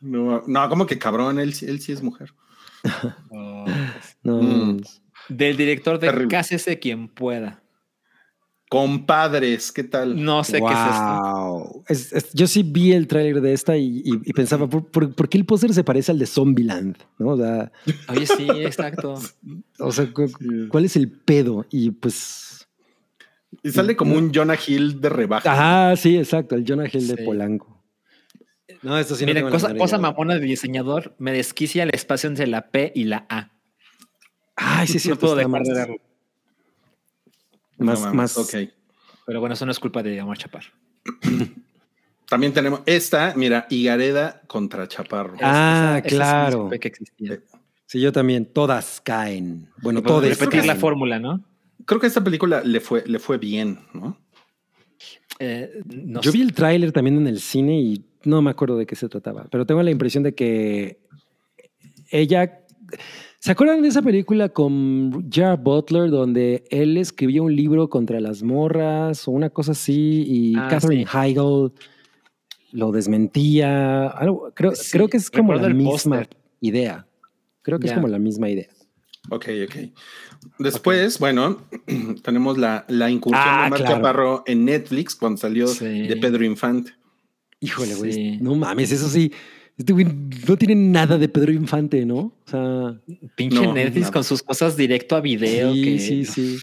No, 0.00 0.42
no, 0.44 0.68
como 0.68 0.86
que 0.86 0.98
cabrón, 0.98 1.38
él, 1.38 1.54
él 1.62 1.80
sí 1.80 1.92
es 1.92 2.02
mujer. 2.02 2.32
No, 4.24 4.42
Mm. 4.42 4.80
Del 5.28 5.56
director 5.56 6.00
de 6.00 6.08
Terrible. 6.08 6.28
Cásese 6.28 6.80
quien 6.80 7.06
pueda. 7.08 7.61
Compadres, 8.72 9.70
¿qué 9.70 9.84
tal? 9.84 10.24
No 10.24 10.42
sé 10.44 10.58
qué 10.58 10.64
es 10.72 10.80
esto. 10.80 11.20
Wow. 11.20 11.84
Es- 11.88 12.12
es- 12.12 12.32
yo 12.32 12.46
sí 12.46 12.62
vi 12.62 12.92
el 12.92 13.06
tráiler 13.06 13.42
de 13.42 13.52
esta 13.52 13.76
y, 13.76 13.98
y- 14.02 14.20
y 14.24 14.32
pensaba, 14.32 14.66
¿por, 14.66 14.86
por, 14.86 15.14
por 15.14 15.28
qué 15.28 15.36
el 15.36 15.44
póster 15.44 15.74
se 15.74 15.84
parece 15.84 16.10
al 16.10 16.18
de 16.18 16.24
Zombieland? 16.26 16.96
¿No? 17.18 17.28
O 17.32 17.36
sea, 17.36 17.70
Oye, 18.08 18.26
sí, 18.26 18.46
exacto. 18.64 19.20
o 19.78 19.92
sea, 19.92 20.10
cu- 20.12 20.30
¿cuál 20.70 20.86
es 20.86 20.96
el 20.96 21.10
pedo? 21.10 21.66
Y 21.70 21.90
pues... 21.90 22.66
Y 23.62 23.70
sale 23.70 23.94
como 23.94 24.16
un 24.16 24.32
Jonah 24.34 24.56
Hill 24.66 25.00
de 25.02 25.08
rebaja. 25.10 25.52
Ajá, 25.52 25.96
sí, 25.96 26.16
exacto, 26.16 26.54
el 26.54 26.64
Jonah 26.66 26.86
Hill 26.90 27.06
de. 27.08 27.18
Polanco. 27.18 27.84
No, 28.80 28.96
esto 28.98 29.14
sí 29.14 29.24
no 29.24 29.26
Mira, 29.26 29.40
tengo 29.40 29.50
la 29.50 29.52
cosa, 29.52 29.74
cosa 29.76 29.98
mamona 29.98 30.34
de 30.36 30.40
diseñador, 30.40 31.14
me 31.18 31.32
desquicia 31.32 31.82
el 31.82 31.90
espacio 31.94 32.28
entre 32.30 32.46
la 32.46 32.70
P 32.70 32.90
y 32.94 33.04
la 33.04 33.26
A. 33.28 33.50
Ay, 34.56 34.86
sí, 34.86 34.98
sí, 34.98 35.10
no 35.10 35.16
puedo 35.16 35.36
dejar 35.36 35.62
de 35.62 35.74
verlo. 35.74 35.96
Más, 37.82 38.00
No 38.00 38.14
más- 38.14 38.36
Ok. 38.38 38.70
Pero 39.26 39.40
bueno, 39.40 39.54
eso 39.54 39.64
no 39.66 39.72
es 39.72 39.78
culpa 39.78 40.02
de 40.02 40.20
Omar 40.20 40.36
Chaparro. 40.38 40.70
También 42.28 42.52
tenemos 42.52 42.80
esta, 42.86 43.34
mira, 43.36 43.66
Higareda 43.68 44.40
contra 44.46 44.88
Chaparro. 44.88 45.34
Ah, 45.42 45.98
Esa- 45.98 45.98
esa 45.98 46.08
sí 46.08 46.14
claro. 46.16 46.62
supe 46.64 46.80
que 46.80 46.88
existía. 46.88 47.38
Sí, 47.86 48.00
yo 48.00 48.10
también. 48.10 48.46
Todas 48.46 49.00
caen. 49.04 49.68
Bueno, 49.82 50.02
todas. 50.02 50.38
repetir 50.38 50.64
la 50.64 50.76
fórmula, 50.76 51.18
¿no? 51.18 51.44
Creo 51.84 52.00
que 52.00 52.06
esta 52.06 52.24
película 52.24 52.62
le 52.64 52.80
fue, 52.80 53.04
le 53.06 53.18
fue 53.18 53.36
bien, 53.38 53.80
¿no? 53.92 54.16
Eh, 55.38 55.82
no 55.84 56.20
Yo 56.22 56.30
sé. 56.30 56.38
vi 56.38 56.42
el 56.44 56.52
tráiler 56.54 56.92
también 56.92 57.16
en 57.18 57.26
el 57.26 57.40
cine 57.40 57.80
y 57.80 58.04
no 58.24 58.40
me 58.40 58.50
acuerdo 58.50 58.76
de 58.78 58.86
qué 58.86 58.94
se 58.96 59.08
trataba, 59.08 59.46
pero 59.50 59.66
tengo 59.66 59.82
la 59.82 59.90
impresión 59.90 60.22
de 60.22 60.34
que 60.34 61.00
ella... 62.10 62.60
¿Se 63.44 63.50
acuerdan 63.50 63.82
de 63.82 63.88
esa 63.88 64.02
película 64.02 64.50
con 64.50 65.28
Gerard 65.28 65.58
Butler 65.58 66.10
donde 66.10 66.62
él 66.70 66.96
escribía 66.96 67.42
un 67.42 67.56
libro 67.56 67.88
contra 67.90 68.20
las 68.20 68.44
morras 68.44 69.26
o 69.26 69.32
una 69.32 69.50
cosa 69.50 69.72
así 69.72 70.22
y 70.28 70.54
Ah, 70.56 70.68
Catherine 70.70 71.04
sí. 71.10 71.18
Heigl 71.18 71.72
lo 72.70 72.92
desmentía? 72.92 74.06
Algo- 74.06 74.52
creo, 74.54 74.76
Sí, 74.76 74.92
creo 74.92 75.08
que 75.08 75.16
es 75.16 75.28
como 75.28 75.54
la 75.54 75.68
misma 75.70 76.28
idea. 76.60 77.04
Creo 77.62 77.80
que 77.80 77.88
es 77.88 77.92
como 77.94 78.06
la 78.06 78.20
misma 78.20 78.48
idea. 78.48 78.68
Ok, 79.30 79.46
ok. 79.66 79.76
Después, 80.60 81.18
bueno, 81.18 81.62
tenemos 82.22 82.58
la, 82.58 82.84
la 82.86 83.10
incursión 83.10 83.42
Ah, 83.44 83.62
de 83.62 83.66
Omar 83.66 83.78
claro. 83.80 83.96
Chaparro 83.96 84.42
en 84.46 84.64
Netflix 84.66 85.16
cuando 85.16 85.38
salió 85.38 85.66
Sí. 85.66 86.06
de 86.06 86.16
Pedro 86.16 86.44
Infante. 86.44 86.92
Híjole, 87.58 87.96
güey. 87.96 88.12
Sí. 88.12 88.38
No 88.40 88.54
mames, 88.54 88.92
eso 88.92 89.08
sí. 89.08 89.32
Este 89.78 89.92
güey 89.92 90.06
no 90.46 90.56
tiene 90.56 90.74
nada 90.74 91.18
de 91.18 91.28
Pedro 91.28 91.52
Infante, 91.52 92.04
¿no? 92.04 92.16
O 92.18 92.34
sea, 92.46 92.94
Pinche 93.36 93.56
No, 93.66 93.72
Netflix 93.72 94.00
nada. 94.02 94.12
con 94.12 94.24
sus 94.24 94.42
cosas 94.42 94.76
directo 94.76 95.16
a 95.16 95.20
video. 95.20 95.72
sí, 95.72 95.82
que... 95.82 95.98
sí, 95.98 96.24
sí. 96.24 96.58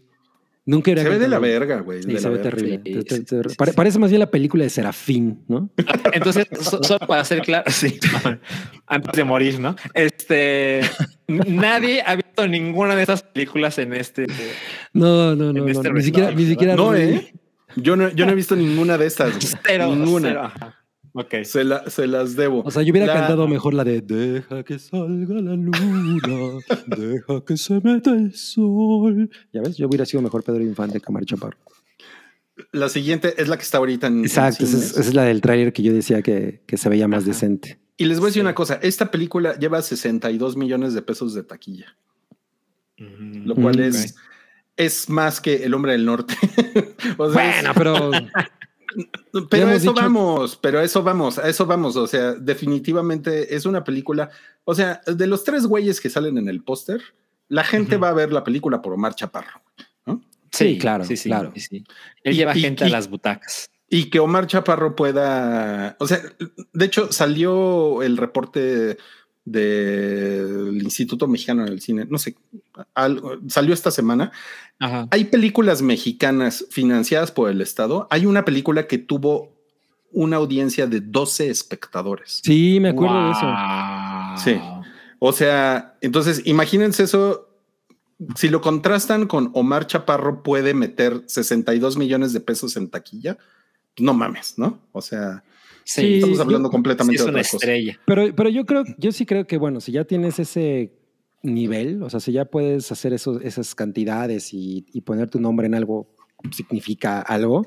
Nunca 0.66 0.92
era 0.92 1.02
Se 1.02 1.08
ve 1.08 1.18
de 1.18 1.26
la 1.26 1.38
verga, 1.40 1.80
güey. 1.80 2.02
Sí, 2.02 2.16
se 2.18 2.28
ve 2.28 2.38
terrible. 2.38 2.80
Sí, 2.84 2.92
Te- 2.92 3.02
te- 3.02 3.16
sí, 3.16 3.24
te- 3.24 3.48
sí, 3.48 3.56
pare- 3.56 3.72
sí. 3.72 3.76
Parece 3.76 3.98
más 3.98 4.10
bien 4.10 4.20
la 4.20 4.30
película 4.30 4.62
de 4.62 4.70
Serafín, 4.70 5.40
¿no? 5.48 5.70
Entonces, 6.12 6.46
so- 6.60 6.82
solo 6.84 7.00
para 7.08 7.24
ser 7.24 7.40
claro, 7.42 7.64
sí, 7.72 7.98
antes 8.86 9.12
de 9.12 9.24
morir, 9.24 9.58
¿no? 9.58 9.74
Este, 9.94 10.82
nadie 11.26 12.02
ha 12.06 12.14
visto 12.14 12.46
ninguna 12.46 12.94
de 12.94 13.02
esas 13.02 13.22
películas 13.22 13.78
en 13.78 13.94
este. 13.94 14.26
No, 14.92 15.34
no, 15.34 15.52
no, 15.52 15.52
no, 15.52 15.66
este 15.68 15.92
ni 15.92 16.02
siquiera, 16.02 16.30
ni 16.30 16.44
restaurante, 16.44 16.50
siquiera. 16.50 16.76
No. 16.76 16.94
¿eh? 16.94 17.32
Yo 17.76 17.96
no, 17.96 18.08
yo 18.10 18.26
no 18.26 18.32
he 18.32 18.36
visto 18.36 18.54
ninguna 18.54 18.98
de 18.98 19.06
estas. 19.06 19.34
Cero, 19.66 19.88
ninguna. 19.96 20.52
cero. 20.56 20.72
Ok. 21.12 21.34
Se, 21.44 21.64
la- 21.64 21.88
se 21.90 22.06
las 22.06 22.36
debo. 22.36 22.62
O 22.64 22.70
sea, 22.70 22.82
yo 22.82 22.92
hubiera 22.92 23.06
La- 23.08 23.14
cantado 23.14 23.48
mejor 23.48 23.74
la 23.74 23.84
de 23.84 24.00
Deja 24.00 24.62
que 24.62 24.78
salga 24.78 25.34
la 25.40 25.54
luna, 25.56 26.60
deja 26.86 27.44
que 27.44 27.56
se 27.56 27.80
meta 27.80 28.10
el 28.12 28.34
sol. 28.34 29.28
Ya 29.52 29.60
ves, 29.62 29.76
yo 29.76 29.88
hubiera 29.88 30.06
sido 30.06 30.22
mejor 30.22 30.42
Pedro 30.44 30.62
Infante 30.62 31.00
que 31.00 31.06
Omar 31.08 31.24
Chaparro. 31.24 31.58
La 32.72 32.88
siguiente 32.88 33.34
es 33.40 33.48
la 33.48 33.56
que 33.56 33.62
está 33.62 33.78
ahorita 33.78 34.06
en. 34.06 34.18
en 34.18 34.24
Exacto, 34.26 34.64
esa 34.64 34.76
es, 34.76 34.96
es 34.96 35.14
la 35.14 35.24
del 35.24 35.40
tráiler 35.40 35.72
que 35.72 35.82
yo 35.82 35.92
decía 35.92 36.22
que, 36.22 36.62
que 36.66 36.76
se 36.76 36.88
veía 36.88 37.08
más 37.08 37.22
Ajá. 37.22 37.28
decente. 37.28 37.80
Y 37.96 38.04
les 38.04 38.18
voy 38.20 38.26
a 38.26 38.28
decir 38.28 38.40
Sí. 38.42 38.44
una 38.44 38.54
cosa: 38.54 38.78
esta 38.82 39.10
película 39.10 39.58
lleva 39.58 39.80
62 39.82 40.56
millones 40.56 40.94
de 40.94 41.02
pesos 41.02 41.34
de 41.34 41.42
taquilla, 41.42 41.96
Mm, 42.98 43.46
lo 43.46 43.54
cual 43.54 43.78
Mm, 43.78 43.82
es, 43.82 44.14
es 44.76 45.08
más 45.08 45.40
que 45.40 45.64
El 45.64 45.72
Hombre 45.74 45.92
del 45.92 46.04
Norte. 46.04 46.34
O 47.18 47.32
sea, 47.32 47.58
es- 47.58 47.62
Bueno, 47.64 47.70
pero 47.74 48.10
Pero 49.50 49.68
a 49.68 49.74
eso 49.74 49.90
dicho- 49.92 50.02
vamos, 50.02 50.56
pero 50.56 50.78
a 50.80 50.82
eso 50.84 51.02
vamos, 51.02 51.38
a 51.38 51.48
eso 51.48 51.66
vamos. 51.66 51.96
O 51.96 52.06
sea, 52.06 52.32
definitivamente 52.32 53.54
es 53.54 53.66
una 53.66 53.84
película. 53.84 54.30
O 54.64 54.74
sea, 54.74 55.00
de 55.06 55.26
los 55.26 55.44
tres 55.44 55.66
güeyes 55.66 56.00
que 56.00 56.10
salen 56.10 56.38
en 56.38 56.48
el 56.48 56.62
póster, 56.62 57.00
la 57.48 57.64
gente 57.64 57.96
va 57.96 58.08
a 58.10 58.14
ver 58.14 58.32
la 58.32 58.44
película 58.44 58.80
por 58.82 58.92
Omar 58.92 59.14
Chaparro. 59.14 59.62
¿no? 60.06 60.22
Sí, 60.52 60.78
claro, 60.78 61.04
Sí, 61.04 61.16
sí, 61.16 61.28
claro. 61.28 61.52
sí, 61.54 61.60
sí. 61.60 61.84
Él 62.24 62.34
Y- 62.34 62.36
lleva 62.36 62.56
y- 62.56 62.60
gente 62.60 62.84
y- 62.84 62.88
a 62.88 62.90
las 62.90 63.08
butacas. 63.08 63.70
Y 63.88 64.08
que 64.10 64.20
Omar 64.20 64.46
Chaparro 64.46 64.94
pueda. 64.94 65.96
O 65.98 66.06
sea, 66.06 66.20
de 66.72 66.84
hecho, 66.84 67.10
salió 67.12 68.02
el 68.02 68.16
reporte 68.16 68.98
del 69.50 70.80
Instituto 70.82 71.26
Mexicano 71.26 71.64
del 71.64 71.80
Cine. 71.80 72.06
No 72.08 72.18
sé, 72.18 72.36
algo- 72.94 73.38
salió 73.48 73.74
esta 73.74 73.90
semana. 73.90 74.32
Ajá. 74.78 75.08
Hay 75.10 75.24
películas 75.24 75.82
mexicanas 75.82 76.64
financiadas 76.70 77.30
por 77.32 77.50
el 77.50 77.60
Estado. 77.60 78.06
Hay 78.10 78.26
una 78.26 78.44
película 78.44 78.86
que 78.86 78.98
tuvo 78.98 79.52
una 80.12 80.36
audiencia 80.38 80.86
de 80.86 81.00
12 81.00 81.50
espectadores. 81.50 82.40
sí, 82.42 82.78
me 82.80 82.88
acuerdo 82.90 83.26
de 83.26 83.30
eso. 83.32 83.46
Sí. 84.44 84.60
O 85.18 85.32
sea, 85.32 85.96
entonces 86.00 86.42
imagínense 86.46 87.02
eso. 87.04 87.46
Si 88.36 88.48
lo 88.48 88.60
contrastan 88.60 89.26
con 89.26 89.50
Omar 89.54 89.86
Chaparro, 89.86 90.42
puede 90.42 90.74
meter 90.74 91.22
62 91.26 91.96
millones 91.96 92.32
de 92.32 92.40
pesos 92.40 92.76
en 92.76 92.88
taquilla. 92.90 93.38
No 93.98 94.14
mames, 94.14 94.54
¿no? 94.58 94.78
O 94.92 95.00
sea, 95.02 95.42
Sí, 95.92 96.14
estamos 96.16 96.36
yo- 96.38 96.42
hablando 96.44 96.68
Sí, 96.68 96.72
completamente 96.72 97.20
es 97.20 97.24
de 97.24 97.30
una 97.30 97.40
otra 97.40 97.50
cosa. 97.50 97.56
estrella. 97.56 97.98
Pero, 98.06 98.34
pero 98.36 98.48
yo 98.50 98.64
creo, 98.66 98.84
yo 98.98 99.12
sí 99.12 99.26
creo 99.26 99.46
que, 99.46 99.58
bueno, 99.58 99.80
si 99.80 99.92
ya 99.92 100.04
tienes 100.04 100.38
ese 100.38 100.92
nivel, 101.42 102.02
o 102.02 102.10
sea, 102.10 102.20
si 102.20 102.32
ya 102.32 102.44
puedes 102.44 102.92
hacer 102.92 103.12
esos, 103.12 103.40
esas 103.42 103.74
cantidades 103.74 104.52
y, 104.52 104.84
y 104.92 105.00
poner 105.00 105.30
tu 105.30 105.40
nombre 105.40 105.66
en 105.66 105.74
algo 105.74 106.08
significa 106.52 107.20
algo, 107.20 107.64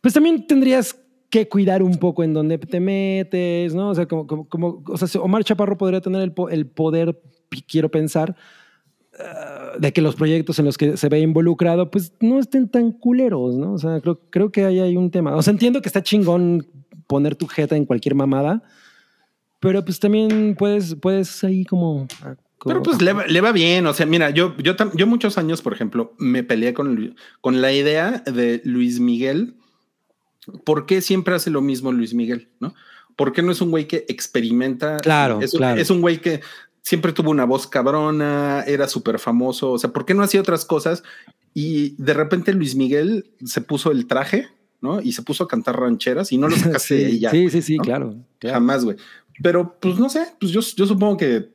pues 0.00 0.14
también 0.14 0.46
tendrías 0.46 0.96
que 1.28 1.48
cuidar 1.48 1.82
un 1.82 1.98
poco 1.98 2.24
en 2.24 2.34
dónde 2.34 2.58
te 2.58 2.80
metes, 2.80 3.74
¿no? 3.74 3.90
O 3.90 3.94
sea, 3.94 4.06
como, 4.06 4.26
como, 4.26 4.48
como- 4.48 4.82
o 4.88 4.96
sea, 4.96 5.06
si 5.06 5.18
Omar 5.18 5.44
Chaparro 5.44 5.76
podría 5.76 6.00
tener 6.00 6.22
el, 6.22 6.32
el 6.50 6.66
poder 6.66 7.20
quiero 7.68 7.88
pensar, 7.90 8.34
ah, 9.18 9.72
de 9.78 9.92
que 9.92 10.00
los 10.02 10.14
proyectos 10.16 10.58
en 10.58 10.64
los 10.64 10.78
que 10.78 10.96
se 10.96 11.08
ve 11.08 11.20
involucrado, 11.20 11.90
pues 11.90 12.12
no 12.20 12.38
estén 12.38 12.68
tan 12.68 12.92
culeros, 12.92 13.56
¿no? 13.56 13.72
O 13.74 13.78
sea, 13.78 14.00
creo, 14.00 14.20
creo 14.30 14.50
que 14.52 14.64
ahí 14.64 14.78
hay 14.80 14.96
un 14.96 15.10
tema. 15.10 15.36
O 15.36 15.42
sea, 15.42 15.52
entiendo 15.52 15.80
que 15.82 15.88
está 15.88 16.02
chingón 16.02 16.66
poner 17.10 17.34
tu 17.34 17.48
jeta 17.48 17.74
en 17.76 17.84
cualquier 17.86 18.14
mamada, 18.14 18.62
pero 19.58 19.84
pues 19.84 19.98
también 19.98 20.54
puedes, 20.56 20.94
puedes 20.94 21.42
ahí 21.42 21.64
como... 21.64 22.06
ah, 22.22 22.36
como- 22.58 22.72
Pero 22.74 22.82
pues 22.84 23.02
le, 23.02 23.12
va- 23.12 23.26
le 23.26 23.40
va 23.40 23.50
bien. 23.52 23.84
O 23.88 23.92
sea, 23.92 24.06
mira, 24.06 24.30
yo, 24.30 24.56
yo, 24.58 24.74
yo 24.94 25.06
muchos 25.08 25.36
años, 25.38 25.60
por 25.60 25.72
ejemplo, 25.72 26.14
me 26.18 26.44
peleé 26.44 26.72
con, 26.72 27.16
con 27.40 27.60
la 27.60 27.72
idea 27.72 28.22
de 28.24 28.60
Luis 28.64 29.00
Miguel. 29.00 29.56
¿Por 30.64 30.86
qué 30.86 31.00
siempre 31.02 31.34
hace 31.34 31.50
lo 31.50 31.60
mismo 31.62 31.90
Luis 31.90 32.14
Miguel? 32.14 32.48
¿No? 32.60 32.74
¿Por 33.16 33.32
qué 33.32 33.42
no 33.42 33.50
es 33.50 33.60
un 33.60 33.70
güey 33.70 33.88
que 33.88 34.04
experimenta? 34.08 34.98
Claro, 34.98 35.40
es, 35.40 35.50
claro. 35.52 35.80
es 35.80 35.90
un 35.90 36.00
güey 36.00 36.20
que 36.20 36.40
siempre 36.82 37.12
tuvo 37.12 37.30
una 37.30 37.44
voz 37.44 37.66
cabrona, 37.66 38.62
era 38.66 38.86
súper 38.88 39.18
famoso. 39.18 39.72
O 39.72 39.78
sea, 39.78 39.90
¿por 39.90 40.06
qué 40.06 40.14
no 40.14 40.22
hacía 40.22 40.40
otras 40.40 40.64
cosas? 40.64 41.02
Y 41.54 41.96
de 42.02 42.14
repente 42.14 42.52
Luis 42.54 42.76
Miguel 42.76 43.30
se 43.44 43.60
puso 43.60 43.90
el 43.90 44.06
traje, 44.06 44.48
¿no? 44.80 45.00
Y 45.00 45.12
se 45.12 45.22
puso 45.22 45.44
a 45.44 45.48
cantar 45.48 45.78
rancheras 45.78 46.32
y 46.32 46.38
no 46.38 46.48
lo 46.48 46.56
sacaste 46.56 46.94
de 46.94 47.10
sí, 47.10 47.16
ella. 47.16 47.30
sí, 47.30 47.50
sí, 47.50 47.62
sí, 47.62 47.76
¿no? 47.76 47.82
claro. 47.84 48.14
claro. 48.38 48.54
Jamás, 48.54 48.84
güey. 48.84 48.96
Pero 49.42 49.76
pues 49.80 49.98
no 49.98 50.08
sé, 50.10 50.26
pues 50.38 50.52
yo, 50.52 50.60
yo 50.60 50.86
supongo 50.86 51.16
que 51.16 51.48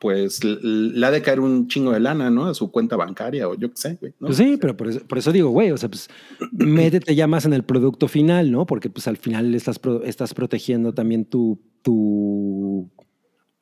pues, 0.00 0.42
le 0.44 1.06
ha 1.06 1.10
de 1.10 1.22
caer 1.22 1.40
un 1.40 1.68
chingo 1.68 1.92
de 1.92 2.00
lana, 2.00 2.30
¿no? 2.30 2.46
A 2.46 2.54
su 2.54 2.70
cuenta 2.70 2.96
bancaria 2.96 3.48
o 3.48 3.54
yo 3.54 3.70
qué 3.70 3.76
sé, 3.76 3.98
güey. 4.00 4.12
¿no? 4.20 4.26
Pues 4.26 4.36
sí, 4.38 4.56
pero 4.60 4.76
por 4.76 4.88
eso, 4.88 5.00
por 5.06 5.18
eso 5.18 5.30
digo, 5.32 5.50
güey, 5.50 5.70
o 5.70 5.76
sea, 5.76 5.88
pues 5.88 6.08
métete 6.52 7.14
ya 7.14 7.26
más 7.26 7.44
en 7.46 7.52
el 7.52 7.64
producto 7.64 8.08
final, 8.08 8.50
¿no? 8.50 8.66
Porque 8.66 8.90
pues 8.90 9.06
al 9.08 9.16
final 9.16 9.54
estás, 9.54 9.78
pro- 9.78 10.02
estás 10.04 10.34
protegiendo 10.34 10.92
también 10.92 11.24
tu, 11.24 11.60
tu 11.82 12.90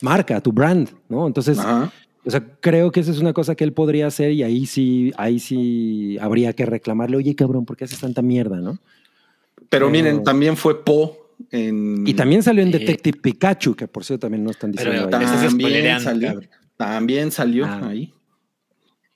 marca, 0.03 0.41
tu 0.41 0.53
brand, 0.53 0.91
¿no? 1.09 1.27
Entonces, 1.27 1.59
Ajá. 1.59 1.93
O 2.27 2.31
sea, 2.31 2.45
creo 2.61 2.91
que 2.93 3.01
esa 3.01 3.13
es 3.13 3.19
una 3.21 3.33
cosa 3.33 3.55
que 3.55 3.65
él 3.65 3.73
podría 3.73 4.07
hacer 4.09 4.33
y 4.33 4.43
ahí 4.43 4.67
sí, 4.67 5.13
ahí 5.17 5.39
sí 5.39 6.19
habría 6.21 6.53
que 6.53 6.67
reclamarle, 6.67 7.17
oye, 7.17 7.35
cabrón, 7.37 7.65
¿por 7.65 7.77
qué 7.77 7.85
haces 7.85 8.01
tanta 8.01 8.21
mierda, 8.23 8.57
no? 8.59 8.73
Pero 8.75 9.67
Pero- 9.71 9.91
miren, 9.91 10.23
también 10.25 10.57
fue 10.57 10.85
Po 10.85 11.35
en. 11.51 12.07
Y 12.07 12.15
también 12.15 12.43
salió 12.43 12.63
en. 12.63 12.71
Detective 12.71 13.19
Pikachu, 13.21 13.75
que 13.75 13.89
por 13.89 14.05
cierto 14.05 14.23
también 14.27 14.45
no 14.45 14.51
están 14.51 14.73
Pero 14.73 14.91
diciendo 14.91 15.17
ahí. 15.17 15.25
estás 15.25 15.41
también 15.49 16.01
salió, 16.01 16.41
también 16.77 17.31
salió 17.33 17.65
Ah. 17.67 17.89
ahí. 17.89 18.13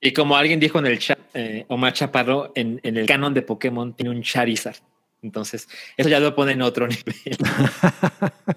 Y 0.00 0.12
como 0.12 0.34
alguien 0.36 0.58
dijo 0.60 0.78
en 0.78 0.86
el 0.86 0.98
chat, 0.98 1.18
eh, 1.34 1.66
Omar 1.68 1.92
Chaparro, 1.92 2.52
en, 2.54 2.80
en 2.82 2.96
el 2.96 3.06
canon 3.06 3.34
de 3.34 3.42
Pokémon 3.42 3.94
tiene 3.94 4.10
un 4.10 4.22
Charizard. 4.22 4.76
Entonces, 5.22 5.68
eso 5.98 6.08
ya 6.08 6.18
lo 6.20 6.34
pone 6.34 6.52
en 6.52 6.62
otro 6.62 6.86
nivel. 6.88 7.36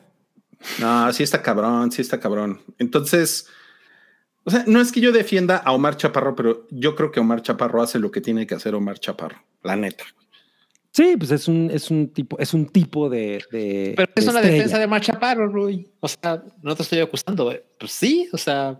No, 0.79 1.11
sí 1.11 1.23
está 1.23 1.41
cabrón, 1.41 1.91
sí 1.91 2.01
está 2.01 2.19
cabrón. 2.19 2.61
Entonces, 2.79 3.47
o 4.43 4.51
sea, 4.51 4.63
no 4.67 4.81
es 4.81 4.91
que 4.91 5.01
yo 5.01 5.11
defienda 5.11 5.57
a 5.57 5.71
Omar 5.73 5.97
Chaparro, 5.97 6.35
pero 6.35 6.67
yo 6.71 6.95
creo 6.95 7.11
que 7.11 7.19
Omar 7.19 7.41
Chaparro 7.41 7.81
hace 7.81 7.99
lo 7.99 8.11
que 8.11 8.21
tiene 8.21 8.45
que 8.47 8.55
hacer 8.55 8.75
Omar 8.75 8.99
Chaparro, 8.99 9.43
la 9.63 9.75
neta. 9.75 10.03
Sí, 10.91 11.15
pues 11.17 11.31
es 11.31 11.47
un, 11.47 11.71
es 11.71 11.89
un 11.89 12.09
tipo, 12.13 12.37
es 12.39 12.53
un 12.53 12.67
tipo 12.67 13.09
de. 13.09 13.43
de 13.51 13.93
Pero 13.97 14.11
es 14.15 14.25
de 14.25 14.29
una 14.29 14.39
estrella. 14.39 14.57
defensa 14.57 14.77
de 14.79 14.85
Omar 14.85 15.01
Chaparro, 15.01 15.47
Rui. 15.47 15.87
O 15.99 16.07
sea, 16.07 16.43
no 16.61 16.75
te 16.75 16.83
estoy 16.83 16.99
acusando. 16.99 17.45
güey. 17.45 17.61
Pues 17.79 17.91
sí, 17.91 18.29
o 18.31 18.37
sea, 18.37 18.79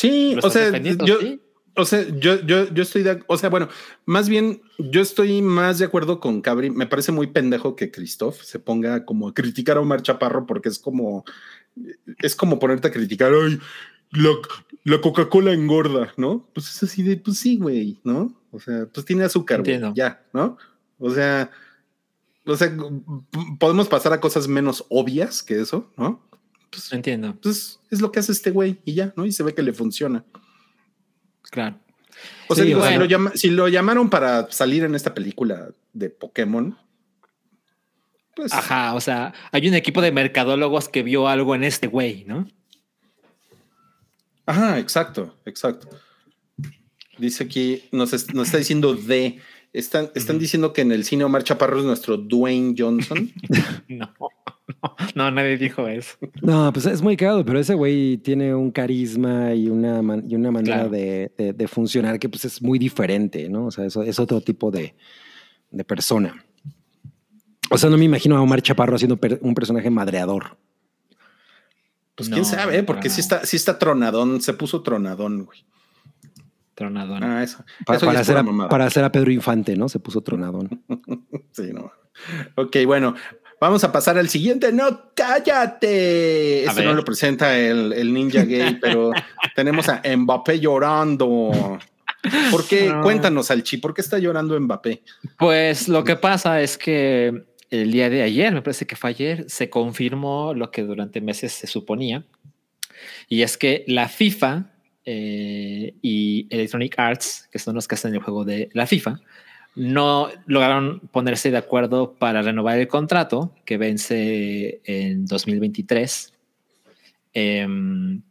Sí, 0.00 0.32
o 0.42 0.46
estás 0.48 0.52
sea, 0.54 0.78
yo, 1.04 1.20
sí. 1.20 1.40
O 1.76 1.84
sea, 1.84 2.06
yo, 2.18 2.40
yo, 2.46 2.72
yo 2.72 2.82
estoy 2.82 3.02
de, 3.02 3.22
o 3.26 3.36
sea, 3.36 3.50
bueno, 3.50 3.68
más 4.06 4.30
bien 4.30 4.62
yo 4.78 5.02
estoy 5.02 5.42
más 5.42 5.78
de 5.78 5.84
acuerdo 5.84 6.20
con 6.20 6.40
Cabri. 6.40 6.70
Me 6.70 6.86
parece 6.86 7.12
muy 7.12 7.26
pendejo 7.26 7.76
que 7.76 7.90
Christoph 7.90 8.40
se 8.42 8.58
ponga 8.58 9.04
como 9.04 9.28
a 9.28 9.34
criticar 9.34 9.76
a 9.76 9.80
Omar 9.80 10.00
Chaparro 10.02 10.46
porque 10.46 10.70
es 10.70 10.78
como, 10.78 11.24
es 12.22 12.34
como 12.34 12.58
ponerte 12.58 12.88
a 12.88 12.92
criticar, 12.92 13.30
ay, 13.34 13.58
la, 14.12 14.30
la 14.84 15.00
Coca-Cola 15.00 15.52
engorda, 15.52 16.12
¿no? 16.16 16.48
Pues 16.54 16.68
es 16.68 16.82
así 16.82 17.02
de, 17.02 17.16
pues 17.16 17.38
sí, 17.38 17.56
güey, 17.58 18.00
¿no? 18.04 18.34
O 18.50 18.58
sea, 18.60 18.86
pues 18.92 19.06
tiene 19.06 19.24
azúcar, 19.24 19.62
güey, 19.62 19.80
ya, 19.94 20.22
¿no? 20.32 20.56
O 20.98 21.10
sea, 21.10 21.50
o 22.44 22.56
sea, 22.56 22.72
podemos 23.58 23.88
pasar 23.88 24.12
a 24.12 24.20
cosas 24.20 24.48
menos 24.48 24.84
obvias 24.88 25.42
que 25.42 25.60
eso, 25.60 25.90
¿no? 25.96 26.26
Pues, 26.70 26.92
Entiendo, 26.92 27.36
pues 27.42 27.80
es 27.90 28.00
lo 28.00 28.10
que 28.12 28.20
hace 28.20 28.32
este 28.32 28.50
güey 28.50 28.80
y 28.84 28.94
ya, 28.94 29.12
¿no? 29.16 29.26
Y 29.26 29.32
se 29.32 29.42
ve 29.42 29.54
que 29.54 29.62
le 29.62 29.72
funciona. 29.72 30.24
claro. 31.50 31.76
O 32.48 32.54
sea, 32.54 32.64
Sí, 32.64 32.68
digo, 32.68 32.84
si, 32.86 32.94
lo 32.96 33.04
llama- 33.06 33.32
si 33.34 33.48
lo 33.50 33.68
llamaron 33.68 34.10
para 34.10 34.50
salir 34.50 34.84
en 34.84 34.94
esta 34.94 35.14
película 35.14 35.70
de 35.92 36.10
Pokémon, 36.10 36.76
pues 38.36 38.52
Ajá, 38.52 38.94
o 38.94 39.00
sea, 39.00 39.32
hay 39.52 39.68
un 39.68 39.74
equipo 39.74 40.02
de 40.02 40.12
mercadólogos 40.12 40.88
que 40.88 41.02
vio 41.02 41.28
algo 41.28 41.54
en 41.54 41.64
este 41.64 41.86
güey, 41.86 42.24
¿no? 42.26 42.46
Ajá, 44.50 44.78
exacto, 44.78 45.36
exacto. 45.46 45.88
Dice 47.18 47.44
aquí, 47.44 47.82
nos, 47.92 48.12
es- 48.12 48.32
nos 48.34 48.46
está 48.48 48.58
diciendo 48.58 48.94
de, 48.94 49.38
están, 49.72 50.10
están 50.14 50.38
diciendo 50.38 50.72
que 50.72 50.80
en 50.80 50.92
el 50.92 51.04
cine 51.04 51.24
Omar 51.24 51.42
Chaparro 51.44 51.78
es 51.78 51.84
nuestro 51.84 52.16
Dwayne 52.16 52.74
Johnson. 52.76 53.30
No, 53.88 54.08
no, 54.82 54.96
no, 55.16 55.30
nadie 55.32 55.58
dijo 55.58 55.86
eso. 55.88 56.16
No, 56.42 56.72
pues 56.72 56.86
es 56.86 57.02
muy 57.02 57.16
cagado, 57.16 57.44
pero 57.44 57.58
ese 57.58 57.74
güey 57.74 58.18
tiene 58.18 58.54
un 58.54 58.70
carisma 58.70 59.52
y 59.52 59.68
una, 59.68 60.00
man- 60.00 60.24
y 60.28 60.36
una 60.36 60.52
manera 60.52 60.76
Claro. 60.76 60.90
de, 60.90 61.32
de- 61.36 61.52
de 61.52 61.68
funcionar 61.68 62.18
que 62.20 62.28
pues 62.28 62.44
es 62.44 62.62
muy 62.62 62.78
diferente, 62.78 63.48
¿no? 63.48 63.66
O 63.66 63.70
sea, 63.72 63.84
eso 63.84 64.02
es 64.04 64.18
otro 64.20 64.40
tipo 64.40 64.70
de, 64.70 64.94
de 65.72 65.84
persona. 65.84 66.44
O 67.68 67.76
sea, 67.78 67.90
no 67.90 67.98
me 67.98 68.04
imagino 68.04 68.36
a 68.36 68.40
Omar 68.42 68.62
Chaparro 68.62 68.94
haciendo 68.94 69.16
per- 69.16 69.40
un 69.42 69.54
personaje 69.54 69.90
madreador. 69.90 70.56
Pues 72.14 72.28
No, 72.28 72.34
quién 72.36 72.44
sabe, 72.44 72.78
¿eh? 72.78 72.82
porque 72.82 73.02
para 73.08 73.14
sí 73.14 73.20
está, 73.20 73.46
sí 73.46 73.56
está 73.56 73.78
tronadón, 73.78 74.40
se 74.40 74.52
puso 74.54 74.82
tronadón, 74.82 75.44
güey. 75.44 75.64
Tronador. 76.74 77.22
Ah, 77.24 77.42
eso. 77.42 77.64
Pa- 77.84 77.96
eso 77.96 78.06
ya 78.06 78.10
para, 78.12 78.20
hacer 78.20 78.36
a, 78.38 78.68
para 78.68 78.84
hacer 78.86 79.04
a 79.04 79.12
Pedro 79.12 79.30
Infante, 79.30 79.76
¿no? 79.76 79.88
Se 79.88 79.98
puso 80.00 80.20
tronadón. 80.22 80.82
Sí, 81.52 81.72
no. 81.74 81.90
Ok, 82.54 82.76
bueno, 82.86 83.14
vamos 83.60 83.82
a 83.82 83.90
pasar 83.90 84.16
al 84.18 84.28
siguiente. 84.28 84.72
No, 84.72 85.10
cállate. 85.14 86.64
Este 86.64 86.84
no 86.84 86.94
lo 86.94 87.04
presenta 87.04 87.58
el, 87.58 87.92
el 87.92 88.12
ninja 88.14 88.44
gay, 88.44 88.78
pero 88.80 89.10
tenemos 89.56 89.88
a 89.88 90.00
Mbappé 90.16 90.60
llorando. 90.60 91.78
¿Por 92.50 92.66
qué? 92.68 92.88
No. 92.88 93.02
Cuéntanos, 93.02 93.50
Alchi, 93.50 93.78
¿por 93.78 93.94
qué 93.94 94.00
está 94.00 94.18
llorando 94.18 94.58
Mbappé? 94.60 95.02
Pues 95.38 95.88
lo 95.88 96.04
que 96.04 96.16
pasa 96.16 96.60
es 96.60 96.78
que 96.78 97.46
el 97.70 97.92
día 97.92 98.10
de 98.10 98.22
ayer, 98.22 98.52
me 98.52 98.62
parece 98.62 98.86
que 98.86 98.96
fue 98.96 99.10
ayer, 99.10 99.44
se 99.48 99.70
confirmó 99.70 100.54
lo 100.54 100.70
que 100.70 100.82
durante 100.82 101.20
meses 101.20 101.52
se 101.52 101.66
suponía. 101.66 102.24
Y 103.28 103.42
es 103.42 103.56
que 103.56 103.84
la 103.86 104.08
FIFA 104.08 104.72
eh, 105.04 105.94
y 106.02 106.46
Electronic 106.50 106.98
Arts, 106.98 107.48
que 107.50 107.58
son 107.58 107.74
los 107.74 107.86
que 107.88 107.94
hacen 107.94 108.14
el 108.14 108.20
juego 108.20 108.44
de 108.44 108.68
la 108.72 108.86
FIFA, 108.86 109.20
no 109.76 110.28
lograron 110.46 111.00
ponerse 111.12 111.50
de 111.50 111.56
acuerdo 111.56 112.14
para 112.18 112.42
renovar 112.42 112.78
el 112.78 112.88
contrato 112.88 113.54
que 113.64 113.78
vence 113.78 114.80
en 114.84 115.26
2023. 115.26 116.32
Em, 117.32 118.22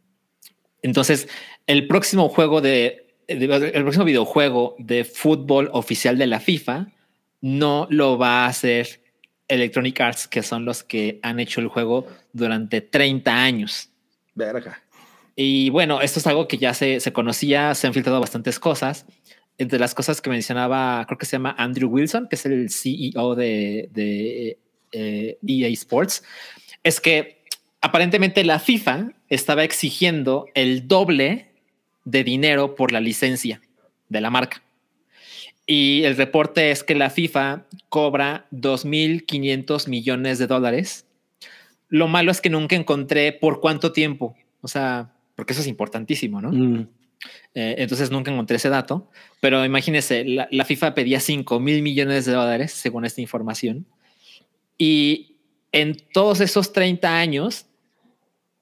entonces, 0.82 1.28
el 1.66 1.86
próximo 1.86 2.28
juego 2.28 2.60
de, 2.60 3.06
de- 3.26 3.70
el 3.74 3.82
próximo 3.82 4.04
videojuego 4.04 4.76
de 4.78 5.04
fútbol 5.04 5.70
oficial 5.72 6.18
de 6.18 6.26
la 6.26 6.40
FIFA 6.40 6.88
no 7.40 7.86
lo 7.90 8.18
va 8.18 8.44
a 8.44 8.48
hacer 8.48 8.99
Electronic 9.50 10.00
Arts, 10.00 10.28
que 10.28 10.42
son 10.42 10.64
los 10.64 10.82
que 10.82 11.18
han 11.22 11.40
hecho 11.40 11.60
el 11.60 11.68
juego 11.68 12.06
durante 12.32 12.80
30 12.80 13.42
años. 13.42 13.90
Verga. 14.34 14.82
Y 15.36 15.70
bueno, 15.70 16.00
esto 16.00 16.18
es 16.18 16.26
algo 16.26 16.48
que 16.48 16.58
ya 16.58 16.74
se, 16.74 17.00
se 17.00 17.12
conocía, 17.12 17.74
se 17.74 17.86
han 17.86 17.94
filtrado 17.94 18.20
bastantes 18.20 18.58
cosas. 18.58 19.06
Entre 19.58 19.78
las 19.78 19.94
cosas 19.94 20.20
que 20.20 20.30
mencionaba, 20.30 21.04
creo 21.06 21.18
que 21.18 21.26
se 21.26 21.32
llama 21.32 21.54
Andrew 21.58 21.90
Wilson, 21.90 22.28
que 22.28 22.36
es 22.36 22.46
el 22.46 22.70
CEO 22.70 23.34
de, 23.34 23.88
de 23.92 24.58
eh, 24.92 25.38
EA 25.46 25.68
Sports, 25.68 26.24
es 26.82 27.00
que 27.00 27.44
aparentemente 27.80 28.44
la 28.44 28.58
FIFA 28.58 29.12
estaba 29.28 29.64
exigiendo 29.64 30.46
el 30.54 30.88
doble 30.88 31.52
de 32.04 32.24
dinero 32.24 32.74
por 32.74 32.92
la 32.92 33.00
licencia 33.00 33.60
de 34.08 34.20
la 34.20 34.30
marca. 34.30 34.62
Y 35.72 36.02
el 36.02 36.16
reporte 36.16 36.72
es 36.72 36.82
que 36.82 36.96
la 36.96 37.10
FIFA 37.10 37.62
cobra 37.88 38.48
2.500 38.50 39.88
millones 39.88 40.40
de 40.40 40.48
dólares. 40.48 41.06
Lo 41.88 42.08
malo 42.08 42.32
es 42.32 42.40
que 42.40 42.50
nunca 42.50 42.74
encontré 42.74 43.32
por 43.32 43.60
cuánto 43.60 43.92
tiempo. 43.92 44.34
O 44.62 44.66
sea, 44.66 45.12
porque 45.36 45.52
eso 45.52 45.62
es 45.62 45.68
importantísimo, 45.68 46.42
¿no? 46.42 46.50
Mm. 46.50 46.88
Eh, 47.54 47.76
entonces 47.78 48.10
nunca 48.10 48.32
encontré 48.32 48.56
ese 48.56 48.68
dato. 48.68 49.08
Pero 49.38 49.64
imagínense, 49.64 50.24
la, 50.24 50.48
la 50.50 50.64
FIFA 50.64 50.92
pedía 50.92 51.20
5 51.20 51.60
mil 51.60 51.82
millones 51.82 52.24
de 52.24 52.32
dólares, 52.32 52.72
según 52.72 53.04
esta 53.04 53.20
información. 53.20 53.86
Y 54.76 55.36
en 55.70 55.96
todos 56.12 56.40
esos 56.40 56.72
30 56.72 57.16
años, 57.16 57.66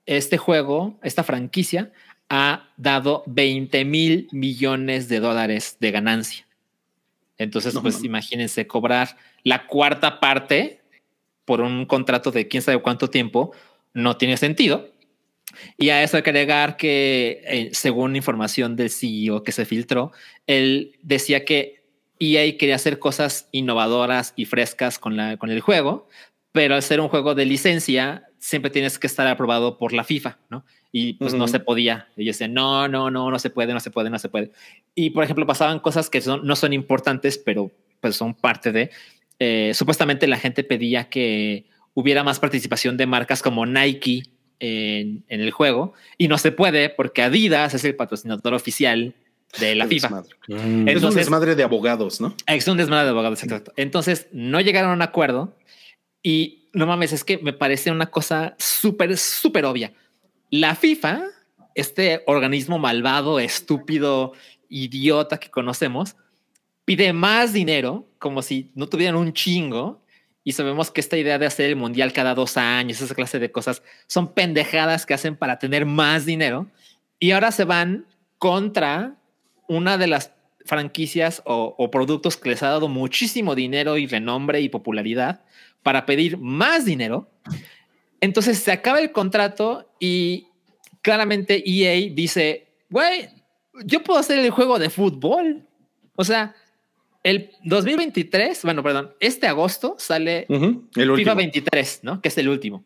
este 0.05 0.37
juego, 0.37 0.99
esta 1.03 1.25
franquicia, 1.25 1.91
ha 2.29 2.69
dado 2.77 3.23
20 3.29 3.87
mil 3.87 4.29
millones 4.31 5.09
de 5.09 5.21
dólares 5.21 5.79
de 5.81 5.91
ganancia. 5.91 6.48
Entonces, 7.39 7.74
No 7.74 7.82
pues 7.82 7.94
mames. 7.94 8.05
imagínense 8.06 8.66
cobrar 8.66 9.16
la 9.44 9.66
cuarta 9.66 10.20
parte 10.20 10.81
por 11.44 11.60
un 11.60 11.86
contrato 11.86 12.31
de 12.31 12.47
quién 12.48 12.62
sabe 12.62 12.82
cuánto 12.82 13.09
tiempo, 13.09 13.52
no 13.94 14.16
tiene 14.16 14.36
sentido. 14.36 14.93
Y 15.78 15.89
a 15.89 16.02
eso 16.02 16.16
hay 16.19 16.23
que 16.23 16.31
agregar 16.31 16.77
que, 16.77 17.40
eh, 17.47 17.70
según 17.73 18.16
información 18.16 18.77
del 18.77 18.90
CEO 18.90 19.43
que 19.43 19.52
se 19.52 19.65
filtró, 19.65 20.12
él 20.47 20.97
decía 21.02 21.44
que 21.47 21.82
EA 22.20 22.59
quería 22.59 22.74
hacer 22.74 22.98
cosas 22.98 23.48
innovadoras 23.52 24.35
y 24.36 24.44
frescas 24.44 24.98
con, 24.98 25.16
la, 25.16 25.36
con 25.39 25.51
el 25.51 25.60
juego, 25.60 26.06
pero 26.52 26.74
al 26.74 26.82
ser 26.82 27.01
un 27.01 27.09
juego 27.09 27.35
de 27.35 27.47
licencia, 27.47 28.28
siempre 28.39 28.70
tienes 28.70 28.98
que 28.98 29.06
estar 29.06 29.27
aprobado 29.27 29.78
por 29.78 29.93
la 29.93 30.05
FIFA, 30.05 30.39
¿no? 30.51 30.65
Y 30.90 31.15
pues 31.15 31.35
no 31.35 31.47
se 31.48 31.60
podía. 31.60 32.09
Ellos 32.16 32.36
decían, 32.36 32.55
no, 32.55 32.89
no, 32.89 33.10
no, 33.10 33.31
no 33.31 33.39
se 33.39 33.51
puede, 33.51 33.74
no 33.74 33.81
se 33.81 33.90
puede, 33.90 34.09
no 34.09 34.19
se 34.19 34.28
puede. 34.31 34.52
Y 34.94 35.10
por 35.10 35.23
ejemplo, 35.23 35.47
pasaban 35.47 35.81
cosas 35.81 36.09
que 36.09 36.20
son, 36.23 36.47
no 36.47 36.56
son 36.56 36.73
importantes, 36.73 37.36
pero 37.39 37.70
pues 38.01 38.16
son 38.16 38.35
parte 38.35 38.73
de. 38.73 38.90
eh, 39.39 39.73
supuestamente 39.74 40.27
la 40.27 40.39
gente 40.39 40.65
pedía 40.65 41.09
que 41.10 41.66
hubiera 41.94 42.24
más 42.24 42.40
participación 42.40 42.97
de 42.97 43.06
marcas 43.06 43.43
como 43.43 43.66
Nike 43.66 44.23
en, 44.60 45.24
en 45.28 45.40
el 45.40 45.51
juego 45.51 45.93
y 46.16 46.28
no 46.28 46.39
se 46.39 46.52
puede 46.52 46.89
porque 46.90 47.23
Adidas 47.23 47.74
es 47.74 47.85
el 47.85 47.94
patrocinador 47.94 48.55
oficial 48.55 49.15
de 49.60 49.74
la 49.74 49.86
FIFA. 49.86 50.09
desmadre. 50.09 50.36
Mm. 50.48 50.55
Es 50.55 50.62
un 50.62 50.89
Entonces- 50.89 51.15
desmadre 51.16 51.55
de 51.55 51.62
abogados, 51.65 52.20
¿no? 52.20 52.35
Es 52.47 52.66
un 52.66 52.77
desmadre 52.78 53.05
de 53.05 53.10
abogados, 53.10 53.43
exacto. 53.43 53.73
Entonces 53.77 54.28
no 54.32 54.60
llegaron 54.60 54.90
a 54.90 54.94
un 54.94 55.02
acuerdo 55.02 55.56
y 56.23 56.69
no 56.73 56.86
mames, 56.86 57.12
es 57.12 57.24
que 57.24 57.39
me 57.39 57.52
parece 57.52 57.90
una 57.90 58.06
cosa 58.10 58.55
súper, 58.59 59.16
súper 59.16 59.65
obvia. 59.65 59.93
La 60.51 60.75
FIFA, 60.75 61.25
este 61.75 62.23
organismo 62.27 62.79
malvado, 62.79 63.39
estúpido, 63.39 64.33
idiota 64.69 65.39
que 65.39 65.51
conocemos, 65.51 66.16
pide 66.85 67.12
más 67.12 67.53
dinero 67.53 68.09
como 68.19 68.41
si 68.43 68.70
no 68.75 68.89
tuvieran 68.89 69.16
un 69.16 69.33
chingo. 69.33 70.03
Y 70.45 70.53
sabemos 70.53 70.91
que 70.91 71.03
esta 71.03 71.19
idea 71.19 71.39
de 71.39 71.45
hacer 71.45 71.66
el 71.66 71.77
mundial 71.77 72.15
cada 72.15 72.35
dos 72.35 72.57
años, 72.57 73.01
esa 73.03 73.15
clase 73.15 73.39
de 73.39 73.53
cosas, 73.53 73.83
son 74.07 74.33
pendejadas 74.33 75.05
que 75.05 75.12
hacen 75.12 75.37
para 75.37 75.59
tener 75.59 75.85
más 75.85 76.25
dinero. 76.25 76.70
Y 77.19 77.33
ahora 77.33 77.53
se 77.53 77.65
van 77.65 78.07
contra 78.39 79.16
una 79.69 79.99
de 79.99 80.07
las 80.07 80.33
franquicias 80.65 81.43
o, 81.45 81.75
o 81.77 81.91
productos 81.91 82.39
que 82.39 82.49
les 82.51 82.62
ha 82.62 82.69
dado 82.69 82.89
muchísimo 82.89 83.55
dinero 83.55 83.99
y 83.99 84.07
renombre 84.07 84.62
y 84.62 84.70
popularidad 84.70 85.45
para 85.83 86.07
pedir 86.07 86.39
más 86.39 86.85
dinero. 86.87 87.31
Entonces 88.20 88.59
se 88.59 88.73
acaba 88.73 89.01
el 89.01 89.12
contrato 89.12 89.90
y 90.01 90.49
claramente 91.03 91.62
EA 91.66 92.11
dice, 92.15 92.69
güey, 92.90 93.28
yo 93.85 94.03
puedo 94.03 94.19
hacer 94.19 94.39
el 94.39 94.51
juego 94.51 94.78
de 94.78 94.90
fútbol. 94.90 95.66
O 96.16 96.24
sea, 96.24 96.55
el 97.23 97.51
2023, 97.65 98.62
bueno, 98.65 98.82
perdón, 98.82 99.15
este 99.20 99.47
agosto 99.47 99.97
sale 99.99 100.47
Ujú, 100.49 100.89
El 100.97 101.03
FIFA 101.05 101.12
último. 101.12 101.35
23, 101.36 102.01
¿no? 102.03 102.20
Que 102.20 102.28
es 102.28 102.39
el 102.39 102.49
último. 102.49 102.85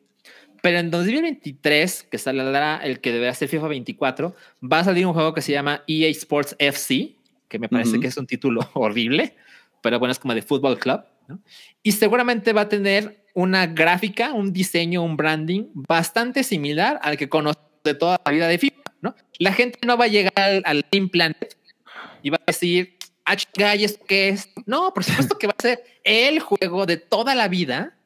Pero 0.61 0.79
en 0.79 0.91
2023, 0.91 2.05
que 2.05 2.19
saldrá 2.19 2.77
el 2.85 3.01
que 3.01 3.11
deberá 3.13 3.35
ser 3.35 3.49
FIFA 3.49 3.69
24, 3.69 4.35
va 4.71 4.81
a 4.81 4.85
salir 4.85 5.07
un 5.07 5.13
juego 5.13 5.35
que 5.35 5.41
se 5.43 5.53
llama 5.53 5.83
EA 5.89 6.09
Sports 6.11 6.55
FC, 6.59 7.17
que 7.49 7.59
me 7.59 7.69
parece 7.69 7.93
Ujú. 7.93 8.01
que 8.01 8.07
es 8.09 8.17
un 8.17 8.27
título 8.27 8.61
horrible, 8.75 9.35
pero 9.83 9.99
bueno, 9.99 10.13
es 10.13 10.19
como 10.19 10.35
de 10.35 10.43
Fútbol 10.43 10.79
Club, 10.79 11.01
¿no? 11.27 11.41
Y 11.83 11.93
seguramente 11.93 12.53
va 12.53 12.63
a 12.63 12.69
tener 12.69 13.22
una 13.35 13.67
gráfica, 13.67 14.33
un 14.33 14.53
diseño, 14.53 15.03
un 15.03 15.17
branding 15.17 15.65
bastante 15.75 16.45
similar 16.45 16.99
al 17.03 17.17
que 17.17 17.29
conoce 17.29 17.59
de 17.85 17.95
toda 17.95 18.21
la 18.25 18.33
vida 18.33 18.49
de 18.49 18.59
FIFA, 18.59 18.83
¿no? 19.01 19.15
La 19.39 19.53
gente 19.53 19.79
no 19.87 19.97
va 19.97 20.05
a 20.05 20.09
llegar 20.09 20.33
al, 20.37 20.63
al 20.65 20.85
Team 20.85 21.09
Planet 21.09 21.57
y 22.23 22.31
va 22.31 22.37
a 22.37 22.45
decir, 22.47 22.97
ah, 23.25 23.37
chinga, 23.37 23.77
¿y 23.77 23.85
esto 23.85 24.05
qué 24.07 24.29
es? 24.29 24.49
No, 24.67 24.93
por 24.95 25.05
supuesto 25.05 25.39
que 25.39 25.47
va 25.47 25.55
a 25.57 25.63
ser 25.63 25.83
el 26.05 26.41
juego 26.41 26.87
de 26.87 26.97
toda 26.97 27.35
la 27.35 27.49
vida, 27.49 27.97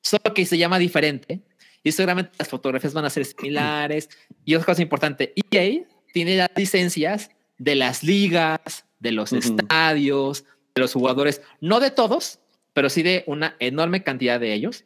solo 0.00 0.34
que 0.34 0.46
se 0.46 0.58
llama 0.58 0.78
diferente. 0.78 1.40
Y 1.82 1.92
seguramente 1.92 2.32
las 2.38 2.48
fotografías 2.48 2.94
van 2.94 3.04
a 3.04 3.10
ser 3.10 3.24
similares. 3.24 4.08
Y 4.44 4.54
otra 4.54 4.66
cosa 4.66 4.82
importante, 4.82 5.34
EA 5.50 5.84
tiene 6.12 6.36
las 6.36 6.50
licencias 6.56 7.30
de 7.58 7.74
las 7.74 8.02
ligas, 8.02 8.86
de 9.00 9.12
los 9.12 9.32
estadios, 9.32 10.44
de 10.74 10.80
los 10.80 10.92
jugadores, 10.92 11.42
no 11.60 11.80
de 11.80 11.90
todos, 11.90 12.40
pero 12.74 12.90
sí 12.90 13.02
de 13.02 13.24
una 13.26 13.56
enorme 13.60 14.02
cantidad 14.02 14.38
de 14.38 14.52
ellos. 14.52 14.84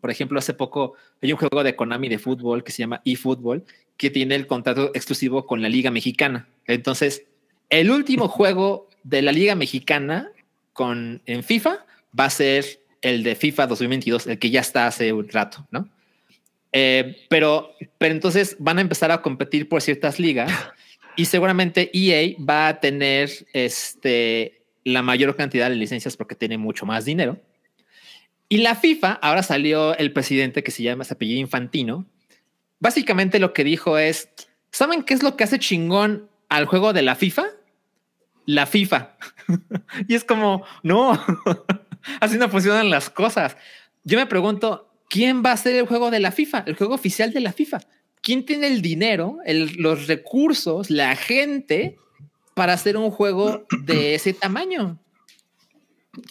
Por 0.00 0.10
ejemplo, 0.10 0.38
hace 0.38 0.54
poco 0.54 0.94
hay 1.22 1.32
un 1.32 1.38
juego 1.38 1.62
de 1.62 1.76
Konami 1.76 2.08
de 2.08 2.18
fútbol 2.18 2.64
que 2.64 2.72
se 2.72 2.78
llama 2.78 3.02
eFootball, 3.04 3.64
que 3.96 4.10
tiene 4.10 4.34
el 4.34 4.46
contrato 4.46 4.90
exclusivo 4.94 5.46
con 5.46 5.62
la 5.62 5.68
Liga 5.68 5.90
Mexicana. 5.90 6.48
Entonces, 6.66 7.24
el 7.70 7.90
último 7.90 8.28
juego 8.28 8.88
de 9.04 9.22
la 9.22 9.32
Liga 9.32 9.54
Mexicana 9.54 10.30
con, 10.72 11.22
en 11.26 11.42
FIFA 11.44 11.84
va 12.18 12.24
a 12.24 12.30
ser 12.30 12.80
el 13.02 13.22
de 13.22 13.36
FIFA 13.36 13.68
2022, 13.68 14.26
el 14.26 14.38
que 14.38 14.50
ya 14.50 14.60
está 14.60 14.86
hace 14.86 15.12
un 15.12 15.28
rato, 15.28 15.66
¿no? 15.70 15.88
Eh, 16.72 17.24
pero, 17.28 17.74
pero 17.96 18.12
entonces 18.12 18.56
van 18.58 18.78
a 18.78 18.82
empezar 18.82 19.10
a 19.10 19.22
competir 19.22 19.68
por 19.68 19.80
ciertas 19.80 20.18
ligas 20.18 20.52
y 21.16 21.24
seguramente 21.24 21.90
EA 21.94 22.36
va 22.44 22.68
a 22.68 22.80
tener 22.80 23.30
este, 23.52 24.57
la 24.92 25.02
mayor 25.02 25.36
cantidad 25.36 25.68
de 25.70 25.76
licencias 25.76 26.16
porque 26.16 26.34
tiene 26.34 26.58
mucho 26.58 26.86
más 26.86 27.04
dinero. 27.04 27.40
Y 28.48 28.58
la 28.58 28.74
FIFA, 28.74 29.12
ahora 29.22 29.42
salió 29.42 29.96
el 29.96 30.12
presidente 30.12 30.62
que 30.62 30.70
se 30.70 30.82
llama, 30.82 31.04
se 31.04 31.14
apellido 31.14 31.40
Infantino. 31.40 32.06
Básicamente 32.80 33.38
lo 33.38 33.52
que 33.52 33.64
dijo 33.64 33.98
es, 33.98 34.30
¿saben 34.70 35.02
qué 35.02 35.14
es 35.14 35.22
lo 35.22 35.36
que 35.36 35.44
hace 35.44 35.58
chingón 35.58 36.28
al 36.48 36.64
juego 36.66 36.92
de 36.92 37.02
la 37.02 37.14
FIFA? 37.14 37.44
La 38.46 38.64
FIFA. 38.66 39.16
y 40.08 40.14
es 40.14 40.24
como, 40.24 40.64
no, 40.82 41.12
así 42.20 42.38
no 42.38 42.48
funcionan 42.48 42.88
las 42.90 43.10
cosas. 43.10 43.56
Yo 44.04 44.18
me 44.18 44.26
pregunto, 44.26 44.90
¿quién 45.10 45.42
va 45.44 45.50
a 45.50 45.54
hacer 45.54 45.74
el 45.76 45.86
juego 45.86 46.10
de 46.10 46.20
la 46.20 46.32
FIFA? 46.32 46.64
El 46.66 46.76
juego 46.76 46.94
oficial 46.94 47.32
de 47.32 47.40
la 47.40 47.52
FIFA. 47.52 47.80
¿Quién 48.22 48.46
tiene 48.46 48.68
el 48.68 48.80
dinero, 48.80 49.38
el- 49.44 49.74
los 49.76 50.06
recursos, 50.06 50.90
la 50.90 51.14
gente 51.16 51.98
para 52.58 52.72
hacer 52.72 52.96
un 52.96 53.12
juego 53.12 53.64
de 53.84 54.16
ese 54.16 54.32
tamaño? 54.34 54.98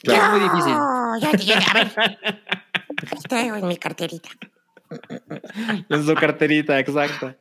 Es 0.04 0.30
muy 0.30 0.40
difícil. 0.42 0.74
No, 0.74 1.18
ya 1.22 1.32
llegué. 1.32 1.54
A 1.54 1.74
ver. 1.74 2.50
Traigo 3.30 3.56
en 3.56 3.68
mi 3.68 3.78
carterita. 3.78 4.30
En 5.90 6.06
su 6.06 6.14
carterita, 6.16 6.78
exacto. 6.80 7.34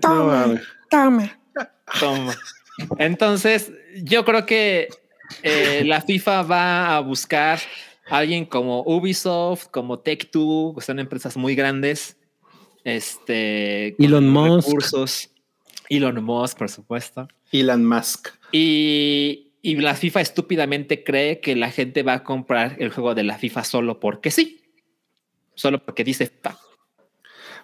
Toma, 0.00 0.58
toma. 0.90 1.38
Toma. 2.00 2.34
Entonces, 2.96 3.70
yo 4.02 4.24
creo 4.24 4.46
que 4.46 4.88
eh, 5.42 5.82
la 5.84 6.00
FIFA 6.00 6.42
va 6.42 6.96
a 6.96 7.00
buscar 7.00 7.58
a 8.08 8.16
alguien 8.16 8.46
como 8.46 8.82
Ubisoft, 8.82 9.66
como 9.66 9.98
Tech 9.98 10.30
Two, 10.30 10.74
que 10.74 10.80
son 10.80 10.98
empresas 10.98 11.36
muy 11.36 11.54
grandes. 11.54 12.16
Este, 12.82 13.94
Elon 14.02 14.30
Musk. 14.30 14.68
recursos. 14.68 15.30
Elon 15.90 16.24
Musk, 16.24 16.56
por 16.56 16.70
supuesto. 16.70 17.28
Elon 17.52 17.86
Musk. 17.86 18.28
Y, 18.50 19.52
y 19.62 19.76
la 19.76 19.94
FIFA 19.94 20.20
estúpidamente 20.20 21.04
cree 21.04 21.40
que 21.40 21.54
la 21.54 21.70
gente 21.70 22.02
va 22.02 22.14
a 22.14 22.24
comprar 22.24 22.76
el 22.80 22.90
juego 22.90 23.14
de 23.14 23.22
la 23.22 23.38
FIFA 23.38 23.64
solo 23.64 24.00
porque 24.00 24.30
sí. 24.30 24.62
Solo 25.54 25.84
porque 25.84 26.04
dice 26.04 26.26
FIFA. 26.26 26.58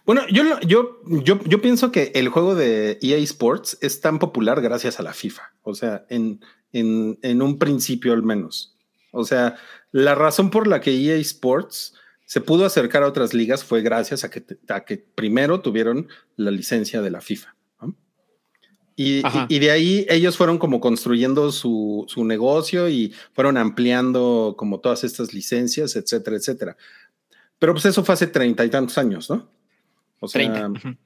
Bueno, 0.07 0.23
yo, 0.31 0.59
yo, 0.61 1.01
yo, 1.23 1.39
yo 1.45 1.61
pienso 1.61 1.93
que 1.93 2.13
el 2.15 2.29
juego 2.29 2.55
de 2.55 2.99
EA 3.03 3.19
Sports 3.19 3.77
es 3.83 4.01
tan 4.01 4.19
popular 4.19 4.61
gracias 4.63 5.01
a 5.01 5.03
la 5.03 5.13
FIFA. 5.13 5.53
O 5.63 5.75
sea, 5.75 6.07
en, 6.09 6.41
en, 6.73 7.19
en 7.23 7.43
un 7.43 7.59
principio 7.59 8.13
al 8.13 8.23
menos. 8.23 8.75
O 9.11 9.25
sea, 9.25 9.57
la 9.91 10.15
razón 10.15 10.51
por 10.51 10.67
la 10.67 10.81
que 10.81 10.93
EA 10.93 11.17
Sports 11.17 11.95
se 12.25 12.41
pudo 12.41 12.65
acercar 12.65 13.03
a 13.03 13.09
otras 13.09 13.35
ligas 13.35 13.65
fue 13.65 13.83
gracias 13.83 14.25
a 14.25 14.31
que, 14.31 14.45
a 14.69 14.85
que 14.85 14.99
primero 14.99 15.61
tuvieron 15.61 16.09
la 16.37 16.51
licencia 16.51 17.03
de 17.03 17.11
la 17.11 17.21
FIFA. 17.21 17.55
Y, 19.01 19.23
y- 19.49 19.59
de 19.61 19.71
ahí 19.71 20.07
ellos 20.09 20.37
fueron 20.37 20.59
como 20.59 20.81
construyendo 20.81 21.53
su, 21.53 22.05
su 22.09 22.25
negocio 22.25 22.89
y 22.89 23.15
fueron 23.33 23.57
ampliando 23.57 24.57
como 24.59 24.81
todas 24.81 25.05
estas 25.05 25.33
licencias, 25.33 25.95
etcétera, 25.95 26.37
etcétera. 26.37 26.77
Pero 27.61 27.75
pues 27.75 27.85
eso 27.85 28.03
fue 28.05 28.15
hace 28.15 28.27
treinta 28.27 28.65
y 28.65 28.71
tantos 28.71 28.99
años, 28.99 29.31
¿no? 29.31 29.49
O 30.19 30.27
sea, 30.27 30.53
30. 30.53 30.97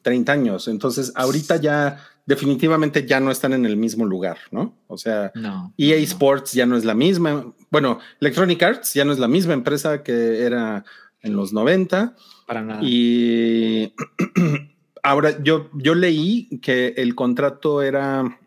30 0.00 0.32
años. 0.32 0.66
Entonces, 0.68 1.12
ahorita 1.14 1.56
ya 1.56 2.02
definitivamente 2.24 3.06
ya 3.06 3.20
no 3.20 3.30
están 3.30 3.52
en 3.52 3.66
el 3.66 3.76
mismo 3.76 4.06
lugar, 4.06 4.38
¿no? 4.50 4.74
O 4.86 4.96
sea, 4.96 5.30
No. 5.34 5.74
EA 5.76 5.96
no. 5.98 6.02
Sports 6.04 6.52
ya 6.54 6.64
no 6.64 6.74
es 6.78 6.86
la 6.86 6.94
misma. 6.94 7.52
Bueno, 7.70 7.98
Electronic 8.20 8.62
Arts 8.62 8.94
ya 8.94 9.04
no 9.04 9.12
es 9.12 9.18
la 9.18 9.28
misma 9.28 9.52
empresa 9.52 10.02
que 10.02 10.40
era 10.42 10.84
en 11.20 11.36
los 11.36 11.52
90. 11.52 12.16
Para 12.46 12.62
nada. 12.62 12.80
Y 12.82 13.92
ahora 15.02 15.42
yo, 15.42 15.70
yo 15.74 15.94
leí 15.94 16.48
que 16.60 16.94
el 16.96 17.14
contrato 17.14 17.82
era. 17.82 18.38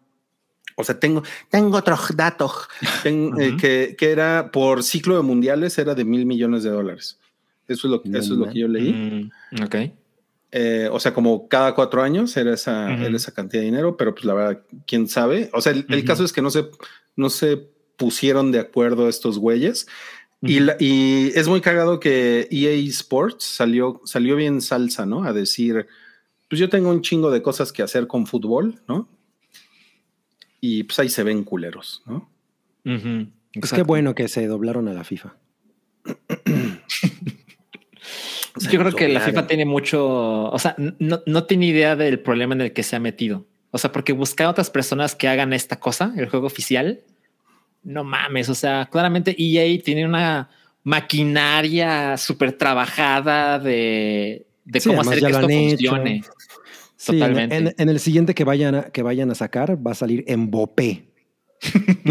O 0.75 0.83
sea, 0.83 0.99
tengo, 0.99 1.21
tengo 1.51 1.77
otros 1.77 2.15
datos 2.15 2.51
ten- 3.03 3.31
eh, 3.39 3.49
Ujú. 3.49 3.57
que, 3.57 3.95
que 3.97 4.11
era 4.11 4.49
por 4.51 4.81
ciclo 4.81 5.15
de 5.15 5.21
mundiales, 5.21 5.77
era 5.77 5.93
de 5.93 6.03
mil 6.03 6.25
millones 6.25 6.63
de 6.63 6.71
dólares. 6.71 7.19
Eso 7.67 7.87
es 7.87 7.91
lo, 7.91 8.01
No 8.03 8.17
eso 8.17 8.33
es 8.33 8.39
lo 8.39 8.49
que 8.49 8.59
yo 8.59 8.67
leí. 8.67 8.91
Mm, 8.91 9.63
ok. 9.63 9.75
Eh, 10.51 10.89
o 10.91 10.99
sea, 10.99 11.13
como 11.13 11.47
cada 11.47 11.73
cuatro 11.75 12.01
años 12.01 12.35
era 12.37 12.53
esa, 12.53 12.89
Ujú. 12.93 13.03
era 13.05 13.15
esa 13.15 13.31
cantidad 13.33 13.61
de 13.61 13.65
dinero, 13.65 13.95
pero 13.97 14.13
pues 14.13 14.25
la 14.25 14.33
verdad, 14.33 14.61
quién 14.87 15.07
sabe. 15.07 15.49
O 15.53 15.61
sea, 15.61 15.71
el, 15.73 15.85
el 15.89 15.99
Ujú. 15.99 16.07
caso 16.07 16.23
es 16.23 16.33
que 16.33 16.41
no 16.41 16.49
se, 16.49 16.65
no 17.15 17.29
se 17.29 17.57
pusieron 17.95 18.51
de 18.51 18.59
acuerdo 18.59 19.07
estos 19.09 19.37
güeyes. 19.37 19.87
Y, 20.41 20.59
la- 20.59 20.75
y 20.79 21.31
es 21.35 21.47
muy 21.47 21.61
cagado 21.61 21.99
que 21.99 22.47
EA 22.51 22.71
Sports 22.89 23.45
salió, 23.45 24.01
salió 24.03 24.35
bien 24.35 24.59
salsa, 24.61 25.05
¿no? 25.05 25.23
A 25.23 25.31
decir, 25.33 25.87
pues 26.53 26.59
yo 26.59 26.69
tengo 26.69 26.91
un 26.91 27.01
chingo 27.01 27.31
de 27.31 27.41
cosas 27.41 27.71
que 27.71 27.81
hacer 27.81 28.05
con 28.05 28.27
fútbol, 28.27 28.79
¿no? 28.87 29.09
Y 30.61 30.83
pues 30.83 30.99
ahí 30.99 31.09
se 31.09 31.23
ven 31.23 31.43
culeros, 31.43 32.03
¿no? 32.05 32.29
Ujú, 32.85 33.27
Pues 33.59 33.73
qué 33.73 33.81
bueno 33.81 34.13
que 34.13 34.27
se 34.27 34.45
doblaron 34.45 34.87
a 34.87 34.93
la 34.93 35.03
FIFA. 35.03 35.35
Yo 38.69 38.79
creo 38.79 38.91
que 38.91 39.07
la. 39.07 39.21
FIFA 39.21 39.47
tiene 39.47 39.65
mucho, 39.65 40.05
o 40.51 40.59
sea, 40.59 40.75
no, 40.77 41.23
no 41.25 41.45
tiene 41.45 41.65
idea 41.65 41.95
del 41.95 42.19
problema 42.19 42.53
en 42.53 42.61
el 42.61 42.71
que 42.71 42.83
se 42.83 42.95
ha 42.95 42.99
metido. 42.99 43.47
O 43.71 43.79
sea, 43.79 43.91
porque 43.91 44.13
buscar 44.13 44.45
a 44.45 44.51
otras 44.51 44.69
personas 44.69 45.15
que 45.15 45.27
hagan 45.27 45.53
esta 45.53 45.79
cosa, 45.79 46.13
el 46.15 46.29
juego 46.29 46.45
oficial, 46.45 47.01
no 47.81 48.03
mames. 48.03 48.47
O 48.49 48.53
sea, 48.53 48.87
claramente 48.91 49.35
EA 49.39 49.81
tiene 49.81 50.05
una 50.05 50.51
maquinaria 50.83 52.15
súper 52.15 52.53
trabajada 52.53 53.57
de, 53.57 54.45
de 54.65 54.79
Sí, 54.79 54.89
cómo 54.89 55.01
hacer 55.01 55.19
que 55.19 55.31
esto 55.31 55.49
hecho. 55.49 55.95
Sí, 57.05 57.11
en- 57.13 57.19
Totalmente. 57.19 57.55
En, 57.57 57.75
en 57.77 57.89
el 57.89 57.99
siguiente 57.99 58.33
que 58.33 58.43
vayan, 58.45 58.75
a, 58.75 58.83
que 58.83 59.01
vayan 59.01 59.29
a 59.29 59.35
sacar 59.35 59.77
va 59.85 59.91
a 59.91 59.95
salir 59.95 60.23
Mbappé. 60.27 61.09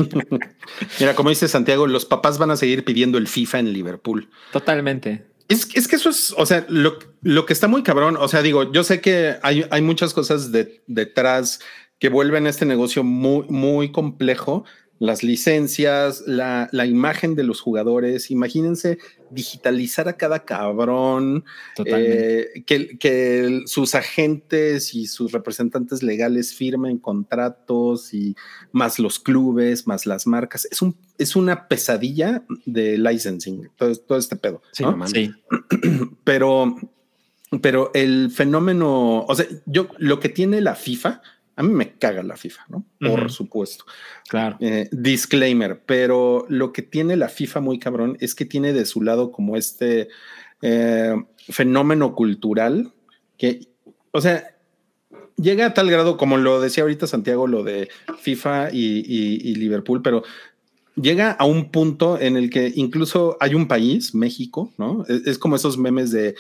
Mira, 1.01 1.15
como 1.15 1.31
dice 1.31 1.49
Santiago, 1.49 1.87
los 1.87 2.05
papás 2.05 2.39
van 2.39 2.51
a 2.51 2.57
seguir 2.57 2.85
pidiendo 2.85 3.19
el 3.19 3.27
FIFA 3.29 3.61
en 3.61 3.73
Liverpool. 3.73 4.29
Totalmente. 4.53 5.27
Es, 5.49 5.69
es 5.75 5.89
que 5.89 5.97
eso 5.97 6.11
es, 6.11 6.35
o 6.37 6.47
sea, 6.47 6.65
lo, 6.69 6.99
lo 7.23 7.47
que 7.47 7.53
está 7.53 7.69
muy 7.69 7.83
cabrón, 7.83 8.17
o 8.19 8.29
sea, 8.29 8.43
digo, 8.43 8.73
yo 8.73 8.85
sé 8.85 9.01
que 9.01 9.37
hay, 9.43 9.65
hay 9.71 9.83
muchas 9.83 10.15
cosas 10.15 10.53
de- 10.53 10.83
detrás 10.87 11.61
que 11.99 12.09
vuelven 12.09 12.47
este 12.47 12.65
negocio 12.67 13.05
muy, 13.05 13.47
muy 13.49 13.93
complejo. 13.93 14.65
Las 15.03 15.25
licencias, 15.25 16.23
la, 16.29 16.69
la 16.71 16.87
imagen 16.87 17.35
de 17.35 17.43
los 17.43 17.61
jugadores. 17.61 18.31
Imagínense 18.31 18.99
digitalizar 19.31 20.09
a 20.09 20.17
cada 20.17 20.45
cabrón, 20.45 21.45
eh, 21.85 22.63
que, 22.67 22.99
que 22.99 23.63
sus 23.67 23.97
agentes 23.97 24.95
y 24.95 25.07
sus 25.07 25.33
representantes 25.33 26.05
legales 26.05 26.55
firmen 26.55 26.99
contratos 26.99 28.15
y 28.15 28.37
más 28.71 29.01
los 29.01 29.19
clubes, 29.19 29.89
más 29.89 30.07
las 30.07 30.27
marcas. 30.29 30.69
Es, 30.71 30.83
un, 30.83 30.97
es 31.19 31.35
una 31.35 31.67
pesadilla 31.67 32.45
de 32.65 32.97
licensing, 32.97 33.71
todo, 33.77 33.97
todo 33.97 34.19
este 34.19 34.37
pedo. 34.37 34.63
Sí, 34.71 34.85
sí. 35.07 35.35
pero, 36.25 36.77
pero 37.61 37.91
el 37.95 38.31
fenómeno, 38.31 39.25
o 39.27 39.35
sea, 39.35 39.47
yo 39.67 39.89
lo 39.99 40.21
que 40.21 40.29
tiene 40.29 40.61
la 40.61 40.77
FIFA, 40.77 41.23
a 41.63 41.67
mí 41.67 41.73
me 41.73 41.93
caga 41.93 42.23
la 42.23 42.37
FIFA, 42.37 42.67
¿no? 42.69 42.85
Por 43.01 43.31
supuesto. 43.31 43.85
Claro. 44.29 44.57
Eh, 44.61 44.89
disclaimer, 44.93 45.81
pero 45.85 46.45
lo 46.49 46.73
que 46.73 46.83
tiene 46.83 47.17
la 47.17 47.29
FIFA 47.29 47.61
muy 47.61 47.79
cabrón 47.79 48.17
es 48.21 48.35
que 48.35 48.45
tiene 48.45 48.73
de 48.73 48.85
su 48.85 49.03
lado 49.03 49.33
como 49.33 49.57
este 49.57 50.09
eh, 50.61 51.15
fenómeno 51.49 52.15
cultural 52.15 52.93
que, 53.39 53.67
o 54.13 54.21
sea, 54.21 54.55
llega 55.37 55.67
a 55.67 55.75
tal 55.75 55.91
grado, 55.91 56.17
como 56.17 56.37
lo 56.37 56.61
decía 56.61 56.83
ahorita 56.85 57.07
Santiago, 57.07 57.47
lo 57.47 57.65
de 57.65 57.89
FIFA 58.21 58.71
y, 58.73 58.99
y- 59.07 59.41
y 59.51 59.55
Liverpool, 59.57 60.03
pero 60.03 60.23
llega 60.95 61.33
a 61.33 61.45
un 61.47 61.71
punto 61.71 62.21
en 62.21 62.37
el 62.37 62.51
que 62.51 62.71
incluso 62.75 63.37
hay 63.41 63.55
un 63.55 63.67
país, 63.67 64.15
México, 64.15 64.73
¿no? 64.79 65.05
Es, 65.09 65.27
es 65.27 65.39
como 65.39 65.57
esos 65.57 65.79
memes 65.79 66.13
de 66.13 66.35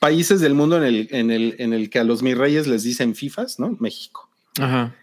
países 0.00 0.40
del 0.40 0.54
mundo 0.54 0.76
en 0.78 0.82
el, 0.82 1.08
en 1.12 1.30
el, 1.30 1.54
en 1.58 1.72
el 1.72 1.88
que 1.90 2.00
a 2.00 2.04
los 2.04 2.22
mis 2.24 2.36
reyes 2.36 2.66
les 2.66 2.82
dicen 2.82 3.14
FIFAs, 3.14 3.60
¿no? 3.60 3.76
México 3.78 4.28
Ajá. 4.60 4.94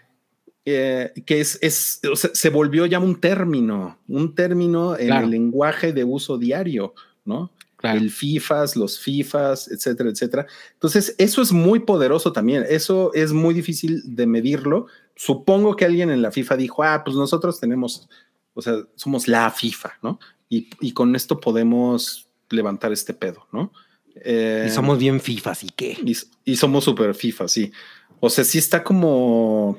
eh, 0.66 1.12
que 1.26 1.40
es, 1.42 1.58
es 1.62 2.00
o 2.12 2.16
sea, 2.16 2.30
se 2.34 2.50
volvió 2.50 2.86
ya 2.86 3.00
un 3.00 3.20
término, 3.20 3.98
un 4.08 4.36
término 4.36 4.98
en 4.98 5.08
Claro. 5.08 5.26
el 5.26 5.32
lenguaje 5.32 5.94
de 5.94 6.04
uso 6.04 6.38
diario, 6.38 6.94
¿no? 7.26 7.52
Claro. 7.78 7.98
El 8.00 8.12
FIFAs, 8.12 8.76
los 8.76 9.00
FIFAs, 9.00 9.70
etcétera, 9.72 10.10
etcétera. 10.10 10.46
Entonces, 10.74 11.16
eso 11.18 11.42
es 11.42 11.54
muy 11.54 11.80
poderoso 11.80 12.34
también. 12.34 12.66
Eso 12.70 13.14
es 13.14 13.32
muy 13.32 13.54
difícil 13.54 14.02
de 14.16 14.28
medirlo. 14.28 14.88
Supongo 15.16 15.76
que 15.78 15.86
alguien 15.86 16.10
en 16.10 16.22
la 16.22 16.32
FIFA 16.32 16.58
dijo, 16.58 16.84
ah, 16.84 17.02
pues 17.06 17.16
nosotros 17.16 17.58
tenemos, 17.60 18.10
o 18.54 18.62
sea, 18.62 18.76
somos 18.96 19.28
la 19.30 19.50
FIFA, 19.50 19.94
¿no? 20.04 20.20
Y, 20.50 20.68
y 20.82 20.92
con 20.92 21.16
esto 21.16 21.40
podemos 21.40 22.28
levantar 22.50 22.92
este 22.92 23.14
pedo, 23.14 23.48
¿no? 23.54 23.72
Eh, 24.26 24.66
Y 24.68 24.72
somos 24.72 25.00
bien 25.00 25.22
FIFA, 25.22 25.52
así 25.52 25.70
que. 25.74 25.98
y, 26.04 26.18
y 26.44 26.56
somos 26.58 26.84
super 26.84 27.16
FIFA, 27.16 27.48
sí. 27.48 27.72
O 28.20 28.30
sea, 28.30 28.44
sí 28.44 28.58
está 28.58 28.84
como. 28.84 29.78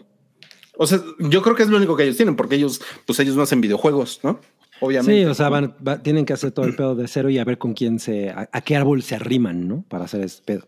O 0.76 0.86
sea, 0.86 1.00
yo 1.18 1.42
creo 1.42 1.54
que 1.54 1.62
es 1.62 1.68
lo 1.68 1.76
único 1.76 1.96
que 1.96 2.04
ellos 2.04 2.16
tienen, 2.16 2.36
porque 2.36 2.54
ellos, 2.56 2.80
pues 3.06 3.18
ellos 3.20 3.36
no 3.36 3.42
hacen 3.42 3.60
videojuegos, 3.60 4.20
¿no? 4.22 4.40
Obviamente. 4.80 5.22
Sí, 5.22 5.24
o 5.26 5.34
sea, 5.34 5.50
van- 5.50 5.76
va- 5.86 6.02
tienen 6.02 6.24
que 6.24 6.32
hacer 6.32 6.52
todo 6.52 6.64
el 6.64 6.74
pedo 6.74 6.94
de 6.94 7.06
cero 7.06 7.28
y 7.28 7.36
a 7.38 7.44
ver 7.44 7.58
con 7.58 7.74
quién 7.74 7.98
se, 7.98 8.30
a, 8.30 8.48
a 8.50 8.60
qué 8.62 8.76
árbol 8.76 9.02
se 9.02 9.14
arriman, 9.14 9.68
¿no? 9.68 9.84
Para 9.88 10.06
hacer 10.06 10.22
ese 10.22 10.42
pedo. 10.42 10.66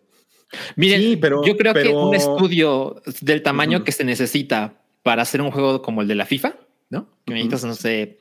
Miren, 0.77 1.01
Sí, 1.01 1.17
pero- 1.17 1.43
yo 1.47 1.57
creo 1.57 1.73
que 1.73 1.89
un 1.89 2.15
estudio 2.15 3.01
del 3.23 3.43
tamaño 3.43 3.85
que 3.85 3.93
se 3.93 4.05
necesita 4.05 4.83
para 5.03 5.23
hacer 5.23 5.41
un 5.41 5.51
juego 5.51 5.81
como 5.81 6.03
el 6.03 6.09
de 6.09 6.15
la 6.15 6.27
FIFA, 6.27 6.57
¿no? 6.91 7.09
Que 7.25 7.33
necesitas, 7.33 7.65
no 7.65 7.75
sé, 7.75 8.19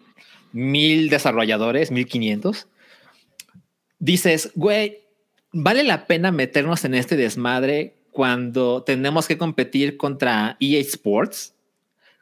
mil 0.54 1.10
desarrolladores, 1.10 1.92
mil 1.92 2.06
quinientos. 2.06 2.68
Dices, 4.00 4.52
güey, 4.56 5.00
¿vale 5.52 5.84
la 5.84 6.08
pena 6.08 6.32
meternos 6.32 6.86
en 6.86 6.96
este 6.96 7.18
desmadre 7.18 7.98
cuando 8.12 8.84
tenemos 8.84 9.28
que 9.28 9.38
competir 9.38 9.98
contra 9.98 10.58
EA 10.60 10.80
Sports? 10.82 11.56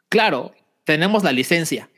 Claro, 0.08 0.52
tenemos 0.84 1.22
la 1.22 1.32
licencia, 1.32 1.90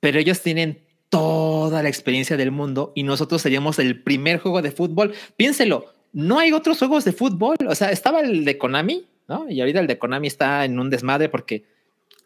pero 0.00 0.18
ellos 0.18 0.42
tienen 0.42 0.80
toda 1.08 1.82
la 1.82 1.88
experiencia 1.88 2.36
del 2.36 2.50
mundo 2.50 2.92
y 2.94 3.02
nosotros 3.02 3.42
seríamos 3.42 3.78
el 3.78 4.02
primer 4.02 4.38
juego 4.38 4.62
de 4.62 4.70
fútbol. 4.70 5.14
Piénselo, 5.36 5.86
no 6.12 6.38
hay 6.38 6.52
otros 6.52 6.78
juegos 6.78 7.04
de 7.04 7.12
fútbol. 7.12 7.56
O 7.68 7.74
sea, 7.74 7.90
estaba 7.90 8.20
el 8.20 8.44
de 8.44 8.58
Konami, 8.58 9.06
¿no? 9.26 9.48
Y 9.48 9.60
ahorita 9.60 9.80
el 9.80 9.86
de 9.86 9.98
Konami 9.98 10.26
está 10.26 10.64
en 10.64 10.78
un 10.78 10.90
desmadre 10.90 11.28
porque 11.28 11.64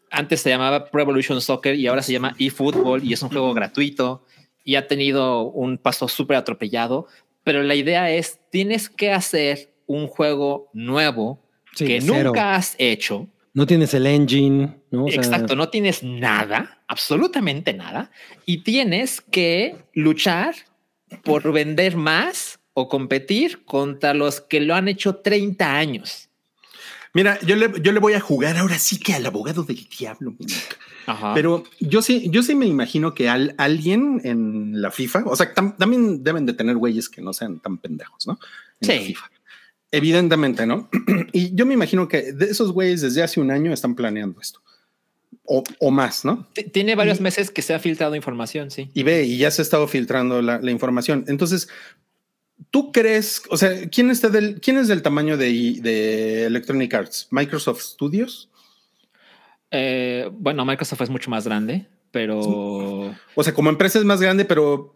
antes 0.09 0.41
se 0.41 0.49
llamaba 0.49 0.85
Pro 0.85 1.01
Evolution 1.01 1.41
Soccer 1.41 1.75
y 1.75 1.87
ahora 1.87 2.01
se 2.01 2.13
llama 2.13 2.35
eFootball 2.37 3.03
y 3.03 3.13
es 3.13 3.21
un 3.23 3.29
juego 3.29 3.53
gratuito 3.53 4.23
y 4.63 4.75
ha 4.75 4.87
tenido 4.87 5.43
un 5.43 5.77
paso 5.77 6.07
súper 6.07 6.37
atropellado. 6.37 7.07
Pero 7.43 7.63
la 7.63 7.75
idea 7.75 8.09
es, 8.11 8.39
tienes 8.49 8.89
que 8.89 9.11
hacer 9.11 9.72
un 9.95 10.07
juego 10.07 10.69
nuevo 10.73 11.39
Sí, 11.75 11.85
que 11.87 12.01
cero. 12.01 12.25
nunca 12.25 12.55
has 12.55 12.75
hecho 12.77 13.27
No 13.55 13.65
tienes 13.65 13.93
el 13.93 14.05
engine, 14.07 14.75
¿no? 14.91 15.05
O 15.05 15.09
sea, 15.09 15.21
Exacto, 15.21 15.55
no 15.55 15.69
tienes 15.69 16.03
nada, 16.03 16.83
absolutamente 16.87 17.73
nada, 17.73 18.11
y 18.45 18.63
tienes 18.63 19.21
que 19.21 19.75
luchar 19.93 20.55
por 21.23 21.51
vender 21.51 21.95
más 21.95 22.59
o 22.73 22.87
competir 22.89 23.63
contra 23.65 24.13
los 24.15 24.41
que 24.41 24.59
lo 24.59 24.73
han 24.75 24.87
hecho 24.87 25.17
30 25.17 25.77
años. 25.77 26.29
Mira, 27.15 27.39
yo 27.41 27.55
le, 27.55 27.71
yo 27.81 27.91
le 27.91 27.99
voy 27.99 28.13
a 28.13 28.19
jugar 28.19 28.57
ahora 28.57 28.79
sí 28.79 28.99
que 28.99 29.13
al 29.13 29.23
abogado 29.27 29.61
del 29.63 29.87
diablo. 29.99 30.35
Ajá. 31.05 31.33
Pero 31.35 31.63
yo 31.79 32.01
sí, 32.01 32.27
yo 32.31 32.41
sí 32.41 32.55
me 32.55 32.65
imagino 32.65 33.13
que 33.13 33.29
al, 33.29 33.53
alguien 33.59 34.19
en 34.23 34.81
la 34.81 34.89
FIFA, 34.89 35.25
o 35.27 35.35
sea, 35.35 35.53
tam- 35.53 35.77
también 35.77 36.23
deben 36.23 36.47
de 36.47 36.53
tener 36.53 36.75
güeyes 36.77 37.09
que 37.09 37.21
no 37.21 37.33
sean 37.33 37.59
tan 37.59 37.77
pendejos, 37.77 38.25
¿no? 38.25 38.39
En 38.81 38.87
la 38.87 38.93
Sí. 38.95 39.05
FIFA. 39.13 39.29
Evidentemente, 39.93 40.65
¿no? 40.65 40.89
y 41.33 41.53
yo 41.55 41.67
me 41.67 41.75
imagino 41.75 42.07
que 42.07 42.33
de 42.33 42.45
esos 42.45 42.71
güeyes 42.71 43.01
desde 43.01 43.21
hace 43.21 43.39
un 43.39 43.51
año 43.51 43.71
están 43.71 43.93
planeando 43.93 44.41
esto. 44.41 44.59
O, 45.45 45.63
o 45.79 45.91
más, 45.91 46.25
¿no? 46.25 46.47
T- 46.53 46.63
Tiene 46.63 46.95
varios 46.95 47.21
meses 47.21 47.51
que 47.51 47.61
se 47.61 47.73
ha 47.75 47.79
filtrado 47.79 48.15
información, 48.15 48.71
sí. 48.71 48.89
Y 48.93 49.03
ve, 49.03 49.23
y 49.25 49.37
ya 49.37 49.51
se 49.51 49.61
ha 49.61 49.63
estado 49.63 49.87
filtrando 49.87 50.41
la, 50.41 50.57
la 50.59 50.71
información. 50.71 51.25
Entonces, 51.27 51.67
¿tú 52.71 52.91
crees, 52.91 53.43
o 53.49 53.57
sea, 53.57 53.87
quién 53.89 54.09
está 54.09 54.29
del, 54.29 54.59
quién 54.61 54.77
es 54.77 54.87
del 54.87 55.03
tamaño 55.03 55.37
de, 55.37 55.79
de 55.81 56.45
Electronic 56.45 56.93
Arts? 56.93 57.27
¿Microsoft 57.29 57.81
Studios? 57.81 58.49
Eh, 59.69 60.29
bueno, 60.33 60.65
Microsoft 60.65 61.01
es 61.01 61.09
mucho 61.09 61.29
más 61.29 61.45
grande, 61.45 61.85
pero 62.11 63.13
O 63.35 63.43
sea, 63.43 63.53
como 63.53 63.69
empresa 63.69 63.99
es 63.99 64.05
más 64.05 64.21
grande, 64.21 64.45
pero 64.45 64.95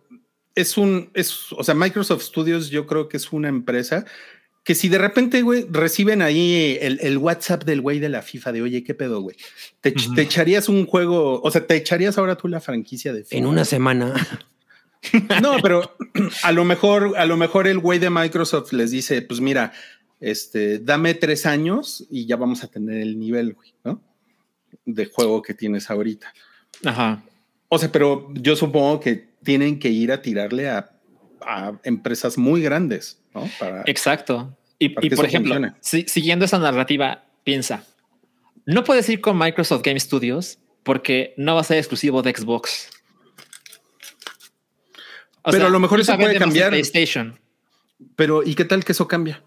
es 0.56 0.78
un, 0.78 1.10
es, 1.14 1.52
o 1.52 1.64
sea, 1.64 1.76
Microsoft 1.76 2.24
Studios 2.24 2.70
yo 2.70 2.88
creo 2.88 3.10
que 3.10 3.18
es 3.18 3.32
una 3.32 3.48
empresa 3.50 4.06
que 4.68 4.76
si 4.76 4.90
de 4.90 4.98
repente, 4.98 5.44
güey, 5.44 5.66
reciben 5.70 6.22
ahí 6.22 6.78
el, 6.82 7.00
el 7.02 7.18
WhatsApp 7.20 7.64
del 7.64 7.80
güey 7.80 8.00
de 8.00 8.10
la 8.10 8.22
FIFA 8.22 8.52
de, 8.52 8.62
oye, 8.62 8.84
¿qué 8.84 8.94
pedo, 8.94 9.22
güey? 9.22 9.38
Te, 9.80 9.94
echarías 10.22 10.68
un 10.68 10.86
juego, 10.86 11.42
o 11.42 11.52
sea, 11.52 11.66
te 11.66 11.78
echarías 11.78 12.18
ahora 12.18 12.36
tú 12.36 12.50
la 12.50 12.60
franquicia 12.60 13.14
de 13.14 13.24
FIFA. 13.24 13.38
en 13.38 13.46
una 13.46 13.64
semana. 13.64 14.14
No, 15.42 15.58
pero 15.62 15.96
a 16.44 16.52
lo 16.52 16.66
mejor, 16.66 17.14
a 17.18 17.26
lo 17.26 17.38
mejor 17.38 17.68
el 17.68 17.80
güey 17.80 18.00
de 18.00 18.10
Microsoft 18.10 18.74
les 18.74 18.92
dice, 18.92 19.22
pues 19.22 19.40
mira, 19.40 19.72
este, 20.20 20.80
dame 20.80 21.14
tres 21.14 21.46
años 21.46 22.06
y 22.10 22.26
ya 22.26 22.36
vamos 22.36 22.64
a 22.64 22.68
tener 22.68 23.00
el 23.00 23.18
nivel, 23.18 23.54
güey, 23.54 23.74
¿no? 23.86 24.02
De 24.86 25.06
juego 25.06 25.42
que 25.44 25.54
tienes 25.54 25.90
ahorita. 25.90 26.34
ajá. 26.84 27.24
O 27.70 27.78
sea, 27.78 27.90
pero 27.90 28.34
yo 28.34 28.56
supongo 28.56 29.00
que 29.00 29.30
tienen 29.44 29.80
que 29.80 29.90
ir 29.90 30.12
a 30.12 30.22
tirarle 30.22 30.68
a, 30.68 30.90
a 31.42 31.80
empresas 31.84 32.38
muy 32.38 32.62
grandes, 32.62 33.22
¿no? 33.34 33.48
Para, 33.60 33.84
Exacto. 33.86 34.57
Y, 34.80 34.90
por 34.90 35.26
ejemplo, 35.26 35.56
si- 35.82 36.04
siguiendo 36.08 36.46
esa 36.46 36.60
narrativa, 36.60 37.24
piensa, 37.44 37.84
no 38.66 38.84
puedes 38.84 39.08
ir 39.10 39.22
con 39.22 39.38
Microsoft 39.38 39.82
Game 39.84 40.00
Studios 40.00 40.60
porque 40.84 41.34
no 41.38 41.56
va 41.56 41.62
a 41.62 41.64
ser 41.64 41.78
exclusivo 41.78 42.22
de 42.22 42.34
Xbox. 42.36 42.90
O 45.44 45.52
Pero 45.52 45.68
a 45.68 45.70
lo 45.70 45.80
mejor 45.80 46.00
eso 46.00 46.16
puede 46.18 46.38
cambiar. 46.38 46.70
PlayStation. 46.70 47.40
pero 48.16 48.44
¿y 48.44 48.54
qué 48.56 48.66
tal 48.66 48.84
que 48.84 48.92
eso 48.92 49.08
cambia? 49.08 49.44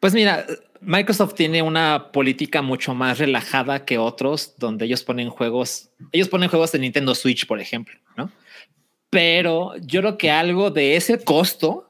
Pues 0.00 0.14
mira, 0.14 0.46
Microsoft 0.80 1.34
tiene 1.34 1.62
una 1.62 2.10
política 2.10 2.62
mucho 2.62 2.94
más 2.94 3.18
relajada 3.18 3.84
que 3.84 3.98
otros, 3.98 4.54
donde 4.56 4.86
ellos 4.86 5.02
ponen 5.04 5.28
juegos, 5.28 5.90
ellos 6.12 6.28
ponen 6.28 6.48
juegos 6.48 6.72
de 6.72 6.78
Nintendo 6.78 7.14
Switch, 7.14 7.46
por 7.46 7.60
ejemplo, 7.60 7.94
¿no? 8.16 8.32
Pero 9.10 9.72
yo 9.82 10.00
creo 10.00 10.16
que 10.18 10.30
algo 10.30 10.70
de 10.70 10.96
ese 10.96 11.22
costo, 11.22 11.89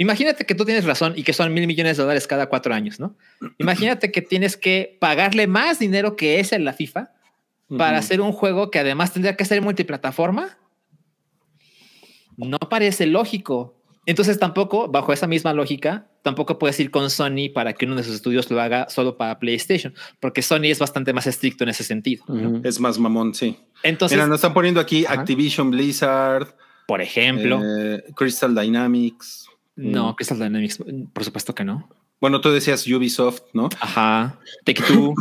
imagínate 0.00 0.46
que 0.46 0.54
tú 0.54 0.64
tienes 0.64 0.84
razón 0.84 1.12
y 1.14 1.22
que 1.22 1.34
son 1.34 1.52
mil 1.52 1.66
millones 1.66 1.98
de 1.98 2.02
dólares 2.02 2.26
cada 2.26 2.48
cuatro 2.48 2.74
años, 2.74 2.98
¿no? 2.98 3.16
Imagínate 3.58 4.10
que 4.10 4.22
tienes 4.22 4.56
que 4.56 4.96
pagarle 4.98 5.46
más 5.46 5.78
dinero 5.78 6.16
que 6.16 6.40
ese 6.40 6.56
en 6.56 6.64
la 6.64 6.72
FIFA 6.72 7.10
para 7.76 7.98
hacer 7.98 8.20
un 8.20 8.32
juego 8.32 8.70
que 8.70 8.78
además 8.78 9.12
tendría 9.12 9.36
que 9.36 9.44
ser 9.44 9.60
multiplataforma. 9.62 10.58
No 12.36 12.58
parece 12.58 13.06
lógico. 13.06 13.76
Entonces 14.06 14.38
tampoco, 14.38 14.88
bajo 14.88 15.12
esa 15.12 15.26
misma 15.26 15.52
lógica, 15.52 16.08
tampoco 16.22 16.58
puedes 16.58 16.80
ir 16.80 16.90
con 16.90 17.10
Sony 17.10 17.52
para 17.54 17.74
que 17.74 17.84
uno 17.84 17.96
de 17.96 18.02
sus 18.02 18.14
estudios 18.14 18.50
lo 18.50 18.60
haga 18.60 18.88
solo 18.88 19.18
para 19.18 19.38
PlayStation, 19.38 19.94
porque 20.18 20.40
Sony 20.40 20.64
es 20.64 20.78
bastante 20.78 21.12
más 21.12 21.26
estricto 21.26 21.64
en 21.64 21.70
ese 21.70 21.84
sentido. 21.84 22.24
Es 22.64 22.80
más 22.80 22.98
mamón, 22.98 23.34
sí. 23.34 23.58
Entonces, 23.82 24.16
Mira, 24.16 24.26
nos 24.26 24.36
están 24.36 24.54
poniendo 24.54 24.80
aquí. 24.80 25.04
Activision 25.06 25.70
Blizzard, 25.70 26.56
por 26.86 27.02
ejemplo, 27.02 27.60
eh, 27.62 28.02
Crystal 28.16 28.54
Dynamics. 28.54 29.49
No, 29.80 30.14
Crystal 30.16 30.38
Dynamics, 30.38 30.78
por 31.12 31.24
supuesto 31.24 31.54
que 31.54 31.64
no. 31.64 31.88
Bueno, 32.20 32.40
tú 32.40 32.50
decías 32.50 32.86
Ubisoft, 32.86 33.42
¿no? 33.54 33.70
Ajá, 33.80 34.38
Take 34.64 34.82
Two. 34.82 35.14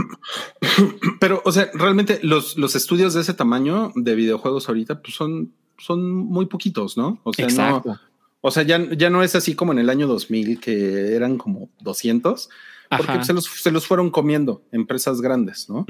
Pero, 1.19 1.41
o 1.45 1.51
sea, 1.51 1.69
realmente 1.73 2.19
los, 2.23 2.57
los 2.57 2.75
estudios 2.75 3.13
de 3.13 3.21
ese 3.21 3.33
tamaño 3.33 3.91
de 3.95 4.15
videojuegos 4.15 4.67
ahorita 4.67 5.01
pues 5.01 5.15
son, 5.15 5.53
son 5.77 6.13
muy 6.13 6.47
poquitos, 6.47 6.97
¿no? 6.97 7.19
O 7.23 7.33
sea, 7.33 7.45
no, 7.45 7.51
Exacto. 7.51 7.99
o 8.41 8.51
sea 8.51 8.63
ya, 8.63 8.85
ya 8.91 9.09
no 9.09 9.23
es 9.23 9.35
así 9.35 9.55
como 9.55 9.71
en 9.71 9.79
el 9.79 9.89
año 9.89 10.07
2000 10.07 10.59
que 10.59 11.15
eran 11.15 11.37
como 11.37 11.69
200, 11.79 12.49
porque 12.89 13.11
Ajá. 13.11 13.23
se 13.23 13.33
los, 13.33 13.45
se 13.45 13.71
los 13.71 13.87
fueron 13.87 14.09
comiendo 14.09 14.63
empresas 14.71 15.21
grandes, 15.21 15.69
¿no? 15.69 15.85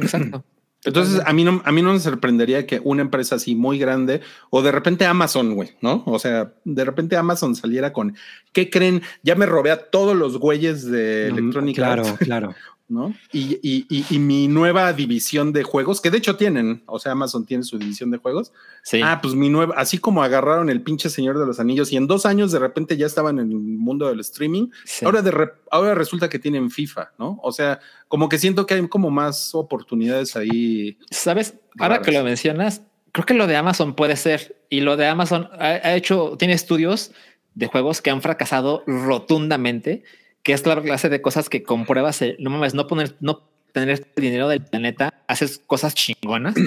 Exacto. 0.00 0.44
Entonces, 0.84 1.20
a 1.26 1.32
mí 1.34 1.44
no, 1.44 1.60
a 1.64 1.72
mí 1.72 1.82
no 1.82 1.92
me 1.92 2.00
sorprendería 2.00 2.66
que 2.66 2.80
una 2.82 3.02
empresa 3.02 3.34
así 3.34 3.54
muy 3.54 3.78
grande 3.78 4.22
o 4.48 4.62
de 4.62 4.72
repente 4.72 5.04
Amazon, 5.04 5.54
güey, 5.54 5.72
¿no? 5.82 6.02
O 6.06 6.18
sea, 6.18 6.54
de 6.64 6.84
repente 6.84 7.16
Amazon 7.16 7.54
saliera 7.54 7.92
con, 7.92 8.16
¿qué 8.52 8.70
creen? 8.70 9.02
Ya 9.22 9.34
me 9.34 9.44
robé 9.44 9.72
a 9.72 9.90
todos 9.90 10.16
los 10.16 10.38
güeyes 10.38 10.84
de 10.90 11.28
Mm, 11.32 11.38
Electronic 11.38 11.76
Claro, 11.76 12.06
Arts, 12.06 12.18
claro. 12.20 12.54
¿no? 12.90 13.14
Y, 13.32 13.58
y, 13.62 13.86
y, 13.88 14.04
y 14.10 14.18
mi 14.18 14.48
nueva 14.48 14.92
división 14.92 15.52
de 15.52 15.62
juegos, 15.62 16.00
que 16.00 16.10
de 16.10 16.18
hecho 16.18 16.36
tienen, 16.36 16.82
o 16.86 16.98
sea, 16.98 17.12
Amazon 17.12 17.46
tiene 17.46 17.62
su 17.64 17.78
división 17.78 18.10
de 18.10 18.18
juegos. 18.18 18.52
Sí. 18.82 19.00
Ah, 19.02 19.20
pues 19.22 19.34
mi 19.34 19.48
nueva, 19.48 19.74
así 19.76 19.98
como 19.98 20.22
agarraron 20.22 20.68
el 20.68 20.82
pinche 20.82 21.08
Señor 21.08 21.38
de 21.38 21.46
los 21.46 21.60
Anillos 21.60 21.92
y 21.92 21.96
en 21.96 22.06
dos 22.06 22.26
años 22.26 22.52
de 22.52 22.58
repente 22.58 22.96
ya 22.96 23.06
estaban 23.06 23.38
en 23.38 23.50
el 23.50 23.58
mundo 23.58 24.08
del 24.08 24.20
streaming, 24.20 24.68
sí. 24.84 25.04
ahora, 25.04 25.22
de 25.22 25.30
re- 25.30 25.52
ahora 25.70 25.94
resulta 25.94 26.28
que 26.28 26.38
tienen 26.38 26.70
FIFA, 26.70 27.12
¿no? 27.18 27.38
O 27.42 27.52
sea, 27.52 27.80
como 28.08 28.28
que 28.28 28.38
siento 28.38 28.66
que 28.66 28.74
hay 28.74 28.88
como 28.88 29.10
más 29.10 29.54
oportunidades 29.54 30.34
ahí. 30.36 30.98
¿Sabes? 31.10 31.54
Ahora 31.78 31.96
raras. 31.96 32.06
que 32.06 32.12
lo 32.12 32.24
mencionas, 32.24 32.82
creo 33.12 33.24
que 33.24 33.34
lo 33.34 33.46
de 33.46 33.56
Amazon 33.56 33.94
puede 33.94 34.16
ser. 34.16 34.56
Y 34.68 34.80
lo 34.80 34.96
de 34.96 35.06
Amazon 35.06 35.48
ha, 35.52 35.66
ha 35.66 35.94
hecho, 35.96 36.36
tiene 36.38 36.54
estudios 36.54 37.12
de 37.54 37.66
juegos 37.66 38.00
que 38.00 38.10
han 38.10 38.22
fracasado 38.22 38.84
rotundamente, 38.86 40.04
que 40.42 40.52
es 40.52 40.64
la 40.66 40.80
clase 40.80 41.08
de 41.08 41.22
cosas 41.22 41.48
que 41.48 41.62
compruebas, 41.62 42.22
eh, 42.22 42.36
no 42.38 42.50
mames, 42.50 42.74
no 42.74 42.86
poner, 42.86 43.16
no 43.20 43.42
tener 43.72 44.12
dinero 44.16 44.48
del 44.48 44.64
planeta, 44.64 45.22
haces 45.28 45.62
cosas 45.66 45.94
chingonas. 45.94 46.54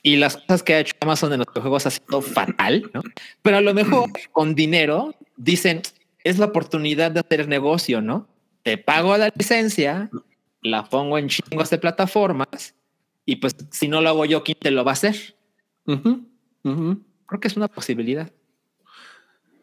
Y 0.00 0.16
las 0.16 0.36
cosas 0.36 0.62
que 0.62 0.74
ha 0.74 0.80
hecho 0.80 0.94
Amazon 1.00 1.32
en 1.32 1.40
los 1.40 1.48
juegos 1.48 1.84
ha 1.84 1.90
sido 1.90 2.22
fatal, 2.22 2.88
¿no? 2.94 3.02
Pero 3.42 3.56
a 3.56 3.60
lo 3.60 3.74
mejor 3.74 4.08
con 4.30 4.54
dinero 4.54 5.12
dicen, 5.36 5.82
es 6.22 6.38
la 6.38 6.46
oportunidad 6.46 7.10
de 7.10 7.20
hacer 7.20 7.48
negocio, 7.48 8.00
¿no? 8.00 8.28
Te 8.62 8.78
pago 8.78 9.18
la 9.18 9.30
licencia, 9.34 10.08
la 10.62 10.84
pongo 10.84 11.18
en 11.18 11.28
chingos 11.28 11.68
de 11.68 11.78
plataformas 11.78 12.74
y 13.28 13.36
pues 13.36 13.54
si 13.70 13.88
no 13.88 14.00
lo 14.00 14.08
hago 14.08 14.24
yo, 14.24 14.42
¿quién 14.42 14.56
te 14.58 14.70
lo 14.70 14.84
va 14.86 14.92
a 14.92 14.94
hacer? 14.94 15.36
Creo 15.84 17.40
que 17.40 17.48
es 17.48 17.58
una 17.58 17.68
posibilidad. 17.68 18.32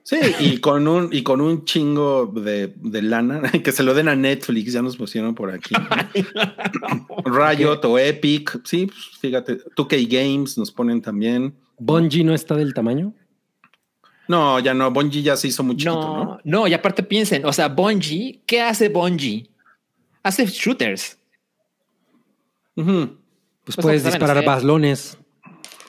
Sí, 0.07 0.18
y 0.40 0.60
con 0.60 0.88
un, 0.88 1.10
y 1.11 1.23
con 1.23 1.41
un 1.41 1.65
chingo 1.65 2.27
de, 2.27 2.72
de 2.77 3.02
lana, 3.02 3.41
que 3.64 3.72
se 3.72 3.82
lo 3.82 3.95
den 3.95 4.07
a 4.07 4.15
Netflix, 4.15 4.72
ya 4.73 4.84
nos 4.84 4.98
pusieron 4.98 5.34
por 5.34 5.49
aquí. 5.49 5.73
Riot 7.26 7.80
o 7.86 7.98
Epic, 7.98 8.61
sí, 8.64 8.86
pues, 8.86 8.99
fíjate, 9.19 9.57
2K 9.76 10.07
Games 10.07 10.60
nos 10.60 10.72
ponen 10.72 11.02
también. 11.02 11.56
Bungie 11.80 12.23
no 12.23 12.36
está 12.36 12.56
del 12.56 12.76
tamaño. 12.76 13.14
No, 14.27 14.60
ya 14.60 14.76
no, 14.76 14.91
Bungie 14.91 15.23
ya 15.23 15.36
se 15.36 15.48
hizo 15.48 15.64
muy 15.64 15.76
chiquito, 15.76 15.95
No, 15.99 16.23
¿no? 16.23 16.41
no, 16.44 16.68
y 16.68 16.73
aparte 16.76 17.02
piensen, 17.02 17.44
o 17.44 17.52
sea, 17.52 17.68
Bungie, 17.68 18.41
¿qué 18.45 18.61
hace 18.61 18.90
Bungie? 18.90 19.49
Hace 20.22 20.45
shooters. 20.45 21.18
Pues, 22.76 22.86
Pues 23.64 23.77
puedes 23.82 24.03
disparar 24.03 24.38
hacer. 24.38 24.48
baslones. 24.48 25.18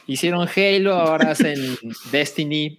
Hicieron 0.07 0.49
Halo, 0.49 0.95
ahora 0.95 1.33
hacen 1.33 1.77
Destiny. 2.11 2.79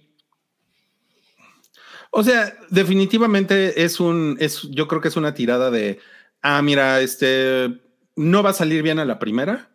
O 2.10 2.22
sea, 2.22 2.54
definitivamente 2.70 3.84
es 3.84 4.00
un, 4.00 4.36
es, 4.40 4.62
yo 4.70 4.88
creo 4.88 5.00
que 5.00 5.08
es 5.08 5.16
una 5.16 5.34
tirada 5.34 5.70
de, 5.70 5.98
ah, 6.42 6.62
mira, 6.62 7.00
este, 7.00 7.80
no 8.16 8.42
va 8.42 8.50
a 8.50 8.54
salir 8.54 8.82
bien 8.82 8.98
a 8.98 9.04
la 9.04 9.18
primera, 9.18 9.70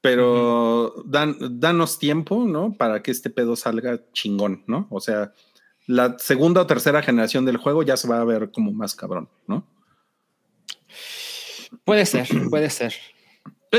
pero 0.00 1.02
dan, 1.06 1.36
danos 1.60 1.98
tiempo, 1.98 2.44
¿no? 2.44 2.74
Para 2.74 3.02
que 3.02 3.10
este 3.10 3.30
pedo 3.30 3.56
salga 3.56 4.00
chingón, 4.12 4.64
¿no? 4.66 4.86
O 4.90 5.00
sea, 5.00 5.32
la 5.86 6.16
segunda 6.18 6.62
o 6.62 6.66
tercera 6.66 7.02
generación 7.02 7.44
del 7.44 7.58
juego 7.58 7.82
ya 7.82 7.96
se 7.96 8.08
va 8.08 8.20
a 8.20 8.24
ver 8.24 8.50
como 8.50 8.72
más 8.72 8.94
cabrón, 8.94 9.28
¿no? 9.46 9.66
Puede 11.84 12.06
ser, 12.06 12.28
puede 12.50 12.70
ser. 12.70 12.94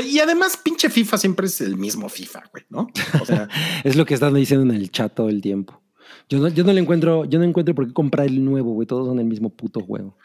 Y 0.04 0.18
además, 0.18 0.58
pinche 0.58 0.90
FIFA 0.90 1.16
siempre 1.16 1.46
es 1.46 1.60
el 1.60 1.76
mismo 1.76 2.08
FIFA, 2.08 2.44
güey, 2.52 2.64
¿no? 2.68 2.88
O 3.20 3.24
sea, 3.24 3.48
Es 3.84 3.96
lo 3.96 4.04
que 4.04 4.14
están 4.14 4.34
diciendo 4.34 4.72
en 4.72 4.78
el 4.78 4.90
chat 4.90 5.14
todo 5.14 5.28
el 5.28 5.40
tiempo. 5.40 5.82
Yo 6.28 6.38
no, 6.40 6.48
yo 6.48 6.64
no 6.64 6.72
le 6.72 6.80
encuentro, 6.80 7.24
yo 7.24 7.38
no 7.38 7.44
encuentro 7.44 7.74
por 7.74 7.86
qué 7.86 7.92
comprar 7.92 8.26
el 8.26 8.44
nuevo, 8.44 8.72
güey. 8.72 8.86
Todos 8.86 9.06
son 9.06 9.18
el 9.20 9.26
mismo 9.26 9.48
puto 9.50 9.80
juego. 9.80 10.16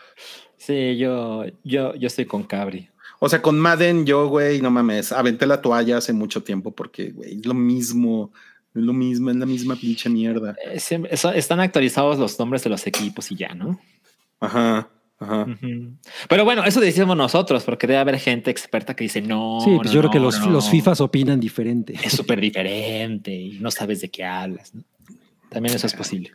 Sí, 0.57 0.97
yo, 0.97 1.43
yo, 1.63 1.93
yo 1.95 2.07
estoy 2.07 2.25
con 2.25 2.43
Cabri. 2.43 2.89
o 3.19 3.29
sea, 3.29 3.41
con 3.41 3.59
Madden 3.59 4.05
yo, 4.05 4.27
güey, 4.27 4.61
no 4.61 4.71
mames, 4.71 5.11
aventé 5.11 5.45
la 5.45 5.61
toalla 5.61 5.97
hace 5.97 6.13
mucho 6.13 6.41
tiempo 6.43 6.71
porque, 6.71 7.11
güey, 7.11 7.35
es 7.39 7.45
lo 7.45 7.53
mismo, 7.53 8.31
es 8.73 8.81
lo 8.81 8.93
mismo, 8.93 9.29
es 9.29 9.35
la 9.37 9.45
misma 9.45 9.75
pinche 9.75 10.09
mierda. 10.09 10.55
Eh, 10.71 10.79
siempre- 10.79 11.13
eso- 11.13 11.31
están 11.33 11.59
actualizados 11.59 12.17
los 12.19 12.37
nombres 12.39 12.63
de 12.63 12.69
los 12.71 12.85
equipos 12.87 13.31
y 13.31 13.35
ya, 13.35 13.53
¿no? 13.53 13.79
Ajá, 14.39 14.89
ajá. 15.19 15.43
Ujú. 15.43 15.93
Pero 16.29 16.45
bueno, 16.45 16.63
eso 16.63 16.79
decimos 16.79 17.15
nosotros, 17.15 17.63
porque 17.63 17.85
debe 17.85 17.99
haber 17.99 18.17
gente 18.19 18.49
experta 18.49 18.95
que 18.95 19.03
dice 19.03 19.21
no. 19.21 19.59
sí, 19.63 19.71
pues 19.75 19.87
no, 19.89 19.93
yo 19.93 19.99
creo 20.01 20.11
que 20.11 20.17
no, 20.19 20.25
los, 20.25 20.39
no. 20.39 20.49
los 20.49 20.67
FIFAs 20.69 20.99
opinan 21.01 21.39
diferente. 21.39 21.93
es 22.03 22.13
súper 22.13 22.39
diferente 22.41 23.31
y 23.33 23.59
no 23.59 23.69
sabes 23.71 24.01
de 24.01 24.09
qué 24.09 24.23
hablas. 24.23 24.71
También 25.51 25.75
eso 25.75 25.85
es 25.85 25.93
posible. 25.93 26.31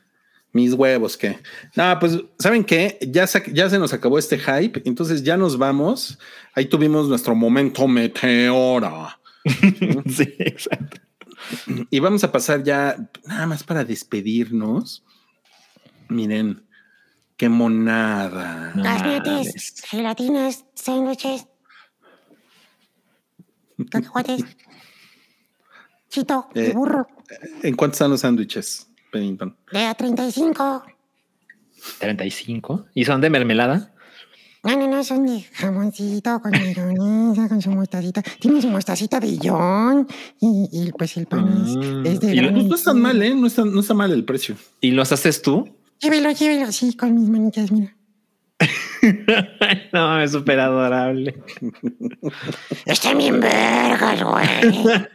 Mis 0.52 0.74
huevos, 0.74 1.16
¿qué? 1.16 1.38
No, 1.74 1.98
pues, 1.98 2.18
¿saben 2.38 2.64
qué? 2.64 2.98
Ya 3.10 3.26
se, 3.26 3.42
ya 3.52 3.68
se 3.68 3.78
nos 3.78 3.92
acabó 3.92 4.18
este 4.18 4.38
hype, 4.38 4.82
entonces 4.84 5.22
ya 5.22 5.36
nos 5.36 5.58
vamos. 5.58 6.18
Ahí 6.54 6.66
tuvimos 6.66 7.08
nuestro 7.08 7.34
momento 7.34 7.88
meteora. 7.88 9.18
sí, 10.06 10.34
exacto. 10.38 11.00
Y 11.90 11.98
vamos 11.98 12.24
a 12.24 12.30
pasar 12.32 12.62
ya, 12.62 12.96
nada 13.26 13.46
más 13.46 13.64
para 13.64 13.84
despedirnos. 13.84 15.02
Miren, 16.08 16.62
qué 17.36 17.48
monada. 17.48 18.72
Mames. 18.76 19.74
gelatinas, 19.88 20.64
sándwiches, 20.74 21.46
cacahuates, 23.90 24.44
chito, 26.08 26.48
Eh. 26.54 26.72
burro, 26.74 27.06
¿En 27.62 27.74
cuánto 27.74 27.94
están 27.94 28.10
los 28.10 28.20
sándwiches, 28.20 28.88
Pennington? 29.10 29.56
de 29.72 29.84
a 29.84 29.94
35. 29.94 30.84
35. 31.98 32.86
¿Y 32.94 33.04
son 33.04 33.20
de 33.20 33.30
mermelada? 33.30 33.92
No, 34.64 34.76
no, 34.76 34.88
no, 34.88 35.04
son 35.04 35.24
de 35.26 35.42
jamoncito 35.52 36.40
con 36.40 36.50
mayonesa, 36.50 37.48
con 37.48 37.62
su 37.62 37.70
mostacita. 37.70 38.20
Tiene 38.40 38.60
su 38.60 38.68
mostacita 38.68 39.20
de 39.20 39.38
John 39.40 40.08
y, 40.40 40.68
y 40.72 40.90
pues 40.92 41.16
el 41.16 41.26
pan 41.26 41.46
es- 41.64 41.76
Mm. 41.76 42.06
es, 42.06 42.20
de 42.20 42.34
Y 42.34 42.40
lo- 42.40 42.50
no 42.50 42.74
está 42.74 42.92
mal, 42.92 43.22
¿eh? 43.22 43.32
No 43.34 43.46
está, 43.46 43.64
no 43.64 43.78
está 43.80 43.94
mal 43.94 44.10
el 44.12 44.24
precio. 44.24 44.56
¿Y 44.80 44.90
los 44.90 45.12
haces 45.12 45.40
tú? 45.42 45.68
Llévelo, 46.00 46.32
llévelo, 46.32 46.72
sí, 46.72 46.96
con 46.96 47.14
mis 47.14 47.28
manitas, 47.28 47.70
mira. 47.70 47.94
no, 49.92 50.20
es 50.20 50.32
súper 50.32 50.58
adorable. 50.58 51.40
Están 52.86 53.18
bien 53.18 53.38
vergas, 53.40 54.22
güey. 54.22 54.48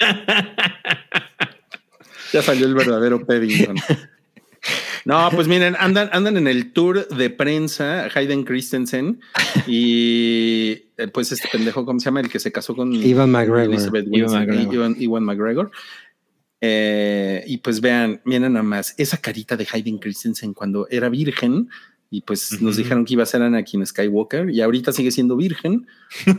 Ya 2.33 2.41
salió 2.41 2.65
el 2.65 2.73
verdadero 2.73 3.25
Paddington. 3.25 3.75
No, 5.05 5.29
pues 5.33 5.47
miren, 5.47 5.75
andan, 5.79 6.09
andan 6.13 6.37
en 6.37 6.47
el 6.47 6.71
tour 6.71 7.07
de 7.07 7.31
prensa 7.31 8.07
Hayden 8.13 8.43
Christensen 8.43 9.19
y 9.65 10.83
eh, 10.97 11.07
pues 11.11 11.31
este 11.31 11.49
pendejo, 11.51 11.85
¿cómo 11.85 11.99
se 11.99 12.05
llama? 12.05 12.19
El 12.19 12.29
que 12.29 12.39
se 12.39 12.51
casó 12.51 12.75
con 12.75 12.93
Ivan 12.93 13.31
McGregor. 13.31 13.61
Elizabeth 13.61 14.05
Ivan 14.11 14.31
McGregor. 14.31 14.73
Ivan, 14.73 14.95
Ivan 14.99 15.23
McGregor. 15.23 15.71
Eh, 16.61 17.43
y 17.47 17.57
pues 17.57 17.81
vean, 17.81 18.21
miren 18.23 18.53
nada 18.53 18.61
más, 18.61 18.93
esa 18.99 19.17
carita 19.17 19.57
de 19.57 19.67
Hayden 19.71 19.97
Christensen 19.97 20.53
cuando 20.53 20.87
era 20.91 21.09
virgen 21.09 21.69
Y 22.11 22.21
pues 22.21 22.61
nos 22.61 22.77
dijeron 22.77 23.03
que 23.05 23.13
iba 23.13 23.23
a 23.23 23.25
ser 23.25 23.41
Anakin 23.41 23.85
Skywalker 23.85 24.51
y 24.51 24.61
ahorita 24.61 24.91
sigue 24.91 25.11
siendo 25.11 25.35
virgen, 25.37 25.87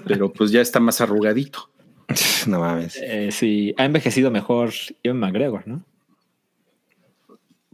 pero 0.07 0.33
pues 0.33 0.53
ya 0.53 0.61
está 0.61 0.79
más 0.79 1.01
arrugadito. 1.01 1.71
No 2.47 2.61
mames. 2.61 2.97
Eh, 3.03 3.31
sí, 3.33 3.75
ha 3.79 3.85
envejecido 3.85 4.31
mejor 4.31 4.71
Ian 5.05 5.19
McGregor, 5.19 5.67
¿no? 5.67 5.85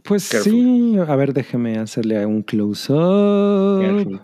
Pues 0.03 0.29
Careful. 0.29 0.51
sí, 0.51 0.95
a 1.07 1.15
ver, 1.15 1.33
déjeme 1.33 1.77
hacerle 1.77 2.25
un 2.25 2.41
close-up. 2.43 4.21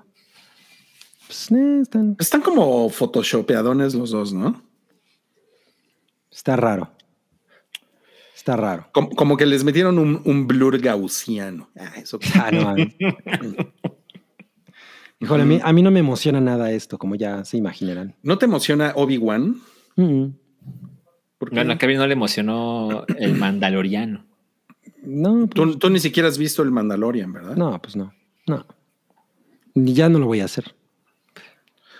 Pues, 1.28 1.52
eh, 1.52 1.80
están- 1.82 2.16
Están 2.20 2.42
como 2.42 2.90
photoshopeadones 2.90 3.94
los 3.96 4.12
dos, 4.12 4.34
¿no? 4.34 4.62
está 6.32 6.56
raro. 6.58 6.92
Está 8.36 8.56
raro. 8.58 8.88
Como, 8.92 9.10
como 9.12 9.38
que 9.38 9.46
les 9.46 9.64
metieron 9.64 9.98
un, 9.98 10.22
un 10.26 10.46
blur 10.48 10.78
gaussiano. 10.80 11.70
Ah, 11.78 11.94
eso. 11.98 12.20
Ah, 12.36 12.52
no. 12.52 12.76
Híjole, 15.20 15.44
a 15.44 15.46
mí, 15.46 15.60
a 15.64 15.74
mí 15.74 15.82
no 15.82 15.92
me 15.92 16.00
emociona 16.02 16.42
nada 16.42 16.72
esto, 16.72 16.98
como 16.98 17.16
ya 17.16 17.44
se 17.46 17.58
imaginarán. 17.58 18.16
¿No 18.22 18.38
te 18.38 18.46
emociona 18.46 18.92
Obi-Wan? 18.96 19.62
Mm, 19.96 20.26
a 21.72 21.78
Kevin 21.78 21.98
no 21.98 22.08
le 22.08 22.14
emocionó 22.14 23.06
el 23.18 23.36
Mandaloriano. 23.36 24.26
No, 25.04 25.48
pues, 25.48 25.52
Tú, 25.54 25.78
tú 25.78 25.90
ni 25.90 26.00
siquiera 26.00 26.28
has 26.30 26.38
visto 26.38 26.64
el 26.64 26.72
Mandalorian, 26.72 27.32
¿verdad? 27.32 27.56
no, 27.56 27.80
pues 27.82 27.96
no. 27.96 28.14
No. 28.48 28.66
Ni 29.74 29.94
Ya 29.94 30.10
no 30.10 30.20
lo 30.20 30.26
voy 30.26 30.40
a 30.40 30.46
hacer. 30.46 30.76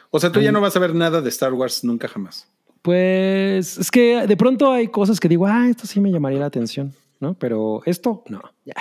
O 0.10 0.20
sea, 0.20 0.32
tú 0.32 0.40
ya 0.40 0.52
no 0.52 0.62
vas 0.62 0.76
a 0.76 0.80
ver 0.80 0.96
nada 0.96 1.22
de 1.22 1.30
Star 1.30 1.54
Wars 1.54 1.84
nunca 1.84 2.08
jamás. 2.08 2.50
Pues 2.82 3.78
es 3.78 3.92
que 3.92 4.26
de 4.28 4.38
pronto 4.38 4.72
hay 4.72 4.88
cosas 4.88 5.20
que 5.20 5.28
digo, 5.28 5.46
ah, 5.46 5.68
esto 5.68 5.88
sí 5.88 6.00
me 6.00 6.12
llamaría 6.12 6.40
la 6.40 6.46
atención, 6.46 6.94
¿no? 7.20 7.34
Pero 7.34 7.82
esto, 7.86 8.24
no, 8.30 8.42
ya. 8.64 8.76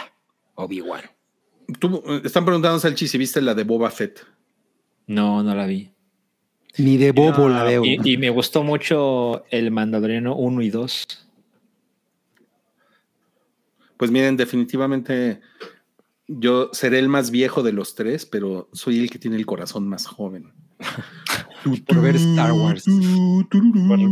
Obi-Wan. 0.55 1.01
Tú, 1.81 2.03
eh, 2.07 2.21
están 2.25 2.45
preguntando, 2.45 2.79
Salchi, 2.79 3.09
si 3.09 3.19
viste 3.19 3.41
la 3.41 3.55
de 3.55 3.65
Boba 3.65 3.91
Fett. 3.91 4.21
No, 5.07 5.43
no 5.43 5.55
la 5.55 5.67
vi. 5.67 5.91
Ni 6.79 6.97
de 6.97 7.13
bobo 7.13 7.49
la 7.49 7.63
veo. 7.63 7.85
Y, 7.85 8.01
y 8.05 8.17
me 8.17 8.31
gustó 8.31 8.63
mucho 8.63 9.45
el 9.51 9.71
Mandaloriano 9.71 10.35
1 10.37 10.63
y 10.63 10.71
2. 10.71 11.07
Pues 13.97 14.11
miren, 14.11 14.37
definitivamente 14.37 15.41
yo 16.27 16.71
seré 16.73 16.99
el 16.99 17.09
más 17.09 17.31
viejo 17.31 17.63
de 17.63 17.73
los 17.73 17.95
tres, 17.95 18.27
pero 18.27 18.69
soy 18.73 18.99
el 18.99 19.11
que 19.11 19.19
tiene 19.19 19.37
el 19.37 19.47
corazón 19.47 19.89
más 19.89 20.07
joven. 20.07 20.53
por 21.87 22.01
ver 22.01 22.17
Star 22.17 22.53
Wars. 22.53 22.85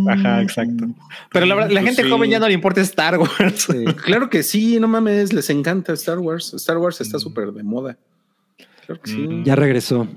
Ajá, 0.09 0.43
exacto. 0.43 0.87
Pero 1.31 1.47
la, 1.47 1.55
verdad, 1.55 1.71
la 1.71 1.81
Pues 1.81 1.91
gente 1.91 2.05
sí. 2.05 2.11
joven 2.11 2.31
ya 2.31 2.39
no 2.39 2.49
le 2.49 2.55
importa 2.55 2.81
Star 2.81 3.19
Wars. 3.19 3.69
Sí. 3.71 3.85
Claro 4.05 4.31
que 4.31 4.43
sí, 4.43 4.79
no 4.81 4.89
mames, 4.89 5.33
les 5.33 5.51
encanta 5.51 5.93
Star 5.95 6.19
Wars. 6.19 6.55
Star 6.55 6.79
Wars 6.79 7.01
está 7.01 7.19
súper 7.19 7.53
de 7.53 7.63
moda. 7.63 7.99
Claro 8.87 9.01
que 9.01 9.11
sí. 9.11 9.19
Mm. 9.19 9.45
Ya 9.45 9.57
regresó. 9.57 10.09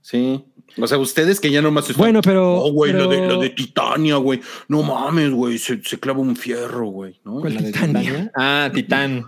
Sí. 0.00 0.44
O 0.78 0.86
sea, 0.86 0.98
ustedes 0.98 1.40
que 1.40 1.50
ya 1.50 1.62
nomás 1.62 1.84
están. 1.88 1.98
Bueno, 1.98 2.20
pero. 2.22 2.56
Oh, 2.62 2.72
güey, 2.72 2.92
la, 2.92 3.06
de, 3.06 3.16
pero- 3.18 3.36
la 3.36 3.38
de 3.42 3.50
Titania, 3.50 4.16
güey. 4.16 4.40
No 4.68 4.82
mames, 4.82 5.30
güey. 5.30 5.56
Se, 5.58 5.82
se 5.82 5.98
clava 5.98 6.20
un 6.20 6.36
fierro, 6.36 6.86
güey. 6.88 7.18
¿no? 7.24 7.40
¿Cuál 7.40 7.54
La 7.54 7.60
de 7.62 7.72
Titania? 7.72 8.30
Ah, 8.36 8.70
Titán. 8.74 9.24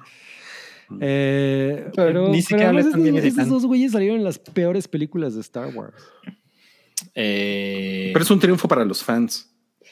Eh, 1.00 1.90
Pero 1.94 2.06
pero, 2.08 2.28
ni 2.30 2.40
siquiera 2.40 2.72
pero 2.72 2.92
bien 2.96 3.14
de 3.16 3.28
esos 3.28 3.48
dos 3.48 3.66
güeyes 3.66 3.92
salieron 3.92 4.18
en 4.18 4.24
las 4.24 4.38
peores 4.38 4.88
películas 4.88 5.34
de 5.34 5.42
Star 5.42 5.74
Wars. 5.74 5.94
Eh, 7.14 8.10
Pero 8.12 8.22
es 8.24 8.30
un 8.30 8.40
triunfo 8.40 8.68
para 8.68 8.84
los 8.84 9.02
fans. 9.04 9.50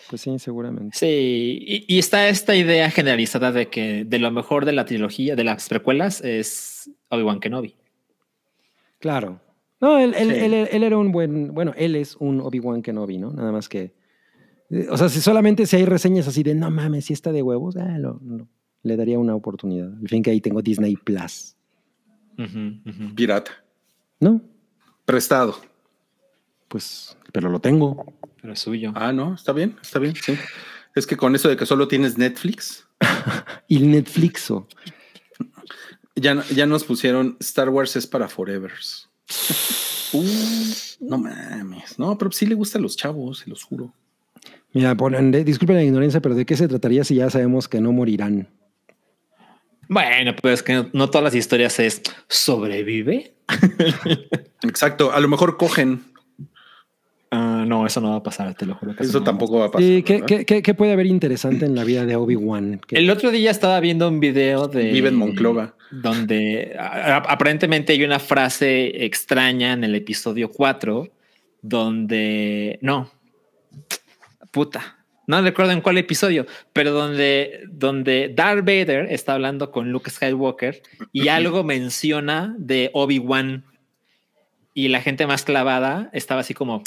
Pues 0.09 0.23
sí, 0.23 0.39
seguramente. 0.39 0.97
Sí, 0.97 1.59
y, 1.61 1.85
y 1.95 1.99
está 1.99 2.29
esta 2.29 2.55
idea 2.55 2.91
generalizada 2.91 3.51
de 3.53 3.69
que 3.69 4.05
de 4.05 4.19
lo 4.19 4.31
mejor 4.31 4.65
de 4.65 4.73
la 4.73 4.85
trilogía, 4.85 5.35
de 5.37 5.45
las 5.45 5.69
precuelas, 5.69 6.23
es 6.23 6.91
Obi-Wan 7.11 7.41
Kenobi. 7.41 7.75
Claro. 9.01 9.41
No, 9.81 9.99
él, 9.99 10.15
él, 10.17 10.31
Sí. 10.31 10.39
él- 10.39 10.69
él 10.73 10.83
era 10.83 10.97
un 10.99 11.13
buen. 11.13 11.53
Bueno, 11.55 11.73
él 11.77 11.97
es 11.97 12.17
un 12.17 12.41
Obi-Wan 12.41 12.83
Kenobi, 12.83 13.19
¿no? 13.19 13.33
Nada 13.33 13.53
más 13.53 13.69
que. 13.69 13.95
eh, 14.71 14.87
O 14.91 14.97
sea, 14.97 15.09
si 15.09 15.21
solamente 15.21 15.67
si 15.67 15.77
hay 15.77 15.85
reseñas 15.85 16.27
así 16.29 16.43
de 16.43 16.55
no 16.55 16.71
mames, 16.71 17.05
si 17.07 17.13
está 17.13 17.31
de 17.33 17.43
huevos, 17.43 17.77
ah, 17.77 17.99
lo- 17.99 18.21
lo- 18.25 18.49
le 18.83 18.97
daría 18.97 19.19
una 19.19 19.35
oportunidad. 19.35 19.93
Al 20.01 20.09
fin 20.09 20.23
que 20.23 20.31
ahí 20.31 20.41
tengo 20.41 20.63
Disney 20.63 20.97
Plus. 20.97 21.57
Pirata. 23.15 23.51
¿No? 24.21 24.41
Prestado. 25.05 25.57
Pues, 26.69 27.17
pero 27.33 27.49
lo 27.51 27.61
tengo. 27.61 28.13
Pero 28.41 28.53
es 28.53 28.61
suyo. 28.61 28.93
Ah, 28.95 29.13
no, 29.13 29.35
está 29.35 29.53
bien, 29.53 29.77
está 29.83 29.99
bien. 29.99 30.15
Sí. 30.17 30.35
Es 30.95 31.07
que 31.07 31.17
con 31.17 31.35
eso 31.35 31.49
de 31.49 31.57
que 31.57 31.67
solo 31.67 31.89
tienes 31.89 32.17
Netflix, 32.19 32.87
Y 33.69 33.77
el 33.77 33.91
Netflixo. 33.91 34.67
ya, 36.15 36.43
ya 36.55 36.67
nos 36.67 36.85
pusieron 36.85 37.37
Star 37.41 37.69
Wars 37.69 37.97
es 37.97 38.07
para 38.07 38.29
Forevers. 38.29 39.06
Uh, 40.13 40.25
no 41.01 41.19
mames. 41.19 41.99
No, 41.99 42.17
pero 42.17 42.31
sí 42.33 42.47
le 42.47 42.55
gusta 42.55 42.79
a 42.79 42.81
los 42.81 42.97
chavos, 42.97 43.41
se 43.41 43.51
los 43.51 43.63
juro. 43.65 43.93
Mira, 44.73 44.95
ponen, 44.95 45.31
de- 45.31 45.45
disculpen 45.45 45.77
la 45.77 45.83
ignorancia, 45.83 46.21
pero 46.21 46.35
¿de 46.35 46.47
qué 46.47 46.57
se 46.57 46.69
trataría 46.69 47.05
si 47.05 47.17
ya 47.17 47.31
sabemos 47.31 47.69
que 47.69 47.81
no 47.81 47.93
morirán? 47.93 48.49
Bueno, 49.89 50.35
pues 50.41 50.55
es 50.55 50.63
que 50.63 50.75
no, 50.75 50.91
no 50.93 51.11
todas 51.11 51.25
las 51.25 51.35
historias 51.35 51.79
es 51.79 52.03
sobrevive. 52.29 53.35
Exacto. 54.63 55.13
A 55.13 55.21
lo 55.21 55.29
mejor 55.29 55.57
cogen. 55.57 56.05
Ah, 57.31 57.65
no, 57.67 57.87
eso 57.87 58.01
no 58.01 58.11
va 58.11 58.17
a 58.17 58.23
pasar, 58.23 58.55
te 58.55 58.65
lo 58.67 58.75
juro. 58.77 58.95
que 58.95 59.03
Eso 59.03 59.19
no. 59.19 59.25
tampoco 59.25 59.59
va 59.59 59.67
a 59.67 59.71
pasar. 59.71 59.87
Sí, 59.87 60.03
¿qué, 60.05 60.23
qué- 60.27 60.45
qué- 60.45 60.63
qué 60.63 60.75
puede 60.75 60.93
haber 60.93 61.07
interesante 61.07 61.67
en 61.67 61.75
la 61.75 61.83
vida 61.85 62.07
de 62.07 62.15
Obi-Wan? 62.17 62.81
Que- 62.87 62.97
El 62.97 63.11
otro 63.11 63.31
día 63.33 63.51
estaba 63.51 63.81
viendo 63.81 64.09
un 64.09 64.21
video 64.21 64.69
de. 64.69 64.93
Vive 64.93 65.09
en 65.09 65.17
Monclova. 65.17 65.75
Donde 65.91 66.75
a- 66.79 67.17
aparentemente 67.17 67.93
hay 67.93 68.05
una 68.05 68.19
frase 68.21 69.05
extraña 69.05 69.73
en 69.73 69.83
el 69.85 69.95
episodio 69.97 70.51
4, 70.51 71.09
donde. 71.63 72.79
No. 72.81 73.11
Puta. 74.51 74.93
No 75.27 75.43
recuerdo 75.43 75.73
en 75.73 75.81
cuál 75.81 75.99
episodio, 75.99 76.47
pero 76.73 76.93
donde, 76.93 77.65
donde 77.69 78.33
Darth 78.35 78.61
Vader 78.61 79.09
está 79.11 79.35
hablando 79.35 79.73
con 79.73 79.91
Luke 79.91 80.09
Skywalker 80.09 80.81
y 81.13 81.27
algo 81.29 81.65
menciona 81.65 82.55
de 82.59 82.91
Obi-Wan. 82.95 83.65
Y 84.73 84.87
la 84.89 85.01
gente 85.01 85.27
más 85.27 85.43
clavada 85.45 86.11
estaba 86.13 86.43
así 86.43 86.55
como, 86.55 86.85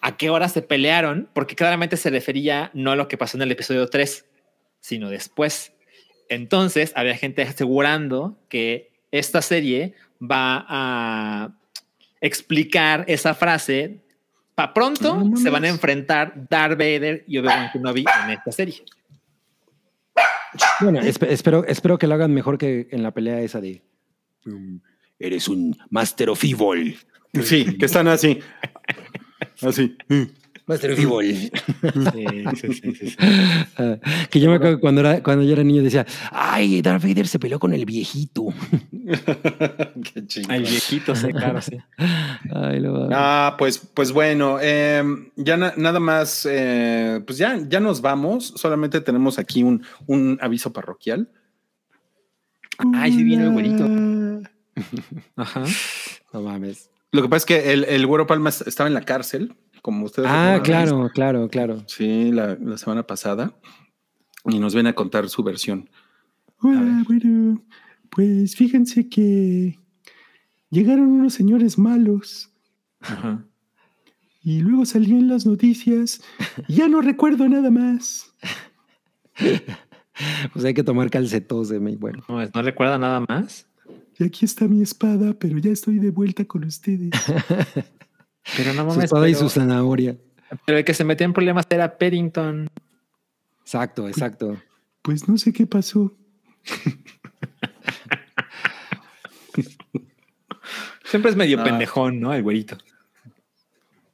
¿a 0.00 0.16
qué 0.16 0.30
hora 0.30 0.48
se 0.48 0.62
pelearon? 0.62 1.28
Porque 1.34 1.54
claramente 1.56 1.96
se 1.96 2.10
refería 2.10 2.70
no 2.74 2.90
a 2.92 2.96
lo 2.96 3.08
que 3.08 3.16
pasó 3.18 3.36
en 3.36 3.42
el 3.42 3.52
episodio 3.52 3.86
3, 3.88 4.26
sino 4.80 5.10
después. 5.10 5.72
Entonces 6.28 6.92
había 6.94 7.16
gente 7.16 7.42
asegurando 7.42 8.38
que 8.48 8.92
esta 9.10 9.42
serie 9.42 9.94
va 10.22 10.64
a 10.68 11.56
explicar 12.20 13.04
esa 13.08 13.34
frase. 13.34 14.00
Para 14.54 14.74
pronto 14.74 15.14
No 15.16 15.24
mames. 15.24 15.42
se 15.42 15.50
van 15.50 15.64
a 15.64 15.68
enfrentar 15.68 16.46
Darth 16.48 16.72
Vader 16.78 17.24
y 17.26 17.38
Obi-Wan 17.38 17.70
Kenobi 17.72 18.04
en 18.24 18.30
esta 18.30 18.52
serie. 18.52 18.82
Bueno, 20.80 21.00
espe- 21.00 21.28
espero, 21.30 21.64
espero 21.66 21.98
que 21.98 22.06
lo 22.06 22.14
hagan 22.14 22.34
mejor 22.34 22.58
que 22.58 22.88
en 22.90 23.02
la 23.02 23.12
pelea 23.12 23.40
esa 23.40 23.60
de. 23.60 23.82
"Mm, 24.44 24.76
Eres 25.18 25.48
un 25.48 25.76
Master 25.90 26.30
of 26.30 26.42
Evil. 26.44 26.98
Sí, 27.42 27.76
que 27.78 27.84
están 27.86 28.08
así. 28.08 28.40
Así. 29.62 29.96
Master 30.66 30.92
of 30.92 30.98
Evil. 31.00 31.50
Sí, 32.12 32.26
sí, 32.60 32.72
sí, 32.74 32.92
sí, 32.94 33.06
sí. 33.10 33.16
Ah, 33.76 33.96
que 34.30 34.38
yo 34.38 34.48
me 34.50 34.56
acuerdo 34.56 34.76
que 34.76 34.80
cuando, 34.80 35.00
era, 35.00 35.20
cuando 35.22 35.42
yo 35.44 35.52
era 35.54 35.64
niño 35.64 35.82
decía, 35.82 36.06
ay, 36.30 36.80
Darth 36.80 37.02
Vader 37.02 37.26
se 37.26 37.40
peleó 37.40 37.58
con 37.58 37.72
el 37.74 37.84
viejito. 37.84 38.54
Qué 40.14 40.26
chingón. 40.26 40.52
Al 40.52 40.60
viejito, 40.62 41.14
sí. 41.16 41.28
Ay, 42.54 42.78
lo- 42.80 43.08
Ah, 43.12 43.56
pues, 43.58 43.78
pues 43.78 44.12
bueno, 44.12 44.58
eh, 44.62 45.02
ya 45.36 45.56
na- 45.56 45.74
nada 45.76 45.98
más, 45.98 46.46
eh, 46.48 47.20
pues 47.26 47.36
ya, 47.38 47.58
ya 47.68 47.80
nos 47.80 48.00
vamos. 48.00 48.52
Solamente 48.56 49.00
tenemos 49.00 49.38
aquí 49.40 49.64
un, 49.64 49.82
un 50.06 50.38
aviso 50.40 50.72
parroquial. 50.72 51.28
Ay, 52.94 53.12
sí 53.12 53.24
viene 53.24 53.44
el 53.44 53.50
güerito. 53.50 53.88
Ajá. 55.36 55.64
no 56.32 56.42
mames. 56.42 56.89
Lo 57.12 57.22
que 57.22 57.28
pasa 57.28 57.38
es 57.38 57.46
que 57.46 57.72
el, 57.72 57.84
el 57.84 58.06
güero 58.06 58.26
Palma 58.26 58.50
est- 58.50 58.66
estaba 58.66 58.86
en 58.88 58.94
la 58.94 59.02
cárcel, 59.02 59.54
como 59.82 60.04
ustedes. 60.06 60.28
Ah, 60.30 60.60
claro, 60.62 61.10
claro, 61.12 61.48
claro. 61.48 61.82
Sí, 61.86 62.30
la, 62.32 62.56
la 62.60 62.78
semana 62.78 63.04
pasada. 63.06 63.52
Y 64.46 64.58
nos 64.58 64.74
ven 64.74 64.86
a 64.86 64.94
contar 64.94 65.28
su 65.28 65.42
versión. 65.42 65.90
Ah, 66.62 67.02
bueno, 67.06 67.62
pues 68.10 68.54
fíjense 68.56 69.08
que 69.08 69.78
llegaron 70.70 71.06
unos 71.08 71.34
señores 71.34 71.78
malos 71.78 72.50
Ajá. 73.00 73.44
y 74.42 74.60
luego 74.60 74.84
salió 74.86 75.16
en 75.16 75.28
las 75.28 75.46
noticias 75.46 76.22
y 76.68 76.74
ya 76.76 76.88
no 76.88 77.00
recuerdo 77.00 77.48
nada 77.48 77.70
más. 77.70 78.32
Pues 80.52 80.64
hay 80.66 80.74
que 80.74 80.82
tomar 80.84 81.08
calcetos 81.08 81.70
de 81.70 81.80
mí. 81.80 81.96
Bueno, 81.96 82.22
No, 82.28 82.44
no 82.44 82.62
recuerda 82.62 82.98
nada 82.98 83.24
más. 83.26 83.66
Y 84.20 84.24
aquí 84.24 84.44
está 84.44 84.68
mi 84.68 84.82
espada, 84.82 85.32
pero 85.38 85.56
ya 85.58 85.70
estoy 85.70 85.98
de 85.98 86.10
vuelta 86.10 86.44
con 86.44 86.64
ustedes. 86.64 87.10
Pero 88.56 88.74
no 88.74 88.82
su 88.82 88.88
mames. 88.88 89.04
espada 89.04 89.28
y 89.30 89.34
su 89.34 89.48
zanahoria. 89.48 90.18
Pero 90.66 90.76
el 90.78 90.84
que 90.84 90.92
se 90.92 91.04
metió 91.04 91.24
en 91.24 91.32
problemas 91.32 91.64
era 91.70 91.96
Paddington. 91.96 92.68
Exacto, 93.62 94.08
exacto. 94.08 94.60
Pues 95.02 95.26
no 95.26 95.38
sé 95.38 95.52
qué 95.54 95.66
pasó. 95.66 96.14
Siempre 101.04 101.30
es 101.30 101.36
medio 101.36 101.56
No. 101.56 101.64
pendejón, 101.64 102.20
¿no? 102.20 102.34
El 102.34 102.42
güerito. 102.42 102.76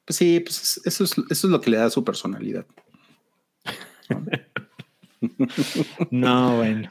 Pues 0.05 0.17
sí, 0.17 0.41
pues 0.41 0.81
eso 0.85 1.05
es, 1.05 1.13
eso 1.19 1.25
es 1.29 1.45
lo 1.45 1.61
que 1.61 1.71
le 1.71 1.79
da 1.79 1.91
su 1.91 2.05
personalidad. 2.05 2.67
No, 6.11 6.59
bueno. 6.59 6.89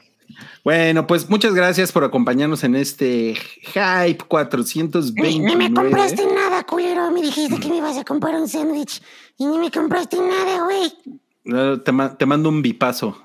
Bueno, 0.64 1.06
pues 1.06 1.28
muchas 1.30 1.54
gracias 1.54 1.92
por 1.92 2.04
acompañarnos 2.04 2.64
en 2.64 2.74
este 2.74 3.34
Hype 3.74 4.24
429. 4.28 5.38
Ni, 5.38 5.56
me 5.56 5.72
compraste 5.72 6.26
nada, 6.26 6.62
culero. 6.64 7.10
Me 7.10 7.22
dijiste 7.22 7.58
que 7.60 7.68
me 7.68 7.76
ibas 7.78 7.96
a 7.96 8.04
comprar 8.04 8.34
un 8.34 8.48
sándwich. 8.48 9.02
Y 9.38 9.46
ni 9.46 9.58
me 9.58 9.70
compraste 9.70 10.16
nada, 10.18 10.64
güey. 10.64 10.92
No, 11.44 11.80
Te, 11.80 11.92
ma- 11.92 12.16
te 12.16 12.26
mando 12.26 12.48
un 12.48 12.62
bipazo. 12.62 13.22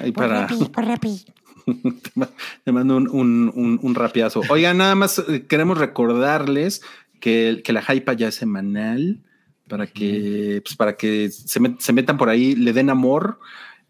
Ahí 0.00 0.12
Por 0.12 0.24
para, 0.28 0.46
Rappi, 0.46 0.64
por 0.66 0.84
Rappi. 0.84 1.24
te, 1.66 2.10
ma- 2.14 2.28
te 2.64 2.72
mando 2.72 2.96
un, 2.96 3.08
un, 3.08 3.52
un, 3.54 3.78
un 3.82 3.94
rapiazo. 3.94 4.42
Oigan, 4.50 4.78
nada 4.78 4.94
más 4.94 5.18
eh, 5.28 5.46
queremos 5.46 5.78
recordarles 5.78 6.82
que, 7.20 7.62
que 7.64 7.72
la 7.72 7.82
Hype 7.82 8.16
ya 8.16 8.28
es 8.28 8.34
semanal 8.34 9.20
para 9.68 9.86
que, 9.86 10.60
pues, 10.64 10.76
para 10.76 10.96
que 10.96 11.30
se, 11.30 11.60
met- 11.60 11.78
se 11.80 11.92
metan 11.92 12.18
por 12.18 12.28
ahí, 12.28 12.54
le 12.54 12.72
den 12.72 12.90
amor. 12.90 13.38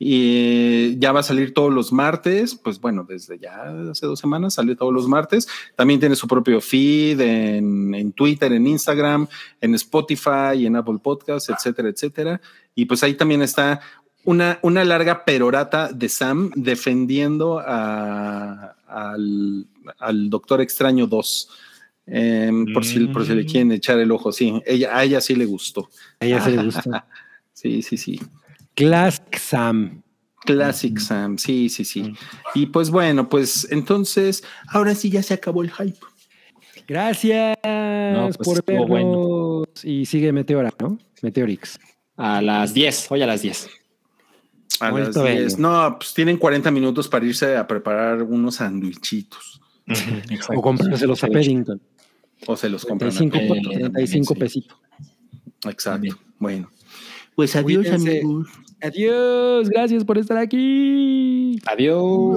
Y 0.07 0.99
ya 0.99 1.13
va 1.13 1.21
a 1.21 1.23
salir 1.23 1.55
todos 1.55 1.73
los 1.73 1.91
martes, 1.91 2.55
pues 2.55 2.79
bueno, 2.79 3.07
desde 3.09 3.39
ya 3.39 3.73
hace 3.91 4.05
dos 4.05 4.21
semanas 4.21 4.53
salió 4.53 4.77
todos 4.77 4.93
los 4.93 5.09
martes. 5.09 5.49
También 5.77 5.99
tiene 5.99 6.15
su 6.15 6.29
propio 6.29 6.61
feed 6.61 7.19
en, 7.23 7.95
en 7.95 8.13
Twitter, 8.13 8.53
en 8.53 8.67
Instagram, 8.67 9.27
en 9.63 9.75
Spotify, 9.77 10.67
en 10.67 10.77
Apple 10.77 10.99
Podcasts, 11.03 11.49
etcétera, 11.49 11.89
etcétera. 11.89 12.39
Y 12.75 12.85
pues 12.85 13.03
ahí 13.03 13.15
también 13.15 13.41
está 13.41 13.81
una, 14.25 14.59
una 14.61 14.85
larga 14.85 15.25
perorata 15.25 15.91
de 15.91 16.11
Sam 16.11 16.51
defendiendo 16.55 17.59
a- 17.65 18.77
al, 18.87 19.67
al 19.99 20.29
Doctor 20.29 20.61
Extraño 20.61 21.07
2. 21.07 21.49
Em, 22.07 22.67
por, 22.75 22.85
si, 22.85 23.07
por 23.07 23.25
si 23.25 23.33
le 23.35 23.47
quieren 23.47 23.73
echar 23.73 23.99
el 23.99 24.13
ojo, 24.13 24.31
sí, 24.33 24.61
ella, 24.67 24.95
a 24.99 25.03
ella 25.05 25.23
sí 25.23 25.35
le 25.35 25.47
gustó. 25.47 25.89
A 26.21 26.27
ella 26.27 26.43
se 26.45 26.51
le 26.51 26.63
gusta. 26.63 27.07
Sí, 27.55 27.81
sí, 27.83 27.97
sí. 27.97 28.21
Classic 28.75 29.37
Sam. 29.37 30.03
Classic 30.45 30.99
Sam, 30.99 31.39
sí, 31.39 31.69
sí, 31.69 31.85
sí. 31.85 32.13
Y 32.55 32.67
pues 32.67 32.91
bueno, 32.91 33.29
pues 33.29 33.67
entonces, 33.71 34.45
ahora 34.69 34.95
sí 34.95 35.11
ya 35.11 35.23
se 35.23 35.35
acabó 35.35 35.63
el 35.63 35.71
hype. 35.71 35.99
Gracias 36.87 37.57
pues 37.63 38.37
por 38.39 38.65
vernos. 38.65 38.89
bueno. 38.89 39.65
Y 39.83 40.05
sigue 40.07 40.33
Meteora, 40.33 40.71
¿no? 40.81 40.99
Meteorix. 41.23 41.79
A 42.17 42.43
las 42.43 42.75
10, 42.75 43.11
hoy 43.11 43.23
a 43.23 43.27
las 43.27 43.43
10. 43.43 43.69
A 44.81 44.91
Muy 44.91 45.01
las 45.03 45.15
bello. 45.15 45.41
10. 45.41 45.59
No, 45.59 45.97
pues 45.99 46.13
tienen 46.13 46.37
40 46.37 46.71
minutos 46.71 47.09
para 47.09 47.25
irse 47.25 47.57
a 47.57 47.67
preparar 47.67 48.23
unos 48.23 48.57
sandwichitos. 48.57 49.61
O 50.57 50.63
comprárselos 50.63 51.23
a 51.25 51.29
Paddington. 51.29 51.81
O 52.47 52.57
se 52.57 52.69
los 52.69 52.85
compran. 52.85 53.11
a 53.11 53.15
35, 53.15 53.55
Pedro. 53.55 53.73
Eh, 53.73 53.91
35 53.91 54.35
sí. 54.35 54.41
pesitos. 54.41 54.79
Exacto. 55.67 56.19
Bueno. 56.39 56.71
Pues 57.35 57.57
adiós, 57.57 57.85
Cuídense. 57.87 58.19
amigos. 58.21 58.49
Adiós, 58.85 59.71
gracias 59.71 60.05
por 60.05 60.19
estar 60.19 60.37
aquí. 60.37 61.57
Adiós. 61.65 62.37